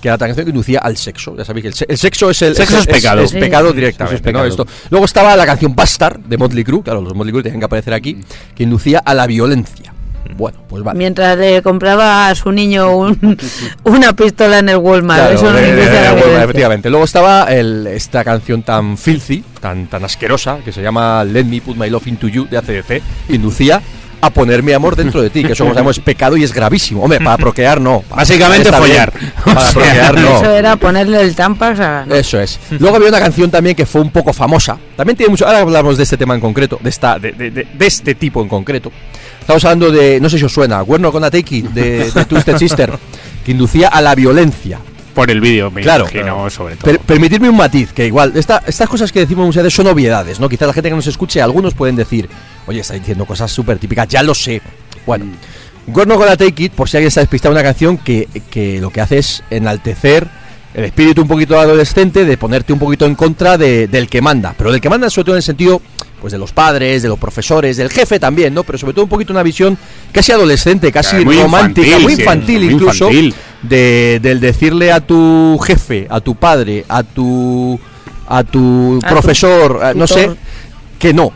que 0.00 0.08
era 0.08 0.14
la 0.14 0.26
canción 0.26 0.46
que 0.46 0.50
inducía 0.50 0.78
al 0.78 0.96
sexo. 0.96 1.36
Ya 1.36 1.44
sabéis 1.44 1.62
que 1.62 1.68
el, 1.68 1.74
se- 1.74 1.86
el 1.90 1.98
sexo 1.98 2.30
es 2.30 2.40
el 2.40 2.56
Sexo 2.56 2.78
es 2.78 2.86
pecado. 2.86 3.20
Es, 3.22 3.32
pecado 3.32 3.72
directamente. 3.72 4.32
Luego 4.88 5.04
estaba 5.04 5.36
la 5.36 5.44
canción 5.44 5.74
Bastard 5.76 6.20
de 6.20 6.38
Motley 6.38 6.64
Crue, 6.64 6.82
claro, 6.82 7.02
los 7.02 7.14
Motley 7.14 7.32
Crue 7.32 7.42
tenían 7.42 7.60
que 7.60 7.66
aparecer 7.66 7.92
aquí, 7.92 8.16
que 8.54 8.62
inducía 8.62 9.00
a 9.00 9.12
la 9.12 9.26
violencia. 9.26 9.92
Bueno, 10.34 10.58
pues 10.68 10.82
vale. 10.82 10.98
Mientras 10.98 11.36
le 11.38 11.62
compraba 11.62 12.28
a 12.28 12.34
su 12.34 12.50
niño 12.52 12.96
un, 12.96 13.38
una 13.84 14.12
pistola 14.12 14.58
en 14.58 14.68
el 14.68 14.76
Walmart. 14.76 15.20
Claro, 15.20 15.34
eso 15.36 15.50
no 15.52 15.58
eh, 15.58 15.68
induce 15.70 15.88
a 15.98 16.02
la 16.02 16.14
violencia. 16.14 16.44
efectivamente. 16.44 16.90
Luego 16.90 17.04
estaba 17.04 17.44
el- 17.44 17.86
esta 17.86 18.24
canción 18.24 18.62
tan 18.62 18.96
filthy, 18.98 19.42
tan, 19.60 19.86
tan 19.86 20.04
asquerosa, 20.04 20.58
que 20.64 20.72
se 20.72 20.82
llama 20.82 21.24
Let 21.24 21.44
Me 21.44 21.60
Put 21.60 21.76
My 21.76 21.90
Love 21.90 22.06
Into 22.08 22.28
You 22.28 22.46
de 22.48 22.58
ACDC, 22.58 23.02
inducía 23.28 23.80
a 24.22 24.28
poner 24.28 24.62
mi 24.62 24.72
amor 24.74 24.96
dentro 24.96 25.22
de 25.22 25.30
ti, 25.30 25.42
que 25.42 25.52
eso 25.54 25.64
como 25.64 25.72
sabemos 25.72 25.96
es 25.96 26.04
pecado 26.04 26.36
y 26.36 26.44
es 26.44 26.52
gravísimo. 26.52 27.02
Hombre, 27.02 27.20
para 27.20 27.38
procrear 27.38 27.80
no. 27.80 28.00
Para 28.00 28.16
Básicamente 28.20 28.68
bien. 28.68 28.82
follar. 28.82 29.12
Para 29.42 29.60
O 29.60 29.62
sea, 29.62 29.72
procrear 29.72 30.14
no. 30.14 30.36
Eso 30.36 30.50
era 30.54 30.76
ponerle 30.76 31.22
el 31.22 31.34
tampax 31.34 31.80
a... 31.80 32.04
no. 32.06 32.14
Eso 32.14 32.38
es. 32.38 32.60
Luego 32.78 32.96
había 32.96 33.08
una 33.08 33.18
canción 33.18 33.50
también 33.50 33.74
que 33.74 33.86
fue 33.86 34.02
un 34.02 34.10
poco 34.10 34.34
famosa. 34.34 34.76
También 34.94 35.16
tiene 35.16 35.30
mucho. 35.30 35.46
Ahora 35.46 35.60
hablamos 35.60 35.96
de 35.96 36.02
este 36.02 36.18
tema 36.18 36.34
en 36.34 36.40
concreto, 36.42 36.78
de 36.82 36.90
esta, 36.90 37.18
de, 37.18 37.32
de- 37.32 37.50
de- 37.50 37.66
de 37.72 37.86
este 37.86 38.14
tipo 38.14 38.42
en 38.42 38.48
concreto. 38.50 38.92
Estamos 39.50 39.64
hablando 39.64 39.90
de, 39.90 40.20
no 40.20 40.30
sé 40.30 40.38
si 40.38 40.44
os 40.44 40.52
suena, 40.52 40.84
Take 41.28 41.56
It, 41.56 41.64
de, 41.70 42.08
de 42.12 42.24
Twisted 42.24 42.56
Sister, 42.56 42.92
que 43.44 43.50
inducía 43.50 43.88
a 43.88 44.00
la 44.00 44.14
violencia. 44.14 44.78
Por 45.12 45.28
el 45.28 45.40
vídeo, 45.40 45.72
me 45.72 45.80
Claro. 45.80 46.04
imagino, 46.04 46.48
sobre 46.50 46.76
todo. 46.76 46.84
Per- 46.84 47.00
permitidme 47.00 47.50
un 47.50 47.56
matiz, 47.56 47.92
que 47.92 48.06
igual, 48.06 48.30
esta- 48.36 48.62
estas 48.64 48.88
cosas 48.88 49.10
que 49.10 49.18
decimos 49.18 49.44
muchas 49.46 49.64
veces 49.64 49.74
son 49.74 49.88
obviedades, 49.88 50.38
¿no? 50.38 50.48
Quizás 50.48 50.68
la 50.68 50.72
gente 50.72 50.88
que 50.90 50.94
nos 50.94 51.08
escuche, 51.08 51.42
algunos 51.42 51.74
pueden 51.74 51.96
decir, 51.96 52.28
oye, 52.68 52.78
está 52.78 52.94
diciendo 52.94 53.24
cosas 53.24 53.50
súper 53.50 53.78
típicas, 53.78 54.06
ya 54.06 54.22
lo 54.22 54.36
sé. 54.36 54.62
Bueno, 55.04 55.24
Not 55.88 56.06
Gonna 56.18 56.36
Take 56.36 56.62
It, 56.66 56.72
por 56.74 56.88
si 56.88 56.98
alguien 56.98 57.08
está 57.08 57.20
despistado, 57.22 57.52
una 57.52 57.64
canción 57.64 57.98
que, 57.98 58.28
que 58.52 58.80
lo 58.80 58.90
que 58.90 59.00
hace 59.00 59.18
es 59.18 59.42
enaltecer 59.50 60.28
el 60.74 60.84
espíritu 60.84 61.22
un 61.22 61.28
poquito 61.28 61.58
adolescente 61.58 62.24
de 62.24 62.36
ponerte 62.36 62.72
un 62.72 62.78
poquito 62.78 63.04
en 63.04 63.16
contra 63.16 63.58
de- 63.58 63.88
del 63.88 64.08
que 64.08 64.22
manda, 64.22 64.54
pero 64.56 64.70
del 64.70 64.80
que 64.80 64.88
manda 64.88 65.10
sobre 65.10 65.24
todo 65.24 65.34
en 65.34 65.38
el 65.38 65.42
sentido 65.42 65.82
pues 66.20 66.32
de 66.32 66.38
los 66.38 66.52
padres, 66.52 67.02
de 67.02 67.08
los 67.08 67.18
profesores, 67.18 67.76
del 67.76 67.90
jefe 67.90 68.20
también, 68.20 68.52
¿no? 68.54 68.62
Pero 68.64 68.78
sobre 68.78 68.92
todo 68.92 69.04
un 69.04 69.08
poquito 69.08 69.32
una 69.32 69.42
visión 69.42 69.76
casi 70.12 70.32
adolescente, 70.32 70.92
casi 70.92 71.24
Muy 71.24 71.40
romántica, 71.40 71.86
infantil, 71.86 72.04
muy 72.04 72.14
sí, 72.14 72.20
infantil 72.20 72.60
muy 72.64 72.72
incluso, 72.74 73.10
infantil. 73.10 73.34
de, 73.62 74.20
del 74.22 74.40
decirle 74.40 74.92
a 74.92 75.00
tu 75.00 75.58
jefe, 75.64 76.06
a 76.10 76.20
tu 76.20 76.34
padre, 76.34 76.84
a 76.88 77.02
tu 77.02 77.80
a 78.28 78.44
tu 78.44 79.00
A 79.02 79.08
profesor, 79.08 79.96
no 79.96 80.06
sé, 80.06 80.30
que 80.98 81.12
no. 81.12 81.32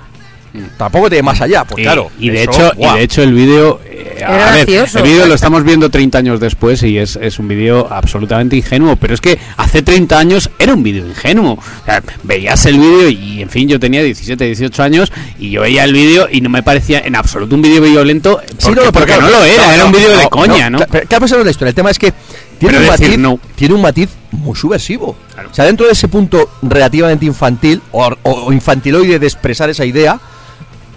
Tampoco 0.77 1.11
te 1.11 1.21
más 1.23 1.41
allá, 1.41 1.65
pues 1.65 1.81
Y- 1.81 1.83
claro. 1.83 2.11
y, 2.19 2.31
de 2.31 2.43
eso, 2.45 2.51
hecho, 2.53 2.73
y 2.79 2.97
de 2.97 3.03
hecho 3.03 3.23
el 3.23 3.33
vídeo 3.35 3.81
eh, 3.85 4.15
Era 4.19 4.29
a 4.51 4.53
ver, 4.53 4.67
gracioso. 4.67 4.99
el 4.99 5.05
vídeo 5.05 5.27
lo 5.27 5.35
estamos 5.35 5.65
viendo 5.65 5.91
30 5.91 6.19
años 6.19 6.39
después 6.39 6.81
y 6.85 6.97
es, 6.97 7.17
es 7.17 7.39
un 7.41 7.49
vídeo 7.49 7.89
absolutamente 7.91 8.55
ingenuo, 8.57 8.95
pero 8.97 9.15
es 9.15 9.21
que 9.21 9.37
hace 9.57 9.83
30 9.83 10.17
años 10.17 10.51
era 10.59 10.75
un 10.75 10.83
vídeo 10.85 11.05
ingenuo. 11.07 11.55
O 11.55 11.85
sea, 11.85 12.01
veías 12.23 12.65
el 12.67 12.79
vídeo 12.79 13.09
y 13.09 13.43
en 13.43 13.51
fin, 13.51 13.69
yo 13.69 13.81
tenía 13.81 14.03
17, 14.05 14.45
18 14.45 14.83
años 14.85 15.13
y 15.41 15.51
yo 15.51 15.63
veía 15.63 15.83
el 15.85 15.93
vídeo 15.93 16.29
y 16.31 16.41
no 16.41 16.51
me 16.51 16.63
parecía 16.63 17.01
en 17.01 17.17
absoluto 17.17 17.55
un 17.57 17.63
vídeo 17.63 17.83
violento 17.83 18.37
porque, 18.41 18.55
Sí, 18.59 18.71
no, 18.73 18.93
porque 18.93 19.17
no 19.17 19.29
lo 19.31 19.43
era, 19.45 19.67
no, 19.67 19.73
era 19.73 19.85
un 19.87 19.93
vídeo 19.93 20.17
de 20.17 20.29
coña, 20.29 20.71
¿no? 20.71 20.79
¿Qué 20.87 21.17
ha 21.17 21.21
pasado 21.21 21.41
en 21.41 21.47
la 21.47 21.51
historia? 21.51 21.71
El 21.71 21.75
tema 21.75 21.91
es 21.91 21.99
que 21.99 22.13
tiene, 22.61 22.79
un 22.79 22.85
decir 22.85 23.09
matiz, 23.09 23.19
no. 23.19 23.41
tiene 23.57 23.75
un 23.75 23.83
matiz 23.83 24.09
muy 24.31 24.55
subversivo. 24.57 25.17
Claro. 25.35 25.49
O 25.51 25.55
sea, 25.55 25.65
dentro 25.65 25.87
de 25.87 25.93
ese 25.93 26.07
punto 26.07 26.49
relativamente 26.63 27.27
infantil 27.27 27.83
o, 27.91 28.09
o 28.23 28.53
infantiloide 28.53 29.19
de 29.19 29.27
expresar 29.27 29.69
esa 29.69 29.85
idea, 29.85 30.21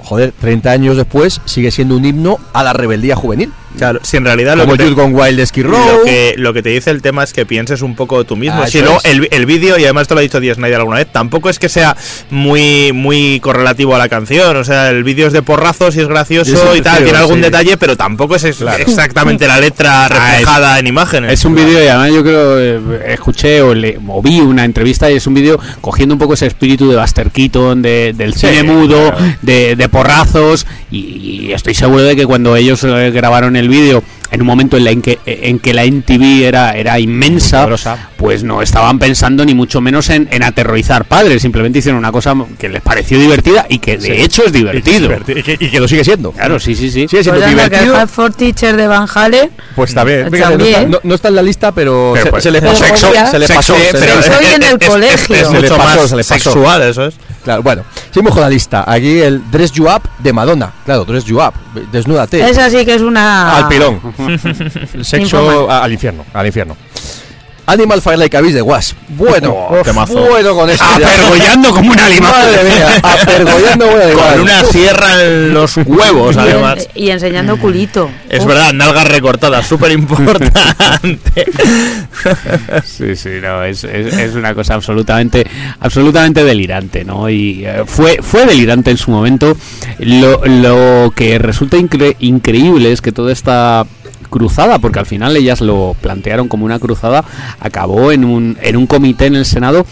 joder, 0.08 0.32
30 0.32 0.72
años 0.72 0.96
después 0.96 1.42
sigue 1.44 1.70
siendo 1.70 1.98
un 1.98 2.06
himno 2.06 2.40
a 2.54 2.64
la 2.64 2.72
rebeldía 2.72 3.18
juvenil. 3.18 3.52
Claro, 3.78 4.00
si 4.04 4.18
en 4.18 4.26
realidad 4.26 4.56
lo 4.56 4.64
Como 4.64 4.78
que, 4.78 4.84
te, 4.86 4.90
Gone 4.92 5.14
Wild 5.14 5.40
de 5.40 5.64
lo, 5.64 6.04
que, 6.04 6.34
lo 6.38 6.54
que 6.54 6.64
te 6.64 6.70
dice 6.70 6.90
el 6.90 7.02
tema 7.02 7.24
es 7.24 7.34
que 7.34 7.46
pienses 7.46 7.82
un 7.82 7.96
poco 7.96 8.24
tú 8.24 8.36
mismo. 8.36 8.62
Ah, 8.64 8.68
si 8.68 8.80
es. 8.80 8.86
el, 9.04 9.28
el 9.32 9.46
vídeo, 9.46 9.78
y 9.78 9.84
además 9.84 10.04
esto 10.04 10.16
lo 10.16 10.20
ha 10.20 10.24
dicho 10.24 10.40
Díaz 10.40 10.56
Snyder 10.56 10.78
alguna 10.80 10.98
vez, 10.98 11.08
tampoco 11.12 11.50
es 11.50 11.60
que 11.60 11.70
sea 11.70 11.96
muy 12.30 12.92
muy 12.94 13.40
correlativo 13.40 13.94
a 13.96 13.98
la 13.98 14.10
canción. 14.10 14.56
O 14.58 14.64
sea, 14.64 14.90
el 14.90 15.04
vídeo 15.04 15.28
es 15.28 15.34
de 15.34 15.42
porrazos 15.42 15.96
y 15.96 16.00
es 16.02 16.08
gracioso 16.08 16.76
y 16.76 16.82
tal, 16.82 17.04
tiene 17.04 17.18
algún 17.20 17.36
sí. 17.38 17.42
detalle, 17.42 17.78
pero 17.78 17.96
tampoco 17.98 18.36
es 18.36 18.44
ex- 18.46 18.62
exactamente 18.80 19.48
la 19.48 19.60
letra 19.60 20.08
reflejada 20.08 20.80
en 20.80 20.88
imágenes. 20.88 21.34
Es 21.34 21.46
un 21.46 21.56
vídeo 21.56 21.84
y 21.84 21.88
además 21.88 22.12
yo 22.14 22.24
creo, 22.24 22.60
eh, 22.60 22.80
escuché 23.14 23.62
o, 23.62 23.74
le, 23.74 24.00
o 24.08 24.22
vi 24.22 24.40
una 24.40 24.66
entrevista 24.66 25.12
y 25.12 25.16
es 25.18 25.28
un 25.28 25.34
vídeo 25.34 25.60
cogiendo 25.82 26.16
un 26.16 26.20
poco 26.20 26.34
ese 26.34 26.48
espíritu 26.48 26.90
de 26.90 26.98
Buster 26.98 27.32
Keaton, 27.32 27.82
de, 27.82 28.14
del 28.16 28.34
Sí, 28.34 28.48
cine 28.48 28.64
mudo, 28.64 29.12
claro. 29.12 29.36
de, 29.42 29.76
de 29.76 29.90
porrazos 29.90 30.66
y, 30.92 30.98
y 31.48 31.52
estoy 31.54 31.74
seguro 31.74 32.04
de 32.04 32.16
que 32.16 32.26
cuando 32.26 32.56
ellos 32.56 32.84
eh, 32.84 33.12
grabaron 33.12 33.56
el 33.56 33.68
vídeo 33.70 34.04
en 34.30 34.42
un 34.42 34.48
momento 34.48 34.76
en, 34.76 34.84
la 34.84 34.92
en, 34.92 35.02
que, 35.02 35.20
en 35.26 35.60
que 35.60 35.74
la 35.74 35.86
MTV 35.86 36.44
era, 36.46 36.72
era 36.74 37.00
inmensa, 37.00 37.66
pues 38.18 38.44
no 38.44 38.62
estaban 38.62 39.00
pensando 39.00 39.46
ni 39.46 39.54
mucho 39.54 39.80
menos 39.80 40.10
en, 40.10 40.28
en 40.32 40.44
aterrorizar 40.44 41.06
padres, 41.06 41.42
simplemente 41.42 41.80
hicieron 41.80 41.98
una 41.98 42.12
cosa 42.12 42.36
que 42.60 42.68
les 42.68 42.82
pareció 42.82 43.18
divertida 43.20 43.66
y 43.70 43.80
que 43.80 43.98
de 43.98 44.08
Sí. 44.08 44.12
hecho 44.22 44.44
es 44.44 44.50
Y 44.50 44.58
divertido. 44.58 45.12
y 45.28 45.44
que- 45.44 45.58
y 45.60 45.70
que 45.70 45.80
lo 45.80 45.88
sigue 45.88 46.04
siendo. 46.04 46.32
Claro, 46.34 46.60
sí, 46.60 46.76
sí, 46.76 46.92
sí. 46.92 47.08
Sigue 47.08 47.24
siendo 47.24 47.40
Pues 47.40 47.52
anda, 47.52 47.70
que 47.70 47.76
el 47.76 47.82
divertido. 47.84 47.96
Halford 47.98 48.34
Teacher 48.34 48.76
de 48.76 48.88
Van 48.88 49.08
Halen 49.14 49.50
Pues 49.76 49.94
también. 49.94 50.28
Mm, 50.28 50.32
Fíjate, 50.32 50.40
no, 50.52 50.58
también. 50.58 50.76
está, 50.76 50.88
no- 50.90 51.00
no 51.04 51.16
está 51.16 51.28
en 51.30 51.36
la 51.36 51.42
lista, 51.44 51.72
pero, 51.72 52.12
Pero 52.14 52.26
se, 52.26 52.32
pues- 52.32 52.44
se 52.44 52.52
le 52.52 52.62
pasó. 52.62 52.84
podía- 53.08 53.32
se 53.32 53.40
le 53.40 53.48
Sexo, 53.48 53.74
pasó. 53.74 53.76
se 53.78 53.94
le- 53.94 54.00
pero 54.08 54.20
Estoy 54.20 54.46
en 54.56 54.64
el 54.64 54.78
es- 54.82 54.90
colegio. 54.90 55.36
Es, 55.38 55.48
Se 55.48 55.62
le 55.62 55.70
pasó, 55.70 56.08
se 56.08 56.16
le 56.18 56.24
pasó. 56.26 56.52
sexual, 56.52 56.82
eso 56.82 57.06
es. 57.06 57.16
Claro, 57.48 57.64
bueno, 57.64 57.86
seguimos 58.12 58.34
con 58.34 58.42
la 58.42 58.50
lista. 58.50 58.84
Aquí 58.86 59.22
el 59.22 59.50
Dress 59.50 59.72
You 59.72 59.86
Up 59.86 60.02
de 60.20 60.34
Madonna. 60.34 60.70
Claro, 60.84 61.06
Dress 61.06 61.24
You 61.24 61.40
Up. 61.40 61.54
Desnúdate. 61.94 62.42
esa 62.42 62.70
sí 62.70 62.84
que 62.84 62.96
es 62.96 63.02
una... 63.02 63.56
Al 63.56 63.70
pilón. 63.70 64.02
El 64.94 65.06
sexo 65.06 65.72
al 65.72 65.94
infierno. 65.94 66.26
Al 66.34 66.46
infierno. 66.46 66.76
Animal 67.68 68.02
Fire 68.02 68.18
Like 68.18 68.36
Abyss 68.38 68.54
de 68.54 68.62
Was. 68.62 68.96
Bueno, 69.10 69.54
Oh, 69.70 69.84
bueno 70.30 70.56
con 70.56 70.70
esto. 70.70 70.84
Apergollando 70.86 71.70
como 71.70 71.92
un 71.92 72.00
animal. 72.00 72.32
Madre 72.32 72.64
mía, 72.64 72.88
apergollando 73.04 73.86
un 73.88 74.02
animal. 74.02 74.32
Con 74.32 74.40
una 74.42 74.64
sierra 74.64 75.24
en 75.24 75.54
los 75.54 75.78
huevos, 75.78 76.36
Y, 76.36 76.40
en- 76.40 76.44
además. 76.46 76.88
y 76.96 77.10
enseñando 77.10 77.58
culito. 77.58 78.10
Es 78.30 78.42
Uf, 78.42 78.48
verdad, 78.48 78.74
nalgas 78.74 79.08
recortadas, 79.08 79.68
súper 79.68 79.92
importante. 79.92 80.52
Sí, 82.86 83.16
sí, 83.16 83.30
no, 83.42 83.64
es, 83.64 83.84
es, 83.84 84.14
es 84.14 84.36
una 84.36 84.54
cosa 84.54 84.74
absolutamente, 84.74 85.46
absolutamente 85.80 86.44
delirante, 86.44 87.04
¿no? 87.06 87.30
Y 87.30 87.64
eh, 87.66 87.84
fue, 87.86 88.20
fue 88.22 88.46
delirante 88.46 88.92
en 88.92 88.98
su 88.98 89.12
momento. 89.12 89.56
Lo, 90.00 90.42
lo 90.46 91.12
que 91.16 91.38
resulta 91.38 91.78
incre- 91.78 92.16
increíble 92.20 92.92
es 92.92 93.02
que 93.02 93.12
toda 93.12 93.32
esta 93.32 93.86
cruzada, 94.30 94.80
porque 94.80 95.00
al 95.00 95.06
final 95.06 95.36
ellas 95.36 95.62
lo 95.62 95.96
plantearon 96.02 96.48
como 96.48 96.66
una 96.66 96.80
cruzada, 96.80 97.24
acabó 97.60 98.12
en 98.12 98.26
un, 98.26 98.58
en 98.62 98.78
un 98.78 98.88
comité 98.88 99.26
en 99.26 99.36
el 99.36 99.46
Senado 99.46 99.86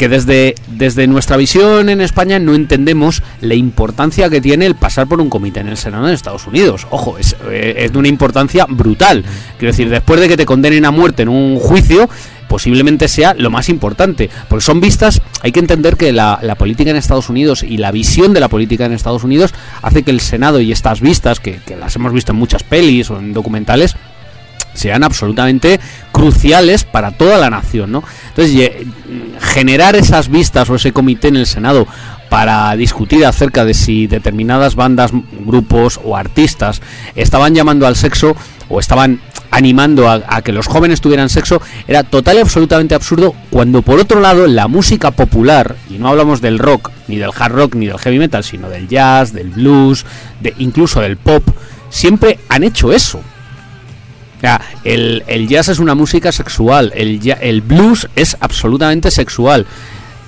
que 0.00 0.08
desde, 0.08 0.54
desde 0.66 1.06
nuestra 1.06 1.36
visión 1.36 1.90
en 1.90 2.00
España 2.00 2.38
no 2.38 2.54
entendemos 2.54 3.22
la 3.42 3.54
importancia 3.54 4.30
que 4.30 4.40
tiene 4.40 4.64
el 4.64 4.74
pasar 4.74 5.06
por 5.06 5.20
un 5.20 5.28
comité 5.28 5.60
en 5.60 5.68
el 5.68 5.76
Senado 5.76 6.08
en 6.08 6.14
Estados 6.14 6.46
Unidos. 6.46 6.86
Ojo, 6.88 7.18
es, 7.18 7.36
eh, 7.50 7.74
es 7.76 7.92
de 7.92 7.98
una 7.98 8.08
importancia 8.08 8.64
brutal. 8.66 9.22
Quiero 9.58 9.72
decir, 9.72 9.90
después 9.90 10.18
de 10.18 10.28
que 10.28 10.38
te 10.38 10.46
condenen 10.46 10.86
a 10.86 10.90
muerte 10.90 11.24
en 11.24 11.28
un 11.28 11.58
juicio, 11.58 12.08
posiblemente 12.50 13.06
sea 13.06 13.32
lo 13.34 13.48
más 13.48 13.68
importante. 13.68 14.28
Porque 14.48 14.64
son 14.64 14.80
vistas, 14.80 15.22
hay 15.40 15.52
que 15.52 15.60
entender 15.60 15.96
que 15.96 16.12
la, 16.12 16.40
política 16.58 16.90
en 16.90 16.96
Estados 16.96 17.30
Unidos 17.30 17.62
y 17.62 17.76
la 17.76 17.92
visión 17.92 18.34
de 18.34 18.40
la 18.40 18.48
política 18.48 18.86
en 18.86 18.92
Estados 18.92 19.22
Unidos 19.22 19.54
hace 19.82 20.02
que 20.02 20.10
el 20.10 20.20
Senado 20.20 20.60
y 20.60 20.72
estas 20.72 21.00
vistas, 21.00 21.38
que, 21.38 21.60
que 21.64 21.76
las 21.76 21.94
hemos 21.94 22.12
visto 22.12 22.32
en 22.32 22.38
muchas 22.38 22.64
pelis 22.64 23.08
o 23.08 23.20
en 23.20 23.32
documentales, 23.32 23.94
sean 24.74 25.04
absolutamente 25.04 25.78
cruciales 26.10 26.82
para 26.82 27.12
toda 27.12 27.38
la 27.38 27.50
nación, 27.50 27.92
¿no? 27.92 28.02
Entonces, 28.30 28.72
generar 29.40 29.94
esas 29.94 30.28
vistas 30.28 30.68
o 30.70 30.74
ese 30.74 30.92
comité 30.92 31.28
en 31.28 31.36
el 31.36 31.46
Senado 31.46 31.86
para 32.28 32.74
discutir 32.74 33.24
acerca 33.26 33.64
de 33.64 33.74
si 33.74 34.08
determinadas 34.08 34.74
bandas, 34.74 35.12
grupos 35.12 36.00
o 36.02 36.16
artistas 36.16 36.82
estaban 37.14 37.54
llamando 37.54 37.86
al 37.86 37.94
sexo 37.94 38.34
o 38.68 38.80
estaban 38.80 39.20
animando 39.50 40.08
a, 40.08 40.22
a 40.26 40.42
que 40.42 40.52
los 40.52 40.66
jóvenes 40.66 41.00
tuvieran 41.00 41.28
sexo 41.28 41.60
era 41.88 42.02
total 42.04 42.36
y 42.36 42.40
absolutamente 42.40 42.94
absurdo 42.94 43.34
cuando 43.50 43.82
por 43.82 43.98
otro 43.98 44.20
lado 44.20 44.46
la 44.46 44.68
música 44.68 45.10
popular 45.10 45.76
y 45.88 45.94
no 45.94 46.08
hablamos 46.08 46.40
del 46.40 46.58
rock 46.58 46.90
ni 47.08 47.16
del 47.16 47.30
hard 47.36 47.52
rock 47.52 47.74
ni 47.74 47.86
del 47.86 47.98
heavy 47.98 48.18
metal 48.18 48.44
sino 48.44 48.68
del 48.68 48.88
jazz 48.88 49.32
del 49.32 49.48
blues 49.48 50.06
de 50.40 50.54
incluso 50.58 51.00
del 51.00 51.16
pop 51.16 51.42
siempre 51.90 52.38
han 52.48 52.64
hecho 52.64 52.92
eso 52.92 53.20
el, 54.84 55.22
el 55.26 55.48
jazz 55.48 55.68
es 55.68 55.78
una 55.78 55.94
música 55.94 56.32
sexual, 56.32 56.92
el, 56.94 57.20
el 57.40 57.60
blues 57.60 58.08
es 58.16 58.36
absolutamente 58.40 59.10
sexual. 59.10 59.66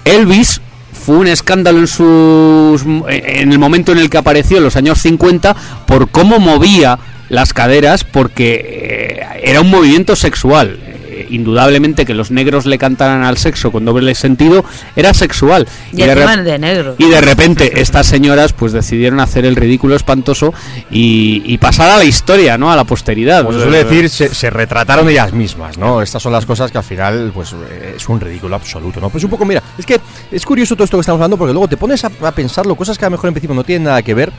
Elvis 0.05 0.61
fue 0.93 1.17
un 1.17 1.27
escándalo 1.27 1.79
en 1.79 1.87
sus 1.87 2.83
en 2.83 3.53
el 3.53 3.59
momento 3.59 3.93
en 3.93 3.99
el 3.99 4.11
que 4.11 4.19
apareció 4.19 4.59
en 4.59 4.65
los 4.65 4.77
años 4.77 5.01
50 5.01 5.57
por 5.87 6.11
cómo 6.11 6.39
movía 6.39 6.99
las 7.33 7.55
caderas 7.55 8.05
porque 8.05 8.61
eh, 8.63 9.41
era 9.43 9.63
un 9.63 9.71
movimiento 9.71 10.15
sexual. 10.17 10.79
Eh, 10.87 11.29
indudablemente 11.31 12.05
que 12.05 12.13
los 12.13 12.31
negros 12.31 12.67
le 12.67 12.77
cantaran 12.77 13.25
al 13.25 13.39
sexo 13.39 13.73
con 13.73 13.87
doble 13.87 14.15
sentido 14.15 14.67
era 14.97 15.15
sexual. 15.15 15.67
Y 15.93 16.03
de 16.03 16.59
negro. 16.59 16.95
y 16.99 17.09
de 17.09 17.21
repente 17.23 17.81
estas 17.81 18.07
señoras 18.07 18.53
pues 18.53 18.73
decidieron 18.73 19.19
hacer 19.19 19.47
el 19.47 19.57
ridículo 19.57 19.97
espantoso 19.97 20.53
y, 20.91 21.43
y 21.47 21.57
pasar 21.57 21.91
a 21.91 21.97
la 21.97 22.05
historia, 22.05 22.59
¿no? 22.59 22.71
A 22.71 22.77
la 22.77 22.85
posteridad. 22.85 23.45
Como 23.45 23.57
se 23.57 23.65
suele 23.65 23.85
decir, 23.85 24.11
se, 24.11 24.35
se 24.35 24.51
retrataron 24.51 25.09
ellas 25.09 25.33
mismas, 25.33 25.79
¿no? 25.79 26.03
Estas 26.03 26.23
son 26.23 26.33
las 26.33 26.45
cosas 26.45 26.71
que 26.71 26.77
al 26.77 26.85
final, 26.85 27.31
pues, 27.33 27.55
eh, 27.55 27.95
es 27.97 28.09
un 28.11 28.21
ridículo 28.21 28.57
absoluto, 28.57 29.01
¿no? 29.01 29.09
Pues 29.09 29.25
un 29.25 29.31
poco, 29.31 29.47
mira, 29.47 29.63
es 29.79 29.87
que 29.87 29.99
es 30.31 30.45
curioso 30.45 30.75
todo 30.75 30.85
esto 30.85 30.99
que 30.99 31.01
estamos 31.01 31.19
hablando 31.19 31.39
porque 31.39 31.55
luego 31.55 31.69
te 31.69 31.79
pones 31.79 32.05
a, 32.05 32.11
a 32.23 32.33
pensarlo, 32.33 32.75
cosas 32.75 32.99
que 32.99 33.07
a 33.07 33.09
lo 33.09 33.13
mejor 33.13 33.29
en 33.29 33.35
principio 33.35 33.55
no 33.55 33.65
tienen 33.65 33.85
nada 33.85 34.03
que 34.03 34.13
ver 34.13 34.31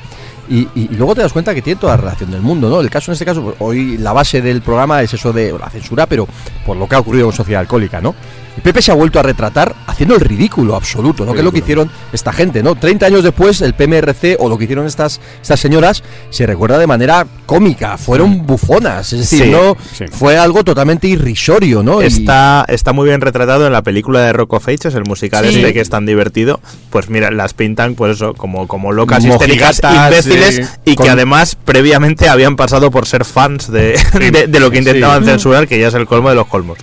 y, 0.49 0.67
luego 0.89 1.15
te 1.15 1.21
das 1.21 1.33
cuenta 1.33 1.53
que 1.53 1.61
tiene 1.61 1.79
toda 1.79 1.93
la 1.95 2.01
relación 2.01 2.31
del 2.31 2.41
mundo, 2.41 2.69
¿no? 2.69 2.81
El 2.81 2.89
caso 2.89 3.11
en 3.11 3.13
este 3.13 3.25
caso, 3.25 3.41
pues, 3.41 3.55
hoy 3.59 3.97
la 3.97 4.13
base 4.13 4.41
del 4.41 4.61
programa 4.61 5.01
es 5.01 5.13
eso 5.13 5.31
de 5.31 5.57
la 5.57 5.69
censura, 5.69 6.05
pero 6.05 6.27
por 6.65 6.77
lo 6.77 6.87
que 6.87 6.95
ha 6.95 6.99
ocurrido 6.99 7.27
con 7.27 7.35
Sociedad 7.35 7.61
Alcohólica, 7.61 8.01
¿no? 8.01 8.15
Y 8.57 8.61
Pepe 8.61 8.81
se 8.81 8.91
ha 8.91 8.95
vuelto 8.95 9.19
a 9.19 9.23
retratar 9.23 9.75
haciendo 9.87 10.15
el 10.15 10.21
ridículo 10.21 10.75
absoluto, 10.75 11.25
¿no? 11.25 11.33
Que 11.33 11.39
es 11.39 11.43
lo 11.45 11.51
que 11.51 11.59
hicieron 11.59 11.89
esta 12.11 12.31
gente, 12.31 12.61
¿no? 12.61 12.75
30 12.75 13.05
años 13.07 13.23
después, 13.23 13.61
el 13.61 13.73
PMRC 13.73 14.37
o 14.39 14.47
lo 14.49 14.57
que 14.57 14.65
hicieron 14.65 14.85
estas, 14.85 15.19
estas 15.41 15.59
señoras 15.59 16.03
se 16.29 16.45
recuerda 16.45 16.77
de 16.77 16.85
manera 16.87 17.25
cómica, 17.45 17.97
fueron 17.97 18.45
bufonas, 18.45 19.11
es 19.13 19.19
decir, 19.21 19.43
Sí, 19.45 19.49
no 19.49 19.75
sí. 19.97 20.05
fue 20.11 20.37
algo 20.37 20.63
totalmente 20.63 21.07
irrisorio, 21.07 21.81
¿no? 21.83 22.01
Y- 22.01 22.05
Está, 22.05 22.63
está 22.67 22.93
muy 22.93 23.07
bien 23.09 23.21
retratado 23.21 23.65
en 23.65 23.73
la 23.73 23.81
película 23.81 24.21
de 24.21 24.33
Rock 24.33 24.53
of 24.53 24.67
Ages, 24.67 24.93
el 24.95 25.03
musical 25.03 25.45
Sí. 25.49 25.55
este 25.59 25.73
que 25.73 25.81
es 25.81 25.89
tan 25.89 26.05
divertido. 26.05 26.59
Pues 26.91 27.09
mira, 27.09 27.31
las 27.31 27.53
pintan, 27.53 27.95
pues 27.95 28.17
eso, 28.17 28.33
como, 28.35 28.67
como 28.67 28.91
locas, 28.91 29.25
histéricas, 29.25 29.81
imbéciles, 29.83 30.55
sí. 30.55 30.61
y 30.85 30.95
Con- 30.95 31.05
que 31.05 31.09
además 31.11 31.55
previamente 31.55 32.29
habían 32.29 32.55
pasado 32.55 32.91
por 32.91 33.07
ser 33.07 33.25
fans 33.25 33.71
de, 33.71 33.99
de, 34.31 34.47
de 34.47 34.59
lo 34.59 34.69
que 34.71 34.77
intentaban 34.77 35.25
censurar, 35.25 35.67
que 35.67 35.79
ya 35.79 35.87
es 35.87 35.93
el 35.95 36.05
colmo 36.05 36.29
de 36.29 36.35
los 36.35 36.47
colmos. 36.47 36.77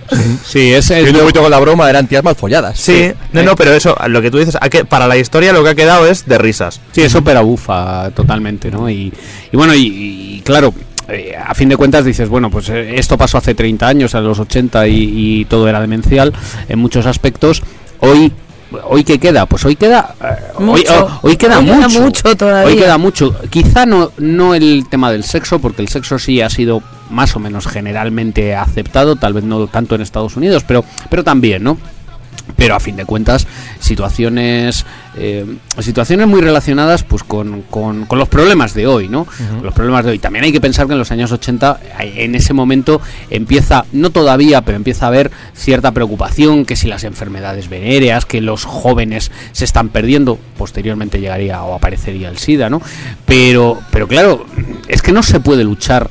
Sí, 0.45 0.73
es, 0.73 0.89
es 0.91 0.97
Yendo 1.05 1.11
un 1.11 1.13
lo- 1.13 1.19
poquito 1.21 1.41
con 1.41 1.51
la 1.51 1.59
broma, 1.61 1.89
eran 1.89 2.07
tías 2.07 2.23
mal 2.23 2.35
folladas. 2.35 2.77
Sí, 2.79 3.11
no, 3.33 3.43
no, 3.43 3.55
pero 3.55 3.73
eso, 3.73 3.95
lo 4.07 4.21
que 4.21 4.29
tú 4.29 4.37
dices, 4.39 4.57
a 4.59 4.69
que- 4.69 4.83
para 4.85 5.07
la 5.07 5.15
historia 5.17 5.53
lo 5.53 5.63
que 5.63 5.69
ha 5.69 5.75
quedado 5.75 6.05
es 6.07 6.25
de 6.25 6.37
risas. 6.37 6.81
Sí, 6.91 7.01
es 7.01 7.15
ópera 7.15 7.41
bufa 7.41 8.11
totalmente, 8.11 8.69
¿no? 8.69 8.89
Y, 8.89 9.13
y 9.51 9.57
bueno, 9.57 9.73
y, 9.73 10.37
y 10.37 10.41
claro, 10.43 10.73
eh, 11.07 11.33
a 11.37 11.53
fin 11.55 11.69
de 11.69 11.77
cuentas 11.77 12.03
dices, 12.05 12.27
bueno, 12.29 12.49
pues 12.49 12.69
eh, 12.69 12.95
esto 12.97 13.17
pasó 13.17 13.37
hace 13.37 13.53
30 13.55 13.87
años, 13.87 14.15
a 14.15 14.21
los 14.21 14.39
80 14.39 14.87
y, 14.87 15.39
y 15.41 15.45
todo 15.45 15.67
era 15.67 15.79
demencial 15.81 16.33
en 16.67 16.79
muchos 16.79 17.05
aspectos. 17.05 17.61
Hoy 17.99 18.31
hoy 18.85 19.03
qué 19.03 19.19
queda, 19.19 19.45
pues 19.45 19.63
hoy 19.65 19.75
queda 19.75 20.15
eh, 20.23 20.35
hoy, 20.57 20.65
Mucho. 20.65 21.05
oh, 21.05 21.19
hoy 21.27 21.37
queda 21.37 21.59
Hoy 21.59 21.65
queda 21.65 21.87
mucho. 21.87 22.01
mucho 22.01 22.35
todavía. 22.37 22.71
Hoy 22.71 22.77
queda 22.77 22.97
mucho. 22.97 23.35
Quizá 23.49 23.85
no 23.85 24.11
no 24.17 24.53
el 24.55 24.85
tema 24.89 25.11
del 25.11 25.23
sexo, 25.23 25.59
porque 25.59 25.81
el 25.81 25.87
sexo 25.89 26.17
sí 26.19 26.41
ha 26.41 26.49
sido 26.49 26.81
más 27.09 27.35
o 27.35 27.39
menos 27.39 27.67
generalmente 27.67 28.55
aceptado, 28.55 29.15
tal 29.15 29.33
vez 29.33 29.43
no 29.43 29.67
tanto 29.67 29.95
en 29.95 30.01
Estados 30.01 30.35
Unidos, 30.37 30.63
pero 30.67 30.83
pero 31.09 31.23
también, 31.23 31.63
¿no? 31.63 31.77
Pero 32.55 32.75
a 32.75 32.79
fin 32.79 32.95
de 32.95 33.05
cuentas 33.05 33.47
situaciones 33.79 34.85
eh, 35.15 35.45
situaciones 35.79 36.27
muy 36.27 36.41
relacionadas 36.41 37.03
pues 37.03 37.23
con, 37.23 37.61
con- 37.63 38.05
con 38.05 38.17
los 38.17 38.29
problemas 38.29 38.73
de 38.73 38.87
hoy 38.87 39.07
no 39.09 39.25
Con 39.25 39.63
los 39.63 39.73
problemas 39.73 40.05
de 40.05 40.11
hoy. 40.11 40.19
También 40.19 40.45
hay 40.45 40.51
que 40.51 40.61
pensar 40.61 40.87
que 40.87 40.93
en 40.93 40.99
los 40.99 41.11
años 41.11 41.31
80 41.31 41.79
eh, 41.99 42.13
en 42.23 42.35
ese 42.35 42.53
momento 42.53 43.01
empieza 43.29 43.85
no 43.91 44.09
todavía 44.09 44.61
pero 44.61 44.77
empieza 44.77 45.05
a 45.05 45.07
haber 45.09 45.31
cierta 45.53 45.91
preocupación 45.91 46.65
que 46.65 46.75
si 46.75 46.87
las 46.87 47.03
enfermedades 47.03 47.69
venéreas 47.69 48.25
que 48.25 48.41
los 48.41 48.65
jóvenes 48.65 49.31
se 49.51 49.65
están 49.65 49.89
perdiendo 49.89 50.39
posteriormente 50.57 51.19
llegaría 51.19 51.61
o 51.63 51.75
aparecería 51.75 52.29
el 52.29 52.37
sida 52.37 52.69
no 52.69 52.81
pero 53.25 53.79
pero 53.91 54.07
claro 54.07 54.45
es 54.87 55.01
que 55.01 55.11
no 55.11 55.21
se 55.23 55.39
puede 55.39 55.63
luchar 55.63 56.09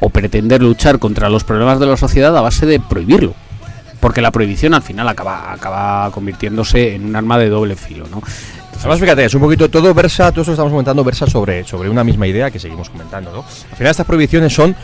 o 0.00 0.08
pretender 0.10 0.62
luchar 0.62 0.98
contra 0.98 1.28
los 1.28 1.44
problemas 1.44 1.78
de 1.78 1.86
la 1.86 1.96
sociedad 1.96 2.36
a 2.36 2.40
base 2.40 2.66
de 2.66 2.80
prohibirlo 2.80 3.34
porque 4.02 4.20
la 4.20 4.32
prohibición 4.32 4.74
al 4.74 4.82
final 4.82 5.08
acaba, 5.08 5.52
acaba 5.52 6.10
convirtiéndose 6.10 6.96
en 6.96 7.06
un 7.06 7.14
arma 7.14 7.38
de 7.38 7.48
doble 7.48 7.76
filo, 7.76 8.04
¿no? 8.10 8.20
Además, 8.80 8.98
fíjate, 8.98 9.24
es 9.26 9.34
un 9.34 9.40
poquito 9.40 9.70
todo 9.70 9.94
versa, 9.94 10.32
todo 10.32 10.40
esto 10.40 10.50
que 10.50 10.54
estamos 10.54 10.72
comentando 10.72 11.04
versa 11.04 11.28
sobre, 11.28 11.62
sobre 11.62 11.88
una 11.88 12.02
misma 12.02 12.26
idea 12.26 12.50
que 12.50 12.58
seguimos 12.58 12.90
comentando, 12.90 13.30
¿no? 13.30 13.44
Al 13.70 13.76
final 13.76 13.92
estas 13.92 14.04
prohibiciones 14.04 14.52
son 14.52 14.74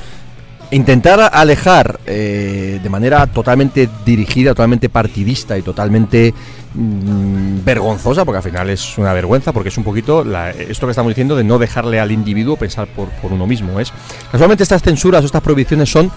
intentar 0.71 1.31
alejar 1.33 1.99
eh, 2.07 2.79
de 2.81 2.89
manera 2.89 3.27
totalmente 3.27 3.89
dirigida, 4.07 4.53
totalmente 4.53 4.89
partidista 4.89 5.59
y 5.59 5.63
totalmente 5.63 6.33
mm, 6.75 7.65
vergonzosa, 7.65 8.25
porque 8.25 8.37
al 8.37 8.45
final 8.45 8.71
es 8.71 8.99
una 8.99 9.13
vergüenza, 9.15 9.51
porque 9.53 9.71
es 9.71 9.79
un 9.79 9.83
poquito 9.83 10.25
esto 10.57 10.87
que 10.87 10.93
estamos 10.93 11.11
diciendo 11.11 11.35
de 11.35 11.43
no 11.43 11.59
dejarle 11.59 11.99
al 11.99 12.13
individuo 12.13 12.57
pensar 12.57 12.87
por, 12.87 13.09
por 13.21 13.33
uno 13.33 13.49
mismo. 13.49 13.81
Es 13.81 13.93
casualmente 14.31 14.63
estas 14.63 14.81
censuras 14.81 15.25
o 15.25 15.27
estas 15.27 15.43
prohibiciones 15.43 15.91
son 15.91 16.09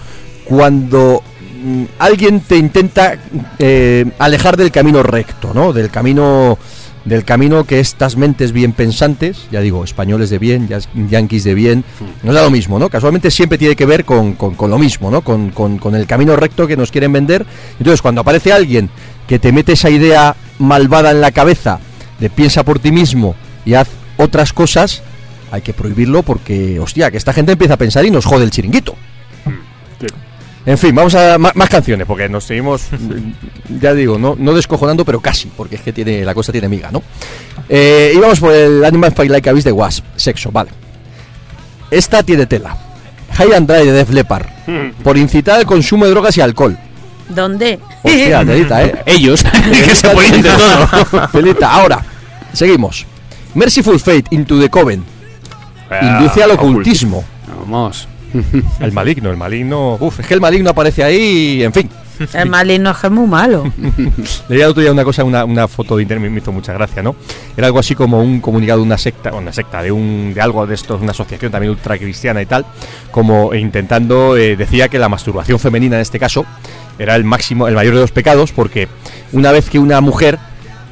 cuando 0.44 1.20
alguien 1.98 2.40
te 2.40 2.56
intenta 2.56 3.16
eh, 3.58 4.04
alejar 4.18 4.56
del 4.56 4.70
camino 4.70 5.02
recto, 5.02 5.52
¿no? 5.54 5.72
Del 5.72 5.90
camino 5.90 6.58
del 7.04 7.24
camino 7.24 7.64
que 7.64 7.80
estas 7.80 8.16
mentes 8.16 8.52
bien 8.52 8.72
pensantes, 8.74 9.48
ya 9.50 9.60
digo, 9.60 9.82
españoles 9.82 10.30
de 10.30 10.38
bien, 10.38 10.68
yanquis 11.10 11.42
de 11.42 11.52
bien, 11.54 11.82
no 12.22 12.32
da 12.32 12.42
lo 12.44 12.50
mismo, 12.50 12.78
¿no? 12.78 12.88
Casualmente 12.88 13.32
siempre 13.32 13.58
tiene 13.58 13.74
que 13.74 13.86
ver 13.86 14.04
con, 14.04 14.34
con- 14.34 14.54
con 14.54 14.70
lo 14.70 14.78
mismo, 14.78 15.10
¿no? 15.10 15.22
Con, 15.22 15.50
el 15.96 16.06
camino 16.06 16.36
recto 16.36 16.68
que 16.68 16.76
nos 16.76 16.92
quieren 16.92 17.12
vender. 17.12 17.44
Entonces, 17.78 18.00
cuando 18.00 18.20
aparece 18.20 18.52
alguien 18.52 18.88
que 19.26 19.40
te 19.40 19.50
mete 19.50 19.72
esa 19.72 19.90
idea 19.90 20.36
malvada 20.60 21.10
en 21.10 21.20
la 21.20 21.32
cabeza 21.32 21.80
de 22.20 22.30
piensa 22.30 22.62
por 22.62 22.78
ti 22.78 22.92
mismo 22.92 23.34
y 23.64 23.74
haz 23.74 23.88
otras 24.16 24.52
cosas, 24.52 25.02
hay 25.50 25.62
que 25.62 25.72
prohibirlo 25.74 26.22
porque, 26.22 26.78
hostia, 26.78 27.10
que 27.10 27.16
esta 27.16 27.32
gente 27.32 27.50
empieza 27.50 27.74
a 27.74 27.78
pensar 27.78 28.04
y 28.06 28.12
nos 28.12 28.26
jode 28.26 28.44
el 28.44 28.52
chiringuito. 28.52 28.94
En 30.64 30.78
fin, 30.78 30.94
vamos 30.94 31.14
a 31.16 31.38
ma- 31.38 31.50
más, 31.54 31.68
canciones, 31.68 32.06
porque 32.06 32.28
nos 32.28 32.44
seguimos, 32.44 32.82
ya 33.80 33.94
digo, 33.94 34.16
no, 34.18 34.36
no 34.38 34.52
descojonando, 34.54 35.04
pero 35.04 35.20
casi, 35.20 35.48
porque 35.56 35.74
es 35.76 35.80
que 35.82 35.92
tiene 35.92 36.24
la 36.24 36.34
cosa 36.34 36.52
tiene 36.52 36.68
miga, 36.68 36.90
¿no? 36.92 37.02
Eh, 37.68 38.12
y 38.14 38.18
vamos 38.18 38.38
por 38.38 38.52
el 38.54 38.84
Animal 38.84 39.12
Fight 39.12 39.30
Like 39.30 39.48
a 39.50 39.52
Beast 39.52 39.66
de 39.66 39.72
Wasp, 39.72 40.04
sexo, 40.14 40.52
vale. 40.52 40.70
Esta 41.90 42.22
tiene 42.22 42.46
tela. 42.46 42.76
High 43.34 43.54
and 43.54 43.66
Dry 43.70 43.86
de 43.86 43.92
Def 43.92 44.10
Leppard, 44.10 44.46
por 45.02 45.16
incitar 45.18 45.58
al 45.58 45.66
consumo 45.66 46.04
de 46.04 46.12
drogas 46.12 46.36
y 46.36 46.40
alcohol. 46.40 46.78
¿Dónde? 47.28 47.80
Hostia, 48.02 48.44
telita, 48.46 48.84
¿eh? 48.84 49.02
Ellos, 49.06 49.42
que 49.72 49.94
se 49.96 50.08
ponen 50.10 50.42
de 50.42 50.50
todo. 50.50 51.28
Telita. 51.32 51.72
Ahora, 51.72 52.04
seguimos. 52.52 53.04
Merciful 53.54 53.98
Fate 53.98 54.24
into 54.30 54.60
the 54.60 54.68
Coven. 54.70 55.02
Induce 56.00 56.42
al 56.42 56.52
ocultismo. 56.52 57.24
Vamos. 57.60 58.06
El 58.80 58.92
maligno, 58.92 59.30
el 59.30 59.36
maligno. 59.36 59.96
Uf, 60.00 60.20
es 60.20 60.26
que 60.26 60.34
el 60.34 60.40
maligno 60.40 60.70
aparece 60.70 61.04
ahí, 61.04 61.62
en 61.62 61.72
fin. 61.72 61.88
El 62.32 62.48
maligno 62.48 62.90
es 62.90 62.98
que 62.98 63.06
es 63.06 63.12
muy 63.12 63.26
malo. 63.26 63.64
Leía 64.48 64.64
el 64.64 64.70
otro 64.70 64.82
día 64.82 64.92
una 64.92 65.04
cosa, 65.04 65.24
una, 65.24 65.44
una 65.44 65.66
foto 65.68 65.96
de 65.96 66.02
internet, 66.02 66.30
me 66.30 66.38
hizo 66.38 66.52
mucha 66.52 66.72
gracia, 66.72 67.02
¿no? 67.02 67.16
Era 67.56 67.66
algo 67.66 67.78
así 67.78 67.94
como 67.94 68.20
un 68.22 68.40
comunicado 68.40 68.80
de 68.80 68.86
una 68.86 68.98
secta, 68.98 69.32
una 69.32 69.52
secta, 69.52 69.82
de 69.82 69.92
un 69.92 70.32
de 70.34 70.40
algo 70.40 70.66
de 70.66 70.74
esto, 70.74 70.96
una 70.96 71.10
asociación 71.10 71.50
también 71.50 71.70
ultracristiana 71.70 72.40
y 72.42 72.46
tal, 72.46 72.64
como 73.10 73.54
intentando, 73.54 74.36
eh, 74.36 74.56
decía 74.56 74.88
que 74.88 74.98
la 74.98 75.08
masturbación 75.08 75.58
femenina 75.58 75.96
en 75.96 76.02
este 76.02 76.18
caso 76.18 76.44
era 76.98 77.16
el 77.16 77.24
máximo, 77.24 77.66
el 77.68 77.74
mayor 77.74 77.94
de 77.94 78.00
los 78.00 78.12
pecados, 78.12 78.52
porque 78.52 78.88
una 79.32 79.50
vez 79.52 79.68
que 79.68 79.78
una 79.78 80.00
mujer 80.00 80.38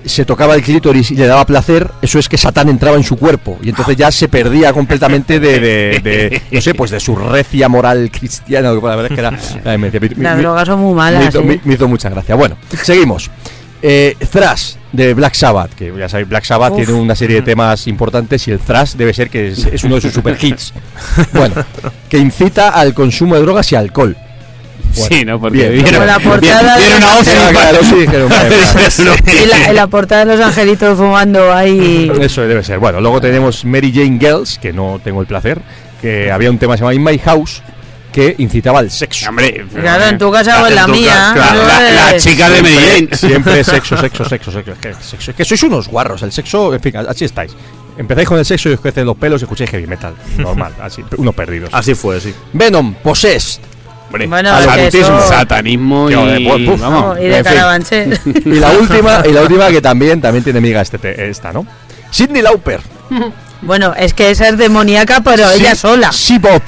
se 0.04 0.24
tocaba 0.24 0.54
el 0.54 0.62
clítoris 0.62 1.10
y 1.10 1.16
le 1.16 1.26
daba 1.26 1.44
placer, 1.46 1.90
eso 2.02 2.18
es 2.18 2.28
que 2.28 2.36
Satán 2.38 2.68
entraba 2.68 2.96
en 2.96 3.04
su 3.04 3.16
cuerpo 3.16 3.58
y 3.62 3.68
entonces 3.70 3.96
ya 3.96 4.10
se 4.10 4.28
perdía 4.28 4.72
completamente 4.72 5.38
de, 5.40 5.60
de- 5.60 6.00
de, 6.02 6.42
no 6.50 6.60
sé, 6.60 6.74
pues 6.74 6.90
de 6.90 7.00
su 7.00 7.14
recia 7.16 7.68
moral 7.68 8.10
cristiana, 8.10 8.72
la 8.72 8.80
verdad 8.80 9.06
es 9.06 9.12
que 9.12 9.20
era... 9.20 9.38
ay, 9.70 9.78
me- 9.78 9.90
me- 9.90 10.00
Las 10.16 10.36
me- 10.36 10.42
drogas 10.42 10.66
son 10.66 10.80
muy 10.80 10.90
me 10.90 10.96
malas. 10.96 11.28
hizo, 11.28 11.40
¿eh? 11.40 11.44
me- 11.44 11.60
me 11.64 11.74
hizo 11.74 11.86
mucha 11.88 12.08
gracia. 12.08 12.34
Bueno, 12.34 12.56
seguimos. 12.82 13.30
Eh, 13.82 14.14
thrash 14.30 14.74
de 14.92 15.14
Black 15.14 15.34
Sabbath, 15.34 15.72
que 15.74 15.90
ya 15.98 16.06
sabéis, 16.08 16.28
Black 16.28 16.44
Sabbath 16.44 16.72
Uf. 16.72 16.76
tiene 16.84 16.92
una 17.00 17.14
serie 17.14 17.36
de 17.36 17.42
temas 17.42 17.86
importantes 17.86 18.46
y 18.46 18.50
el 18.50 18.58
thrash 18.58 18.92
debe 18.94 19.14
ser 19.14 19.30
que 19.30 19.48
es, 19.48 19.64
es 19.64 19.84
uno 19.84 19.94
de 19.94 20.00
sus 20.02 20.12
super 20.12 20.36
hits. 20.40 20.74
Bueno, 21.32 21.54
que 22.08 22.18
incita 22.18 22.70
al 22.70 22.92
consumo 22.92 23.36
de 23.36 23.40
drogas 23.42 23.72
y 23.72 23.76
alcohol. 23.76 24.16
Bueno, 24.96 25.16
sí, 25.16 25.24
¿no? 25.24 25.40
Porque 25.40 25.68
bien, 25.70 25.84
vieron, 25.84 26.06
la 26.06 26.18
portada 26.18 26.76
vieron 26.78 27.00
de- 27.00 27.06
a 27.06 27.10
la, 29.46 29.68
en 29.68 29.76
la 29.76 29.86
portada 29.86 30.24
de 30.24 30.36
los 30.36 30.44
angelitos 30.46 30.96
fumando 30.98 31.52
ahí. 31.52 32.10
Eso 32.20 32.42
debe 32.42 32.62
ser. 32.64 32.78
Bueno, 32.78 33.00
luego 33.00 33.20
tenemos 33.20 33.64
Mary 33.64 33.92
Jane 33.94 34.18
Girls, 34.18 34.58
que 34.58 34.72
no 34.72 35.00
tengo 35.02 35.20
el 35.20 35.26
placer, 35.26 35.60
que 36.00 36.30
había 36.30 36.50
un 36.50 36.58
tema 36.58 36.74
que 36.74 36.78
se 36.78 36.84
llama 36.84 36.94
In 36.94 37.04
My 37.04 37.18
House, 37.18 37.62
que 38.12 38.34
incitaba 38.38 38.80
al 38.80 38.90
sexo. 38.90 39.28
Hombre, 39.28 39.64
Claro, 39.72 40.04
en 40.06 40.18
tu 40.18 40.30
casa 40.32 40.62
o 40.62 40.66
en 40.66 40.74
la 40.74 40.86
mía. 40.86 41.30
claro, 41.34 41.66
la, 41.66 41.80
la 42.12 42.16
chica 42.18 42.50
de 42.50 42.62
Mary 42.62 42.74
Jane. 42.74 43.08
Siempre 43.16 43.64
sexo, 43.64 43.96
sexo, 43.96 44.24
sexo, 44.24 44.50
sexo. 44.50 44.72
Es 44.72 44.78
que, 44.78 44.94
sexo. 44.94 45.30
Es 45.30 45.36
que 45.36 45.44
sois 45.44 45.62
unos 45.62 45.88
guarros. 45.88 46.22
El 46.22 46.32
sexo, 46.32 46.74
en 46.74 46.80
fin, 46.80 46.96
así 46.96 47.24
estáis. 47.24 47.52
Empezáis 47.96 48.28
con 48.28 48.38
el 48.38 48.44
sexo 48.44 48.70
y 48.70 48.72
os 48.72 48.80
crecen 48.80 49.04
los 49.04 49.16
pelos 49.16 49.42
y 49.42 49.44
escucháis 49.44 49.70
heavy 49.70 49.86
metal. 49.86 50.14
Normal, 50.38 50.72
así, 50.80 51.02
unos 51.18 51.34
perdidos. 51.34 51.70
Así 51.72 51.94
fue, 51.94 52.20
sí. 52.20 52.34
Venom, 52.52 52.94
Possessed. 52.94 53.60
Hombre, 54.10 54.26
Bueno, 54.26 54.50
satanismo 55.28 56.10
y, 56.10 56.14
de- 56.14 56.66
puf, 56.68 56.80
y. 57.20 57.42
Carabanchel. 57.44 58.18
Y 58.44 58.54
la 58.58 58.70
última, 58.72 59.22
y 59.28 59.32
la 59.32 59.42
última 59.42 59.68
que 59.68 59.80
también, 59.80 60.20
también 60.20 60.42
tiene 60.42 60.60
miga 60.60 60.80
este, 60.80 60.98
te- 60.98 61.30
esta, 61.30 61.52
¿no? 61.52 61.66
Sidney 62.10 62.42
Lauper. 62.42 62.80
Bueno, 63.62 63.92
es 63.94 64.14
que 64.14 64.30
esa 64.30 64.48
es 64.48 64.56
demoníaca, 64.56 65.20
pero 65.20 65.50
ella 65.50 65.74
sola. 65.74 66.10
Bop. 66.40 66.62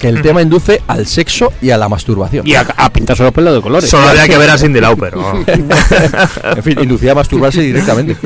Que 0.00 0.08
el 0.08 0.20
tema 0.20 0.42
induce 0.42 0.82
al 0.88 1.06
sexo 1.06 1.52
y 1.62 1.70
a 1.70 1.78
la 1.78 1.88
masturbación. 1.88 2.44
Y 2.44 2.56
a, 2.56 2.62
a 2.76 2.92
pintarse 2.92 3.22
los 3.22 3.32
pelos 3.32 3.54
de 3.54 3.62
colores. 3.62 3.88
Solo 3.88 4.08
había 4.08 4.26
que 4.26 4.36
ver 4.36 4.50
a 4.50 4.58
Cindy 4.58 4.80
Lauper. 4.80 5.14
en 5.46 6.62
fin, 6.64 6.78
inducía 6.82 7.12
a 7.12 7.14
masturbarse 7.14 7.60
directamente. 7.60 8.16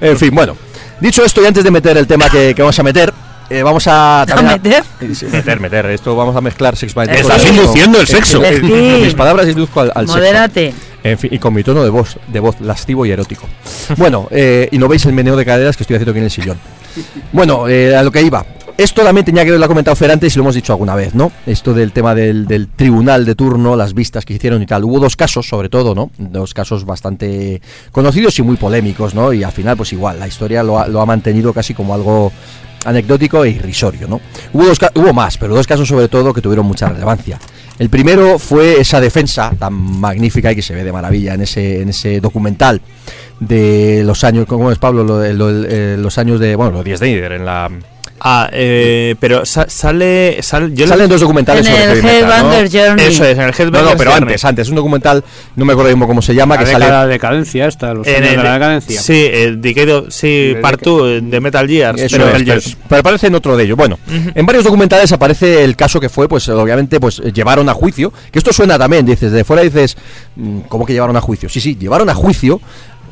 En 0.00 0.16
fin, 0.16 0.32
bueno. 0.32 0.56
Dicho 1.00 1.24
esto, 1.24 1.42
y 1.42 1.46
antes 1.46 1.64
de 1.64 1.70
meter 1.72 1.96
el 1.96 2.06
tema 2.06 2.30
que, 2.30 2.54
que 2.54 2.62
vamos 2.62 2.78
a 2.78 2.82
meter, 2.84 3.12
eh, 3.50 3.62
vamos 3.62 3.84
a... 3.86 4.24
meter? 4.42 4.82
Eh, 5.00 5.12
meter, 5.32 5.60
meter. 5.60 5.86
Esto 5.86 6.14
vamos 6.16 6.36
a 6.36 6.40
mezclar 6.40 6.76
sex 6.76 6.94
by 6.94 7.08
Estás 7.10 7.42
con- 7.44 7.54
induciendo 7.56 8.00
el 8.00 8.06
sexo. 8.06 8.42
eh, 8.44 8.54
Sí. 8.56 8.60
con 8.60 9.02
mis 9.02 9.14
palabras 9.14 9.48
induzco 9.48 9.80
al, 9.80 9.92
al 9.94 10.06
sexo. 10.06 10.18
Modérate. 10.18 10.74
En 11.04 11.16
fin, 11.18 11.30
y 11.32 11.38
con 11.38 11.54
mi 11.54 11.62
tono 11.62 11.84
de 11.84 11.90
voz, 11.90 12.18
de 12.26 12.40
voz 12.40 12.60
lascivo 12.60 13.06
y 13.06 13.10
erótico. 13.10 13.46
Bueno, 13.96 14.28
eh, 14.30 14.68
y 14.72 14.78
no 14.78 14.88
veis 14.88 15.04
el 15.06 15.12
meneo 15.12 15.36
de 15.36 15.44
caderas 15.44 15.76
que 15.76 15.82
estoy 15.84 15.96
haciendo 15.96 16.10
aquí 16.10 16.18
en 16.18 16.24
el 16.24 16.30
sillón. 16.30 16.58
Bueno, 17.32 17.68
eh, 17.68 17.96
a 17.96 18.02
lo 18.02 18.10
que 18.10 18.22
iba. 18.22 18.44
Esto 18.76 19.02
también 19.02 19.24
tenía 19.24 19.44
que 19.44 19.50
ver, 19.50 19.58
lo 19.58 19.64
ha 19.64 19.68
comentado 19.68 19.96
Fer 19.96 20.10
antes 20.12 20.32
y 20.32 20.36
lo 20.38 20.44
hemos 20.44 20.54
dicho 20.54 20.72
alguna 20.72 20.94
vez, 20.94 21.12
¿no? 21.12 21.32
Esto 21.46 21.74
del 21.74 21.90
tema 21.90 22.14
del, 22.14 22.46
del 22.46 22.68
tribunal 22.68 23.24
de 23.24 23.34
turno, 23.34 23.74
las 23.74 23.92
vistas 23.92 24.24
que 24.24 24.34
hicieron 24.34 24.62
y 24.62 24.66
tal. 24.66 24.84
Hubo 24.84 25.00
dos 25.00 25.16
casos, 25.16 25.48
sobre 25.48 25.68
todo, 25.68 25.96
¿no? 25.96 26.10
Dos 26.16 26.54
casos 26.54 26.84
bastante 26.84 27.60
conocidos 27.90 28.38
y 28.38 28.42
muy 28.42 28.56
polémicos, 28.56 29.14
¿no? 29.14 29.32
Y 29.32 29.42
al 29.42 29.50
final, 29.50 29.76
pues 29.76 29.92
igual, 29.92 30.20
la 30.20 30.28
historia 30.28 30.62
lo 30.62 30.78
ha, 30.78 30.86
lo 30.86 31.00
ha 31.00 31.06
mantenido 31.06 31.52
casi 31.52 31.74
como 31.74 31.92
algo 31.92 32.30
anecdótico 32.84 33.44
e 33.44 33.50
irrisorio, 33.50 34.08
¿no? 34.08 34.20
Hubo, 34.52 34.66
dos, 34.66 34.78
hubo 34.94 35.12
más, 35.12 35.38
pero 35.38 35.54
dos 35.54 35.66
casos 35.66 35.88
sobre 35.88 36.08
todo 36.08 36.32
que 36.32 36.40
tuvieron 36.40 36.66
mucha 36.66 36.88
relevancia. 36.88 37.38
El 37.78 37.90
primero 37.90 38.38
fue 38.38 38.80
esa 38.80 39.00
defensa 39.00 39.52
tan 39.58 39.72
magnífica 39.72 40.50
y 40.52 40.56
que 40.56 40.62
se 40.62 40.74
ve 40.74 40.82
de 40.82 40.92
maravilla 40.92 41.34
en 41.34 41.42
ese, 41.42 41.82
en 41.82 41.90
ese 41.90 42.20
documental 42.20 42.80
de 43.38 44.02
los 44.04 44.24
años, 44.24 44.46
¿cómo 44.46 44.72
es 44.72 44.78
Pablo? 44.78 45.04
Lo 45.04 45.32
lo 45.32 45.64
eh, 45.64 45.96
los 45.96 46.18
años 46.18 46.40
de, 46.40 46.56
bueno, 46.56 46.72
los 46.72 46.84
10 46.84 47.00
de 47.00 47.06
Nieder 47.06 47.32
en 47.32 47.44
la... 47.44 47.70
Ah, 48.20 48.48
eh, 48.52 49.14
pero 49.20 49.44
sa- 49.46 49.68
sale, 49.68 50.38
sale. 50.42 50.70
Yo 50.74 50.86
Salen 50.86 51.08
dos 51.08 51.20
documentales 51.20 51.66
En 51.66 51.72
sobre 51.72 51.84
el 51.84 51.90
heavy 52.02 52.02
metal, 52.02 52.28
¿no? 52.28 52.52
Headbanger 52.52 52.70
Journey. 52.88 53.04
Eso 53.06 53.24
es, 53.24 53.38
en 53.38 53.40
el 53.44 53.50
No, 53.50 53.56
Headbangers 53.56 53.90
no, 53.92 53.96
pero 53.96 54.10
Journey. 54.10 54.28
antes, 54.28 54.44
antes, 54.44 54.62
es 54.66 54.68
un 54.70 54.76
documental, 54.76 55.24
no 55.56 55.64
me 55.64 55.72
acuerdo 55.72 55.90
mismo 55.90 56.06
cómo 56.06 56.20
se 56.22 56.34
llama, 56.34 56.56
La 56.56 56.64
que 56.64 56.70
sale... 56.72 56.86
de 56.90 57.06
decadencia 57.06 57.66
esta, 57.66 57.94
los 57.94 58.06
En 58.06 58.16
años 58.16 58.30
el- 58.30 58.36
de 58.38 58.42
la 58.42 58.52
decadencia. 58.54 59.00
Sí, 59.00 59.28
el 59.32 59.60
Decade 59.60 59.92
of- 59.92 60.06
sí, 60.10 60.48
De- 60.54 60.56
Part 60.56 60.82
2 60.82 61.20
de 61.30 61.40
Metal 61.40 61.66
Gear. 61.68 61.94
Eso 61.98 62.06
pero 62.16 62.28
es, 62.28 62.34
el 62.34 62.44
pero, 62.44 62.60
Gears. 62.60 62.76
pero 62.88 63.00
aparece 63.00 63.26
en 63.28 63.34
otro 63.34 63.56
de 63.56 63.64
ellos. 63.64 63.76
Bueno, 63.76 63.98
en 64.34 64.46
varios 64.46 64.64
documentales 64.64 65.12
aparece 65.12 65.62
el 65.64 65.76
caso 65.76 66.00
que 66.00 66.08
fue, 66.08 66.28
pues 66.28 66.48
obviamente, 66.48 66.98
pues 67.00 67.18
llevaron 67.32 67.68
a 67.68 67.74
juicio. 67.74 68.12
Que 68.32 68.38
esto 68.38 68.52
suena 68.52 68.78
también, 68.78 69.06
dices, 69.06 69.30
de 69.32 69.44
fuera 69.44 69.62
dices, 69.62 69.96
mm, 70.36 70.60
¿cómo 70.68 70.84
que 70.86 70.92
llevaron 70.92 71.16
a 71.16 71.20
juicio? 71.20 71.48
Sí, 71.48 71.60
sí, 71.60 71.76
llevaron 71.78 72.08
a 72.10 72.14
juicio 72.14 72.60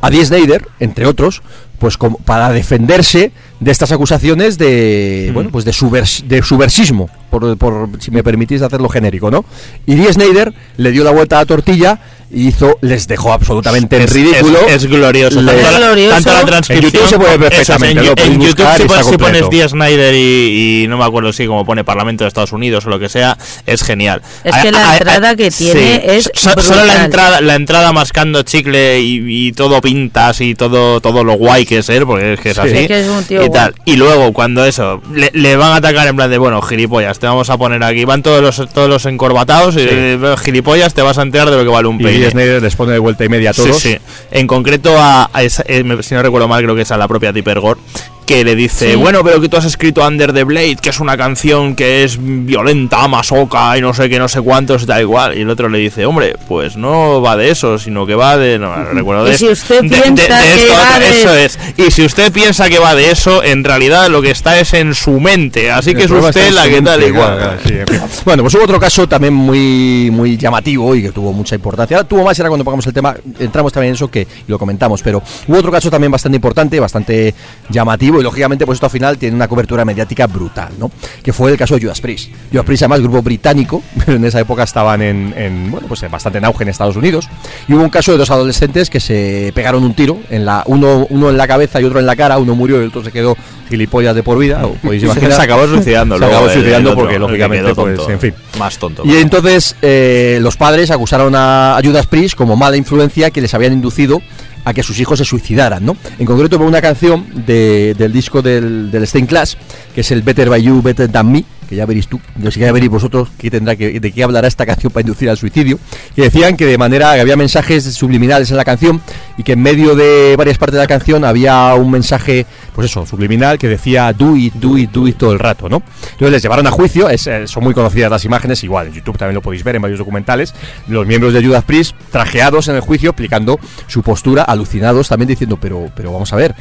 a 0.03 0.11
Die 0.11 0.25
Snyder, 0.25 0.67
entre 0.79 1.07
otros, 1.07 1.43
pues 1.79 1.97
como 1.97 2.19
para 2.19 2.51
defenderse 2.51 3.33
de 3.59 3.71
estas 3.71 3.91
acusaciones 3.93 4.59
de, 4.59 5.31
bueno, 5.33 5.51
pues 5.51 5.65
de, 5.65 5.73
subvers- 5.73 6.23
de 6.25 6.43
subversismo, 6.43 7.09
por, 7.31 7.57
por, 7.57 7.89
si 8.01 8.11
me 8.11 8.23
permitís 8.23 8.61
hacerlo 8.63 8.89
genérico, 8.89 9.31
¿no? 9.31 9.45
Y 9.87 9.95
Die 9.95 10.13
Snyder 10.13 10.53
le 10.77 10.91
dio 10.93 11.05
la 11.05 11.11
vuelta 11.13 11.37
a 11.37 11.41
la 11.41 11.47
tortilla 11.47 11.99
hizo, 12.33 12.79
les 12.81 13.07
dejó 13.09 13.33
absolutamente 13.33 13.97
en 13.97 14.03
Es- 14.03 14.13
ridículo. 14.13 14.59
Es, 14.67 14.75
es 14.83 14.87
glorioso. 14.87 15.41
Le- 15.43 15.53
Tanto, 15.53 15.71
la- 15.71 15.87
glorioso. 15.87 16.15
tanto 16.15 16.33
la 16.33 16.41
En 16.41 16.47
transcripción. 16.47 16.93
YouTube 16.93 17.09
se 17.09 17.19
puede 17.19 17.37
ver 17.39 17.53
eso 17.53 17.63
es, 17.63 17.69
perfectamente, 17.81 18.23
en, 18.23 18.33
en 18.33 18.41
YouTube, 18.41 18.67
si, 18.77 18.83
y 18.83 18.87
pones, 18.87 19.07
si 19.07 19.17
pones. 19.17 19.51
Dee 19.51 19.69
Snyder 19.69 20.15
y, 20.15 20.83
y 20.85 20.89
no 20.89 20.99
me 20.99 21.05
acuerdo 21.05 21.33
si 21.33 21.47
como 21.47 21.65
pone 21.65 21.85
Parlamento 21.85 22.25
de 22.25 22.29
Estados 22.29 22.53
Unidos 22.53 22.85
o 22.87 22.91
lo 22.91 22.99
que 22.99 23.09
sea, 23.09 23.37
es 23.67 23.83
genial. 23.83 24.23
Es 24.45 24.55
que 24.57 24.73
la 24.73 24.93
entrada 24.97 25.37
que 25.37 25.51
tiene 25.51 26.17
es 26.17 26.31
so- 26.35 26.51
Solo 26.61 26.85
la 26.85 27.05
entrada, 27.05 27.41
la 27.41 27.55
entrada 27.55 27.93
mascando 27.93 28.43
chicle 28.43 29.01
y, 29.01 29.47
y 29.49 29.53
todo 29.53 29.81
pintas 29.81 30.41
y 30.41 30.55
todo, 30.55 31.01
todo 31.01 31.23
lo 31.25 31.35
guay 31.35 31.65
que 31.67 31.79
es 31.79 31.89
él, 31.89 32.07
porque 32.07 32.33
es 32.35 32.41
que 32.41 32.51
es 32.51 32.57
Sí. 32.57 32.61
así. 32.63 32.77
Es 32.79 32.87
que 32.89 33.01
es 33.01 33.09
un 33.09 33.25
tío 33.25 33.45
y 33.45 33.51
tal. 33.51 33.75
Y 33.85 33.97
luego 33.97 34.33
cuando 34.33 34.65
eso, 34.65 35.01
le, 35.13 35.31
le 35.33 35.57
van 35.57 35.73
a 35.73 35.77
atacar 35.77 36.09
en 36.09 36.17
plan 36.17 36.31
de, 36.31 36.39
bueno, 36.39 36.61
gilipollas, 36.63 37.19
te 37.19 37.27
vamos 37.27 37.51
a 37.51 37.57
poner 37.59 37.83
aquí, 37.85 38.05
van 38.05 38.23
todos 38.23 38.41
los, 38.43 38.69
todos 38.73 38.89
los 38.89 39.07
encorbatados 39.07 39.77
y 39.77 39.81
eh, 39.89 40.35
gilipollas, 40.43 40.95
te 40.95 41.03
vas 41.03 41.19
a 41.19 41.23
enterar 41.23 41.51
de 41.51 41.57
lo 41.57 41.63
que 41.63 41.69
vale 41.69 41.87
un 41.89 41.99
Y 42.17 42.31
Snyder 42.31 42.63
les 42.63 42.77
pone 42.77 42.93
de 42.93 42.99
vuelta 42.99 43.25
y 43.25 43.29
media 43.29 43.51
a 43.51 43.53
todos. 43.55 43.79
Sí, 43.79 43.91
sí. 43.95 43.99
En 44.31 44.47
concreto, 44.47 44.97
a, 44.99 45.31
a 45.33 45.43
esa- 45.43 45.65
eh, 45.67 45.85
si 46.03 46.15
no 46.15 46.23
recuerdo 46.23 46.49
mal, 46.49 46.63
creo 46.63 46.75
que 46.75 46.83
es 46.83 46.91
a 46.91 46.97
la 46.97 47.09
propia 47.09 47.33
Tipper 47.33 47.61
Gore, 47.61 47.81
que 48.27 48.45
le 48.45 48.55
dice, 48.57 48.91
Sí. 48.91 48.97
bueno, 48.97 49.23
pero 49.25 49.41
que 49.41 49.49
tú 49.49 49.57
has 49.57 49.65
escrito 49.65 50.07
Under 50.07 50.33
the 50.33 50.45
Blade, 50.45 50.77
que 50.83 50.91
es 50.91 50.99
una 51.01 51.17
canción 51.17 51.75
que 51.77 52.05
es 52.05 52.19
violenta, 52.21 53.07
masoca 53.09 53.79
y 53.79 53.81
no 53.81 53.95
sé 53.95 54.09
qué, 54.09 54.19
no 54.19 54.29
sé 54.29 54.41
cuántos 54.41 54.83
y 54.83 54.87
tal 54.87 55.01
igual. 55.01 55.39
Y 55.39 55.43
el 55.43 55.51
otro 55.51 55.69
le 55.69 55.79
dice, 55.79 56.05
hombre, 56.07 56.35
pues 56.49 56.77
no 56.77 57.23
va 57.23 57.37
de 57.37 57.51
eso, 57.51 57.79
sino 57.79 58.05
que 58.05 58.15
va 58.15 58.37
de... 58.37 58.59
No, 58.59 58.77
no 58.77 58.85
recuerdo 58.93 59.27
Y 59.29 59.31
de 59.31 59.39
si 59.39 59.49
usted 59.49 59.83
de- 59.83 59.89
piensa 59.89 60.43
que 60.43 60.55
esto 60.57 60.73
va 60.75 60.99
de- 60.99 61.09
Eso 61.21 61.35
es. 61.35 61.59
Y 61.77 61.91
si 61.91 62.05
usted 62.05 62.33
piensa 62.33 62.69
que 62.69 62.79
va 62.79 62.95
de 62.95 63.11
eso, 63.11 63.43
en 63.45 63.63
realidad 63.65 64.09
lo 64.09 64.21
que 64.23 64.31
está 64.33 64.59
es 64.59 64.75
en 64.75 64.95
su 64.95 65.21
mente. 65.21 65.71
Así 65.71 65.95
que 65.95 66.05
es 66.05 66.11
usted 66.11 66.51
la 66.51 66.69
que 66.69 66.83
tal 66.83 67.03
igual. 67.05 67.37
claro, 67.37 67.57
claro, 67.57 67.61
sí, 67.65 67.75
en 67.75 67.87
fin. 67.87 68.01
Bueno, 68.25 68.43
pues 68.43 68.55
hubo 68.57 68.65
otro 68.65 68.81
caso 68.81 69.07
también 69.09 69.33
muy 69.35 70.11
muy 70.13 70.37
llamativo 70.37 70.95
y 70.97 71.03
que 71.03 71.11
tuvo 71.13 71.33
mucha 71.33 71.55
importancia. 71.55 71.97
Ahora 71.97 72.09
tuvo 72.09 72.25
más 72.25 72.37
era 72.39 72.49
cuando 72.49 72.65
pongamos 72.65 72.87
el 72.87 72.93
tema, 72.93 73.15
entramos 73.39 73.73
también 73.73 73.91
en 73.91 73.95
eso 73.95 74.09
que 74.11 74.23
y 74.23 74.51
lo 74.51 74.59
comentamos, 74.59 75.01
pero 75.03 75.23
hubo 75.47 75.57
otro 75.59 75.71
caso 75.71 75.91
también 75.91 76.11
bastante 76.11 76.35
importante, 76.37 76.81
bastante 76.81 77.33
llamativo 77.69 78.16
y 78.21 78.23
lógicamente 78.23 78.67
pues 78.67 78.77
esto 78.77 78.87
al 78.87 78.93
final 78.93 79.19
tiene 79.19 79.37
una 79.37 79.49
cobertura 79.49 79.85
mediática 79.85 80.27
brutal, 80.27 80.73
¿no? 80.79 80.91
Que 81.23 81.33
fue 81.33 81.51
el 81.51 81.57
caso 81.57 81.75
de 81.75 81.83
Judas 81.83 82.01
Priest. 82.01 82.31
Judas 82.51 82.65
Priest 82.65 82.83
además 82.83 83.01
grupo 83.01 83.23
británico, 83.23 83.83
pero 84.05 84.17
en 84.17 84.25
esa 84.25 84.41
época 84.41 84.63
estaban 84.63 85.03
en, 85.03 85.35
en, 85.37 85.71
bueno, 85.71 85.87
pues 85.89 86.09
bastante 86.11 86.39
en 86.39 86.45
auge 86.45 86.65
en 86.65 86.69
Estados 86.69 86.97
Unidos 86.97 87.29
y 87.69 87.75
hubo 87.75 87.83
un 87.83 87.91
caso 87.91 88.13
de 88.13 88.19
dos 88.19 88.31
adolescentes 88.31 88.91
que 88.91 89.01
se 89.01 89.53
pegaron 89.55 89.85
un 89.85 89.95
tiro 89.95 90.19
en 90.31 90.45
la 90.45 90.63
uno 90.67 91.07
uno 91.11 91.31
en 91.31 91.37
la 91.37 91.47
cabeza 91.47 91.81
y 91.81 91.85
otro 91.85 91.99
en 91.99 92.07
la 92.07 92.17
cara, 92.17 92.39
uno 92.39 92.55
murió 92.55 92.79
y 92.79 92.83
el 92.83 92.89
otro 92.89 93.05
se 93.05 93.13
quedó 93.13 93.37
gilipollas 93.69 94.15
de 94.15 94.23
por 94.23 94.39
vida, 94.39 94.65
o 94.65 94.73
podéis 94.75 95.03
imaginar. 95.05 95.33
Se 95.33 95.43
acabó 95.43 95.67
suicidando. 95.67 96.19
Se 96.19 96.25
acabó 96.25 96.49
suicidando 96.49 96.95
porque, 96.95 97.19
lógicamente, 97.19 97.75
pues, 97.75 97.97
tonto. 97.97 98.11
en 98.11 98.21
fin. 98.21 98.35
Más 98.59 98.79
tonto. 98.79 99.03
Y 99.05 99.17
entonces 99.17 99.77
eh, 99.83 100.39
los 100.41 100.57
padres 100.57 100.91
acusaron 100.91 101.35
a, 101.35 101.77
a 101.77 101.83
Judas 101.83 102.07
Priest 102.07 102.37
como 102.37 102.57
mala 102.57 102.77
influencia 102.77 103.31
que 103.31 103.41
les 103.41 103.53
habían 103.55 103.73
inducido 103.73 104.23
a 104.67 104.75
que 104.75 104.83
sus 104.83 104.99
hijos 104.99 105.19
se 105.21 105.25
suicidaran, 105.25 105.85
¿no? 105.87 105.97
En 106.19 106.27
concreto 106.27 106.59
por 106.59 106.67
una 106.67 106.83
canción 106.83 107.25
de- 107.47 107.95
del 107.97 108.13
disco 108.13 108.43
del, 108.43 108.91
del 108.91 109.07
Stained 109.07 109.29
Class, 109.29 109.57
que 109.95 110.01
es 110.01 110.11
el 110.11 110.23
Better 110.23 110.51
By 110.51 110.61
You, 110.61 110.83
Better 110.83 111.09
Than 111.09 111.31
Me, 111.31 111.45
que 111.69 111.77
ya 111.77 111.87
veréis 111.87 112.07
tú, 112.09 112.21
yo 112.37 112.51
sé 112.51 112.59
que 112.61 112.67
ya 112.67 112.73
veréis 112.73 112.91
vosotros 112.91 113.29
qué 113.39 113.51
tendrá 113.51 113.75
que, 113.77 113.99
de 114.01 114.13
qué 114.13 114.23
hablará 114.23 114.47
esta 114.49 114.65
canción 114.67 114.93
para 114.93 115.03
inducir 115.03 115.29
al 115.31 115.37
suicidio, 115.37 115.79
que 116.15 116.23
decían 116.23 116.57
que 116.57 116.67
de 116.67 116.79
manera 116.79 117.15
que 117.15 117.21
había 117.21 117.37
mensajes 117.37 117.85
subliminales 117.95 118.51
en 118.51 118.57
la 118.57 118.65
canción 118.65 119.01
y 119.37 119.43
que 119.43 119.53
en 119.53 119.63
medio 119.63 119.95
de 119.95 120.35
varias 120.37 120.59
partes 120.59 120.75
de 120.75 120.81
la 120.81 120.87
canción 120.87 121.25
había 121.25 121.75
un 121.75 121.91
mensaje, 121.91 122.47
pues 122.75 122.91
eso, 122.91 123.05
subliminal 123.07 123.59
que 123.59 123.69
decía 123.69 124.13
do 124.13 124.37
it, 124.37 124.55
do 124.55 124.79
it, 124.79 124.91
do 124.91 125.07
it 125.09 125.17
todo 125.17 125.33
el 125.33 125.39
rato, 125.39 125.69
¿no? 125.69 125.83
Entonces 126.13 126.31
les 126.31 126.43
llevaron 126.43 126.67
a 126.67 126.71
juicio, 126.71 127.09
es, 127.09 127.27
eh, 127.27 127.47
son 127.47 127.65
muy 127.65 127.75
conocidas 127.75 128.11
las 128.11 128.25
imágenes, 128.25 128.63
igual 128.65 128.87
en 128.89 128.93
YouTube 128.95 129.17
también 129.19 129.35
lo 129.35 129.43
podéis 129.43 129.65
ver 129.65 129.77
en 129.77 129.83
varios 129.83 129.99
documentales, 129.99 130.55
los 130.89 131.07
miembros 131.07 131.33
de 131.33 131.45
Judas 131.45 131.65
Priest 131.65 131.95
trajeados 132.11 132.69
en 132.69 132.77
el 132.77 132.81
juicio 132.81 133.11
explicando 133.11 133.59
su 133.87 134.03
postura, 134.03 134.43
alucinados 134.43 135.09
también 135.09 135.29
diciendo, 135.29 135.59
pero, 135.61 135.91
pero 135.95 136.13
vamos 136.13 136.33
a 136.33 136.37
ver. 136.37 136.55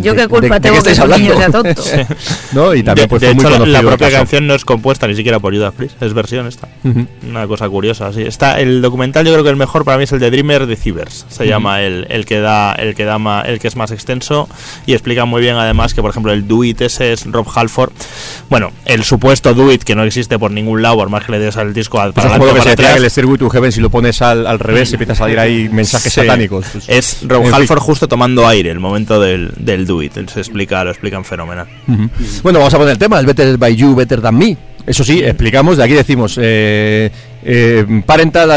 Yo 0.00 0.12
¿de- 0.14 0.22
qué 0.22 0.28
culpa 0.28 0.40
de- 0.40 0.48
de 0.54 0.60
tengo 0.60 0.76
qué 0.76 0.82
que 0.82 0.90
estáis 0.90 0.98
ese 0.98 1.18
niño 1.18 1.36
sea 1.36 1.46
hablando? 1.46 1.74
tonto. 1.74 2.14
¿No? 2.52 2.74
Y 2.74 2.82
también 2.82 3.04
de, 3.06 3.08
pues, 3.08 3.20
de 3.22 3.26
fue 3.28 3.34
muy 3.34 3.44
hecho, 3.44 3.50
la- 3.82 3.88
propia 3.90 4.06
caso. 4.08 4.18
canción 4.18 4.46
no 4.46 4.54
es 4.54 4.64
compuesta 4.64 5.06
ni 5.06 5.14
siquiera 5.14 5.38
por 5.38 5.54
Judas 5.54 5.72
Priest, 5.76 6.00
es 6.02 6.12
versión 6.14 6.46
esta. 6.46 6.68
Una 7.28 7.46
cosa 7.46 7.68
curiosa, 7.68 8.12
sí. 8.12 8.22
Está 8.22 8.60
el 8.60 8.82
documental, 8.82 9.24
yo 9.26 9.32
creo 9.32 9.44
que 9.44 9.50
el 9.50 9.56
mejor 9.56 9.84
para 9.84 9.96
mí 9.98 10.04
es 10.04 10.12
el 10.12 10.20
de 10.20 10.30
Dreamer 10.30 10.66
Deceivers. 10.66 11.26
Se 11.28 11.46
llama 11.46 11.82
el, 11.82 12.06
el 12.10 12.24
que 12.26 12.40
da, 12.40 12.72
el 12.72 12.94
que 12.94 13.04
da 13.04 13.18
ma- 13.18 13.42
el 13.42 13.58
que 13.58 13.68
es 13.68 13.76
más 13.76 13.90
extenso 13.90 14.48
y 14.86 14.92
explica 14.92 15.24
muy 15.24 15.40
bien 15.40 15.56
además 15.56 15.94
que 15.94 16.00
por 16.02 16.10
ejemplo 16.10 16.32
el 16.32 16.46
Do 16.46 16.64
It 16.64 16.80
ese 16.82 17.12
es 17.12 17.24
Rob 17.30 17.46
Halford. 17.54 17.92
Bueno, 18.50 18.70
el 18.84 19.04
supuesto 19.04 19.54
Do 19.54 19.72
It 19.72 19.82
que 19.84 19.94
no 19.94 20.04
existe 20.04 20.38
por 20.38 20.50
ningún 20.50 20.82
lado, 20.82 20.96
por 20.96 21.08
más 21.10 21.24
que 21.24 21.32
le 21.32 21.38
des 21.38 21.56
al 21.56 21.72
disco 21.74 21.98
a- 22.00 22.04
Pues 22.12 22.14
para 22.14 22.28
adelante 22.36 22.44
o 22.50 22.54
que 22.54 22.60
se 22.60 22.64
para 22.64 22.70
decía 22.70 22.86
que 22.86 22.92
el 22.92 22.98
atrás. 23.04 23.12
Stairway 23.12 23.38
to 23.38 23.50
Heaven 23.50 23.72
si 23.72 23.80
lo 23.80 23.90
pones 23.90 24.22
al, 24.22 24.46
al 24.46 24.58
revés 24.58 24.92
empieza 24.92 25.12
a 25.14 25.16
salir 25.16 25.38
ahí 25.38 25.68
mensajes 25.70 26.12
Sí. 26.12 26.20
satánicos. 26.20 26.66
Pues, 26.72 26.88
Es 26.88 27.18
Rob 27.26 27.44
fin. 27.44 27.54
Halford 27.54 27.78
justo 27.80 28.08
tomando 28.08 28.46
aire 28.46 28.70
el 28.70 28.80
momento 28.80 29.20
del, 29.20 29.52
del 29.56 29.86
Do 29.86 30.02
It. 30.02 30.14
Se 30.28 30.40
explica, 30.40 30.84
lo 30.84 30.90
explican 30.90 31.24
fenomenal. 31.24 31.66
Bueno, 32.42 32.58
vamos 32.58 32.74
a 32.74 32.78
poner 32.78 32.92
el 32.92 32.98
tema, 32.98 33.18
el 33.18 33.26
Better 33.26 33.56
by 33.64 33.74
You, 33.74 33.94
Better 33.94 34.20
Than 34.20 34.36
Me. 34.36 34.56
Eso 34.86 35.02
sí, 35.02 35.20
explicamos, 35.24 35.78
de 35.78 35.84
aquí 35.84 35.94
decimos, 35.94 36.38
eh, 36.40 37.10
eh, 37.44 38.02
parental 38.06 38.48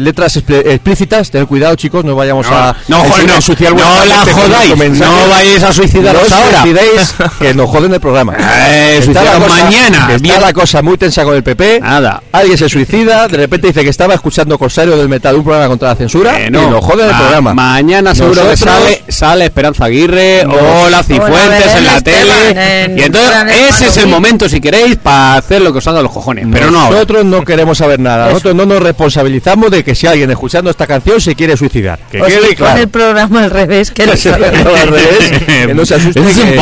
letras 0.00 0.36
expl- 0.36 0.62
explícitas, 0.66 1.30
tener 1.30 1.46
cuidado 1.46 1.74
chicos, 1.76 2.04
no 2.04 2.14
vayamos 2.14 2.46
a, 2.48 2.74
no, 2.88 2.96
a 2.96 3.00
joder, 3.00 3.26
no, 3.26 3.34
ensuciar 3.36 3.72
no 3.74 4.04
la 4.06 4.24
jodáis, 4.32 4.76
no 4.98 5.28
vayáis 5.28 5.62
a 5.62 5.72
suicidaros 5.72 6.30
No 6.30 6.36
ahora. 6.36 6.62
suicidéis, 6.62 7.14
que 7.38 7.54
nos 7.54 7.68
joden 7.70 7.92
el 7.94 8.00
programa. 8.00 8.34
Eh, 8.68 8.98
Está 8.98 9.22
la 9.24 9.32
suicidaros 9.32 9.42
cosa- 9.52 9.64
mañana, 9.64 10.06
que 10.08 10.14
Está 10.16 10.22
bien. 10.28 10.40
la 10.40 10.52
cosa 10.52 10.82
muy 10.82 10.96
tensa 10.96 11.24
con 11.24 11.34
el 11.34 11.42
PP. 11.42 11.80
Nada. 11.80 12.22
Alguien 12.32 12.58
se 12.58 12.68
suicida, 12.68 13.28
de 13.28 13.36
repente 13.36 13.68
dice 13.68 13.82
que 13.82 13.90
estaba 13.90 14.14
escuchando 14.14 14.58
Corsario 14.58 14.96
del 14.96 15.08
Metal, 15.08 15.34
un 15.36 15.44
programa 15.44 15.68
contra 15.68 15.88
la 15.88 15.94
censura, 15.96 16.40
Eh, 16.40 16.46
y 16.48 16.50
nos 16.50 16.84
joden 16.84 17.06
el 17.06 17.12
Ma- 17.12 17.18
programa. 17.18 17.54
Mañana 17.54 18.14
seguro 18.14 18.48
que 18.48 18.56
sale, 18.56 19.02
sale 19.08 19.44
Esperanza 19.46 19.84
Aguirre 19.86 20.44
o 20.46 20.50
la 20.54 20.82
Hola, 20.86 21.02
Cifuentes 21.02 21.74
en 21.74 21.84
la 21.86 22.00
tele. 22.00 22.84
En 22.84 22.98
y 22.98 23.02
entonces 23.02 23.32
ese 23.70 23.86
es 23.88 23.96
el 23.98 24.06
momento, 24.08 24.48
si 24.48 24.60
queréis, 24.60 24.96
para 24.96 25.34
hacer 25.36 25.60
lo 25.62 25.72
que 25.72 25.78
os 25.78 25.86
haga 25.86 26.02
los 26.02 26.12
cojones. 26.12 26.46
Pero 26.50 26.70
no. 26.70 26.90
Nosotros 26.90 27.24
no 27.24 27.44
queremos 27.44 27.78
saber 27.78 28.00
nada. 28.00 28.28
Nosotros 28.36 28.54
no 28.54 28.66
nos 28.66 28.82
responsabilizamos 28.82 29.70
de 29.70 29.82
que 29.82 29.94
si 29.94 30.06
alguien 30.06 30.30
escuchando 30.30 30.68
esta 30.70 30.86
canción 30.86 31.18
se 31.22 31.34
quiere 31.34 31.56
suicidar. 31.56 31.98
Que 32.10 32.20
O 32.20 32.26
quede 32.26 32.48
si 32.50 32.54
claro. 32.56 32.80
el 32.82 32.88
programa 32.88 33.44
al 33.44 33.50
revés, 33.50 33.90
que 33.90 34.06
no 34.06 34.14
se 34.14 34.30
al 34.30 34.40
revés, 34.42 35.32
que 35.66 35.74
no 35.74 35.86
se 35.86 35.94
asuste. 35.96 36.20
Que-. 36.20 36.56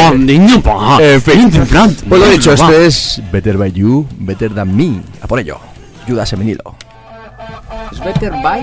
Pues 2.08 2.20
lo 2.20 2.28
dicho, 2.28 2.50
Va. 2.50 2.54
esto 2.54 2.72
es 2.72 3.20
Better 3.32 3.56
by 3.56 3.72
You, 3.72 4.06
Better 4.18 4.54
Than 4.54 4.76
Me. 4.76 5.00
A 5.20 5.26
por 5.26 5.40
ello. 5.40 5.58
Judas 6.06 6.32
Emenilo. 6.32 6.76
Es 7.92 7.98
better 8.04 8.30
by 8.42 8.60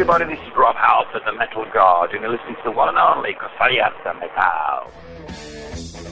everybody, 0.00 0.24
this 0.26 0.38
is 0.46 0.54
Rob 0.56 0.76
House 0.76 1.08
at 1.12 1.24
the 1.24 1.32
Metal 1.36 1.64
Guard, 1.74 2.12
and 2.12 2.22
you're 2.22 2.30
listening 2.30 2.54
to 2.62 2.70
the 2.70 2.76
one 2.76 2.88
and 2.88 2.98
only 2.98 3.34
Cosayasta 3.34 4.14
Metal. 4.14 4.86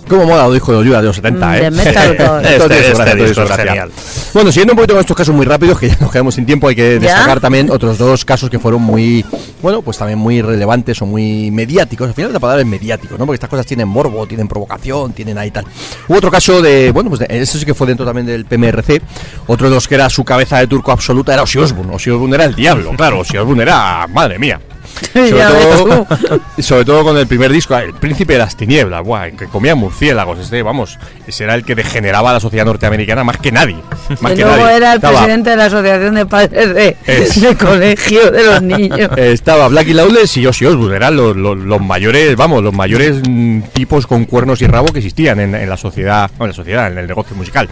Cómo 0.08 0.24
mola 0.24 0.44
lo 0.44 0.52
disco 0.52 0.70
de 0.72 0.78
Ayuda 0.82 1.00
de 1.00 1.06
los 1.08 1.16
70, 1.16 1.46
Mm, 1.48 1.54
¿eh? 1.54 1.60
de 1.62 1.70
Metal 1.72 2.16
tiene 2.16 2.56
Este- 2.56 2.90
este 2.92 3.14
disco 3.16 3.42
es 3.42 3.48
gracia. 3.48 3.64
genial. 3.66 3.90
Bueno, 4.34 4.52
siguiendo 4.52 4.72
un 4.72 4.76
poquito 4.76 4.94
con 4.94 5.00
estos 5.00 5.16
casos 5.16 5.34
muy 5.34 5.46
rápidos, 5.46 5.80
que 5.80 5.88
ya 5.88 5.96
nos 6.00 6.12
quedamos 6.12 6.34
sin 6.36 6.46
tiempo, 6.46 6.68
hay 6.68 6.76
que 6.76 6.94
¿Ya? 6.94 6.98
destacar 7.00 7.40
también 7.40 7.70
otros 7.72 7.98
dos 7.98 8.24
casos 8.24 8.48
que 8.48 8.60
fueron 8.60 8.82
muy, 8.82 9.24
bueno, 9.62 9.82
pues 9.82 9.98
también 9.98 10.18
muy 10.20 10.42
relevantes 10.42 11.02
o 11.02 11.06
muy 11.06 11.50
mediáticos. 11.50 12.06
Al 12.08 12.14
final 12.14 12.32
la 12.32 12.38
palabra 12.38 12.62
es 12.62 12.68
mediático, 12.68 13.16
¿no? 13.18 13.26
Porque 13.26 13.34
estas 13.34 13.50
cosas 13.50 13.66
tienen 13.66 13.88
morbo, 13.88 14.26
tienen 14.28 14.46
provocación, 14.46 15.12
tienen 15.12 15.38
ahí 15.38 15.50
tal. 15.50 15.64
Hubo 16.06 16.18
otro 16.18 16.30
caso 16.30 16.62
de, 16.62 16.92
bueno, 16.92 17.08
pues 17.10 17.20
de- 17.20 17.40
eso 17.40 17.58
sí 17.58 17.64
que 17.66 17.74
fue 17.74 17.88
dentro 17.88 18.06
también 18.06 18.26
del 18.26 18.44
PMRC. 18.44 19.00
Otro 19.48 19.68
de 19.68 19.74
los 19.74 19.86
que 19.86 19.94
era 19.94 20.08
su 20.10 20.24
cabeza 20.24 20.58
de 20.58 20.66
turco 20.66 20.92
absoluta 20.92 21.32
era 21.32 21.42
Ozzy 21.42 21.58
Osbourne. 21.58 21.94
Ozzy 21.94 22.10
Osbourne 22.10 22.34
era 22.34 22.44
el 22.44 22.54
diablo, 22.54 22.92
claro. 22.96 23.20
Ozzy 23.20 23.36
Osbourne 23.38 23.62
era, 23.62 24.06
madre 24.08 24.38
mía. 24.38 24.60
Sobre 25.12 26.84
todo, 26.84 26.98
sobre 26.98 27.02
con 27.04 27.16
el 27.18 27.26
primer 27.26 27.52
disco, 27.52 27.76
El 27.76 27.92
Príncipe 27.94 28.32
de 28.34 28.38
las 28.38 28.56
Tinieblas, 28.56 29.04
buah, 29.04 29.30
que 29.30 29.46
comía 29.46 29.74
murciélagos, 29.74 30.38
este, 30.38 30.62
vamos, 30.62 30.98
ese 31.26 31.44
era 31.44 31.54
el 31.54 31.64
que 31.64 31.74
degeneraba 31.74 32.30
a 32.30 32.34
la 32.34 32.40
sociedad 32.40 32.64
norteamericana 32.64 33.22
más 33.22 33.36
que 33.36 33.52
nadie. 33.52 33.76
Más 34.20 34.32
Que 34.32 34.38
que 34.38 34.44
luego 34.44 34.56
nadie. 34.64 34.76
era 34.76 34.90
el 34.92 34.96
Estaba- 34.96 35.18
presidente 35.18 35.50
de 35.50 35.56
la 35.56 35.64
Asociación 35.66 36.14
de 36.14 36.26
Padres 36.26 36.74
de, 36.74 36.96
Es. 37.06 37.40
de 37.40 37.56
Colegio 37.56 38.30
de 38.30 38.44
los 38.44 38.62
Niños. 38.62 39.10
Estaba 39.16 39.68
Blackie 39.68 39.92
Lawless 39.94 40.36
y 40.38 40.46
Ozzy 40.46 40.64
Osbourne, 40.64 40.96
eran 40.96 41.16
los, 41.16 41.36
los- 41.36 41.58
los 41.58 41.80
mayores, 41.82 42.34
vamos, 42.36 42.62
los 42.62 42.72
mayores 42.72 43.20
mm, 43.28 43.60
tipos 43.74 44.06
con 44.06 44.24
cuernos 44.24 44.62
y 44.62 44.66
rabo 44.66 44.86
que 44.92 45.00
existían 45.00 45.40
en, 45.40 45.54
en 45.54 45.68
la 45.68 45.76
sociedad, 45.76 46.30
no, 46.38 46.46
en 46.46 46.50
la 46.50 46.54
sociedad, 46.54 46.90
en 46.90 46.96
el 46.98 47.06
negocio 47.06 47.36
musical. 47.36 47.68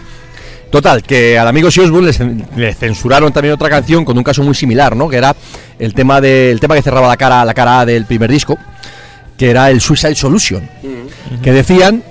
Total, 0.75 1.01
que 1.03 1.39
al 1.39 1.47
amigo 1.47 1.69
Ozzy 1.69 1.79
Osbourne 1.79 2.07
le, 2.07 2.13
cen- 2.13 2.45
le 2.57 2.73
censuraron 2.73 3.31
también 3.31 3.53
otra 3.53 3.69
canción 3.69 4.03
con 4.03 4.17
un 4.17 4.25
caso 4.25 4.43
muy 4.43 4.53
similar, 4.53 4.93
¿no? 4.93 5.07
Que 5.07 5.15
era 5.15 5.33
el 5.79 5.93
tema 5.93 6.19
de, 6.19 6.51
el 6.51 6.59
tema 6.59 6.75
que 6.75 6.81
cerraba 6.81 7.07
la 7.07 7.15
cara, 7.15 7.45
la 7.45 7.53
cara 7.53 7.79
A 7.79 7.85
del 7.85 8.05
primer 8.05 8.29
disco, 8.29 8.57
que 9.37 9.51
era 9.51 9.71
el 9.71 9.79
Suicide 9.79 10.15
Solution, 10.15 10.69
que 11.41 11.53
decían, 11.53 12.03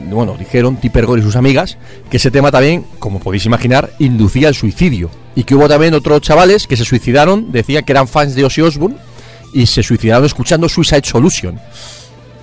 bueno, 0.00 0.34
dijeron 0.38 0.76
Tipper 0.78 1.04
Gore 1.04 1.20
y 1.20 1.24
sus 1.24 1.36
amigas, 1.36 1.76
que 2.08 2.16
ese 2.16 2.30
tema 2.30 2.50
también, 2.50 2.86
como 2.98 3.20
podéis 3.20 3.44
imaginar, 3.44 3.90
inducía 3.98 4.48
el 4.48 4.54
suicidio. 4.54 5.10
Y 5.34 5.44
que 5.44 5.54
hubo 5.54 5.68
también 5.68 5.92
otros 5.92 6.22
chavales 6.22 6.66
que 6.66 6.78
se 6.78 6.86
suicidaron, 6.86 7.52
decían 7.52 7.84
que 7.84 7.92
eran 7.92 8.08
fans 8.08 8.34
de 8.34 8.46
Ozzy 8.46 8.62
Osbourne, 8.62 8.96
y 9.52 9.66
se 9.66 9.82
suicidaron 9.82 10.24
escuchando 10.24 10.70
Suicide 10.70 11.02
Solution. 11.04 11.60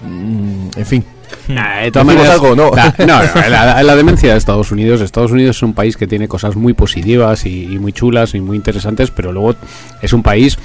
Mm, 0.07 0.67
en 0.77 0.85
fin. 0.85 1.03
Nah, 1.47 1.81
de 1.81 1.91
todas 1.91 2.07
¿Decimos 2.07 2.27
maneras, 2.27 2.41
algo 2.41 2.55
no, 2.55 2.71
la, 3.49 3.83
la 3.83 3.95
demencia 3.95 4.31
de 4.31 4.37
Estados 4.37 4.71
Unidos. 4.71 5.01
Estados 5.01 5.31
Unidos 5.31 5.57
es 5.57 5.63
un 5.63 5.73
país 5.73 5.97
que 5.97 6.07
tiene 6.07 6.27
cosas 6.27 6.55
muy 6.55 6.73
positivas 6.73 7.45
y, 7.45 7.63
y 7.63 7.79
muy 7.79 7.93
chulas 7.93 8.33
y 8.35 8.41
muy 8.41 8.57
interesantes, 8.57 9.11
pero 9.11 9.31
luego 9.31 9.55
es 10.01 10.13
un 10.13 10.23
país 10.23 10.57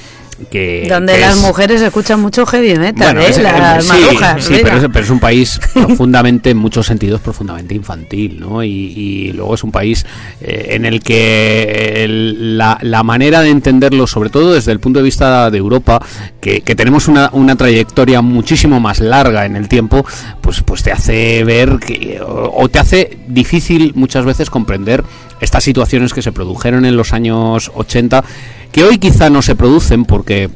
que. 0.50 0.86
Donde 0.88 1.14
que 1.14 1.20
las 1.20 1.36
es- 1.36 1.42
mujeres 1.42 1.80
escuchan 1.82 2.20
mucho 2.20 2.46
heavy 2.46 2.76
metal, 2.78 3.14
bueno, 3.14 3.20
¿eh? 3.20 3.30
es- 3.30 3.38
las 3.42 3.84
sí, 3.84 3.90
marujas. 3.92 4.44
sí, 4.44 4.54
pero 4.62 4.76
es, 4.78 4.86
pero 4.92 5.04
es 5.04 5.10
un 5.10 5.20
país 5.20 5.60
profundamente, 5.74 6.50
en 6.50 6.56
muchos 6.58 6.86
sentidos, 6.86 7.20
profundamente 7.20 7.74
infantil, 7.74 8.40
¿no? 8.40 8.62
Y, 8.62 8.68
y 8.70 9.32
luego 9.32 9.54
es 9.54 9.64
un 9.64 9.72
país 9.72 10.06
eh, 10.40 10.68
en 10.70 10.84
el 10.84 11.00
que 11.02 12.04
el- 12.04 12.56
la, 12.58 12.78
la 12.82 13.02
manera 13.02 13.40
de 13.40 13.50
entenderlo, 13.50 14.06
sobre 14.06 14.30
todo 14.30 14.54
desde 14.54 14.72
el 14.72 14.80
punto 14.80 14.98
de 15.00 15.04
vista 15.04 15.50
de 15.50 15.58
Europa, 15.58 16.00
que, 16.40 16.60
que 16.60 16.74
tenemos 16.74 17.08
una, 17.08 17.30
una 17.32 17.56
trayectoria 17.56 18.20
muchísimo 18.22 18.80
más 18.80 19.00
larga 19.00 19.46
en 19.46 19.56
el 19.56 19.68
tiempo, 19.68 20.04
pues, 20.40 20.62
pues 20.62 20.82
te 20.82 20.92
hace 20.92 21.44
ver 21.44 21.78
que, 21.78 22.20
o, 22.20 22.52
o 22.56 22.68
te 22.68 22.78
hace 22.78 23.18
difícil 23.28 23.92
muchas 23.94 24.24
veces 24.24 24.50
comprender 24.50 25.04
estas 25.40 25.62
situaciones 25.64 26.12
que 26.14 26.22
se 26.22 26.32
produjeron 26.32 26.84
en 26.84 26.96
los 26.96 27.12
años 27.12 27.70
80, 27.74 28.24
que 28.72 28.84
hoy 28.84 28.98
quizá 28.98 29.30
no 29.30 29.42
se 29.42 29.54
producen 29.54 30.04
porque 30.04 30.50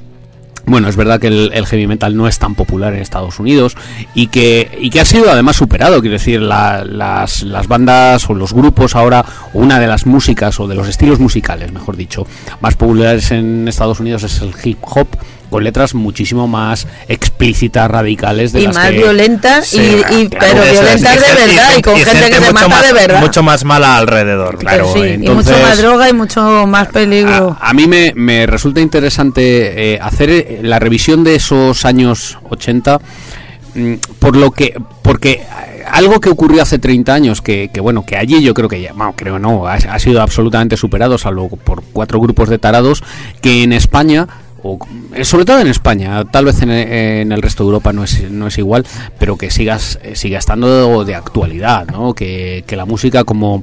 bueno, 0.65 0.89
es 0.89 0.95
verdad 0.95 1.19
que 1.21 1.27
el, 1.27 1.67
heavy 1.67 1.89
metal 1.89 2.17
no 2.17 2.29
es 2.29 2.39
tan 2.39 2.55
popular 2.55 2.95
en 2.95 3.01
Estados 3.01 3.41
Unidos 3.41 3.77
y 4.15 4.29
que, 4.29 4.71
y 4.81 4.91
que 4.91 5.01
ha 5.01 5.05
sido 5.05 5.29
además 5.29 5.57
superado. 5.57 6.01
Quiero 6.01 6.13
decir, 6.13 6.41
la- 6.41 6.85
las, 6.85 7.43
las 7.43 7.67
bandas 7.67 8.31
o 8.31 8.35
los 8.35 8.53
grupos 8.53 8.95
ahora, 8.95 9.25
una 9.55 9.81
de 9.81 9.89
las 9.89 10.07
músicas 10.07 10.61
o 10.61 10.69
de 10.69 10.77
los 10.77 10.87
estilos 10.87 11.19
musicales, 11.19 11.73
mejor 11.73 11.97
dicho, 11.97 12.29
más 12.61 12.77
populares 12.77 13.33
en 13.33 13.67
Estados 13.67 13.99
Unidos 13.99 14.23
es 14.23 14.41
el 14.41 14.53
hip 14.63 14.79
hop 14.83 15.09
con 15.53 15.63
letras 15.63 15.95
muchísimo 15.95 16.49
más 16.49 16.89
explícitas, 17.07 17.89
radicales 17.89 18.53
de 18.53 18.63
y 18.63 18.67
las 18.67 18.75
más 18.75 18.91
que- 18.91 18.97
violentas, 18.97 19.73
y, 19.75 19.79
y- 19.79 20.29
claro, 20.29 20.31
pero 20.41 20.63
es, 20.65 20.73
violentas 20.73 21.15
y 21.17 21.19
de 21.21 21.47
verdad, 21.47 21.71
y, 21.79 21.83
con 21.83 21.97
gente, 21.97 22.29
que 22.31 22.35
se 22.35 22.53
mata 22.53 22.69
más, 22.69 22.87
de 22.89 22.93
verdad. 22.93 23.21
Mucho 23.21 23.43
más 23.45 23.65
mala 23.65 23.97
alrededor, 23.99 24.59
claro. 24.59 24.93
Sí, 24.93 24.99
y 25.01 25.03
entonces- 25.13 25.53
mucho 25.53 25.63
más 25.65 25.79
droga 25.79 26.09
y 26.09 26.13
mucho 26.13 26.67
más 26.67 26.89
peligro. 26.89 27.57
A, 27.61 27.71
a 27.71 27.73
mí 27.75 27.87
me, 27.87 28.13
me 28.17 28.47
resulta 28.47 28.81
interesante 28.81 29.95
eh, 29.95 29.99
hacer 30.03 30.31
eh, 30.31 30.61
la 30.63 30.81
revisión 30.81 31.23
de 31.23 31.37
esos 31.37 31.85
años 31.85 32.39
80 32.51 32.99
mm, 33.75 33.95
por 34.19 34.37
lo 34.37 34.51
que 34.51 34.75
porque 35.03 35.43
algo 35.91 36.21
que 36.21 36.31
ocurrió 36.31 36.63
hace 36.63 36.79
30 36.79 37.13
años 37.13 37.43
que, 37.43 37.69
que, 37.73 37.81
bueno 37.81 38.07
que 38.07 38.17
allí 38.17 38.43
yo 38.43 38.55
creo 38.55 38.69
que 38.69 38.81
ya 38.81 38.93
bueno, 38.93 39.15
creo 39.17 39.39
no 39.39 39.67
ha, 39.67 39.75
ha 39.75 39.99
sido 39.99 40.23
absolutamente 40.23 40.77
superado 40.77 41.19
salvo 41.19 41.49
por 41.49 41.83
cuatro 41.93 42.19
grupos 42.21 42.49
de 42.49 42.59
tarados 42.59 43.03
que 43.43 43.63
en 43.63 43.73
España 43.73 44.27
o, 44.63 44.79
eh, 45.15 45.25
sobre 45.25 45.45
todo 45.45 45.61
en 45.61 45.67
España, 45.69 46.25
tal 46.25 46.45
vez 46.45 46.63
en, 46.63 46.71
en 46.71 47.33
el 47.33 47.43
resto 47.43 47.65
de 47.65 47.69
Europa 47.69 47.93
no 47.93 48.05
es, 48.05 48.31
no 48.31 48.47
es 48.47 48.59
igual, 48.59 48.85
pero 49.19 49.37
que 49.37 49.51
sigas 49.51 49.99
eh, 50.03 50.15
siga 50.17 50.39
estando 50.39 51.05
de 51.05 51.15
actualidad, 51.15 51.87
¿no? 51.89 52.15
Que, 52.15 52.65
que 52.67 52.77
la 52.77 52.85
música 52.87 53.25
como 53.25 53.63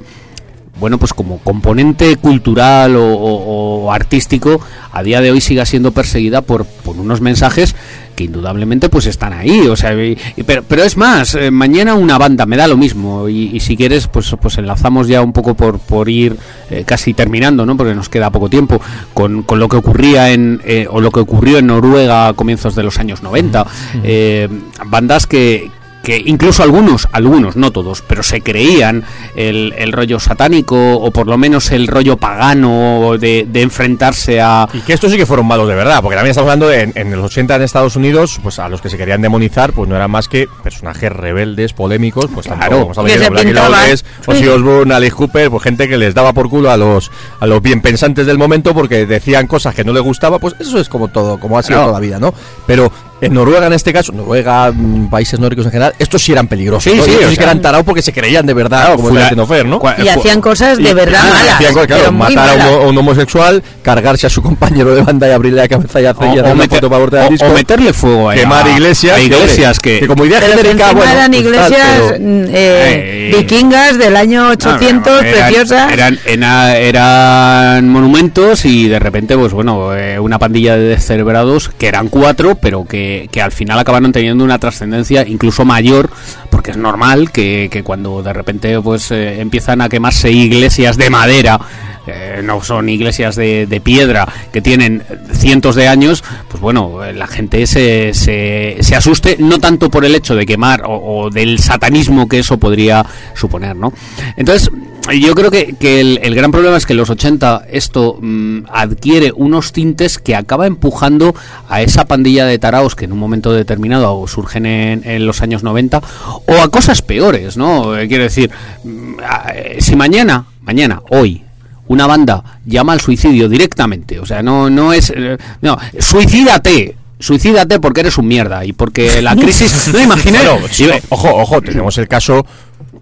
bueno, 0.80 0.98
pues 0.98 1.12
como 1.14 1.40
componente 1.40 2.16
cultural 2.16 2.96
o, 2.96 3.14
o- 3.14 3.84
o 3.86 3.92
artístico, 3.92 4.62
a 4.94 5.04
día 5.04 5.20
de 5.20 5.30
hoy 5.30 5.42
siga 5.42 5.66
siendo 5.66 5.92
perseguida 5.92 6.42
por, 6.42 6.64
por 6.66 6.96
unos 6.96 7.20
mensajes 7.20 7.76
que 8.20 8.26
indudablemente 8.26 8.90
pues 8.90 9.06
están 9.06 9.32
ahí, 9.32 9.62
o 9.68 9.78
sea, 9.78 9.94
y- 9.94 10.18
y- 10.36 10.44
pero, 10.44 10.62
pero 10.68 10.84
es 10.84 10.98
más, 10.98 11.36
eh, 11.36 11.52
mañana 11.52 11.96
una 11.96 12.18
banda 12.18 12.46
me 12.46 12.58
da 12.58 12.68
lo 12.68 12.76
mismo 12.76 13.30
y, 13.30 13.56
y 13.56 13.62
si 13.62 13.78
quieres 13.78 14.08
pues 14.08 14.36
pues 14.42 14.58
enlazamos 14.58 15.08
ya 15.08 15.22
un 15.22 15.32
poco 15.32 15.54
por, 15.54 15.80
por 15.80 16.10
ir 16.10 16.36
eh, 16.70 16.84
casi 16.86 17.14
terminando, 17.14 17.66
¿no? 17.66 17.78
Porque 17.78 17.96
nos 17.96 18.10
queda 18.10 18.30
poco 18.30 18.50
tiempo 18.50 18.82
con, 19.14 19.44
con 19.44 19.58
lo 19.60 19.70
que 19.70 19.78
ocurría 19.78 20.32
en 20.32 20.60
eh, 20.66 20.86
o 20.90 21.00
lo 21.00 21.12
que 21.12 21.22
ocurrió 21.22 21.60
en 21.60 21.68
Noruega 21.68 22.28
a 22.28 22.34
comienzos 22.34 22.76
de 22.76 22.84
los 22.84 23.00
años 23.00 23.24
90, 23.24 23.66
eh, 24.04 24.50
bandas 24.86 25.26
que 25.26 25.72
que 26.04 26.22
incluso 26.26 26.64
algunos, 26.64 27.08
algunos, 27.12 27.56
no 27.56 27.72
todos, 27.72 28.02
pero 28.02 28.24
se 28.24 28.42
creían 28.42 29.04
el, 29.36 29.74
el 29.78 29.92
rollo 29.92 30.20
satánico 30.20 30.94
o 30.98 31.12
por 31.12 31.28
lo 31.28 31.38
menos 31.38 31.72
el 31.72 31.88
rollo 31.88 32.18
pagano 32.18 33.18
de, 33.20 33.46
de 33.50 33.62
enfrentarse 33.62 34.40
a... 34.42 34.68
Y 34.74 34.80
que 34.80 34.94
estos 34.94 35.12
sí 35.12 35.18
que 35.18 35.26
fueron 35.26 35.46
malos 35.46 35.68
de 35.68 35.76
verdad, 35.76 36.02
porque 36.02 36.16
también 36.16 36.32
estamos 36.32 36.48
hablando 36.50 36.68
de 36.68 36.82
en, 36.84 36.94
en 36.96 37.12
los 37.12 37.26
80 37.26 37.56
en 37.58 37.62
Estados 37.64 37.96
Unidos, 37.96 38.40
pues 38.42 38.60
a 38.60 38.70
los 38.70 38.82
que 38.82 38.90
se 38.90 38.98
querían 38.98 39.22
demonizar, 39.22 39.74
pues 39.74 39.90
no 39.90 39.96
eran 39.96 40.10
más 40.10 40.28
que 40.28 40.48
personajes 40.64 41.12
rebeldes, 41.12 41.74
polémicos, 41.74 42.28
pues 42.34 42.48
Claro. 42.48 42.92
a 42.96 43.04
Que. 43.04 43.54
Lawless, 43.54 44.06
Ozzy 44.26 44.40
Sí. 44.44 44.48
Osbourne, 44.48 44.94
Alice 44.94 45.16
Cooper, 45.16 45.50
pues 45.50 45.64
gente 45.64 45.88
que 45.90 45.98
les 45.98 46.14
daba 46.16 46.34
por 46.34 46.50
culo 46.50 46.72
a 46.72 46.78
los 46.78 47.12
a 47.40 47.46
los 47.46 47.62
bien 47.62 47.82
pensantes 47.82 48.26
del 48.26 48.38
momento 48.38 48.74
porque 48.74 49.06
decían 49.06 49.48
cosas 49.48 49.76
que 49.76 49.84
no 49.84 49.92
les 49.94 50.02
gustaba, 50.04 50.40
pues 50.40 50.56
eso 50.60 50.80
es 50.80 50.88
como 50.90 51.10
todo, 51.10 51.40
como 51.40 51.58
ha 51.58 51.64
sido 51.64 51.78
Claro. 51.80 51.90
toda 51.90 52.00
la 52.00 52.06
vida, 52.06 52.20
¿no? 52.20 52.34
Pero 52.66 52.92
en 53.22 53.34
Noruega 53.34 53.68
en 53.68 53.74
este 53.74 53.92
caso, 53.94 54.12
Noruega, 54.12 54.72
mm, 54.72 55.10
países 55.10 55.40
nórdicos 55.40 55.66
en 55.66 55.72
general, 55.72 55.94
estos 56.00 56.22
sí 56.22 56.32
eran 56.32 56.48
peligrosos, 56.48 56.92
Sí, 56.92 56.98
¿no? 56.98 57.04
sí, 57.04 57.10
Y 57.12 57.14
estos 57.14 57.28
o 57.28 57.30
sí 57.32 57.38
que 57.38 57.44
eran 57.44 57.62
tarados 57.62 57.86
porque 57.86 58.02
se 58.02 58.14
creían 58.14 58.46
de 58.46 58.54
verdad, 58.54 58.82
Claro, 58.82 58.96
como 58.98 59.10
fula- 59.10 59.22
está 59.22 59.36
diciendo 59.36 59.48
Fer, 59.48 59.66
¿no? 59.66 60.04
y 60.04 60.08
hacían 60.08 60.42
cosas 60.42 60.78
de 60.78 60.90
Y- 60.90 60.94
verdad 60.94 61.22
ah, 61.24 61.30
malas. 61.30 61.54
hacían 61.56 61.74
cosas, 61.74 61.88
claro, 61.88 62.12
matar 62.12 62.50
a, 62.50 62.54
un, 62.54 62.62
a 62.86 62.88
un 62.90 62.98
homosexual, 62.98 63.64
cargarse 63.82 64.28
a 64.28 64.30
su 64.30 64.42
compañero 64.50 64.94
de 64.96 65.02
banda 65.02 65.28
y 65.28 65.32
abrirle 65.32 65.62
la 65.62 65.68
cabeza 65.68 66.02
y 66.02 66.06
hacer, 66.06 66.26
y 66.28 66.30
hacer 66.32 66.44
una 66.46 66.56
meter- 66.56 66.80
foto 66.82 66.90
para 67.10 67.26
o- 67.26 67.30
disco. 67.30 67.46
o 67.48 67.54
meterle 67.54 67.94
fuego 67.94 68.30
a, 68.30 68.36
quemar 68.36 68.66
a- 68.68 68.72
iglesias, 68.72 69.18
a 69.18 69.20
iglesias 69.22 69.80
que, 69.80 70.00
que, 70.00 70.08
como 70.08 70.26
idea 70.26 70.40
Pero 70.40 70.52
que 70.54 70.58
genérica, 70.60 70.84
encima 70.86 71.00
bueno, 71.00 71.12
eran 71.14 71.32
pues 71.32 71.44
tal, 71.44 71.54
iglesias 71.54 71.88
pero- 72.12 72.20
mm, 72.20 72.44
eh, 72.50 73.30
Eh, 73.32 73.36
vikingas 73.38 73.98
del 73.98 74.16
año 74.16 74.44
No, 74.46 74.50
800, 74.52 75.24
eran- 75.24 75.48
preciosas. 75.50 75.92
Eran, 75.94 76.20
era- 76.26 76.78
eran 76.78 77.90
monumentos 77.90 78.66
y 78.66 78.88
de 78.88 79.00
repente, 79.00 79.38
pues 79.38 79.54
bueno, 79.54 79.96
eh, 79.96 80.20
una 80.20 80.40
pandilla 80.40 80.76
de 80.78 80.84
descerebrados 80.90 81.70
que 81.78 81.88
eran 81.88 82.08
cuatro, 82.08 82.56
pero 82.56 82.86
que, 82.86 83.09
que 83.32 83.42
al 83.42 83.52
final 83.52 83.80
acabaron 83.80 84.12
teniendo 84.12 84.44
una 84.44 84.60
trascendencia 84.60 85.28
incluso 85.28 85.66
mayor, 85.66 86.10
porque 86.50 86.72
es 86.72 86.78
normal 86.78 87.32
que, 87.32 87.70
que 87.72 87.84
cuando 87.84 88.22
de 88.24 88.34
repente 88.34 88.80
pues 88.82 89.12
eh, 89.12 89.42
empiezan 89.42 89.82
a 89.82 89.90
quemarse 89.90 90.32
iglesias 90.32 90.98
de 90.98 91.10
madera, 91.10 91.60
eh, 92.08 92.42
no 92.44 92.64
son 92.64 92.90
iglesias 92.90 93.36
de, 93.36 93.82
piedra 93.84 94.28
que 94.52 94.62
tienen 94.62 95.04
cientos 95.32 95.76
de 95.76 95.88
años, 95.88 96.24
pues 96.48 96.60
bueno, 96.60 97.04
eh, 97.04 97.14
la 97.14 97.28
gente 97.28 97.66
se, 97.68 98.14
se, 98.14 98.96
asuste, 98.96 99.38
no 99.40 99.60
tanto 99.60 99.90
por 99.90 100.06
el 100.06 100.16
hecho 100.16 100.36
de 100.36 100.46
quemar 100.46 100.84
o, 100.86 101.30
del 101.30 101.60
satanismo 101.60 102.28
que 102.28 102.40
eso 102.40 102.58
podría 102.58 103.06
suponer, 103.36 103.76
¿no? 103.76 103.94
Entonces, 104.38 104.72
yo 105.20 105.34
creo 105.34 105.52
que, 105.52 105.76
que 105.80 106.02
el, 106.02 106.20
el 106.22 106.36
gran 106.36 106.52
problema 106.52 106.78
es 106.78 106.86
que 106.86 106.94
en 106.94 106.98
los 106.98 107.10
80 107.10 107.66
esto 107.72 108.18
mm, 108.20 108.66
adquiere 108.72 109.32
unos 109.36 109.72
tintes 109.72 110.18
que 110.18 110.36
acaba 110.36 110.68
empujando 110.68 111.36
a 111.68 111.82
esa 111.82 112.06
pandilla 112.06 112.46
de 112.46 112.60
taraos 112.60 112.96
que 113.00 113.06
en 113.06 113.14
un 113.14 113.18
momento 113.20 113.54
determinado 113.54 114.28
surgen 114.28 114.66
en, 114.66 115.02
en 115.10 115.26
los 115.26 115.42
años 115.42 115.64
90 115.64 116.02
o 116.46 116.54
a 116.62 116.70
cosas 116.70 117.02
peores, 117.02 117.56
¿no? 117.56 117.98
Eh, 117.98 118.08
quiero 118.10 118.26
decir, 118.26 118.52
mm, 118.84 119.14
eh, 119.54 119.78
si 119.80 119.96
mañana, 119.96 120.46
mañana, 120.62 121.02
hoy, 121.10 121.44
una 121.88 122.06
banda 122.06 122.60
llama 122.66 122.92
al 122.94 123.00
suicidio 123.00 123.48
directamente, 123.48 124.20
o 124.20 124.26
sea, 124.26 124.44
no, 124.44 124.70
no 124.70 124.92
es... 124.94 125.12
eh, 125.16 125.38
No, 125.62 125.78
suicídate. 125.98 126.96
Suicídate 127.22 127.80
porque 127.80 128.02
eres 128.02 128.18
un 128.18 128.28
mierda 128.28 128.64
y 128.66 128.74
porque 128.74 129.22
la 129.22 129.36
crisis... 129.44 129.90
No 129.94 130.00
imaginé... 130.00 130.40
Sí, 130.72 130.90
ojo, 131.10 131.30
ojo, 131.36 131.62
tenemos 131.62 131.98
el 131.98 132.08
caso 132.08 132.46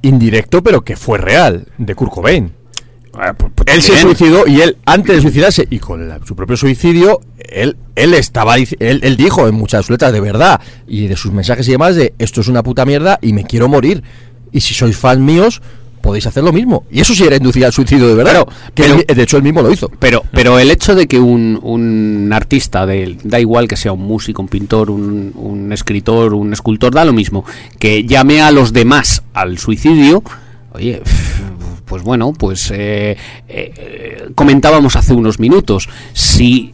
indirecto, 0.04 0.62
pero 0.64 0.82
que 0.82 0.96
fue 0.96 1.18
real, 1.18 1.68
de 1.78 1.96
Kurt 1.96 2.12
Cobain. 2.12 2.52
Él 3.66 3.82
se 3.82 3.94
suicidó 4.02 4.48
y 4.48 4.62
él, 4.62 4.78
antes 4.86 5.16
de 5.18 5.22
suicidarse 5.22 5.68
y 5.70 5.80
con 5.80 6.08
la- 6.08 6.20
su 6.26 6.36
propio 6.36 6.56
suicidio, 6.58 7.22
él, 7.38 7.76
él 7.96 8.14
estaba, 8.14 8.56
él, 8.58 8.68
él 8.80 9.18
dijo 9.18 9.48
en 9.48 9.56
muchas 9.56 9.80
de 9.80 9.84
sus 9.84 9.90
letras 9.92 10.12
de 10.14 10.22
verdad 10.22 10.60
y 10.88 11.08
de 11.08 11.16
sus 11.16 11.32
mensajes 11.32 11.68
y 11.68 11.72
demás 11.72 11.96
de 11.96 12.14
esto 12.20 12.42
es 12.42 12.48
una 12.48 12.64
puta 12.64 12.86
mierda 12.86 13.18
y 13.22 13.34
me 13.34 13.44
quiero 13.46 13.68
morir. 13.68 14.04
Y 14.52 14.62
si 14.62 14.74
sois 14.74 14.96
fans 14.98 15.20
míos, 15.20 15.62
podéis 16.02 16.26
hacer 16.26 16.44
lo 16.44 16.54
mismo. 16.54 16.86
Y 16.90 17.02
eso 17.02 17.14
sí 17.14 17.24
era 17.26 17.36
inducir 17.36 17.66
al 17.66 17.74
suicidio 17.74 18.08
de 18.08 18.14
verdad. 18.16 18.32
Claro, 18.32 18.46
que 18.74 18.84
pero- 18.84 18.96
él- 19.08 19.16
de 19.18 19.24
hecho 19.24 19.38
él 19.38 19.44
mismo 19.44 19.62
lo 19.62 19.72
hizo. 19.72 19.90
Pero, 20.00 20.24
pero 20.32 20.58
el 20.60 20.72
hecho 20.72 20.96
de 20.96 21.08
que 21.08 21.20
un, 21.20 21.60
un 21.62 22.30
artista, 22.32 22.86
de, 22.86 23.18
da 23.24 23.40
igual 23.40 23.68
que 23.68 23.76
sea 23.76 23.92
un 23.92 24.04
músico, 24.04 24.42
un 24.42 24.48
pintor, 24.48 24.90
un, 24.90 25.34
un 25.36 25.74
escritor, 25.74 26.34
un 26.34 26.54
escultor, 26.54 26.94
da 26.94 27.04
lo 27.04 27.14
mismo, 27.14 27.44
que 27.80 28.06
llame 28.06 28.42
a 28.42 28.52
los 28.52 28.72
demás 28.74 29.24
al 29.34 29.58
suicidio, 29.58 30.24
oye, 30.72 31.02
pues 31.88 32.04
bueno, 32.04 32.34
pues 32.34 32.72
eh, 32.72 33.18
eh, 33.48 34.30
comentábamos 34.36 34.96
hace 34.96 35.14
unos 35.14 35.40
minutos, 35.40 35.90
si 36.14 36.74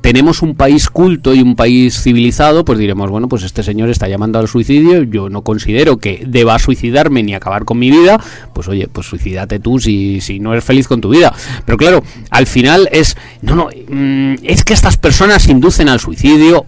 tenemos 0.00 0.42
un 0.42 0.54
país 0.54 0.88
culto 0.88 1.34
y 1.34 1.42
un 1.42 1.56
país 1.56 2.00
civilizado, 2.02 2.64
pues 2.64 2.78
diremos, 2.78 3.10
bueno, 3.10 3.28
pues 3.28 3.42
este 3.42 3.62
señor 3.62 3.90
está 3.90 4.08
llamando 4.08 4.38
al 4.38 4.48
suicidio, 4.48 5.02
yo 5.02 5.28
no 5.28 5.42
considero 5.42 5.98
que 5.98 6.24
deba 6.26 6.58
suicidarme 6.58 7.22
ni 7.22 7.34
acabar 7.34 7.64
con 7.64 7.78
mi 7.78 7.90
vida, 7.90 8.20
pues 8.52 8.68
oye, 8.68 8.88
pues 8.88 9.06
suicídate 9.06 9.58
tú 9.58 9.78
si, 9.78 10.20
si 10.20 10.40
no 10.40 10.52
eres 10.52 10.64
feliz 10.64 10.88
con 10.88 11.00
tu 11.00 11.10
vida. 11.10 11.34
Pero 11.64 11.76
claro, 11.76 12.02
al 12.30 12.46
final 12.46 12.88
es, 12.92 13.16
no, 13.42 13.54
no, 13.54 13.68
mm, 13.88 14.36
es 14.44 14.64
que 14.64 14.72
estas 14.72 14.96
personas 14.96 15.48
inducen 15.48 15.88
al 15.88 16.00
suicidio 16.00 16.64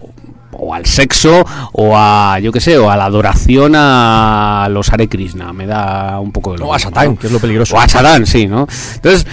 o 0.63 0.73
al 0.73 0.85
sexo 0.85 1.43
o 1.73 1.93
a, 1.97 2.39
yo 2.39 2.51
qué 2.51 2.61
sé, 2.61 2.77
o 2.77 2.89
a 2.91 2.95
la 2.95 3.05
adoración 3.05 3.73
a 3.75 4.67
los 4.71 4.91
Hare 4.93 5.07
Krishna, 5.07 5.51
me 5.53 5.65
da 5.65 6.19
un 6.19 6.31
poco 6.31 6.53
de 6.53 6.59
lo 6.59 6.67
O 6.67 6.73
a 6.73 6.79
Satán, 6.79 7.07
¿no? 7.09 7.17
que 7.17 7.27
es 7.27 7.33
lo 7.33 7.39
peligroso. 7.39 7.75
O 7.75 7.79
a 7.79 7.87
Satán, 7.87 8.25
sí, 8.25 8.47
¿no? 8.47 8.67
Entonces, 8.95 9.25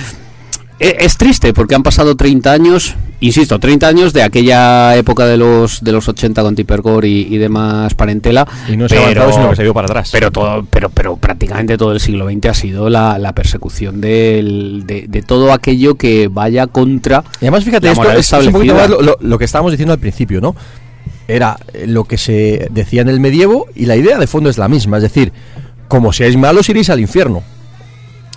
e- 0.81 0.97
es 1.01 1.17
triste 1.17 1.53
porque 1.53 1.75
han 1.75 1.83
pasado 1.83 2.15
30 2.17 2.53
años, 2.53 2.95
insisto, 3.21 3.59
30 3.59 3.89
años 3.89 4.13
de 4.13 4.23
aquella 4.23 4.95
época 4.97 5.27
de 5.27 5.37
los 5.37 5.83
de 5.83 5.91
los 5.93 6.09
80 6.09 6.41
con 6.41 6.55
Tippercore 6.55 7.09
y, 7.09 7.35
y 7.35 7.37
demás 7.39 7.95
parentela. 7.95 8.47
Y 8.69 8.77
no 8.77 8.89
se 8.89 8.97
ha 8.97 9.03
avanzado, 9.03 9.33
sino 9.33 9.51
que 9.51 9.57
se 9.57 9.63
ha 9.63 9.65
ido 9.65 9.75
para 9.75 9.87
atrás. 9.87 10.11
Pero 10.13 10.31
todo, 10.31 10.65
pero, 10.71 10.89
pero 10.89 11.17
prácticamente 11.17 11.77
todo 11.77 11.93
el 11.93 12.01
siglo 12.01 12.31
XX 12.31 12.47
ha 12.47 12.55
sido 12.55 12.89
la, 12.89 13.19
la 13.19 13.33
persecución 13.35 14.01
del- 14.01 14.85
de, 14.87 15.07
de 15.09 15.23
todo 15.23 15.53
aquello 15.53 15.97
que 15.97 16.29
vaya 16.29 16.69
contra. 16.69 17.25
Y 17.41 17.45
además, 17.47 17.65
fíjate, 17.65 17.87
la 17.89 17.93
esto 17.93 18.13
es, 18.13 18.33
es 18.33 18.47
un 18.47 18.53
poquito 18.53 18.75
más 18.75 18.89
lo, 18.89 19.03
lo- 19.03 19.19
lo 19.21 19.39
que 19.39 19.45
estábamos 19.47 19.73
diciendo 19.73 19.93
al 19.93 19.99
principio, 20.01 20.41
¿no? 20.41 20.55
Era 21.29 21.59
lo 21.87 22.05
que 22.05 22.17
se 22.19 22.69
decía 22.71 23.03
en 23.03 23.09
el 23.09 23.21
medievo 23.21 23.67
y 23.75 23.85
la 23.87 23.97
idea 23.97 24.19
de 24.19 24.27
fondo 24.27 24.49
es 24.51 24.59
la 24.59 24.67
misma. 24.69 24.97
Es 24.97 25.03
decir, 25.03 25.33
como 25.87 26.13
seáis 26.13 26.37
malos 26.37 26.69
iréis 26.71 26.89
al 26.91 27.01
infierno. 27.01 27.43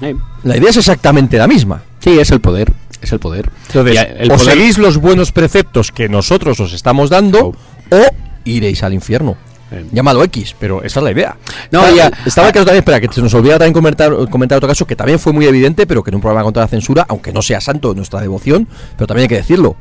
Eh, 0.01 0.15
La 0.43 0.57
idea 0.57 0.69
es 0.69 0.77
exactamente 0.77 1.38
la 1.38 1.47
misma. 1.47 1.84
sí, 1.99 2.19
es 2.19 2.31
el 2.31 2.41
poder. 2.41 2.72
Es 3.01 3.11
el 3.11 3.19
poder. 3.19 3.49
Entonces, 3.68 4.07
el 4.19 4.31
o 4.31 4.35
poder- 4.35 4.53
seguís 4.53 4.77
los 4.77 4.97
buenos 4.97 5.31
preceptos 5.31 5.91
que 5.91 6.07
nosotros 6.09 6.59
os 6.59 6.73
estamos 6.73 7.09
dando 7.09 7.47
o 7.89 8.05
iréis 8.43 8.84
al 8.84 8.93
infierno. 8.93 9.35
Eh. 9.72 9.85
Llámalo 9.93 10.22
X, 10.26 10.53
pero 10.59 10.84
esa 10.84 10.99
es 10.99 11.03
la 11.03 11.11
idea. 11.11 11.38
No, 11.72 11.81
Ah, 11.81 11.91
ya- 11.95 12.11
Estaba 12.26 12.47
el 12.47 12.53
caso 12.53 12.65
también, 12.65 12.81
espera, 12.81 12.99
que 12.99 13.07
se 13.11 13.22
nos 13.22 13.34
olvida 13.34 13.53
también 13.53 13.73
comentar, 13.73 14.11
comentar 14.30 14.57
otro 14.57 14.68
caso 14.68 14.85
que 14.85 14.95
también 14.97 15.18
fue 15.18 15.31
muy 15.31 15.45
evidente, 15.45 15.88
pero 15.88 16.03
que 16.03 16.09
en 16.11 16.15
un 16.15 16.22
programa 16.22 16.43
contra 16.43 16.63
la 16.63 16.68
censura, 16.68 17.05
aunque 17.07 17.31
no 17.31 17.41
sea 17.41 17.61
santo 17.61 17.89
de 17.89 17.95
nuestra 17.95 18.19
devoción, 18.19 18.68
pero 18.97 19.07
también 19.07 19.23
hay 19.23 19.30
que 19.30 19.38
decirlo. 19.38 19.77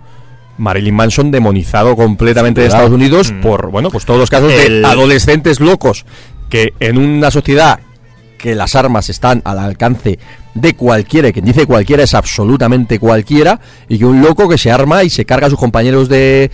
Marilyn 0.60 0.94
Manson 0.94 1.30
demonizado 1.30 1.96
completamente 1.96 2.60
de. 2.60 2.68
Estados 2.68 2.90
Unidos 2.92 3.32
por, 3.42 3.70
bueno, 3.70 3.90
pues 3.90 4.04
todos 4.04 4.20
los 4.20 4.30
casos 4.30 4.52
El- 4.52 4.82
de 4.82 4.88
adolescentes 4.88 5.58
locos 5.60 6.04
que 6.48 6.74
en 6.80 6.98
una 6.98 7.30
sociedad 7.30 7.80
que 8.38 8.54
las 8.54 8.74
armas 8.74 9.08
están 9.10 9.42
al 9.44 9.58
alcance 9.58 10.18
de 10.54 10.74
cualquiera, 10.74 11.30
quien 11.30 11.44
dice 11.44 11.66
cualquiera 11.66 12.02
es 12.02 12.14
absolutamente 12.14 12.98
cualquiera, 12.98 13.60
y 13.88 13.98
que 13.98 14.06
un 14.06 14.20
loco 14.22 14.48
que 14.48 14.56
se 14.58 14.70
arma 14.70 15.04
y 15.04 15.10
se 15.10 15.24
carga 15.24 15.46
a 15.46 15.50
sus 15.50 15.58
compañeros 15.58 16.08
de, 16.08 16.50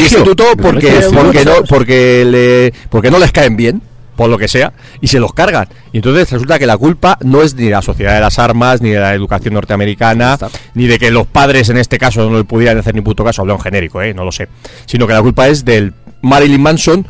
instituto 0.00 0.44
porque, 0.56 1.00
porque, 1.12 1.44
no, 1.44 1.64
porque, 1.68 2.24
le, 2.24 2.72
porque 2.88 3.10
no 3.10 3.18
les 3.18 3.32
caen 3.32 3.56
bien, 3.56 3.82
por 4.16 4.28
lo 4.30 4.38
que 4.38 4.48
sea, 4.48 4.72
y 5.00 5.08
se 5.08 5.20
los 5.20 5.32
cargan. 5.32 5.68
Y 5.92 5.98
entonces 5.98 6.30
resulta 6.30 6.58
que 6.58 6.66
la 6.66 6.76
culpa 6.76 7.18
no 7.22 7.42
es 7.42 7.54
ni 7.54 7.64
de 7.64 7.70
la 7.70 7.82
sociedad 7.82 8.14
de 8.14 8.20
las 8.20 8.38
armas, 8.38 8.80
ni 8.80 8.90
de 8.90 8.98
la 9.00 9.14
educación 9.14 9.54
norteamericana, 9.54 10.38
ni 10.74 10.86
de 10.86 10.98
que 10.98 11.10
los 11.10 11.26
padres 11.26 11.68
en 11.68 11.76
este 11.76 11.98
caso 11.98 12.28
no 12.30 12.36
le 12.38 12.44
pudieran 12.44 12.78
hacer 12.78 12.94
ni 12.94 13.00
puto 13.02 13.24
caso, 13.24 13.42
hablo 13.42 13.54
en 13.54 13.60
genérico, 13.60 14.00
eh, 14.02 14.14
no 14.14 14.24
lo 14.24 14.32
sé, 14.32 14.48
sino 14.86 15.06
que 15.06 15.12
la 15.12 15.22
culpa 15.22 15.48
es 15.48 15.64
del 15.64 15.92
Marilyn 16.22 16.60
Manson, 16.62 17.06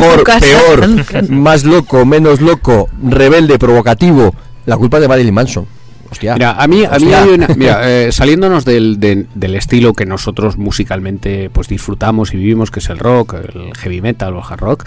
mejor, 0.00 0.24
peor, 0.40 1.28
más 1.30 1.64
loco, 1.64 2.04
menos 2.06 2.40
loco, 2.40 2.88
rebelde, 3.02 3.58
provocativo. 3.58 4.34
La 4.66 4.76
culpa 4.76 4.96
es 4.96 5.02
de 5.02 5.08
Marilyn 5.08 5.34
Manson. 5.34 5.66
Hostia. 6.10 6.34
Mira, 6.34 6.52
a 6.52 6.66
mí, 6.66 6.84
a 6.84 6.98
mí 6.98 7.12
hay 7.14 7.28
una- 7.30 7.48
mira, 7.56 7.80
eh, 7.88 8.12
saliéndonos 8.12 8.64
del, 8.66 9.00
de- 9.00 9.26
del 9.34 9.54
estilo 9.54 9.94
que 9.94 10.04
nosotros 10.06 10.58
musicalmente 10.58 11.48
pues 11.50 11.68
disfrutamos 11.68 12.34
y 12.34 12.36
vivimos, 12.36 12.70
que 12.70 12.80
es 12.80 12.88
el 12.90 12.98
rock, 12.98 13.34
el 13.34 13.72
heavy 13.78 14.00
metal 14.02 14.34
o 14.34 14.38
el 14.38 14.44
hard 14.46 14.60
rock, 14.60 14.84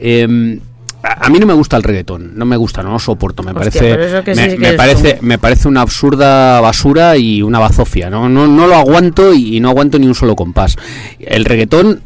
eh, 0.00 0.58
a 1.04 1.26
a 1.26 1.30
mí 1.30 1.38
no 1.38 1.46
me 1.46 1.52
gusta 1.52 1.76
el 1.76 1.82
reggaetón, 1.82 2.32
no 2.34 2.44
me 2.44 2.56
gusta, 2.56 2.82
no 2.82 2.90
lo 2.90 2.98
soporto, 2.98 3.42
me 3.42 3.52
Hostia, 3.52 3.80
parece, 3.80 4.34
sí 4.34 4.58
me, 4.58 4.72
parece, 4.72 5.18
me 5.20 5.38
parece 5.38 5.68
una 5.68 5.82
absurda 5.82 6.60
basura 6.60 7.16
y 7.16 7.42
una 7.42 7.58
bazofia, 7.58 8.10
no, 8.10 8.28
no, 8.28 8.46
no 8.46 8.66
lo 8.66 8.74
aguanto 8.74 9.34
y, 9.34 9.56
y 9.56 9.60
no 9.60 9.68
aguanto 9.70 9.98
ni 9.98 10.06
un 10.06 10.14
solo 10.14 10.34
compás. 10.34 10.76
El 11.18 11.44
reggaetón 11.44 12.00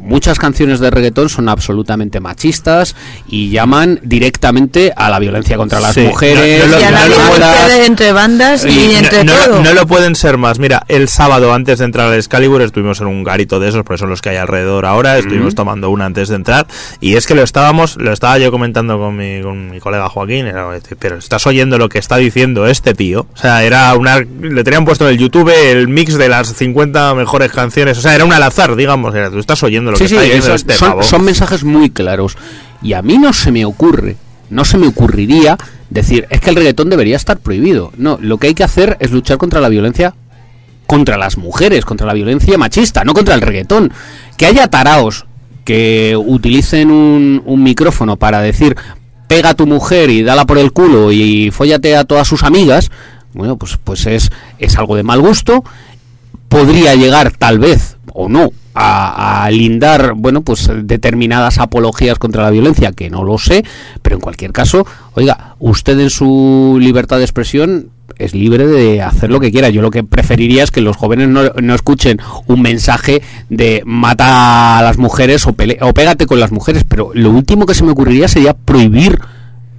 muchas 0.00 0.38
canciones 0.38 0.80
de 0.80 0.90
reggaetón 0.90 1.28
son 1.28 1.48
absolutamente 1.48 2.20
machistas 2.20 2.94
y 3.28 3.50
llaman 3.50 4.00
directamente 4.02 4.92
a 4.96 5.10
la 5.10 5.18
violencia 5.18 5.56
contra 5.56 5.80
las 5.80 5.94
Sí, 5.94 6.00
mujeres, 6.02 6.66
no- 6.66 6.72
no 6.72 6.76
lo- 6.76 6.80
y 6.80 6.84
a 6.84 6.90
la 6.90 7.08
no 7.08 7.14
violencia 7.16 7.86
entre 7.86 8.12
bandas 8.12 8.64
y, 8.64 8.68
Y 8.68 8.94
entre 8.94 9.24
todo. 9.24 9.62
no 9.62 9.72
lo 9.74 9.86
pueden 9.86 10.14
ser 10.14 10.38
más. 10.38 10.58
Mira, 10.58 10.84
el 10.88 11.08
sábado 11.08 11.52
antes 11.52 11.78
de 11.80 11.84
entrar 11.84 12.08
al 12.08 12.14
Excalibur 12.14 12.62
estuvimos 12.62 13.00
en 13.00 13.06
un 13.08 13.24
garito 13.24 13.58
de 13.60 13.68
esos, 13.68 13.82
porque 13.84 13.98
son 13.98 14.10
los 14.10 14.22
que 14.22 14.30
hay 14.30 14.36
alrededor 14.36 14.86
ahora. 14.86 15.18
Estuvimos 15.18 15.54
tomando 15.54 15.90
una 15.90 16.06
antes 16.06 16.28
de 16.28 16.36
entrar. 16.36 16.66
Y 17.00 17.16
es 17.16 17.26
que 17.26 17.34
lo 17.34 17.42
estábamos, 17.42 17.96
lo 17.96 18.12
estaba 18.12 18.38
yo 18.38 18.50
comentando 18.52 18.98
con 18.98 19.16
mi, 19.16 19.40
con 19.42 19.70
mi 19.70 19.80
colega 19.80 20.08
Joaquín. 20.08 20.46
Era, 20.46 20.68
pero 20.98 21.16
estás 21.16 21.46
oyendo 21.46 21.78
lo 21.78 21.88
que 21.88 21.98
está 21.98 22.16
diciendo 22.16 22.66
este 22.66 22.94
tío. 22.94 23.26
O 23.34 23.36
sea, 23.36 23.64
era 23.64 23.92
una. 23.94 24.18
Le 24.18 24.62
tenían 24.64 24.84
puesto 24.84 25.06
en 25.08 25.14
el 25.14 25.18
YouTube 25.18 25.50
el 25.50 25.88
mix 25.88 26.14
de 26.16 26.28
las 26.28 26.52
50 26.54 27.14
mejores 27.14 27.50
canciones. 27.50 27.98
O 27.98 28.00
sea, 28.00 28.14
era 28.14 28.24
un 28.24 28.32
al 28.32 28.42
azar, 28.42 28.76
digamos. 28.76 29.14
Era, 29.14 29.30
tú 29.30 29.38
estás 29.38 29.62
oyendo 29.62 29.81
lo 29.90 29.96
Sí, 29.96 30.04
que 30.04 30.08
sí, 30.08 30.14
está 30.14 30.22
diciendo 30.24 30.46
eso- 30.46 30.54
este 30.54 30.74
son, 30.74 30.88
pavo. 30.90 31.02
son 31.02 31.24
mensajes 31.24 31.64
muy 31.64 31.90
claros. 31.90 32.36
Y 32.82 32.92
a 32.94 33.02
mí 33.02 33.18
no 33.18 33.32
se 33.32 33.50
me 33.52 33.64
ocurre, 33.64 34.16
no 34.50 34.64
se 34.64 34.78
me 34.78 34.86
ocurriría 34.86 35.56
decir, 35.90 36.26
es 36.30 36.40
que 36.40 36.50
el 36.50 36.56
reggaetón 36.56 36.88
debería 36.90 37.16
estar 37.16 37.38
prohibido. 37.38 37.92
No, 37.96 38.18
lo 38.20 38.38
que 38.38 38.48
hay 38.48 38.54
que 38.54 38.64
hacer 38.64 38.96
es 39.00 39.10
luchar 39.10 39.38
contra 39.38 39.60
la 39.60 39.68
violencia 39.68 40.14
contra 40.86 41.16
las 41.16 41.38
mujeres, 41.38 41.84
contra 41.86 42.06
la 42.06 42.12
violencia 42.12 42.58
machista, 42.58 43.02
no 43.04 43.14
contra 43.14 43.34
el 43.34 43.40
reggaetón. 43.40 43.92
Que 44.36 44.46
haya 44.46 44.68
taraos 44.68 45.24
que 45.64 46.14
utilicen 46.22 46.90
un, 46.90 47.40
un 47.46 47.62
micrófono 47.62 48.16
para 48.16 48.42
decir 48.42 48.76
pega 49.28 49.50
a 49.50 49.54
tu 49.54 49.66
mujer 49.66 50.10
y 50.10 50.22
dala 50.22 50.44
por 50.44 50.58
el 50.58 50.72
culo 50.72 51.10
y 51.12 51.50
fóllate 51.50 51.96
a 51.96 52.04
todas 52.04 52.28
sus 52.28 52.42
amigas, 52.42 52.90
bueno, 53.32 53.56
pues, 53.56 53.78
pues 53.82 54.04
es, 54.06 54.30
es 54.58 54.76
algo 54.76 54.94
de 54.96 55.02
mal 55.04 55.20
gusto 55.22 55.64
podría 56.48 56.94
llegar 56.96 57.32
tal 57.38 57.58
vez 57.58 57.96
o 58.12 58.28
no 58.28 58.50
a, 58.74 59.44
a 59.44 59.50
lindar 59.50 60.14
bueno 60.16 60.42
pues 60.42 60.70
determinadas 60.84 61.58
apologías 61.58 62.18
contra 62.18 62.42
la 62.42 62.50
violencia 62.50 62.92
que 62.92 63.10
no 63.10 63.24
lo 63.24 63.38
sé 63.38 63.64
pero 64.02 64.16
en 64.16 64.20
cualquier 64.20 64.52
caso 64.52 64.86
oiga 65.14 65.56
usted 65.58 65.98
en 66.00 66.10
su 66.10 66.78
libertad 66.80 67.18
de 67.18 67.24
expresión 67.24 67.90
es 68.18 68.34
libre 68.34 68.66
de 68.66 69.00
hacer 69.02 69.30
lo 69.30 69.40
que 69.40 69.50
quiera. 69.50 69.70
Yo 69.70 69.80
lo 69.80 69.90
que 69.90 70.04
preferiría 70.04 70.62
es 70.62 70.70
que 70.70 70.80
los 70.82 70.96
jóvenes 70.96 71.28
no, 71.28 71.44
no 71.60 71.74
escuchen 71.74 72.20
un 72.46 72.60
mensaje 72.60 73.22
de 73.48 73.82
mata 73.86 74.78
a 74.78 74.82
las 74.82 74.98
mujeres 74.98 75.46
o, 75.46 75.54
pele- 75.54 75.78
o 75.80 75.92
pégate 75.94 76.26
con 76.26 76.38
las 76.38 76.52
mujeres 76.52 76.84
pero 76.86 77.10
lo 77.14 77.30
último 77.30 77.64
que 77.66 77.74
se 77.74 77.84
me 77.84 77.90
ocurriría 77.92 78.28
sería 78.28 78.52
prohibir 78.54 79.18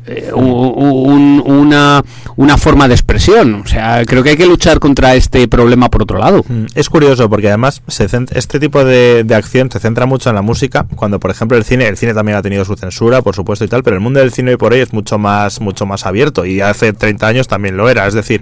eh, 0.06 0.32
un- 0.34 1.42
una, 1.46 2.04
una 2.36 2.58
forma 2.58 2.88
de 2.88 2.94
expresión. 2.94 3.56
O 3.64 3.68
sea, 3.68 4.04
creo 4.06 4.24
que 4.24 4.32
hay 4.32 4.38
que 4.38 4.46
luchar 4.46 4.80
contra 4.80 5.16
este 5.16 5.48
problema 5.48 5.90
por 5.90 6.04
otro 6.04 6.18
lado. 6.18 6.44
Mm, 6.48 6.66
Es 6.76 6.90
curioso 6.90 7.30
porque 7.30 7.48
además 7.48 7.82
se 7.88 8.08
cent- 8.10 8.32
este 8.36 8.60
tipo 8.60 8.84
de, 8.84 9.24
de 9.24 9.36
acción 9.36 9.70
se 9.72 9.80
centra 9.80 10.06
mucho 10.06 10.30
en 10.30 10.36
la 10.36 10.42
música, 10.42 10.86
cuando 10.96 11.20
por 11.20 11.32
ejemplo 11.32 11.58
el 11.58 11.64
cine, 11.64 11.88
el 11.88 11.98
cine 11.98 12.14
también 12.14 12.38
ha 12.38 12.42
tenido 12.42 12.66
su 12.66 12.76
censura, 12.76 13.22
por 13.22 13.36
supuesto 13.36 13.64
y 13.66 13.68
tal, 13.68 13.84
pero 13.84 13.96
el 13.96 14.02
mundo 14.02 14.20
del 14.20 14.32
cine 14.32 14.52
hoy 14.52 14.58
por 14.58 14.74
hoy 14.74 14.80
es 14.80 14.94
mucho 14.94 15.18
más 15.18 15.62
mucho 15.62 15.86
más 15.86 16.06
abierto. 16.06 16.46
Y 16.46 16.62
hace 16.62 16.94
30 16.94 17.28
años 17.28 17.48
también 17.48 17.78
lo 17.78 17.90
era, 17.90 18.08
es 18.08 18.14
decir, 18.14 18.42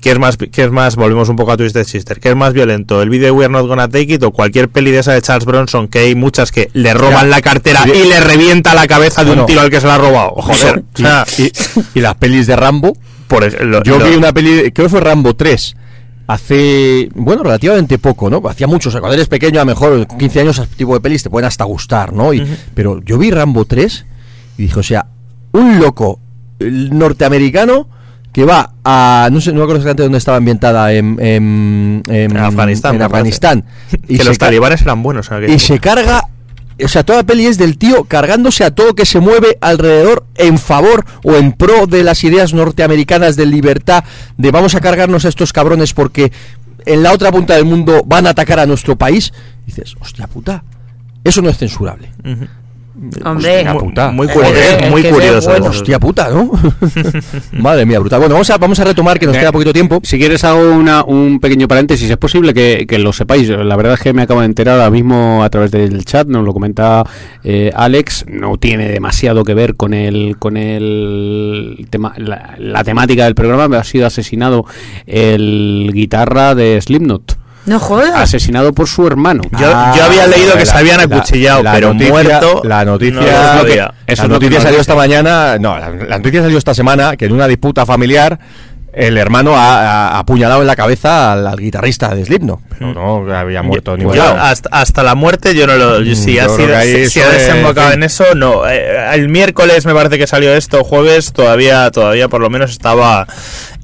¿qué 0.00 0.10
es 0.10 0.18
más 0.18 0.36
qué 0.36 0.64
es 0.64 0.70
más 0.70 0.96
volvemos 0.96 1.28
un 1.28 1.36
poco 1.36 1.52
a 1.52 1.56
Twisted 1.56 1.84
Sister, 1.84 2.20
qué 2.20 2.30
es 2.30 2.36
más 2.36 2.52
violento, 2.52 3.00
el 3.02 3.10
vídeo 3.10 3.34
We're 3.34 3.52
Not 3.52 3.66
Gonna 3.66 3.88
Take 3.88 4.14
It 4.14 4.22
o 4.22 4.30
cualquier 4.30 4.68
peli 4.68 4.90
de 4.90 4.98
esa 5.00 5.12
de 5.12 5.22
Charles 5.22 5.44
Bronson 5.46 5.88
que 5.88 6.00
hay 6.00 6.14
muchas 6.14 6.50
que 6.52 6.70
le 6.72 6.92
roban 6.94 7.22
Ya. 7.22 7.36
la 7.36 7.40
cartera 7.42 7.80
Y- 7.86 7.90
y 7.90 8.04
le 8.08 8.20
revienta 8.20 8.74
la 8.74 8.86
cabeza 8.86 9.22
de 9.22 9.28
Bueno. 9.28 9.42
un 9.42 9.46
tiro 9.46 9.60
al 9.60 9.70
que 9.70 9.80
se 9.80 9.86
la 9.86 9.94
ha 9.94 9.98
robado, 9.98 10.30
joder, 10.36 10.82
o 10.98 11.06
sea, 11.06 11.24
y, 11.38 11.52
y 11.98 12.00
las 12.00 12.14
pelis 12.16 12.46
de 12.46 12.56
Rambo, 12.56 12.96
Por 13.28 13.82
Yo 13.84 13.98
vi 13.98 14.16
una 14.16 14.32
peli, 14.32 14.70
creo 14.72 14.86
que 14.86 14.88
fue 14.88 15.00
Rambo 15.00 15.34
3, 15.36 15.76
hace, 16.26 17.08
bueno, 17.14 17.42
relativamente 17.42 17.98
poco, 17.98 18.28
¿no? 18.30 18.42
Hacía 18.48 18.66
muchos, 18.66 18.92
cuando 18.94 19.14
eres 19.14 19.28
pequeño, 19.28 19.60
a 19.60 19.64
lo 19.64 19.66
mejor 19.70 20.06
con 20.06 20.18
15 20.18 20.40
años, 20.40 20.58
ese 20.58 20.68
tipo 20.76 20.94
de 20.94 21.00
pelis 21.00 21.22
te 21.22 21.30
pueden 21.30 21.46
hasta 21.46 21.64
gustar, 21.64 22.12
¿no? 22.12 22.32
Y, 22.34 22.46
Pero 22.74 23.00
yo 23.04 23.16
vi 23.18 23.30
Rambo 23.30 23.64
3 23.64 24.04
y 24.58 24.62
dije, 24.62 24.78
o 24.78 24.82
sea, 24.82 25.06
un 25.52 25.78
loco 25.80 26.20
norteamericano 26.60 27.88
que 28.32 28.44
va 28.44 28.72
a, 28.84 29.28
no 29.32 29.40
sé, 29.40 29.50
no 29.52 29.56
me 29.58 29.62
acuerdo 29.62 29.78
exactamente 29.80 30.02
dónde 30.04 30.18
estaba 30.18 30.36
ambientada, 30.36 30.92
en, 30.92 31.16
en, 31.18 32.02
en- 32.08 32.30
En 32.32 32.36
Afganistán, 32.36 32.96
en. 32.96 33.02
Afganistán. 33.02 33.64
que 34.08 34.16
se 34.18 34.24
los 34.24 34.38
talibanes 34.38 34.82
eran 34.82 35.02
buenos. 35.02 35.30
en 35.30 35.44
y 35.44 35.46
tiempo. 35.46 35.64
se 35.64 35.78
carga 35.80 36.22
o 36.84 36.88
sea, 36.88 37.04
toda 37.04 37.24
peli 37.24 37.46
es 37.46 37.58
del 37.58 37.78
tío 37.78 38.04
cargándose 38.04 38.64
a 38.64 38.70
todo 38.70 38.94
que 38.94 39.06
se 39.06 39.20
mueve 39.20 39.58
alrededor 39.60 40.24
en 40.36 40.58
favor 40.58 41.04
o 41.24 41.34
en 41.34 41.52
pro 41.52 41.86
de 41.86 42.04
las 42.04 42.22
ideas 42.24 42.54
norteamericanas 42.54 43.36
de 43.36 43.46
libertad, 43.46 44.04
de 44.36 44.50
vamos 44.50 44.74
a 44.74 44.80
cargarnos 44.80 45.24
a 45.24 45.28
estos 45.28 45.52
cabrones 45.52 45.92
porque 45.92 46.32
en 46.86 47.02
la 47.02 47.12
otra 47.12 47.32
punta 47.32 47.54
del 47.54 47.64
mundo 47.64 48.02
van 48.06 48.26
a 48.26 48.30
atacar 48.30 48.58
a 48.60 48.66
nuestro 48.66 48.96
país. 48.96 49.32
Dices, 49.66 49.94
hostia 50.00 50.26
puta, 50.26 50.64
eso 51.24 51.42
no 51.42 51.50
es 51.50 51.58
censurable. 51.58 52.10
Hombre, 53.24 53.58
Hostia 53.60 53.74
puta. 53.74 54.10
Muy 54.10 54.26
Eh, 54.26 54.30
curioso, 54.32 54.58
eh, 54.58 54.90
muy 54.90 55.02
curioso. 55.04 55.50
bueno. 55.50 55.66
Hostia 55.66 56.00
puta, 56.00 56.30
¿no? 56.30 56.50
Madre 57.52 57.86
mía, 57.86 57.98
brutal. 58.00 58.18
Bueno, 58.18 58.34
vamos 58.34 58.50
a, 58.50 58.58
vamos 58.58 58.78
a 58.80 58.84
retomar 58.84 59.18
que 59.20 59.26
nos 59.26 59.36
Eh, 59.36 59.40
queda 59.40 59.52
poquito 59.52 59.72
tiempo. 59.72 60.00
Si 60.02 60.18
quieres 60.18 60.42
hago 60.44 60.72
una, 60.72 61.04
un 61.04 61.38
pequeño 61.38 61.68
paréntesis, 61.68 62.10
es 62.10 62.16
posible 62.16 62.52
que, 62.52 62.86
que 62.88 62.98
lo 62.98 63.12
sepáis. 63.12 63.48
La 63.48 63.76
verdad 63.76 63.94
es 63.94 64.00
que 64.00 64.12
me 64.12 64.22
acabo 64.22 64.40
de 64.40 64.46
enterar 64.46 64.78
ahora 64.80 64.90
mismo 64.90 65.44
a 65.44 65.48
través 65.50 65.70
del 65.70 66.04
chat, 66.04 66.26
nos 66.26 66.44
lo 66.44 66.52
comenta 66.52 67.04
eh, 67.44 67.70
Alex, 67.74 68.26
no 68.28 68.56
tiene 68.56 68.88
demasiado 68.88 69.44
que 69.44 69.54
ver 69.54 69.76
con 69.76 69.94
el 69.94 70.36
con 70.38 70.56
el 70.56 71.86
tema, 71.90 72.14
la, 72.16 72.54
la 72.58 72.82
temática 72.84 73.24
del 73.24 73.34
programa, 73.36 73.78
ha 73.78 73.84
sido 73.84 74.06
asesinado 74.06 74.64
el 75.06 75.90
guitarra 75.92 76.54
de 76.54 76.80
Slipknot. 76.80 77.38
No 77.68 77.78
jodas. 77.78 78.14
Asesinado 78.14 78.72
por 78.72 78.88
su 78.88 79.06
hermano. 79.06 79.42
Yo, 79.52 79.58
yo 79.96 80.04
había 80.04 80.26
leído 80.26 80.54
que 80.56 80.66
se 80.66 80.76
habían 80.76 81.00
acuchillado, 81.00 81.62
pero 81.72 81.92
noticia- 81.94 82.12
muerto. 82.12 82.62
La 82.64 82.84
noticia, 82.84 83.20
no 83.20 83.26
lo 83.26 83.32
sabía. 83.32 83.76
la 83.86 83.94
Eso 84.06 84.22
es 84.24 84.28
lo 84.28 84.38
que 84.38 84.46
noticia 84.46 84.60
salió 84.62 84.80
esta 84.80 84.94
mañana. 84.94 85.58
No, 85.58 85.78
la, 85.78 85.90
la 85.90 86.16
noticia 86.18 86.42
salió 86.42 86.58
esta 86.58 86.74
semana 86.74 87.16
que 87.16 87.26
en 87.26 87.32
una 87.32 87.46
disputa 87.46 87.84
familiar 87.86 88.38
el 88.92 89.16
hermano 89.18 89.56
ha, 89.56 90.08
ha 90.08 90.18
apuñalado 90.18 90.60
en 90.60 90.66
la 90.66 90.74
cabeza 90.76 91.32
al, 91.32 91.46
al 91.46 91.56
guitarrista 91.58 92.14
de 92.14 92.24
Slipknot. 92.24 92.60
Pero 92.78 92.94
no 92.94 93.34
había 93.34 93.62
muerto 93.62 93.96
ni 93.96 94.04
Yo, 94.04 94.22
hasta, 94.22 94.68
hasta 94.72 95.02
la 95.02 95.14
muerte 95.14 95.54
yo 95.54 95.66
no 95.66 95.76
lo 95.76 96.00
yo- 96.00 96.14
si 96.14 96.38
ha 96.38 96.48
sido 96.48 96.68
que 96.68 96.74
ahí 96.76 97.04
si, 97.06 97.10
si 97.10 97.20
ha 97.20 97.24
eso 97.28 97.32
es- 97.36 97.46
desembocado 97.46 97.92
en 97.92 98.02
eso 98.02 98.24
no. 98.34 98.68
Eh, 98.68 99.14
el 99.14 99.28
miércoles 99.28 99.84
me 99.86 99.94
parece 99.94 100.18
que 100.18 100.26
salió 100.26 100.54
esto 100.54 100.84
jueves 100.84 101.32
todavía 101.32 101.90
todavía 101.90 102.28
por 102.28 102.40
lo 102.40 102.50
menos 102.50 102.70
estaba 102.70 103.26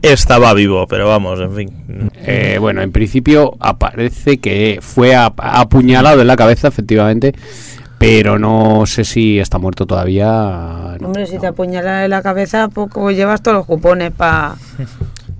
estaba 0.02 0.52
vivo 0.54 0.86
pero 0.86 1.08
vamos 1.08 1.40
en 1.40 1.54
fin. 1.54 2.10
Eh, 2.26 2.58
bueno, 2.60 2.82
en 2.82 2.92
principio 2.92 3.56
aparece 3.60 4.38
que 4.38 4.78
fue 4.82 5.14
ap- 5.14 5.40
apuñalado 5.40 6.20
en 6.20 6.26
la 6.26 6.36
cabeza, 6.36 6.68
efectivamente, 6.68 7.34
pero 8.06 8.38
no 8.38 8.84
sé 8.86 9.04
si 9.04 9.38
está 9.38 9.58
muerto 9.58 9.86
todavía. 9.86 10.96
no. 11.00 11.06
Hombre, 11.06 11.26
si 11.26 11.38
te 11.38 11.46
apuñalan 11.46 12.04
en 12.04 12.10
la 12.10 12.22
cabeza, 12.22 12.68
poco 12.68 13.10
llevas 13.10 13.42
todos 13.42 13.56
los 13.58 13.66
cupones 13.66 14.12
para... 14.12 14.54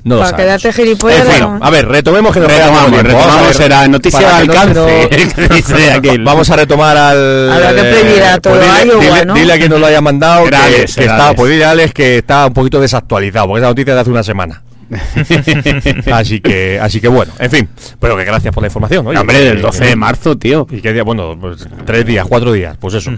No 0.04 0.18
Para 0.18 0.36
quedarte 0.36 0.70
gilipollas, 0.70 1.24
En 1.24 1.32
fin, 1.32 1.40
no. 1.40 1.58
a 1.62 1.70
ver, 1.70 1.88
retomemos 1.88 2.30
que 2.34 2.38
nos 2.40 2.52
Retomamos, 2.52 2.92
a 2.92 3.02
retomamos, 3.02 3.56
ver, 3.58 3.62
era 3.72 3.88
noticia 3.88 4.20
de 4.20 4.26
no- 4.26 4.52
alcance, 4.52 5.08
no-. 6.18 6.24
Vamos 6.24 6.50
a 6.50 6.56
retomar 6.56 6.94
al. 6.94 7.50
Habrá 7.50 7.72
que 7.74 8.22
a 8.22 8.38
todo 8.38 8.52
dile, 8.60 8.84
Iowa, 8.84 9.02
dile- 9.02 9.24
¿no? 9.24 9.32
dile 9.34 9.52
a 9.54 9.56
quien 9.56 9.70
nos 9.70 9.80
lo 9.80 9.86
haya 9.86 10.02
mandado 10.02 10.44
que, 10.44 10.50
que 10.94 11.04
está, 11.06 11.32
pues 11.34 11.50
dile 11.52 11.64
a 11.64 11.70
Alex 11.70 11.94
que 11.94 12.18
está 12.18 12.48
un 12.48 12.52
poquito 12.52 12.80
desactualizado, 12.82 13.46
porque 13.46 13.60
esa 13.60 13.68
noticia 13.68 13.94
de 13.94 14.00
hace 14.02 14.10
una 14.10 14.22
semana. 14.22 14.62
así 16.12 16.40
que, 16.40 16.78
así 16.80 17.00
que 17.00 17.08
bueno, 17.08 17.32
en 17.38 17.50
fin, 17.50 17.68
pero 17.98 18.16
que 18.16 18.24
gracias 18.24 18.52
por 18.54 18.62
la 18.62 18.68
información. 18.68 19.06
oye, 19.06 19.18
Hombre, 19.18 19.40
del 19.40 19.62
12 19.62 19.84
de 19.84 19.96
marzo, 19.96 20.36
tío. 20.36 20.66
¿Y 20.70 20.80
qué 20.80 20.92
día? 20.92 21.02
Bueno, 21.02 21.36
pues 21.40 21.66
tres 21.84 22.06
días, 22.06 22.26
cuatro 22.28 22.52
días, 22.52 22.76
pues 22.78 22.94
eso. 22.94 23.10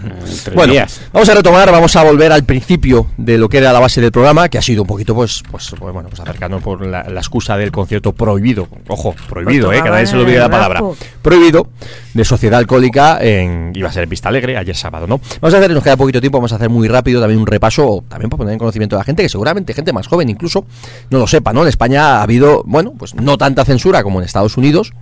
tres 0.43 0.55
bueno, 0.55 0.73
días. 0.73 1.01
vamos 1.11 1.29
a 1.29 1.35
retomar, 1.35 1.71
vamos 1.71 1.95
a 1.95 2.03
volver 2.03 2.31
al 2.31 2.43
principio 2.43 3.07
de 3.17 3.37
lo 3.37 3.49
que 3.49 3.57
era 3.57 3.73
la 3.73 3.79
base 3.79 4.01
del 4.01 4.11
programa, 4.11 4.49
que 4.49 4.57
ha 4.57 4.61
sido 4.61 4.83
un 4.83 4.87
poquito, 4.87 5.15
pues, 5.15 5.43
pues, 5.49 5.73
pues, 5.77 5.93
bueno, 5.93 6.09
pues 6.09 6.19
acercando 6.19 6.59
por 6.59 6.85
la, 6.85 7.03
la 7.03 7.19
excusa 7.19 7.57
del 7.57 7.71
concierto 7.71 8.13
prohibido. 8.13 8.67
Ojo, 8.87 9.15
prohibido, 9.29 9.67
Pues 9.67 9.79
eh, 9.79 9.83
que 9.83 9.89
nadie 9.89 10.07
se 10.07 10.15
le 10.15 10.23
olvide 10.23 10.39
la 10.39 10.49
palabra. 10.49 10.81
Prohibido 11.21 11.69
de 12.13 12.25
Sociedad 12.25 12.59
Alcohólica 12.59 13.19
en 13.21 13.71
iba 13.75 13.89
a 13.89 13.91
ser 13.91 14.03
en 14.03 14.09
Vista 14.09 14.29
Alegre 14.29 14.57
ayer 14.57 14.75
sábado, 14.75 15.07
¿no? 15.07 15.19
Vamos 15.39 15.53
a 15.53 15.57
hacer, 15.57 15.71
nos 15.71 15.83
queda 15.83 15.97
poquito 15.97 16.19
tiempo, 16.19 16.39
vamos 16.39 16.51
a 16.51 16.55
hacer 16.55 16.69
muy 16.69 16.87
rápido 16.87 17.19
también 17.21 17.39
un 17.39 17.47
repaso, 17.47 18.03
también 18.07 18.29
para 18.29 18.39
poner 18.39 18.53
en 18.53 18.59
conocimiento 18.59 18.95
a 18.95 18.99
la 18.99 19.03
gente, 19.03 19.23
que 19.23 19.29
seguramente 19.29 19.73
gente 19.73 19.93
más 19.93 20.07
joven 20.07 20.29
incluso 20.29 20.65
no 21.09 21.19
lo 21.19 21.27
sepa, 21.27 21.53
¿no? 21.53 21.56
En 21.61 21.69
España 21.69 22.17
ha 22.17 22.23
habido, 22.23 22.63
bueno, 22.65 22.93
pues 22.97 23.15
no 23.15 23.37
tanta 23.37 23.65
censura 23.65 24.03
como 24.03 24.19
en 24.19 24.25
Estados 24.25 24.57
Unidos, 24.57 24.93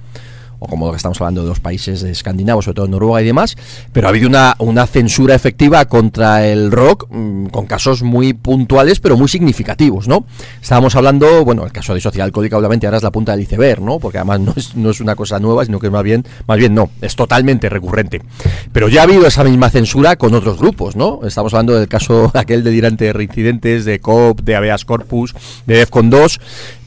o 0.65 0.67
como 0.67 0.93
estamos 0.95 1.19
hablando 1.21 1.43
de 1.43 1.49
los 1.49 1.59
países 1.59 2.03
escandinavos, 2.03 2.65
sobre 2.65 2.75
todo 2.75 2.87
Noruega 2.87 3.21
y 3.21 3.25
demás, 3.25 3.55
pero 3.93 4.07
ha 4.07 4.09
habido 4.09 4.27
una, 4.27 4.55
una 4.59 4.87
censura 4.87 5.35
efectiva 5.35 5.85
contra 5.85 6.45
el 6.45 6.71
rock 6.71 7.07
mm, 7.09 7.47
con 7.47 7.65
casos 7.65 8.03
muy 8.03 8.33
puntuales, 8.33 8.99
pero 8.99 9.17
muy 9.17 9.27
significativos, 9.27 10.07
¿no? 10.07 10.25
Estábamos 10.61 10.95
hablando, 10.95 11.45
bueno, 11.45 11.65
el 11.65 11.71
caso 11.71 11.93
de 11.93 12.01
Sociedad 12.01 12.25
Alcohólica 12.25 12.57
obviamente 12.57 12.87
ahora 12.87 12.97
es 12.97 13.03
la 13.03 13.11
punta 13.11 13.31
del 13.31 13.41
iceberg, 13.41 13.81
¿no? 13.81 13.99
Porque 13.99 14.17
además 14.17 14.39
no 14.39 14.53
es, 14.55 14.75
no 14.75 14.89
es 14.89 14.99
una 14.99 15.15
cosa 15.15 15.39
nueva, 15.39 15.65
sino 15.65 15.79
que 15.79 15.89
más 15.89 16.03
bien, 16.03 16.25
más 16.47 16.57
bien 16.57 16.73
no, 16.73 16.89
es 17.01 17.15
totalmente 17.15 17.69
recurrente. 17.69 18.21
Pero 18.71 18.89
ya 18.89 19.01
ha 19.01 19.03
habido 19.03 19.27
esa 19.27 19.43
misma 19.43 19.69
censura 19.69 20.15
con 20.15 20.33
otros 20.33 20.57
grupos, 20.57 20.95
¿no? 20.95 21.19
Estamos 21.25 21.53
hablando 21.53 21.75
del 21.77 21.87
caso 21.87 22.31
aquel 22.33 22.63
de 22.63 22.71
Dirante 22.71 23.05
de 23.05 23.13
Reincidentes, 23.13 23.85
de 23.85 23.99
COP, 23.99 24.41
de 24.41 24.55
Habeas 24.55 24.85
Corpus, 24.85 25.35
de 25.65 25.77
DEFCON 25.77 26.09
2, 26.09 26.39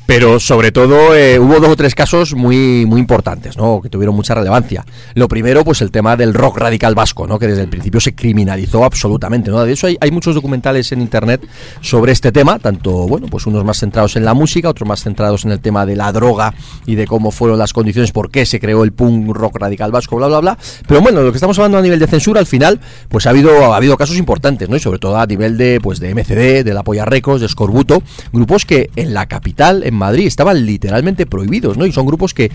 pero 0.09 0.41
sobre 0.41 0.73
todo 0.73 1.15
eh, 1.15 1.39
hubo 1.39 1.61
dos 1.61 1.69
o 1.69 1.77
tres 1.77 1.95
casos 1.95 2.35
muy 2.35 2.87
muy 2.87 2.99
importantes, 2.99 3.59
¿no? 3.59 3.83
Que 3.83 3.91
tuvieron 3.91 4.17
mucha 4.17 4.35
relevancia. 4.35 4.83
Lo 5.13 5.29
primero, 5.29 5.65
pues 5.65 5.83
el 5.83 5.91
tema 5.91 6.17
del 6.17 6.33
rock 6.33 6.57
radical 6.57 6.95
vasco, 6.95 7.27
¿no? 7.27 7.39
Que 7.39 7.47
desde 7.47 7.61
el 7.61 7.69
principio 7.69 8.01
se 8.01 8.15
criminalizó 8.15 8.87
absolutamente, 8.87 9.51
¿no? 9.51 9.63
De 9.63 9.71
eso 9.71 9.87
hay, 9.87 9.99
hay 10.01 10.11
muchos 10.11 10.35
documentales 10.35 10.93
en 10.93 11.03
internet 11.03 11.47
sobre 11.83 12.13
este 12.13 12.33
tema, 12.33 12.59
tanto, 12.59 13.07
bueno, 13.07 13.27
pues 13.27 13.45
unos 13.45 13.67
más 13.67 13.81
centrados 13.81 14.17
en 14.17 14.25
la 14.25 14.33
música, 14.33 14.71
otros 14.71 14.89
más 14.89 15.03
centrados 15.03 15.45
en 15.45 15.53
el 15.53 15.61
tema 15.61 15.85
de 15.85 15.95
la 15.95 16.11
droga 16.11 16.55
y 16.87 16.95
de 16.95 17.07
cómo 17.07 17.31
fueron 17.31 17.59
las 17.59 17.75
condiciones, 17.75 18.11
por 18.11 18.31
qué 18.31 18.47
se 18.47 18.59
creó 18.59 18.85
el 18.85 18.93
punk 18.93 19.29
rock 19.37 19.59
radical 19.59 19.93
vasco, 19.93 20.17
bla, 20.17 20.29
bla, 20.29 20.41
bla. 20.41 20.59
Pero 20.87 21.03
bueno, 21.03 21.21
lo 21.21 21.33
que 21.33 21.37
estamos 21.37 21.59
hablando 21.59 21.77
a 21.77 21.83
nivel 21.83 21.99
de 21.99 22.07
censura, 22.07 22.41
al 22.41 22.47
final, 22.47 22.81
pues 23.11 23.27
ha 23.27 23.31
habido, 23.31 23.75
ha 23.75 23.77
habido 23.77 23.99
casos 23.99 24.17
importantes, 24.17 24.71
¿no? 24.71 24.77
Y 24.77 24.81
sobre 24.81 25.01
todo 25.01 25.19
a 25.19 25.27
nivel 25.27 25.59
de, 25.59 25.81
pues, 25.83 26.01
de 26.01 26.15
MCD, 26.15 26.65
de 26.65 26.73
la 26.73 26.83
Polla 26.83 27.05
Records, 27.05 27.43
de 27.43 27.49
Scorbuto, 27.49 28.03
grupos 28.33 28.65
que 28.65 28.89
en 28.97 29.13
la 29.13 29.27
capital, 29.27 29.83
en 29.85 29.98
Madrid, 29.99 30.27
estaban 30.27 30.65
literalmente 30.65 31.27
prohibidos, 31.27 31.77
¿no? 31.77 31.87
Y 31.87 31.93
son 31.93 32.07
grupos 32.07 32.35
que 32.35 32.51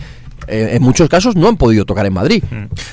en 0.48 0.82
muchos 0.82 1.10
casos 1.10 1.36
no 1.36 1.48
han 1.48 1.58
podido 1.58 1.86
tocar 1.86 2.06
en 2.06 2.14
Madrid. 2.14 2.44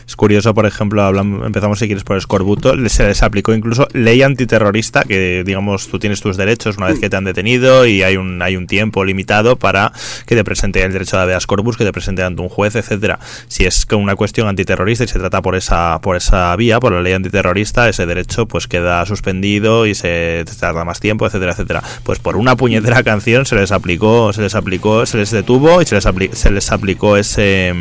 es 0.07 0.17
curioso 0.17 0.55
por 0.55 0.67
ejemplo 0.67 1.03
hablamos, 1.03 1.47
empezamos 1.47 1.79
si 1.79 1.87
quieres 1.87 2.05
por 2.05 2.17
Escorbuto 2.17 2.75
se 2.89 3.05
les 3.07 3.23
aplicó 3.23 3.55
incluso 3.55 3.87
ley 3.93 4.23
antiterrorista 4.23 5.03
que 5.05 5.43
digamos 5.45 5.89
tú 5.89 5.99
tienes 5.99 6.21
tus 6.21 6.37
derechos 6.37 6.77
una 6.77 6.87
vez 6.87 6.99
que 6.99 7.09
te 7.11 7.17
han 7.17 7.25
detenido 7.25 7.87
y 7.87 8.03
hay 8.03 8.17
un 8.17 8.41
hay 8.43 8.57
un 8.57 8.67
tiempo 8.67 9.05
limitado 9.05 9.57
para 9.57 9.93
que 10.27 10.35
te 10.35 10.45
presente 10.45 10.83
el 10.83 10.93
derecho 10.93 11.17
de 11.17 11.23
habeas 11.23 11.47
corpus 11.47 11.77
que 11.77 11.85
te 11.85 11.93
presente 11.93 12.23
ante 12.23 12.43
un 12.43 12.49
juez 12.49 12.75
etcétera. 12.77 13.19
Si 13.49 13.65
es 13.65 13.87
una 13.93 14.17
cuestión 14.17 14.49
antiterrorista 14.49 15.05
y 15.05 15.09
se 15.09 15.19
trata 15.19 15.43
por 15.43 15.57
esa 15.57 16.01
por 16.01 16.17
esa 16.17 16.55
vía 16.57 16.81
por 16.81 16.93
la 16.93 17.03
ley 17.03 17.13
antiterrorista 17.13 17.89
ese 17.89 18.07
derecho 18.07 18.47
pues 18.47 18.67
queda 18.67 19.05
suspendido 19.07 19.87
y 19.87 19.95
se 19.95 20.45
tarda 20.59 20.85
más 20.85 21.01
tiempo 21.01 21.27
etcétera 21.27 21.53
etcétera. 21.53 21.83
Pues 22.03 22.19
por 22.19 22.37
una 22.37 22.57
puñetera 22.57 23.03
canción 23.03 23.47
se 23.47 23.57
les 23.57 23.73
aplicó 23.73 24.33
se 24.33 24.43
les 24.43 24.55
aplicó 24.55 25.07
se 25.07 25.19
les 25.19 25.31
detuvo 25.31 25.83
y 25.83 25.87
se 25.87 25.95
les 25.97 26.07
apli- 26.07 26.33
se 26.33 26.51
les 26.51 26.71
aplicó 26.73 27.17
ese 27.17 27.40
eh, 27.41 27.75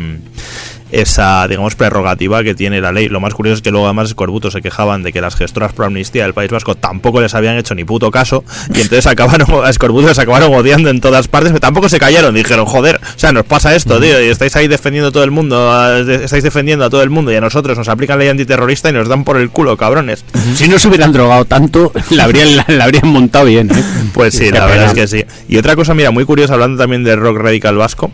esa, 0.92 1.46
digamos, 1.48 1.74
prerrogativa 1.74 2.42
que 2.42 2.54
tiene 2.54 2.80
la 2.80 2.92
ley. 2.92 3.08
Lo 3.08 3.20
más 3.20 3.34
curioso 3.34 3.56
es 3.56 3.62
que 3.62 3.70
luego 3.70 3.86
además 3.86 4.08
Escorbuto 4.08 4.50
se 4.50 4.60
quejaban 4.62 5.02
de 5.02 5.12
que 5.12 5.20
las 5.20 5.36
gestoras 5.36 5.72
pro 5.72 5.86
amnistía 5.86 6.24
del 6.24 6.34
País 6.34 6.50
Vasco 6.50 6.74
tampoco 6.74 7.20
les 7.20 7.34
habían 7.34 7.56
hecho 7.56 7.74
ni 7.74 7.84
puto 7.84 8.10
caso 8.10 8.44
y 8.74 8.80
entonces 8.80 9.06
acabaron, 9.06 9.46
a 9.64 9.70
Escorbuto 9.70 10.08
les 10.08 10.18
acabaron 10.18 10.52
odiando 10.54 10.90
en 10.90 11.00
todas 11.00 11.28
partes, 11.28 11.50
pero 11.50 11.60
tampoco 11.60 11.88
se 11.88 11.98
callaron, 11.98 12.34
dijeron, 12.34 12.66
joder, 12.66 12.96
o 12.96 13.18
sea, 13.18 13.32
nos 13.32 13.44
pasa 13.44 13.74
esto, 13.74 14.00
tío, 14.00 14.22
y 14.22 14.28
estáis 14.28 14.54
ahí 14.56 14.68
defendiendo 14.68 15.08
a 15.08 15.12
todo 15.12 15.24
el 15.24 15.30
mundo, 15.30 16.04
de- 16.04 16.24
estáis 16.24 16.42
defendiendo 16.44 16.84
a 16.84 16.90
todo 16.90 17.02
el 17.02 17.10
mundo 17.10 17.32
y 17.32 17.36
a 17.36 17.40
nosotros 17.40 17.76
nos 17.78 17.88
aplican 17.88 18.18
ley 18.18 18.28
antiterrorista 18.28 18.90
y 18.90 18.92
nos 18.92 19.08
dan 19.08 19.24
por 19.24 19.36
el 19.36 19.50
culo, 19.50 19.76
cabrones. 19.76 20.24
Si 20.54 20.68
no 20.68 20.78
se 20.78 20.88
hubieran 20.88 21.12
drogado 21.12 21.44
tanto, 21.44 21.92
la 22.10 22.24
habrían, 22.24 22.56
la, 22.56 22.64
la 22.68 22.84
habrían 22.84 23.08
montado 23.08 23.44
bien. 23.44 23.70
¿eh? 23.70 23.82
Pues 24.12 24.34
sí, 24.34 24.44
Qué 24.44 24.52
la 24.58 24.66
verdad 24.66 24.86
es 24.86 24.94
que 24.94 25.06
sí. 25.06 25.24
Y 25.48 25.56
otra 25.58 25.76
cosa, 25.76 25.94
mira, 25.94 26.10
muy 26.10 26.24
curiosa, 26.24 26.54
hablando 26.54 26.82
también 26.82 27.04
del 27.04 27.18
rock 27.20 27.38
radical 27.38 27.76
vasco, 27.76 28.10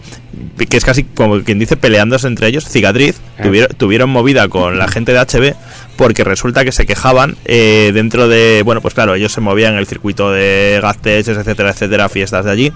que 0.69 0.77
es 0.77 0.85
casi 0.85 1.05
como 1.05 1.41
quien 1.43 1.59
dice 1.59 1.77
peleándose 1.77 2.27
entre 2.27 2.49
ellos, 2.49 2.66
Cicatriz, 2.69 3.17
Eh. 3.39 3.43
tuvieron, 3.43 3.77
tuvieron 3.77 4.11
movida 4.11 4.49
con 4.49 4.79
la 4.79 4.89
gente 4.89 5.13
de 5.13 5.19
HB 5.21 5.55
porque 5.97 6.25
resulta 6.25 6.65
que 6.65 6.73
se 6.73 6.87
quejaban 6.87 7.37
eh, 7.45 7.91
dentro 7.95 8.29
de, 8.29 8.63
bueno, 8.65 8.81
pues 8.81 8.95
claro, 8.95 9.15
ellos 9.15 9.33
se 9.33 9.41
movían 9.41 9.75
en 9.75 9.79
el 9.79 9.87
circuito 9.87 10.31
de 10.31 10.79
Gazteches, 10.83 11.37
etcétera, 11.39 11.71
etcétera, 11.71 12.09
fiestas 12.09 12.45
de 12.45 12.51
allí, 12.51 12.73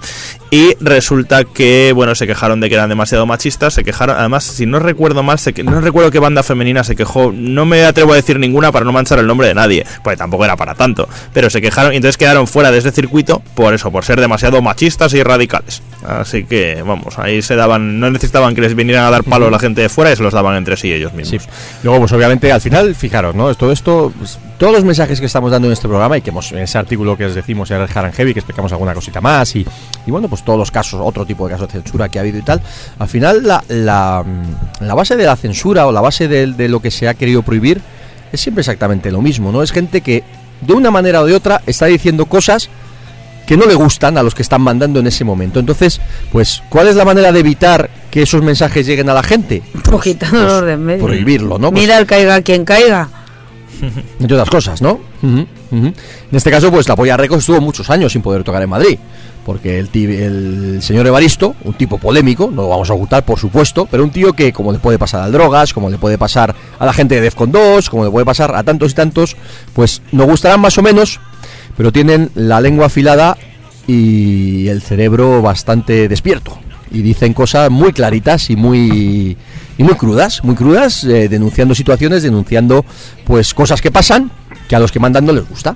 y 0.49 0.75
resulta 0.79 1.43
que, 1.43 1.91
bueno, 1.95 2.15
se 2.15 2.27
quejaron 2.27 2.59
de 2.59 2.69
que 2.69 2.75
eran 2.75 2.89
demasiado 2.89 3.25
machistas, 3.25 3.73
se 3.73 3.83
quejaron, 3.83 4.17
además, 4.17 4.43
si 4.43 4.65
no 4.65 4.79
recuerdo 4.79 5.23
mal, 5.23 5.39
no 5.63 5.81
recuerdo 5.81 6.11
qué 6.11 6.19
banda 6.19 6.43
femenina 6.43 6.83
se 6.83 6.95
quejó, 6.95 7.31
no 7.33 7.65
me 7.65 7.85
atrevo 7.85 8.13
a 8.13 8.15
decir 8.15 8.39
ninguna 8.39 8.71
para 8.71 8.85
no 8.85 8.91
manchar 8.91 9.19
el 9.19 9.27
nombre 9.27 9.47
de 9.47 9.53
nadie, 9.53 9.85
pues 10.03 10.17
tampoco 10.17 10.45
era 10.45 10.55
para 10.55 10.75
tanto, 10.75 11.07
pero 11.33 11.49
se 11.49 11.61
quejaron 11.61 11.93
y 11.93 11.97
entonces 11.97 12.17
quedaron 12.17 12.47
fuera 12.47 12.71
de 12.71 12.79
ese 12.79 12.91
circuito 12.91 13.41
por 13.55 13.73
eso, 13.73 13.91
por 13.91 14.03
ser 14.03 14.19
demasiado 14.19 14.61
machistas 14.61 15.13
y 15.13 15.23
radicales. 15.23 15.81
Así 16.05 16.43
que, 16.43 16.81
vamos, 16.85 17.19
ahí 17.19 17.41
se 17.41 17.55
daban, 17.55 17.99
no 17.99 18.09
necesitaban 18.09 18.55
que 18.55 18.61
les 18.61 18.75
vinieran 18.75 19.05
a 19.05 19.11
dar 19.11 19.23
palo 19.23 19.47
a 19.47 19.51
la 19.51 19.59
gente 19.59 19.81
de 19.81 19.89
fuera 19.89 20.11
y 20.11 20.15
se 20.15 20.23
los 20.23 20.33
daban 20.33 20.55
entre 20.55 20.77
sí 20.77 20.91
ellos 20.91 21.13
mismos. 21.13 21.47
Luego, 21.83 21.99
pues 21.99 22.11
obviamente, 22.11 22.51
al 22.51 22.61
final, 22.61 22.95
fijaros, 23.11 23.35
¿no? 23.35 23.53
Todo 23.55 23.73
esto, 23.73 24.13
pues, 24.17 24.39
todos 24.57 24.71
los 24.71 24.85
mensajes 24.85 25.19
que 25.19 25.25
estamos 25.25 25.51
dando 25.51 25.67
en 25.67 25.73
este 25.73 25.85
programa 25.85 26.17
y 26.17 26.21
que 26.21 26.29
hemos, 26.29 26.49
en 26.53 26.59
ese 26.59 26.77
artículo 26.77 27.17
que 27.17 27.25
os 27.25 27.35
decimos 27.35 27.69
en 27.69 27.81
el 27.81 27.89
Haran 27.93 28.13
Heavy, 28.13 28.33
que 28.33 28.39
explicamos 28.39 28.71
alguna 28.71 28.93
cosita 28.93 29.19
más 29.19 29.53
y, 29.53 29.65
y 30.05 30.11
bueno, 30.11 30.29
pues 30.29 30.45
todos 30.45 30.57
los 30.57 30.71
casos, 30.71 31.01
otro 31.03 31.25
tipo 31.25 31.45
de 31.45 31.51
casos 31.51 31.67
de 31.67 31.73
censura 31.73 32.07
que 32.07 32.19
ha 32.19 32.21
habido 32.21 32.37
y 32.37 32.41
tal, 32.41 32.61
al 32.99 33.09
final 33.09 33.45
la, 33.45 33.61
la, 33.67 34.23
mm, 34.25 34.85
la 34.85 34.93
base 34.93 35.17
de 35.17 35.25
la 35.25 35.35
censura 35.35 35.87
o 35.87 35.91
la 35.91 35.99
base 35.99 36.29
de, 36.29 36.47
de 36.53 36.69
lo 36.69 36.79
que 36.79 36.89
se 36.89 37.09
ha 37.09 37.13
querido 37.13 37.41
prohibir 37.41 37.81
es 38.31 38.39
siempre 38.39 38.61
exactamente 38.61 39.11
lo 39.11 39.21
mismo, 39.21 39.51
¿no? 39.51 39.61
Es 39.61 39.73
gente 39.73 39.99
que 39.99 40.23
de 40.61 40.71
una 40.71 40.89
manera 40.89 41.19
o 41.19 41.25
de 41.25 41.35
otra 41.35 41.61
está 41.65 41.87
diciendo 41.87 42.27
cosas 42.27 42.69
que 43.45 43.57
no 43.57 43.65
le 43.65 43.75
gustan 43.75 44.17
a 44.17 44.23
los 44.23 44.33
que 44.33 44.41
están 44.41 44.61
mandando 44.61 45.01
en 45.01 45.07
ese 45.07 45.25
momento. 45.25 45.59
Entonces, 45.59 45.99
pues, 46.31 46.63
¿cuál 46.69 46.87
es 46.87 46.95
la 46.95 47.03
manera 47.03 47.33
de 47.33 47.41
evitar 47.41 47.89
que 48.11 48.21
esos 48.21 48.43
mensajes 48.43 48.85
lleguen 48.85 49.09
a 49.09 49.13
la 49.13 49.23
gente? 49.23 49.63
Pues 49.83 50.01
quitándolos 50.03 50.63
de 50.65 50.73
en 50.73 50.85
medio. 50.85 51.05
prohibirlo, 51.05 51.57
¿no? 51.57 51.71
Pues- 51.71 51.81
Mira 51.81 51.97
el 51.97 52.05
caiga 52.05 52.41
quien 52.41 52.65
caiga. 52.65 53.09
entre 54.19 54.35
otras 54.37 54.49
cosas, 54.49 54.81
¿no? 54.81 54.99
En 55.23 55.95
este 56.31 56.51
caso, 56.51 56.69
pues 56.69 56.87
la 56.87 56.95
Polla 56.95 57.17
Records 57.17 57.41
estuvo 57.43 57.61
muchos 57.61 57.89
años 57.89 58.11
sin 58.11 58.21
poder 58.21 58.43
tocar 58.43 58.61
en 58.61 58.69
Madrid, 58.69 58.99
porque 59.45 59.79
el, 59.79 59.89
el 59.95 60.83
señor 60.83 61.07
Evaristo, 61.07 61.55
un 61.63 61.73
tipo 61.73 61.97
polémico, 61.97 62.49
no 62.53 62.63
lo 62.63 62.69
vamos 62.69 62.89
a 62.89 62.93
ocultar, 62.93 63.23
por 63.25 63.39
supuesto, 63.39 63.87
pero 63.89 64.03
un 64.03 64.11
tío 64.11 64.33
que, 64.33 64.51
como 64.53 64.71
le 64.71 64.79
puede 64.79 64.99
pasar 64.99 65.21
al 65.21 65.31
Drogas, 65.31 65.73
como 65.73 65.89
le 65.89 65.97
puede 65.97 66.17
pasar 66.17 66.53
a 66.77 66.85
la 66.85 66.93
gente 66.93 67.15
de 67.15 67.21
Defcon 67.21 67.51
2, 67.51 67.89
como 67.89 68.03
le 68.03 68.11
puede 68.11 68.25
pasar 68.25 68.53
a 68.55 68.61
tantos 68.63 68.91
y 68.91 68.95
tantos, 68.95 69.35
pues 69.73 70.01
nos 70.11 70.27
gustarán 70.27 70.59
más 70.59 70.77
o 70.77 70.81
menos, 70.83 71.19
pero 71.77 71.91
tienen 71.91 72.29
la 72.35 72.59
lengua 72.61 72.87
afilada 72.87 73.37
y 73.87 74.67
el 74.67 74.81
cerebro 74.81 75.41
bastante 75.41 76.07
despierto. 76.07 76.59
Y 76.91 77.01
dicen 77.01 77.33
cosas 77.33 77.69
muy 77.71 77.93
claritas 77.93 78.49
y 78.49 78.55
muy 78.55 79.37
y 79.77 79.83
muy 79.83 79.95
crudas, 79.95 80.43
muy 80.43 80.55
crudas, 80.55 81.03
eh, 81.05 81.27
denunciando 81.29 81.73
situaciones, 81.73 82.21
denunciando 82.23 82.85
pues 83.25 83.53
cosas 83.53 83.81
que 83.81 83.89
pasan 83.91 84.29
que 84.67 84.75
a 84.75 84.79
los 84.79 84.91
que 84.91 84.99
mandan 84.99 85.25
no 85.25 85.31
les 85.33 85.47
gusta. 85.47 85.75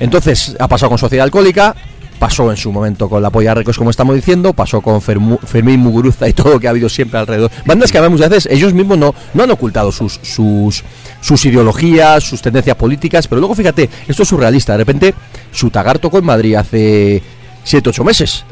Entonces, 0.00 0.56
ha 0.58 0.66
pasado 0.68 0.88
con 0.90 0.98
Sociedad 0.98 1.24
Alcohólica, 1.24 1.74
pasó 2.18 2.50
en 2.50 2.56
su 2.56 2.72
momento 2.72 3.08
con 3.08 3.22
la 3.22 3.30
Polla 3.30 3.54
Records, 3.54 3.78
como 3.78 3.90
estamos 3.90 4.16
diciendo, 4.16 4.52
pasó 4.52 4.80
con 4.80 5.00
Fermu- 5.00 5.38
Fermín 5.40 5.80
Muguruza 5.80 6.28
y 6.28 6.32
todo 6.32 6.54
lo 6.54 6.60
que 6.60 6.66
ha 6.66 6.70
habido 6.70 6.88
siempre 6.88 7.18
alrededor. 7.20 7.50
Bandas 7.66 7.92
que 7.92 7.98
además 7.98 8.18
muchas 8.18 8.30
veces 8.30 8.52
ellos 8.52 8.72
mismos 8.74 8.98
no, 8.98 9.14
no 9.34 9.42
han 9.44 9.50
ocultado 9.50 9.92
sus, 9.92 10.18
sus, 10.22 10.82
sus 11.20 11.44
ideologías, 11.44 12.24
sus 12.24 12.40
tendencias 12.42 12.76
políticas, 12.76 13.28
pero 13.28 13.40
luego 13.40 13.54
fíjate, 13.54 13.88
esto 14.08 14.22
es 14.22 14.28
surrealista. 14.28 14.72
De 14.72 14.78
repente, 14.78 15.14
Sutagar 15.52 15.98
tocó 15.98 16.18
en 16.18 16.24
Madrid 16.24 16.54
hace 16.56 17.22
7, 17.64 17.90
8 17.90 18.02
meses. 18.04 18.44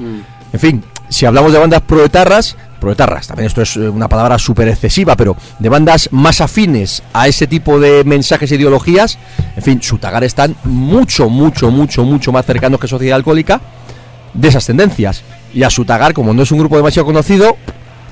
En 0.52 0.60
fin, 0.60 0.84
si 1.10 1.26
hablamos 1.26 1.52
de 1.52 1.58
bandas 1.58 1.82
proetarras, 1.82 2.56
proetarras, 2.80 3.26
también 3.26 3.48
esto 3.48 3.60
es 3.60 3.76
eh, 3.76 3.88
una 3.88 4.08
palabra 4.08 4.38
súper 4.38 4.68
excesiva, 4.68 5.16
pero 5.16 5.36
de 5.58 5.68
bandas 5.68 6.08
más 6.12 6.40
afines 6.40 7.02
a 7.12 7.28
ese 7.28 7.46
tipo 7.46 7.78
de 7.78 8.04
mensajes 8.04 8.50
e 8.50 8.54
ideologías, 8.54 9.18
en 9.56 9.62
fin, 9.62 9.82
Sutagar 9.82 10.24
están 10.24 10.56
mucho, 10.64 11.28
mucho, 11.28 11.70
mucho, 11.70 12.04
mucho 12.04 12.32
más 12.32 12.46
cercanos 12.46 12.80
que 12.80 12.88
Sociedad 12.88 13.16
Alcohólica 13.16 13.60
de 14.32 14.48
esas 14.48 14.64
tendencias. 14.64 15.22
Y 15.52 15.64
a 15.64 15.70
Sutagar, 15.70 16.14
como 16.14 16.32
no 16.32 16.42
es 16.42 16.52
un 16.52 16.60
grupo 16.60 16.76
demasiado 16.76 17.06
conocido, 17.06 17.56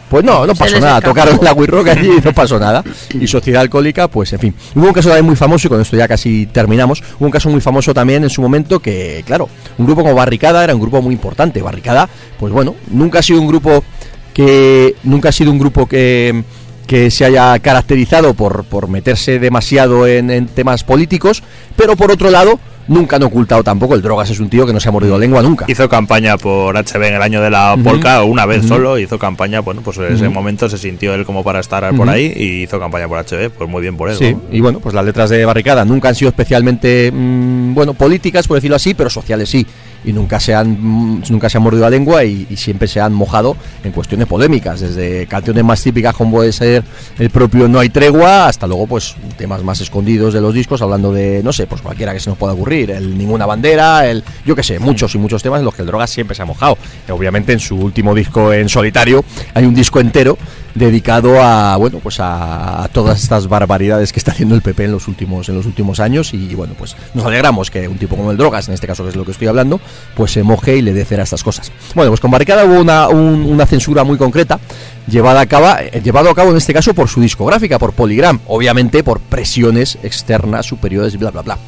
pues 0.09 0.25
no, 0.25 0.47
no 0.47 0.55
pasó 0.55 0.81
nada. 0.81 1.01
Tocaron 1.01 1.39
la 1.43 1.53
Wii 1.53 1.67
Rock 1.67 1.89
allí 1.89 2.11
y 2.19 2.21
no 2.25 2.33
pasó 2.33 2.59
nada. 2.59 2.83
Y 3.19 3.27
Sociedad 3.27 3.63
Alcohólica, 3.63 4.09
pues 4.09 4.33
en 4.33 4.39
fin. 4.39 4.55
Hubo 4.75 4.87
un 4.87 4.93
caso 4.93 5.09
también 5.09 5.27
muy 5.27 5.37
famoso, 5.37 5.69
y 5.69 5.71
con 5.71 5.81
esto 5.81 5.97
ya 5.97 6.09
casi 6.09 6.47
terminamos. 6.47 7.03
Hubo 7.19 7.27
un 7.27 7.31
caso 7.31 7.49
muy 7.51 7.61
famoso 7.61 7.93
también 7.95 8.25
en 8.25 8.31
su 8.31 8.43
momento 8.43 8.81
que, 8.81 9.23
claro, 9.27 9.49
un 9.77 9.87
grupo 9.87 10.03
como 10.03 10.15
Barricada 10.15 10.65
era 10.65 10.75
un 10.75 10.81
grupo 10.81 11.03
muy 11.03 11.15
importante. 11.15 11.63
Barricada, 11.63 12.09
pues 12.39 12.53
bueno, 12.53 12.75
nunca 12.91 13.21
ha 13.21 13.23
sido 13.23 13.41
un 13.41 13.49
grupo 13.49 13.85
que. 14.33 14.97
Nunca 15.03 15.31
ha 15.31 15.33
sido 15.33 15.51
un 15.51 15.59
grupo 15.59 15.87
que 15.87 16.45
que 16.89 17.11
se 17.11 17.27
haya 17.27 17.59
caracterizado 17.59 18.33
por, 18.33 18.65
por 18.65 18.89
meterse 18.89 19.39
demasiado 19.39 20.07
en, 20.07 20.31
en 20.31 20.47
temas 20.47 20.85
políticos, 20.85 21.43
pero 21.77 21.97
por 21.97 22.11
otro 22.11 22.31
lado, 22.31 22.59
nunca 22.89 23.17
han 23.17 23.23
ocultado 23.23 23.63
tampoco. 23.63 23.95
El 23.95 24.03
Drogas 24.03 24.31
es 24.31 24.41
un 24.41 24.49
tío 24.49 24.67
que 24.67 24.73
no 24.73 24.81
se 24.81 24.89
ha 24.89 24.93
mordido 24.93 25.19
lengua 25.19 25.43
nunca. 25.43 25.67
Hizo 25.69 25.89
campaña 25.89 26.37
por 26.37 26.75
HB 26.77 27.03
en 27.05 27.15
el 27.15 27.23
año 27.23 27.41
de 27.41 27.51
la 27.51 27.75
Ujú. 27.75 27.85
polka, 27.85 28.25
una 28.25 28.47
vez 28.47 28.67
solo, 28.67 28.99
hizo 28.99 29.19
campaña, 29.19 29.61
bueno, 29.61 29.83
pues 29.83 29.99
en 29.99 30.15
ese 30.15 30.29
momento 30.29 30.69
se 30.69 30.79
sintió 30.79 31.15
él 31.15 31.25
como 31.25 31.45
para 31.45 31.61
estar 31.61 31.95
por 31.95 32.09
ahí 32.09 32.33
y 32.35 32.63
hizo 32.63 32.81
campaña 32.81 33.07
por 33.07 33.19
HB, 33.19 33.51
pues 33.51 33.71
muy 33.71 33.83
bien 33.83 33.97
por 33.97 34.11
él. 34.11 34.17
Sí, 34.17 34.33
¿no? 34.33 34.43
y 34.51 34.61
bueno, 34.61 34.81
pues 34.81 34.95
las 34.95 35.05
letras 35.05 35.31
de 35.31 35.45
Barricada 35.45 35.85
nunca 35.85 36.09
han 36.09 36.15
sido 36.15 36.31
especialmente, 36.31 37.13
mm, 37.13 37.75
bueno, 37.75 37.95
políticas, 37.95 38.49
por 38.49 38.57
decirlo 38.57 38.77
así, 38.77 38.95
pero 38.95 39.11
sociales 39.11 39.49
sí. 39.49 39.67
Y 40.05 40.13
nunca 40.13 40.39
se 40.41 40.55
han, 40.55 41.23
nunca 41.29 41.49
se 41.49 41.59
han 41.59 41.63
mordido 41.63 41.85
la 41.85 41.91
lengua 41.91 42.25
y, 42.25 42.47
y 42.49 42.57
siempre 42.57 42.89
se 42.89 43.01
han 43.01 43.13
mojado 43.13 43.57
en 43.83 43.93
cuestiones 43.93 44.27
polémicas, 44.27 44.81
desde 44.81 45.27
canciones 45.27 45.65
más 45.65 45.83
típicas 45.83 46.15
como 46.15 46.33
puede 46.33 46.53
ser 46.53 46.85
el 47.19 47.31
propio 47.31 47.69
No 47.69 47.81
hay 47.81 47.89
tregua, 47.89 48.49
hasta 48.49 48.67
luego, 48.67 48.87
pues, 48.87 49.17
temas 49.37 49.63
más 49.63 49.81
escondidos 49.81 50.35
de 50.35 50.41
los 50.41 50.55
discos, 50.55 50.83
hablando 50.83 51.13
de, 51.13 51.43
no 51.43 51.53
sé, 51.53 51.67
pues 51.67 51.83
cualquiera 51.83 52.13
que 52.13 52.21
se 52.21 52.31
nos 52.31 52.39
pueda 52.39 52.53
ocurrir, 52.53 52.91
el 52.91 53.17
Ninguna 53.17 53.47
Bandera, 53.47 54.09
el, 54.09 54.23
yo 54.45 54.55
qué 54.55 54.63
sé, 54.63 54.79
muchos 54.79 55.15
y 55.15 55.19
muchos 55.19 55.43
temas 55.43 55.61
en 55.61 55.65
los 55.65 55.75
que 55.75 55.83
el 55.83 55.87
Drogas 55.89 56.11
siempre 56.11 56.35
se 56.35 56.43
ha 56.43 56.47
mojado. 56.47 56.79
Y 57.07 57.11
obviamente 57.11 57.53
en 57.53 57.61
su 57.61 57.77
último 57.77 58.15
disco 58.15 58.53
en 58.53 58.69
solitario 58.69 59.25
hay 59.55 59.65
un 59.65 59.75
disco 59.75 60.01
entero 60.01 60.39
dedicado 60.79 61.43
a 61.43 61.77
bueno 61.77 61.99
pues 62.03 62.21
a, 62.21 62.83
a 62.85 62.89
todas 62.89 63.23
estas 63.23 63.49
barbaridades 63.49 64.13
que 64.13 64.19
está 64.19 64.33
haciendo 64.33 64.55
el 64.55 64.63
PP 64.63 64.85
en 64.85 64.93
los 64.93 65.09
últimos 65.09 65.49
en 65.49 65.57
los 65.57 65.67
últimos 65.67 66.01
años. 66.01 66.33
Y 66.35 66.55
bueno 66.55 66.75
pues 66.79 66.97
nos 67.15 67.27
alegramos 67.27 67.71
que 67.71 67.87
un 67.89 67.99
tipo 67.99 68.17
como 68.17 68.31
el 68.31 68.37
drogas 68.37 68.69
en 68.69 68.75
este 68.75 68.87
caso 68.87 69.03
que 69.03 69.11
es 69.11 69.17
lo 69.17 69.25
que 69.25 69.33
estoy 69.33 69.49
hablando 69.49 69.81
pues 70.15 70.33
se 70.33 70.43
moje 70.43 70.77
y 70.77 70.83
le 70.83 70.93
dé 70.95 71.05
cera 71.05 71.23
a 71.23 71.25
estas 71.25 71.43
cosas. 71.43 71.71
Bueno 71.95 72.11
pues 72.11 72.21
con 72.21 72.31
Barricada 72.31 72.65
hubo 72.65 72.81
una, 72.81 73.09
un- 73.09 73.45
una 73.47 73.67
censura 73.67 74.05
muy 74.05 74.17
concreta 74.17 74.59
llevada 75.07 75.41
a 75.41 75.47
cabo 75.47 75.67
eh, 75.81 76.01
llevado 76.05 76.31
a 76.31 76.35
cabo 76.35 76.51
en 76.51 76.57
este 76.59 76.73
caso 76.75 76.95
por 76.95 77.09
su 77.09 77.21
discográfica 77.21 77.79
por 77.79 77.93
Polygram 77.93 78.41
obviamente 78.47 79.03
por 79.03 79.21
presiones 79.21 79.99
externas 80.03 80.67
superiores 80.67 81.19
bla 81.19 81.31
bla 81.31 81.43
bla 81.43 81.59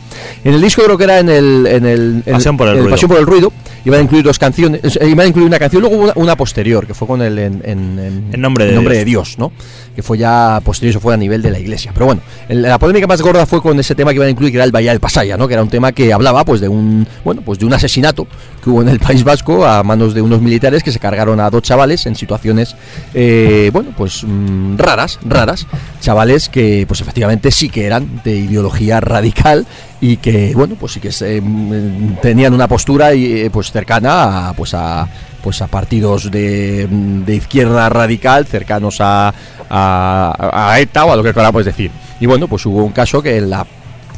en 0.45 0.55
el 0.55 0.61
disco 0.61 0.83
creo 0.83 0.97
que 0.99 1.05
era 1.05 1.19
en 1.19 1.29
el 1.29 1.67
en 1.67 1.87
el, 1.87 2.23
en 2.27 2.33
Pasión 2.35 2.57
por 2.57 2.69
el 2.69 2.75
ruido. 2.77 2.91
Pasión 2.91 3.09
por 3.11 3.19
el 3.21 3.27
ruido 3.27 3.53
iban 3.85 4.01
a 4.01 4.03
incluir 4.03 4.25
dos 4.25 4.39
canciones 4.39 4.81
eh, 4.97 5.07
iban 5.09 5.21
a 5.21 5.27
incluir 5.27 5.47
una 5.47 5.59
canción 5.59 5.81
luego 5.83 5.97
una, 5.97 6.13
una 6.17 6.37
posterior 6.37 6.87
que 6.87 6.95
fue 6.95 7.09
con 7.09 7.23
el 7.23 7.39
en, 7.39 7.63
en- 7.65 8.41
nombre 8.41 8.67
de 8.67 8.73
nombre 8.75 8.95
Dios. 8.95 9.01
de 9.01 9.05
Dios, 9.05 9.39
¿no? 9.39 9.53
Que 9.95 10.03
fue 10.03 10.19
ya 10.19 10.61
posterior, 10.65 10.91
eso 10.91 11.01
fue 11.01 11.13
a 11.15 11.17
nivel 11.17 11.43
de 11.43 11.51
la 11.51 11.59
iglesia. 11.59 11.91
Pero 11.93 12.07
bueno, 12.07 12.21
el- 12.49 12.63
la 12.63 12.79
polémica 12.79 13.07
más 13.07 13.21
gorda 13.23 13.45
fue 13.47 13.61
con 13.61 13.79
ese 13.81 13.95
tema 13.95 14.11
que 14.13 14.17
iban 14.17 14.29
a 14.29 14.31
incluir, 14.31 14.53
que 14.53 14.57
era 14.59 14.65
el 14.65 14.73
Bahía 14.73 14.91
del 14.93 15.01
Pasaya, 15.01 15.37
¿no? 15.37 15.47
Que 15.49 15.55
era 15.55 15.63
un 15.63 15.69
tema 15.69 15.93
que 15.93 16.13
hablaba, 16.13 16.45
pues, 16.45 16.61
de 16.61 16.69
un, 16.69 17.07
bueno, 17.25 17.43
pues 17.45 17.59
de 17.59 17.67
un 17.67 17.73
asesinato 17.75 18.27
que 18.63 18.71
hubo 18.71 18.83
en 18.83 18.89
el 18.89 19.01
País 19.01 19.25
Vasco 19.25 19.65
a 19.65 19.83
manos 19.83 20.15
de 20.15 20.23
unos 20.23 20.41
militares 20.41 20.83
que 20.83 20.93
se 20.93 20.99
cargaron 20.99 21.41
a 21.41 21.51
dos 21.51 21.63
chavales 21.63 22.07
en 22.07 22.15
situaciones, 22.15 22.77
eh, 23.15 23.71
bueno, 23.73 23.93
pues 23.97 24.25
mm, 24.25 24.77
raras, 24.77 25.19
raras. 25.25 25.67
Chavales 26.01 26.49
que, 26.49 26.85
pues, 26.87 27.01
efectivamente 27.01 27.51
sí 27.51 27.69
que 27.69 27.87
eran 27.87 28.23
de 28.25 28.37
ideología 28.37 29.01
radical 29.01 29.67
y 30.01 30.17
que, 30.19 30.55
bueno, 30.55 30.77
pues 30.79 30.93
sí 30.93 31.01
que 31.01 31.13
se, 31.13 31.41
mm, 31.41 32.17
tenían 32.23 32.55
una 32.55 32.69
postura 32.69 33.15
y, 33.15 33.43
eh, 33.43 33.51
pues 33.51 33.71
cercana 33.73 34.49
a, 34.49 34.53
pues 34.55 34.75
a 34.75 35.09
pues 35.41 35.63
a 35.63 35.67
partidos 35.69 36.31
de, 36.31 36.87
de 36.87 37.35
izquierda 37.35 37.89
radical 37.89 38.47
cercanos 38.47 38.99
a, 39.01 39.33
a, 39.71 40.77
ETA 40.79 41.05
o 41.05 41.13
a 41.13 41.17
lo 41.17 41.23
que 41.23 41.33
queramos 41.33 41.65
decir. 41.65 41.91
Y 42.21 42.27
bueno, 42.27 42.49
pues 42.49 42.67
hubo 42.67 42.85
un 42.85 42.93
caso 42.93 43.23
que 43.23 43.41
la 43.41 43.67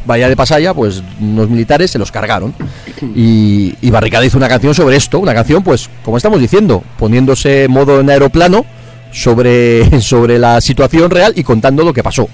Bahía 0.05 0.29
de 0.29 0.37
Pasaya, 0.37 0.75
pues 0.75 1.03
unos 1.21 1.49
militares 1.49 1.91
se 1.91 1.99
los 1.99 2.11
cargaron. 2.11 2.55
Y, 3.15 3.75
y 3.81 3.91
Barricada 3.91 4.25
hizo 4.25 4.39
una 4.39 4.49
canción 4.49 4.75
sobre 4.75 4.97
esto, 4.97 5.19
una 5.19 5.35
canción, 5.35 5.63
pues, 5.63 5.89
como 6.05 6.17
estamos 6.17 6.41
diciendo, 6.41 6.83
poniéndose 6.99 7.67
modo 7.69 8.01
en 8.01 8.11
aeroplano 8.11 8.65
sobre, 9.13 10.01
sobre 10.01 10.39
la 10.39 10.61
situación 10.61 11.11
real 11.11 11.33
y 11.37 11.43
contando 11.43 11.85
lo 11.85 11.93
que 11.93 12.03
pasó. 12.03 12.29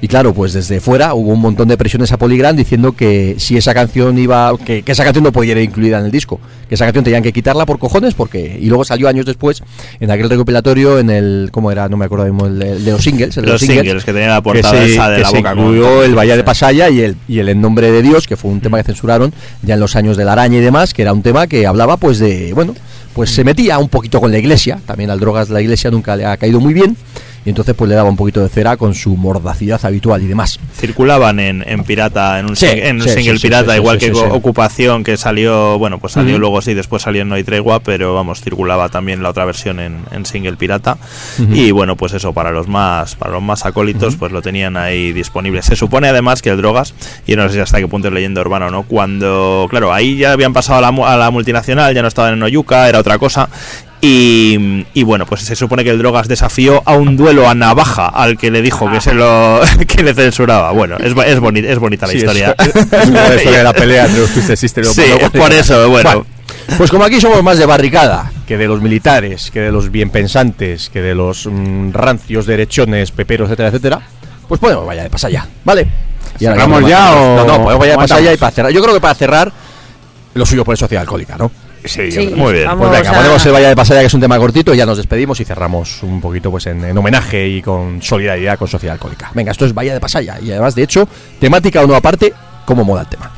Y 0.00 0.06
claro, 0.06 0.32
pues 0.32 0.52
desde 0.52 0.80
fuera 0.80 1.12
hubo 1.14 1.32
un 1.32 1.40
montón 1.40 1.66
de 1.66 1.76
presiones 1.76 2.12
a 2.12 2.18
Polygram 2.18 2.54
diciendo 2.54 2.92
que 2.92 3.34
si 3.38 3.56
esa 3.56 3.74
canción 3.74 4.16
iba, 4.16 4.52
que, 4.64 4.82
que 4.82 4.92
esa 4.92 5.02
canción 5.02 5.24
no 5.24 5.32
podía 5.32 5.52
ir 5.52 5.58
incluida 5.58 5.98
en 5.98 6.04
el 6.04 6.12
disco, 6.12 6.38
que 6.68 6.76
esa 6.76 6.84
canción 6.84 7.02
tenían 7.02 7.22
que 7.24 7.32
quitarla 7.32 7.66
por 7.66 7.80
cojones, 7.80 8.14
porque 8.14 8.58
y 8.60 8.66
luego 8.66 8.84
salió 8.84 9.08
años 9.08 9.26
después 9.26 9.60
en 9.98 10.10
aquel 10.12 10.30
recopilatorio 10.30 11.00
en 11.00 11.10
el, 11.10 11.48
¿cómo 11.50 11.72
era? 11.72 11.88
No 11.88 11.96
me 11.96 12.04
acuerdo 12.04 12.26
mismo, 12.26 12.46
el, 12.46 12.62
el 12.62 12.84
de 12.84 12.92
los 12.92 13.02
singles, 13.02 13.36
el 13.38 13.44
de 13.46 13.50
Los 13.50 13.60
singles, 13.60 14.04
que 14.04 14.12
tenía 14.12 14.28
la 14.28 14.40
portada 14.42 14.72
se- 14.72 14.92
esa 14.92 15.10
de 15.10 15.16
que 15.16 15.22
la 15.22 15.30
se 15.30 15.36
boca 15.36 15.50
incluyó 15.52 16.04
el 16.04 16.14
Bahía 16.14 16.36
de. 16.36 16.44
Pasaya 16.44 16.88
y 16.90 17.00
el 17.00 17.16
y 17.26 17.40
el 17.40 17.48
En 17.48 17.60
nombre 17.60 17.90
de 17.90 18.00
Dios, 18.00 18.28
que 18.28 18.36
fue 18.36 18.52
un 18.52 18.60
tema 18.60 18.78
que 18.78 18.84
censuraron 18.84 19.34
ya 19.62 19.74
en 19.74 19.80
los 19.80 19.96
años 19.96 20.16
de 20.16 20.24
la 20.24 20.32
araña 20.34 20.58
y 20.58 20.60
demás, 20.60 20.94
que 20.94 21.02
era 21.02 21.12
un 21.12 21.22
tema 21.22 21.48
que 21.48 21.66
hablaba 21.66 21.96
pues 21.96 22.20
de, 22.20 22.52
bueno, 22.52 22.74
pues 23.14 23.30
se 23.30 23.42
metía 23.42 23.78
un 23.78 23.88
poquito 23.88 24.20
con 24.20 24.30
la 24.30 24.38
iglesia, 24.38 24.78
también 24.86 25.10
al 25.10 25.18
drogas 25.18 25.50
la 25.50 25.60
iglesia 25.60 25.90
nunca 25.90 26.14
le 26.14 26.24
ha 26.24 26.36
caído 26.36 26.60
muy 26.60 26.72
bien. 26.72 26.96
Y 27.48 27.50
entonces 27.50 27.74
pues 27.74 27.88
le 27.88 27.94
daba 27.94 28.10
un 28.10 28.16
poquito 28.16 28.42
de 28.42 28.50
cera 28.50 28.76
con 28.76 28.94
su 28.94 29.16
mordacidad 29.16 29.82
habitual 29.82 30.22
y 30.22 30.26
demás. 30.26 30.60
circulaban 30.78 31.40
en, 31.40 31.64
en 31.66 31.82
pirata 31.82 32.38
en 32.38 32.44
un, 32.50 32.56
Sí, 32.56 32.66
sing- 32.66 32.82
en 32.84 32.96
un 32.96 33.02
sí, 33.04 33.08
single 33.14 33.36
sí, 33.38 33.42
pirata 33.42 33.72
sí, 33.72 33.78
igual 33.78 33.98
sí, 33.98 34.06
que 34.08 34.14
sí, 34.14 34.20
sí. 34.20 34.26
ocupación 34.30 35.02
que 35.02 35.16
salió 35.16 35.78
bueno 35.78 35.98
pues 35.98 36.12
salió 36.12 36.38
luego 36.38 36.60
sí 36.60 36.74
después 36.74 37.02
salió 37.02 37.22
en 37.22 37.30
No 37.30 37.36
hay 37.36 37.44
tregua 37.44 37.80
pero 37.80 38.12
vamos 38.14 38.42
circulaba 38.42 38.90
también 38.90 39.22
la 39.22 39.30
otra 39.30 39.46
versión 39.46 39.80
en, 39.80 39.96
en 40.12 40.26
single 40.26 40.56
pirata. 40.56 40.98
Y 41.38 41.70
bueno 41.70 41.96
pues 41.96 42.12
eso 42.12 42.32
para 42.34 42.50
los 42.50 42.68
más 42.68 43.14
para 43.16 43.32
los 43.32 43.42
más 43.42 43.64
acólitos 43.64 44.16
pues 44.16 44.30
lo 44.30 44.42
tenían 44.42 44.76
ahí 44.76 45.12
disponible. 45.14 45.62
Se 45.62 45.74
supone 45.74 46.08
además 46.08 46.42
que 46.42 46.50
el 46.50 46.58
drogas 46.58 46.92
y 47.26 47.34
no 47.34 47.48
sé 47.48 47.54
si 47.54 47.60
hasta 47.60 47.78
qué 47.78 47.88
punto 47.88 48.08
es 48.08 48.14
leyenda 48.14 48.42
urbana 48.42 48.66
o 48.66 48.70
no 48.70 48.82
cuando 48.82 49.66
claro 49.70 49.92
ahí 49.92 50.16
ya 50.18 50.32
habían 50.32 50.52
pasado 50.52 50.84
a 50.84 50.90
la, 50.92 51.06
a 51.12 51.16
la 51.16 51.30
multinacional 51.30 51.94
ya 51.94 52.02
no 52.02 52.08
estaban 52.08 52.34
en 52.34 52.42
Oyuca 52.42 52.88
era 52.88 52.98
otra 52.98 53.18
cosa 53.18 53.48
y, 54.00 54.86
y 54.94 55.02
bueno, 55.02 55.26
pues 55.26 55.42
se 55.42 55.56
supone 55.56 55.82
que 55.84 55.90
el 55.90 55.98
Drogas 55.98 56.28
desafió 56.28 56.82
a 56.84 56.94
un 56.94 57.16
duelo 57.16 57.48
a 57.48 57.54
navaja 57.54 58.06
al 58.06 58.38
que 58.38 58.50
le 58.50 58.62
dijo 58.62 58.90
que 58.90 59.00
se 59.00 59.12
lo 59.14 59.60
que 59.88 60.02
le 60.02 60.14
censuraba. 60.14 60.70
Bueno, 60.72 60.96
es, 60.98 61.12
es, 61.26 61.40
boni- 61.40 61.64
es 61.66 61.78
bonita 61.78 62.06
la 62.06 62.12
Sí, 62.12 62.18
historia. 62.18 62.54
Es, 62.58 62.74
es 62.92 63.08
la 63.10 63.34
historia 63.34 63.58
de 63.58 63.64
la 63.64 63.72
pelea 63.72 64.04
entre 64.06 64.20
los 64.20 64.30
Twisted 64.30 64.56
Sister 64.56 64.84
y 64.84 64.86
los 64.86 64.94
Sí, 64.96 65.02
por 65.36 65.52
eso, 65.52 65.88
bueno. 65.90 66.24
Pues 66.76 66.90
como 66.90 67.04
aquí 67.04 67.20
somos 67.20 67.42
más 67.42 67.58
de 67.58 67.66
barricada 67.66 68.30
que 68.46 68.56
de 68.58 68.66
los 68.68 68.80
militares, 68.80 69.50
que 69.50 69.60
de 69.60 69.72
los 69.72 69.90
bien 69.90 70.10
pensantes, 70.10 70.90
que 70.90 71.00
de 71.02 71.14
los 71.14 71.46
mm, 71.46 71.92
rancios 71.92 72.46
derechones, 72.46 73.10
peperos, 73.10 73.48
etcétera, 73.48 73.68
etcétera, 73.68 74.00
pues 74.46 74.60
ponemos 74.60 74.86
vaya 74.86 75.02
de 75.02 75.10
pasalla, 75.10 75.46
¿vale? 75.64 75.86
Y 76.38 76.44
¿Cerramos 76.44 76.86
ya 76.86 77.12
o 77.14 77.36
No, 77.36 77.44
no, 77.44 77.46
ponemos 77.64 77.64
vaya 77.64 77.78
de 77.78 77.92
aguantamos? 77.92 78.10
pasalla 78.10 78.32
y 78.32 78.36
para 78.36 78.52
cerrar. 78.52 78.72
Yo 78.72 78.82
creo 78.82 78.94
que 78.94 79.00
para 79.00 79.14
cerrar, 79.14 79.52
lo 80.34 80.46
suyo 80.46 80.64
por 80.64 80.76
sociedad 80.76 81.02
alcohólica, 81.02 81.36
¿no? 81.36 81.50
Sí, 81.88 82.12
Sí, 82.12 82.26
muy 82.36 82.52
bien. 82.52 82.66
vamos 82.66 82.88
Pues 82.88 82.98
venga, 83.00 83.10
a- 83.10 83.16
ponemos 83.16 83.46
el 83.46 83.52
Valle 83.52 83.66
de 83.68 83.76
Pasaya, 83.76 84.00
que 84.00 84.06
es 84.06 84.14
un 84.14 84.20
tema 84.20 84.38
cortito, 84.38 84.74
y 84.74 84.76
ya 84.76 84.86
nos 84.86 84.96
despedimos 84.98 85.40
y 85.40 85.44
cerramos 85.44 86.02
un 86.02 86.20
poquito 86.20 86.50
pues 86.50 86.66
en, 86.66 86.84
en 86.84 86.96
homenaje 86.98 87.48
y 87.48 87.62
con 87.62 88.02
solidaridad 88.02 88.58
con 88.58 88.68
Sociedad 88.68 88.94
Alcohólica. 88.94 89.30
Venga, 89.34 89.52
esto 89.52 89.64
es 89.64 89.72
Valle 89.74 89.92
de 89.92 90.00
Pasaya, 90.00 90.38
y 90.40 90.50
además, 90.50 90.74
de 90.74 90.82
hecho, 90.82 91.08
temática 91.40 91.82
o 91.82 91.86
no 91.86 91.94
aparte, 91.94 92.32
cómo 92.64 92.84
mola 92.84 93.02
el 93.02 93.08
tema. 93.08 93.30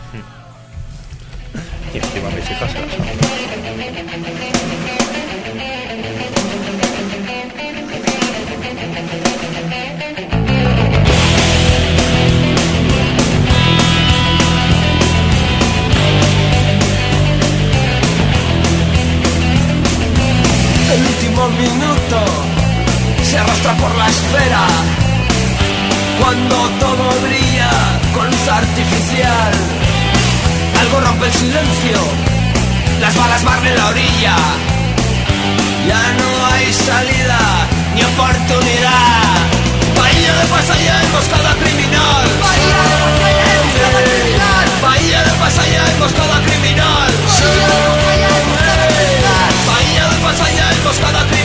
Y 1.95 1.99
encima 1.99 2.31
se 2.31 2.90
esfera 24.11 24.67
cuando 26.21 26.57
todo 26.85 27.05
brilla 27.27 27.71
con 28.15 28.27
luz 28.31 28.49
artificial. 28.49 29.53
Algo 30.81 31.01
rompe 31.01 31.27
el 31.27 31.33
silencio, 31.33 31.99
las 33.01 33.15
balas 33.17 33.45
barren 33.45 33.77
la 33.77 33.87
orilla. 33.89 34.37
Ya 35.89 36.03
no 36.21 36.29
hay 36.53 36.73
salida 36.73 37.41
ni 37.95 38.03
oportunidad. 38.03 39.41
Bahía 39.99 40.33
de 40.41 40.47
pasaya 40.55 41.03
emboscada 41.05 41.53
criminal. 41.63 42.27
Bahía 42.43 42.79
de 42.79 42.99
pasaya 43.11 43.45
emboscada 43.53 44.01
criminal. 44.07 44.67
Bahía 44.83 45.21
de 45.27 45.35
pasaya 45.43 45.83
emboscada 45.93 46.37
criminal. 46.47 47.11
Bahía 49.69 50.05
de 50.11 50.17
pasaya 50.25 50.65
emboscada 50.73 51.21
criminal. 51.27 51.40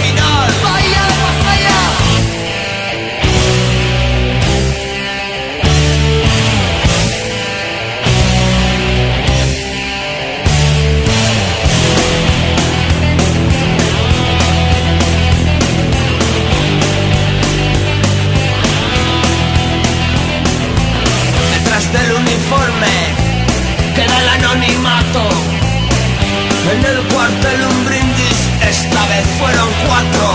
El 26.85 26.99
cuartel 27.07 27.61
un 27.71 27.85
brindis, 27.85 28.39
esta 28.61 29.01
vez 29.07 29.25
fueron 29.39 29.69
cuatro. 29.87 30.25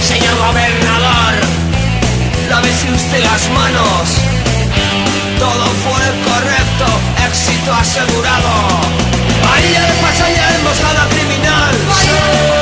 Señor 0.00 0.36
gobernador, 0.36 1.34
lávese 2.48 2.90
usted 2.92 3.22
las 3.24 3.48
manos. 3.50 4.04
Todo 5.38 5.64
fue 5.84 6.04
correcto, 6.28 6.86
éxito 7.28 7.72
asegurado. 7.72 8.52
Bahía 9.44 9.80
de 9.80 9.92
Pasaya, 10.02 10.54
emboscada 10.56 11.08
criminal. 11.08 11.74
Bahía 11.88 12.61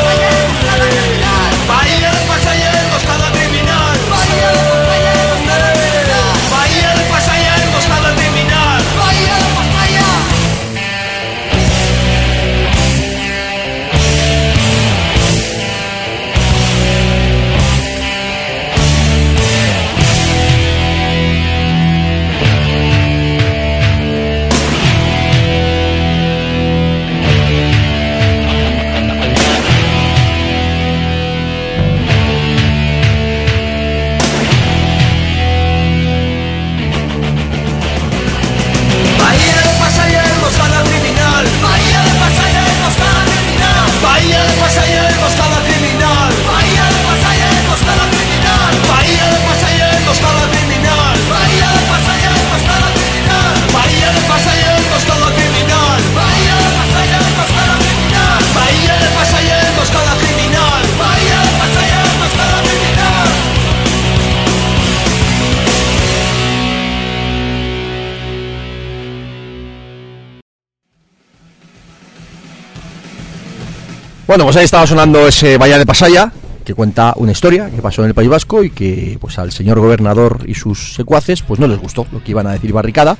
Bueno, 74.31 74.44
pues 74.44 74.57
ahí 74.59 74.65
estaba 74.65 74.86
sonando 74.86 75.27
ese 75.27 75.59
Valle 75.59 75.77
de 75.77 75.85
Pasaya, 75.85 76.31
que 76.65 76.73
cuenta 76.73 77.15
una 77.16 77.32
historia 77.32 77.69
que 77.69 77.82
pasó 77.82 78.02
en 78.02 78.11
el 78.11 78.15
País 78.15 78.28
Vasco 78.28 78.62
y 78.62 78.70
que 78.70 79.19
pues 79.20 79.40
al 79.40 79.51
señor 79.51 79.81
gobernador 79.81 80.44
y 80.47 80.55
sus 80.55 80.94
secuaces 80.94 81.43
pues 81.43 81.59
no 81.59 81.66
les 81.66 81.81
gustó 81.81 82.07
lo 82.12 82.23
que 82.23 82.31
iban 82.31 82.47
a 82.47 82.52
decir 82.52 82.73
barricada. 82.73 83.16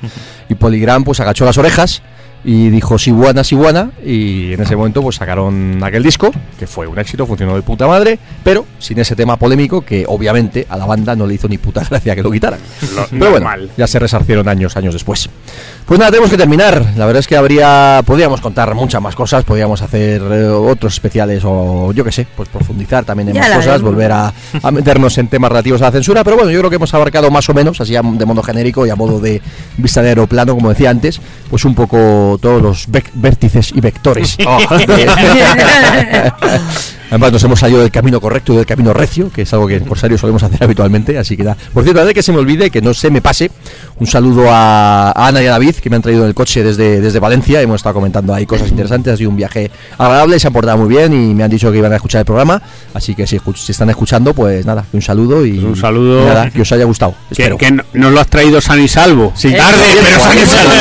Y 0.47 0.55
Poligram 0.55 1.03
pues 1.03 1.19
agachó 1.19 1.43
las 1.43 1.57
orejas 1.57 2.01
y 2.43 2.69
dijo 2.69 2.97
sí 2.97 3.11
buena 3.11 3.43
y 4.05 4.53
en 4.53 4.61
ese 4.61 4.75
momento 4.75 5.01
pues 5.01 5.15
sacaron 5.17 5.79
aquel 5.83 6.01
disco 6.03 6.31
que 6.57 6.65
fue 6.67 6.87
un 6.87 6.97
éxito, 6.97 7.25
funcionó 7.27 7.55
de 7.55 7.61
puta 7.61 7.87
madre 7.87 8.17
pero 8.43 8.65
sin 8.79 8.97
ese 8.99 9.15
tema 9.15 9.37
polémico 9.37 9.81
que 9.81 10.05
obviamente 10.07 10.65
a 10.69 10.75
la 10.77 10.85
banda 10.85 11.15
no 11.15 11.27
le 11.27 11.35
hizo 11.35 11.47
ni 11.47 11.57
puta 11.57 11.83
gracia 11.89 12.15
que 12.15 12.23
lo 12.23 12.31
quitaran 12.31 12.59
pero 13.11 13.31
bueno, 13.31 13.47
ya 13.77 13.87
se 13.87 13.99
resarcieron 13.99 14.47
años, 14.47 14.75
años 14.77 14.93
después. 14.93 15.29
Pues 15.85 15.99
nada, 15.99 16.11
tenemos 16.11 16.29
que 16.29 16.37
terminar. 16.37 16.85
La 16.95 17.05
verdad 17.05 17.19
es 17.19 17.27
que 17.27 17.35
habría, 17.35 18.01
podríamos 18.05 18.39
contar 18.39 18.73
muchas 18.75 19.01
más 19.01 19.13
cosas, 19.15 19.43
podríamos 19.43 19.81
hacer 19.81 20.21
eh, 20.21 20.47
otros 20.47 20.93
especiales 20.93 21.41
o 21.45 21.91
yo 21.91 22.03
qué 22.05 22.11
sé, 22.11 22.27
pues 22.35 22.47
profundizar 22.49 23.03
también 23.03 23.29
en 23.29 23.35
Ya 23.35 23.41
más 23.41 23.51
cosas, 23.57 23.81
volver 23.81 24.11
a, 24.11 24.33
a 24.63 24.71
meternos 24.71 25.17
en 25.17 25.27
temas 25.27 25.49
relativos 25.51 25.81
a 25.81 25.85
la 25.85 25.91
censura. 25.91 26.23
Pero 26.23 26.37
bueno, 26.37 26.51
yo 26.51 26.59
creo 26.59 26.69
que 26.69 26.77
hemos 26.77 26.93
abarcado 26.93 27.29
más 27.29 27.49
o 27.49 27.53
menos, 27.53 27.81
así 27.81 27.95
a- 27.95 28.01
de 28.03 28.25
modo 28.25 28.41
genérico 28.43 28.85
y 28.85 28.89
a 28.89 28.95
modo 28.95 29.19
de 29.19 29.41
vista 29.77 30.01
de 30.01 30.09
aeroplano, 30.09 30.53
como 30.55 30.69
decía 30.69 30.89
antes, 30.91 31.19
pues 31.49 31.65
un 31.65 31.75
poco 31.75 32.30
todos 32.37 32.61
los 32.61 32.87
vértices 33.13 33.71
y 33.73 33.81
vectores. 33.81 34.37
Además 37.11 37.31
nos 37.33 37.43
hemos 37.43 37.59
salido 37.59 37.81
del 37.81 37.91
camino 37.91 38.19
correcto 38.19 38.53
y 38.53 38.55
del 38.55 38.65
camino 38.65 38.93
recio, 38.93 39.29
que 39.31 39.43
es 39.43 39.53
algo 39.53 39.67
que 39.67 39.75
en 39.75 39.85
Corsario 39.85 40.17
solemos 40.17 40.41
hacer 40.41 40.63
habitualmente, 40.63 41.17
así 41.19 41.37
que 41.37 41.43
nada. 41.43 41.57
Por 41.73 41.83
cierto, 41.83 41.99
antes 42.01 42.09
de 42.09 42.13
que 42.15 42.23
se 42.23 42.31
me 42.31 42.39
olvide, 42.39 42.69
que 42.71 42.81
no 42.81 42.93
se 42.93 43.11
me 43.11 43.21
pase, 43.21 43.51
un 43.99 44.07
saludo 44.07 44.45
a, 44.49 45.11
a 45.11 45.27
Ana 45.27 45.43
y 45.43 45.45
a 45.47 45.51
David, 45.51 45.75
que 45.75 45.89
me 45.89 45.97
han 45.97 46.01
traído 46.01 46.21
en 46.23 46.29
el 46.29 46.33
coche 46.33 46.63
desde, 46.63 47.01
desde 47.01 47.19
Valencia, 47.19 47.61
hemos 47.61 47.75
estado 47.75 47.95
comentando 47.95 48.33
ahí 48.33 48.45
cosas 48.47 48.69
interesantes, 48.69 49.13
ha 49.13 49.17
sido 49.17 49.29
un 49.29 49.35
viaje 49.35 49.69
agradable, 49.97 50.39
se 50.39 50.47
han 50.47 50.53
portado 50.53 50.77
muy 50.77 50.87
bien 50.89 51.13
y 51.13 51.35
me 51.35 51.43
han 51.43 51.51
dicho 51.51 51.71
que 51.71 51.77
iban 51.77 51.91
a 51.91 51.97
escuchar 51.97 52.19
el 52.19 52.25
programa, 52.25 52.61
así 52.93 53.13
que 53.13 53.27
si, 53.27 53.39
si 53.55 53.71
están 53.73 53.89
escuchando, 53.89 54.33
pues 54.33 54.65
nada, 54.65 54.85
un 54.93 55.01
saludo 55.01 55.45
y 55.45 55.59
Un 55.59 55.75
saludo. 55.75 56.23
y 56.23 56.25
nada, 56.25 56.49
que 56.49 56.61
os 56.61 56.71
haya 56.71 56.85
gustado. 56.85 57.13
Que, 57.35 57.43
espero. 57.43 57.57
que 57.57 57.71
no- 57.71 57.83
nos 57.93 58.13
lo 58.13 58.21
has 58.21 58.27
traído 58.27 58.61
san 58.61 58.81
y 58.81 58.87
salvo. 58.87 59.33
Sí. 59.35 59.51
Tarde, 59.53 59.83
pero 60.01 60.19
san 60.23 60.37
y 60.37 60.45
salvo. 60.45 60.71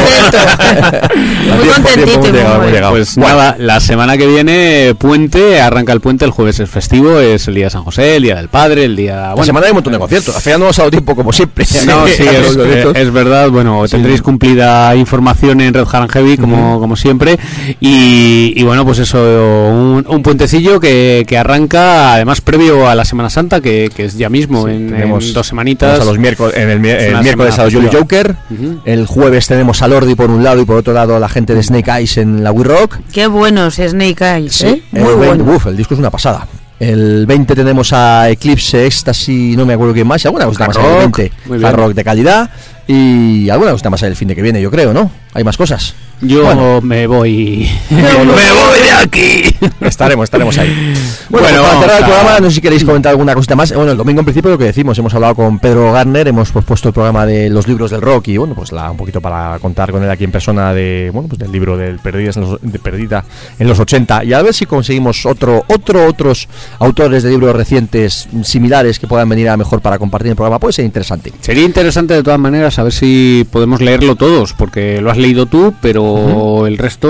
Muy 1.57 1.69
contentito. 1.69 2.91
Pues 2.91 3.17
Bueno, 3.17 3.37
nada, 3.37 3.57
la 3.59 3.81
semana 3.81 4.17
que 4.17 4.27
viene, 4.27 4.95
puente, 4.97 5.61
arranca 5.61 5.93
el 5.93 6.01
puente, 6.01 6.20
el 6.25 6.31
jueves 6.31 6.61
es 6.61 6.69
festivo, 6.71 7.19
es 7.21 7.49
el 7.49 7.55
día 7.55 7.65
de 7.67 7.71
San 7.71 7.83
José, 7.85 8.17
el 8.17 8.23
día 8.23 8.37
del 8.37 8.49
padre, 8.49 8.85
el 8.85 8.97
día. 8.97 9.17
la 9.17 9.29
Bueno, 9.31 9.45
semana 9.45 9.67
hay 9.67 9.71
un 9.73 9.77
montón 9.77 9.93
de 9.93 9.99
conciertos, 9.99 10.35
al 10.37 10.43
final 10.43 10.61
no 10.61 10.67
nos 10.67 10.79
ha 10.79 10.83
dado 10.83 10.91
tiempo 10.91 11.15
como 11.17 11.33
siempre. 11.33 11.65
No, 11.87 12.07
sí, 12.07 12.23
A 12.29 12.99
es, 12.99 13.11
verdad. 13.13 13.51
Bueno, 13.51 13.83
tendréis 13.89 14.23
cumplida 14.23 14.95
información 14.97 15.61
en 15.61 15.73
Red 15.75 15.87
Hard 15.91 16.03
and 16.03 16.11
Heavy, 16.13 16.37
como, 16.37 16.79
como 16.81 16.97
siempre. 16.97 17.39
Y, 17.81 18.53
y 18.57 18.63
bueno, 18.63 18.85
pues 18.85 18.99
eso, 18.99 19.19
un, 19.19 20.05
un 20.09 20.23
puentecillo 20.23 20.81
que, 20.81 21.25
que 21.27 21.39
arranca, 21.39 22.15
además, 22.15 22.41
previo 22.41 22.89
a 22.89 22.95
la 22.95 23.05
Semana 23.05 23.31
Santa, 23.31 23.61
que, 23.61 23.91
que 23.95 24.05
es 24.05 24.17
ya 24.17 24.29
mismo, 24.29 24.69
en, 24.69 24.89
en 24.95 25.01
Tenemos- 25.01 25.33
dos 25.33 25.47
semanitas. 25.47 26.01
a 26.01 26.05
los 26.05 26.19
miércoles, 26.19 26.55
en 26.57 26.69
el, 26.71 26.81
miércoles 26.81 27.59
a 27.59 27.65
los 27.65 27.75
Jolly. 27.75 27.89
Joker. 27.93 28.37
El 28.85 29.07
jueves 29.07 29.47
tenemos 29.47 29.83
a 29.83 29.89
Lordi 29.89 30.15
por 30.15 30.31
un 30.31 30.43
lado 30.45 30.61
y 30.61 30.65
por 30.65 30.77
otro 30.77 30.93
lado 30.93 31.17
a 31.17 31.21
la 31.21 31.29
gente 31.29 31.55
de 31.55 31.63
Snake 31.63 31.91
Eyes 31.91 32.17
en 32.19 32.43
la 32.45 32.53
We 32.53 32.65
Rock. 32.65 32.99
Qué 33.13 33.27
buenos 33.27 33.75
Snake 33.77 34.23
Eyes, 34.25 34.63
¿eh? 34.63 34.83
el 34.93 35.03
Muy 35.03 35.15
20 35.15 35.27
bueno. 35.43 35.57
uf, 35.57 35.67
el 35.67 35.77
disco 35.77 35.95
es 35.95 36.01
una 36.01 36.10
pasada. 36.11 36.47
El 36.79 37.27
20 37.27 37.55
tenemos 37.55 37.93
a 37.93 38.31
Eclipse, 38.31 38.87
Ecstasy, 38.87 39.55
no 39.57 39.67
me 39.67 39.75
acuerdo 39.75 39.93
quién 39.93 40.07
más, 40.07 40.25
y 40.25 40.29
alguna 40.29 40.47
cosa 40.47 40.67
más 40.67 40.77
el 40.77 40.83
rock, 40.83 40.99
20. 41.19 41.33
muy 41.47 41.65
Hard 41.65 41.77
rock 41.77 41.93
de 41.93 42.05
calidad 42.05 42.51
y 42.87 43.51
alguna 43.51 43.73
cosa 43.73 43.91
más 43.91 44.03
el 44.03 44.17
fin 44.17 44.29
de 44.29 44.35
que 44.35 44.43
viene, 44.43 44.63
yo 44.63 44.71
creo, 44.71 44.95
¿no? 44.95 45.11
Hay 45.33 45.45
más 45.45 45.57
cosas. 45.57 45.95
Yo 46.23 46.45
Bueno. 46.45 46.81
me 46.83 47.07
voy. 47.07 47.67
¡Me 47.91 48.03
voy 48.03 48.81
de 48.83 48.91
aquí! 48.91 49.57
Estaremos, 49.81 50.25
estaremos 50.25 50.59
ahí. 50.59 50.95
Bueno, 51.31 51.47
Bueno, 51.49 51.63
pues 51.63 51.73
para 51.73 51.81
cerrar 51.81 51.99
el 51.99 52.05
programa, 52.05 52.41
no 52.41 52.49
sé 52.51 52.55
si 52.57 52.61
queréis 52.61 52.85
comentar 52.85 53.11
alguna 53.11 53.35
cosita 53.35 53.57
más. 53.57 53.73
Bueno, 53.73 53.93
el 53.93 53.97
domingo 53.97 54.21
en 54.21 54.27
principio 54.27 54.51
lo 54.51 54.59
que 54.59 54.65
decimos, 54.65 54.99
hemos 54.99 55.15
hablado 55.15 55.35
con 55.35 55.59
Pedro 55.59 55.93
Garner, 55.93 56.29
hemos 56.29 56.51
propuesto 56.53 56.89
el 56.89 56.95
programa 56.95 57.25
de 57.25 57.49
los 57.49 57.67
libros 57.67 57.91
del 57.91 58.03
rock 58.03 58.29
y 58.29 58.37
bueno, 58.37 58.55
pues 58.55 58.73
la, 58.73 58.91
un 58.91 58.99
poquito 58.99 59.21
para 59.23 59.59
contar 59.61 59.93
con 59.93 60.03
él 60.03 60.11
aquí 60.11 60.25
en 60.25 60.33
persona 60.33 60.75
de, 60.75 61.11
bueno, 61.13 61.29
pues 61.29 61.39
del 61.39 61.51
libro 61.53 61.77
del 61.79 61.99
Perdidas 62.01 62.37
en 62.37 62.43
los, 62.43 62.61
de 62.61 62.79
Perdida 62.79 63.25
en 63.59 63.67
los 63.69 63.79
80 63.81 64.25
y 64.25 64.33
a 64.35 64.43
ver 64.43 64.53
si 64.53 64.67
conseguimos 64.67 65.25
otro, 65.25 65.65
otro, 65.69 66.07
otros 66.07 66.49
autores 66.81 67.23
de 67.23 67.31
libros 67.31 67.57
recientes 67.57 68.29
mm, 68.31 68.43
similares 68.43 68.99
que 68.99 69.07
puedan 69.07 69.29
venir 69.29 69.49
a 69.49 69.57
mejor 69.57 69.81
para 69.81 69.99
compartir 69.99 70.31
el 70.31 70.37
programa. 70.37 70.59
Puede 70.59 70.73
ser 70.75 70.85
interesante. 70.85 71.33
Sería 71.41 71.65
interesante 71.65 72.13
de 72.13 72.23
todas 72.23 72.39
maneras 72.39 72.79
a 72.79 72.83
ver 72.83 72.93
si 72.93 73.47
podemos 73.51 73.81
leerlo 73.81 74.17
todos, 74.17 74.53
porque 74.53 75.01
lo 75.01 75.11
has 75.11 75.17
leído 75.21 75.47
tú, 75.47 75.75
pero 75.81 76.67
el 76.67 76.77
resto 76.79 77.09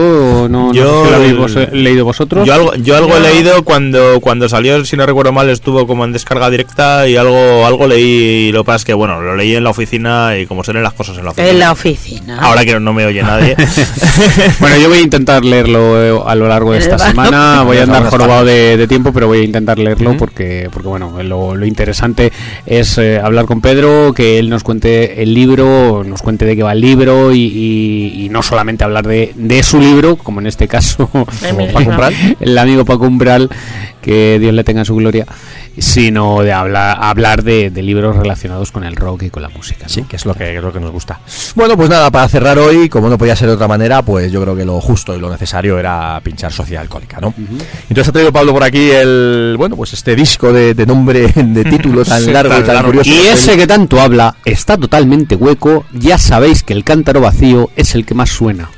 no, 0.48 0.68
no 0.68 0.72
Yo- 0.74 0.84
sé 1.02 1.04
si 1.04 1.10
lo 1.10 1.16
habéis 1.16 1.36
vos- 1.36 1.72
leído 1.72 2.04
vosotros. 2.04 2.46
Yo 2.46 2.54
algo, 2.54 2.74
yo 2.76 2.96
algo 2.96 3.16
he 3.16 3.20
leído 3.20 3.62
cuando, 3.64 4.20
cuando 4.20 4.48
salió, 4.48 4.84
si 4.84 4.96
no 4.96 5.06
recuerdo 5.06 5.32
mal, 5.32 5.48
estuvo 5.48 5.86
como 5.86 6.04
en 6.04 6.12
descarga 6.12 6.50
directa 6.50 7.08
y 7.08 7.16
algo, 7.16 7.64
algo 7.66 7.86
leí. 7.86 8.52
Lo 8.52 8.62
que 8.62 8.66
pasa 8.66 8.76
es 8.76 8.84
que, 8.84 8.94
bueno, 8.94 9.20
lo 9.20 9.36
leí 9.36 9.54
en 9.54 9.64
la 9.64 9.70
oficina 9.70 10.36
y 10.38 10.46
como 10.46 10.64
se 10.64 10.72
leen 10.72 10.82
las 10.82 10.92
cosas 10.94 11.16
en 11.18 11.24
la 11.24 11.30
oficina. 11.30 11.50
En 11.50 11.58
la 11.58 11.72
oficina. 11.72 12.38
Ahora 12.40 12.64
que 12.64 12.78
no 12.78 12.92
me 12.92 13.06
oye 13.06 13.22
nadie. 13.22 13.56
Bueno, 14.60 14.76
yo 14.78 14.88
voy 14.88 14.98
a 14.98 15.02
intentar 15.02 15.44
leerlo 15.44 16.02
eh, 16.20 16.22
a 16.26 16.34
lo 16.34 16.48
largo 16.48 16.72
de 16.72 16.78
esta 16.78 16.98
semana. 16.98 17.62
Voy 17.66 17.78
a 17.78 17.84
andar 17.84 18.04
jorobado 18.08 18.44
de, 18.44 18.76
de 18.76 18.86
tiempo, 18.88 19.12
pero 19.12 19.26
voy 19.28 19.38
a 19.40 19.42
intentar 19.44 19.78
leerlo 19.78 20.16
porque, 20.16 20.68
porque 20.72 20.88
bueno, 20.88 21.22
lo, 21.22 21.54
lo 21.54 21.66
interesante 21.66 22.32
es 22.66 22.98
eh, 22.98 23.18
hablar 23.22 23.44
con 23.46 23.60
Pedro, 23.60 24.12
que 24.14 24.38
él 24.38 24.48
nos 24.50 24.62
cuente 24.62 25.22
el 25.22 25.32
libro, 25.34 26.02
nos 26.04 26.22
cuente 26.22 26.44
de 26.44 26.56
qué 26.56 26.62
va 26.62 26.72
el 26.72 26.80
libro 26.80 27.32
y, 27.32 27.38
y- 27.44 27.99
y 28.06 28.28
no 28.28 28.42
solamente 28.42 28.84
hablar 28.84 29.06
de, 29.06 29.32
de 29.34 29.62
su 29.62 29.80
libro, 29.80 30.16
como 30.16 30.40
en 30.40 30.46
este 30.46 30.68
caso 30.68 31.10
el 32.40 32.58
amigo 32.58 32.84
Paco 32.84 33.06
Umbral, 33.06 33.50
que 34.00 34.38
Dios 34.38 34.54
le 34.54 34.64
tenga 34.64 34.80
en 34.80 34.84
su 34.86 34.96
gloria, 34.96 35.26
sino 35.78 36.42
de 36.42 36.52
hablar, 36.52 36.98
hablar 37.00 37.42
de, 37.42 37.70
de 37.70 37.82
libros 37.82 38.16
relacionados 38.16 38.72
con 38.72 38.84
el 38.84 38.96
rock 38.96 39.24
y 39.24 39.30
con 39.30 39.42
la 39.42 39.48
música. 39.48 39.84
¿no? 39.84 39.88
Sí, 39.88 40.02
que 40.02 40.16
es 40.16 40.26
lo 40.26 40.34
que, 40.34 40.56
es 40.56 40.62
lo 40.62 40.72
que 40.72 40.80
nos 40.80 40.90
gusta. 40.90 41.20
Bueno, 41.54 41.76
pues 41.76 41.88
nada, 41.88 42.10
para 42.10 42.28
cerrar 42.28 42.58
hoy, 42.58 42.88
como 42.88 43.08
no 43.08 43.18
podía 43.18 43.36
ser 43.36 43.48
de 43.48 43.54
otra 43.54 43.68
manera, 43.68 44.02
pues 44.02 44.30
yo 44.32 44.42
creo 44.42 44.56
que 44.56 44.64
lo 44.64 44.80
justo 44.80 45.16
y 45.16 45.20
lo 45.20 45.30
necesario 45.30 45.78
era 45.78 46.20
pinchar 46.22 46.52
Sociedad 46.52 46.82
Alcohólica, 46.82 47.20
¿no? 47.20 47.34
Entonces 47.88 48.08
ha 48.08 48.12
traído 48.12 48.32
Pablo 48.32 48.52
por 48.52 48.64
aquí 48.64 48.90
el, 48.90 49.54
bueno, 49.56 49.76
pues 49.76 49.92
este 49.92 50.14
disco 50.16 50.52
de, 50.52 50.74
de 50.74 50.86
nombre, 50.86 51.28
de 51.34 51.64
título 51.64 52.04
tan 52.04 52.20
Sí, 52.24 52.30
largo 52.32 52.58
y 52.58 52.62
tan 52.62 52.84
curioso. 52.84 53.10
Y 53.10 53.18
ese 53.28 53.56
que 53.56 53.66
tanto 53.66 54.00
habla 54.00 54.36
está 54.44 54.76
totalmente 54.76 55.34
hueco, 55.34 55.84
ya 55.92 56.18
sabéis 56.18 56.62
que 56.62 56.72
el 56.72 56.84
cántaro 56.84 57.20
vacío 57.20 57.70
es 57.76 57.94
el 57.94 58.04
que 58.04 58.14
más 58.14 58.30
suena. 58.30 58.70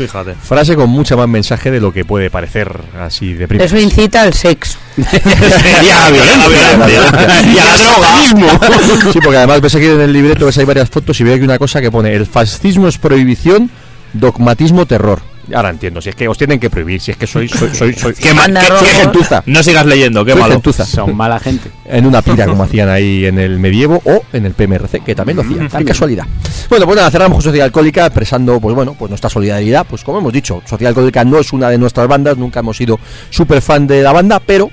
Fíjate. 0.00 0.34
Frase 0.34 0.76
con 0.76 0.88
mucha 0.88 1.14
más 1.14 1.28
mensaje 1.28 1.70
de 1.70 1.78
lo 1.78 1.92
que 1.92 2.06
puede 2.06 2.30
parecer 2.30 2.80
así 2.98 3.34
de 3.34 3.46
primeras. 3.46 3.70
Eso 3.70 3.78
incita 3.80 4.22
al 4.22 4.32
sexo. 4.32 4.78
y 4.96 5.88
a 5.90 6.00
la 6.00 6.10
violencia. 6.10 7.52
y 7.52 7.58
a 7.58 7.64
la 7.64 7.76
droga. 7.76 9.12
Sí, 9.12 9.18
porque 9.22 9.36
además 9.36 9.60
ves 9.60 9.74
aquí 9.74 9.84
en 9.84 10.00
el 10.00 10.12
libreto 10.12 10.46
ves 10.46 10.56
hay 10.56 10.64
varias 10.64 10.88
fotos 10.88 11.20
y 11.20 11.24
veo 11.24 11.34
aquí 11.34 11.44
una 11.44 11.58
cosa 11.58 11.82
que 11.82 11.90
pone 11.90 12.14
el 12.14 12.24
fascismo 12.26 12.88
es 12.88 12.96
prohibición, 12.96 13.70
dogmatismo 14.14 14.86
terror. 14.86 15.20
Ahora 15.54 15.70
entiendo, 15.70 16.00
si 16.00 16.10
es 16.10 16.14
que 16.14 16.28
os 16.28 16.38
tienen 16.38 16.60
que 16.60 16.70
prohibir, 16.70 17.00
si 17.00 17.10
es 17.10 17.16
que 17.16 17.26
soy 17.26 17.48
soy 17.48 17.74
soy 17.74 17.92
soy, 17.94 18.14
Qué 18.14 18.32
mal- 18.34 18.52
qué- 18.54 18.84
qué 18.84 18.86
gentuza. 18.94 19.42
No 19.46 19.62
sigas 19.62 19.84
leyendo, 19.86 20.24
qué 20.24 20.32
soy 20.32 20.40
malo. 20.40 20.52
gentuza. 20.54 20.84
Son 20.84 21.16
mala 21.16 21.40
gente. 21.40 21.70
en 21.86 22.06
una 22.06 22.22
pira 22.22 22.46
como 22.46 22.62
hacían 22.62 22.88
ahí 22.88 23.24
en 23.26 23.38
el 23.38 23.58
medievo 23.58 24.00
o 24.04 24.22
en 24.32 24.46
el 24.46 24.52
PMRC, 24.52 25.00
que 25.00 25.14
también 25.14 25.36
lo 25.36 25.42
hacían. 25.42 25.68
Qué 25.68 25.84
casualidad. 25.84 26.24
Bueno, 26.68 26.86
pues 26.86 26.96
nada, 26.96 27.10
cerramos 27.10 27.36
con 27.36 27.42
Sociedad 27.42 27.64
Alcohólica 27.64 28.06
expresando, 28.06 28.60
pues 28.60 28.74
bueno, 28.76 28.94
pues 28.98 29.08
nuestra 29.10 29.28
solidaridad. 29.28 29.84
Pues 29.88 30.04
como 30.04 30.18
hemos 30.18 30.32
dicho, 30.32 30.62
Sociedad 30.66 30.90
Alcohólica 30.90 31.24
no 31.24 31.38
es 31.40 31.52
una 31.52 31.68
de 31.68 31.78
nuestras 31.78 32.06
bandas, 32.06 32.36
nunca 32.36 32.60
hemos 32.60 32.76
sido 32.76 33.00
súper 33.30 33.60
fan 33.60 33.86
de 33.88 34.02
la 34.02 34.12
banda, 34.12 34.38
pero 34.40 34.70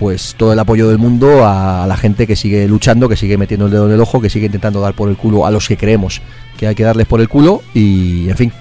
pues 0.00 0.34
todo 0.36 0.52
el 0.52 0.58
apoyo 0.58 0.88
del 0.88 0.98
mundo 0.98 1.44
a 1.46 1.84
la 1.86 1.96
gente 1.96 2.26
que 2.26 2.36
sigue 2.36 2.66
luchando, 2.68 3.08
que 3.08 3.16
sigue 3.16 3.36
metiendo 3.36 3.66
el 3.66 3.72
dedo 3.72 3.86
en 3.86 3.92
el 3.94 4.00
ojo, 4.00 4.20
que 4.20 4.30
sigue 4.30 4.46
intentando 4.46 4.80
dar 4.80 4.94
por 4.94 5.08
el 5.08 5.16
culo 5.16 5.44
a 5.46 5.50
los 5.50 5.66
que 5.68 5.76
creemos 5.76 6.22
que 6.56 6.66
hay 6.68 6.74
que 6.74 6.82
darles 6.84 7.06
por 7.06 7.20
el 7.20 7.28
culo 7.28 7.62
y, 7.74 8.28
en 8.28 8.36
fin, 8.36 8.52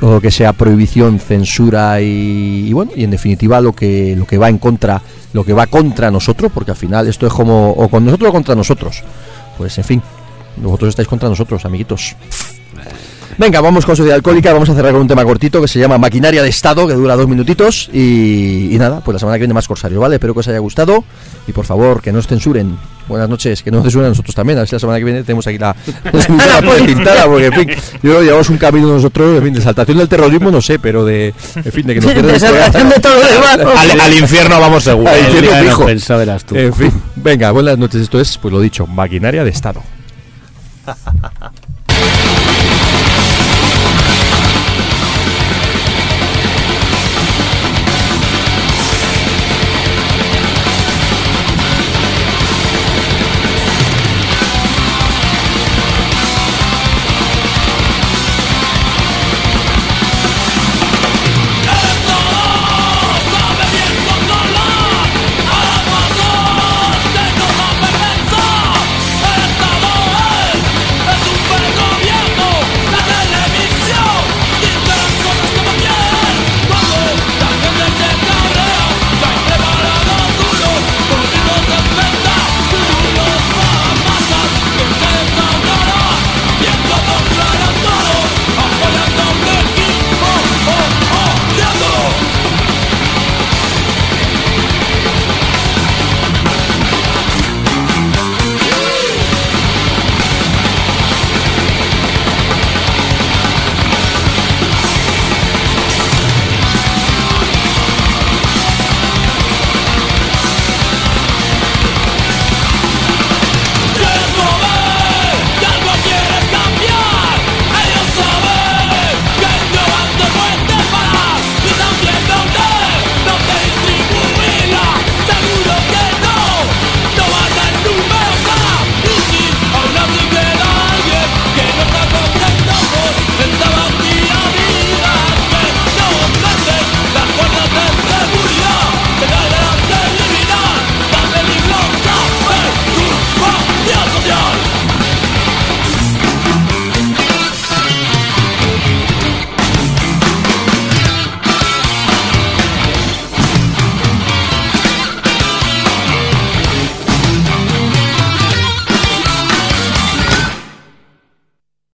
todo 0.00 0.14
lo 0.14 0.20
que 0.20 0.30
sea 0.30 0.54
prohibición, 0.54 1.20
censura 1.20 2.00
y, 2.00 2.64
y 2.66 2.72
bueno, 2.72 2.90
y 2.96 3.04
en 3.04 3.10
definitiva 3.10 3.60
lo 3.60 3.74
que 3.74 4.16
lo 4.16 4.26
que 4.26 4.38
va 4.38 4.48
en 4.48 4.56
contra, 4.56 5.02
lo 5.34 5.44
que 5.44 5.52
va 5.52 5.66
contra 5.66 6.10
nosotros, 6.10 6.50
porque 6.52 6.70
al 6.70 6.76
final 6.76 7.06
esto 7.06 7.26
es 7.26 7.32
como 7.32 7.70
o 7.70 7.88
con 7.88 8.06
nosotros 8.06 8.30
o 8.30 8.32
contra 8.32 8.54
nosotros. 8.54 9.04
Pues 9.58 9.76
en 9.76 9.84
fin, 9.84 10.02
vosotros 10.56 10.88
estáis 10.88 11.06
contra 11.06 11.28
nosotros, 11.28 11.66
amiguitos. 11.66 12.16
Venga, 13.36 13.60
vamos 13.60 13.84
con 13.84 13.94
Sociedad 13.94 14.16
Alcohólica, 14.16 14.52
vamos 14.52 14.70
a 14.70 14.74
cerrar 14.74 14.92
con 14.92 15.02
un 15.02 15.08
tema 15.08 15.24
cortito 15.24 15.60
que 15.60 15.68
se 15.68 15.78
llama 15.78 15.98
Maquinaria 15.98 16.42
de 16.42 16.48
Estado, 16.48 16.86
que 16.86 16.94
dura 16.94 17.14
dos 17.14 17.28
minutitos 17.28 17.90
y, 17.92 18.74
y 18.74 18.78
nada, 18.78 19.00
pues 19.00 19.14
la 19.14 19.18
semana 19.18 19.36
que 19.36 19.40
viene 19.40 19.54
más 19.54 19.68
Corsario, 19.68 20.00
¿vale? 20.00 20.16
Espero 20.16 20.32
que 20.32 20.40
os 20.40 20.48
haya 20.48 20.58
gustado 20.58 21.04
y 21.46 21.52
por 21.52 21.66
favor 21.66 22.00
que 22.00 22.10
no 22.10 22.18
os 22.18 22.26
censuren. 22.26 22.76
Buenas 23.10 23.28
noches, 23.28 23.60
que 23.64 23.72
no 23.72 23.78
nos 23.78 23.86
censuren 23.86 24.06
a 24.06 24.08
nosotros 24.10 24.36
también, 24.36 24.56
a 24.56 24.60
ver 24.60 24.68
si 24.68 24.76
la 24.76 24.78
semana 24.78 25.00
que 25.00 25.04
viene 25.04 25.24
tenemos 25.24 25.44
aquí 25.44 25.58
la, 25.58 25.74
la 26.04 26.62
pintada, 26.86 27.26
porque 27.26 27.46
en 27.46 27.52
fin, 27.52 27.68
yo 27.68 28.00
creo 28.02 28.18
que 28.20 28.24
llevamos 28.24 28.50
un 28.50 28.56
camino 28.56 28.86
nosotros, 28.86 29.36
en 29.38 29.42
fin, 29.42 29.52
de 29.52 29.60
saltación 29.60 29.98
del 29.98 30.08
terrorismo 30.08 30.52
no 30.52 30.60
sé, 30.60 30.78
pero 30.78 31.04
de, 31.04 31.34
en 31.56 31.72
fin, 31.72 31.88
de 31.88 31.94
que 31.94 32.00
nos 32.00 32.12
programa. 32.12 32.68
de 32.94 33.00
todo 33.00 33.14
lo. 33.14 33.76
Al, 33.76 34.00
al 34.00 34.14
infierno 34.14 34.60
vamos 34.60 34.84
seguro. 34.84 35.10
Pensa, 35.84 36.16
verás 36.18 36.44
tú. 36.44 36.54
En 36.54 36.72
fin, 36.72 36.92
venga, 37.16 37.50
buenas 37.50 37.76
noches, 37.76 38.02
esto 38.02 38.20
es, 38.20 38.38
pues 38.38 38.54
lo 38.54 38.60
dicho, 38.60 38.86
Maquinaria 38.86 39.42
de 39.42 39.50
Estado. 39.50 39.82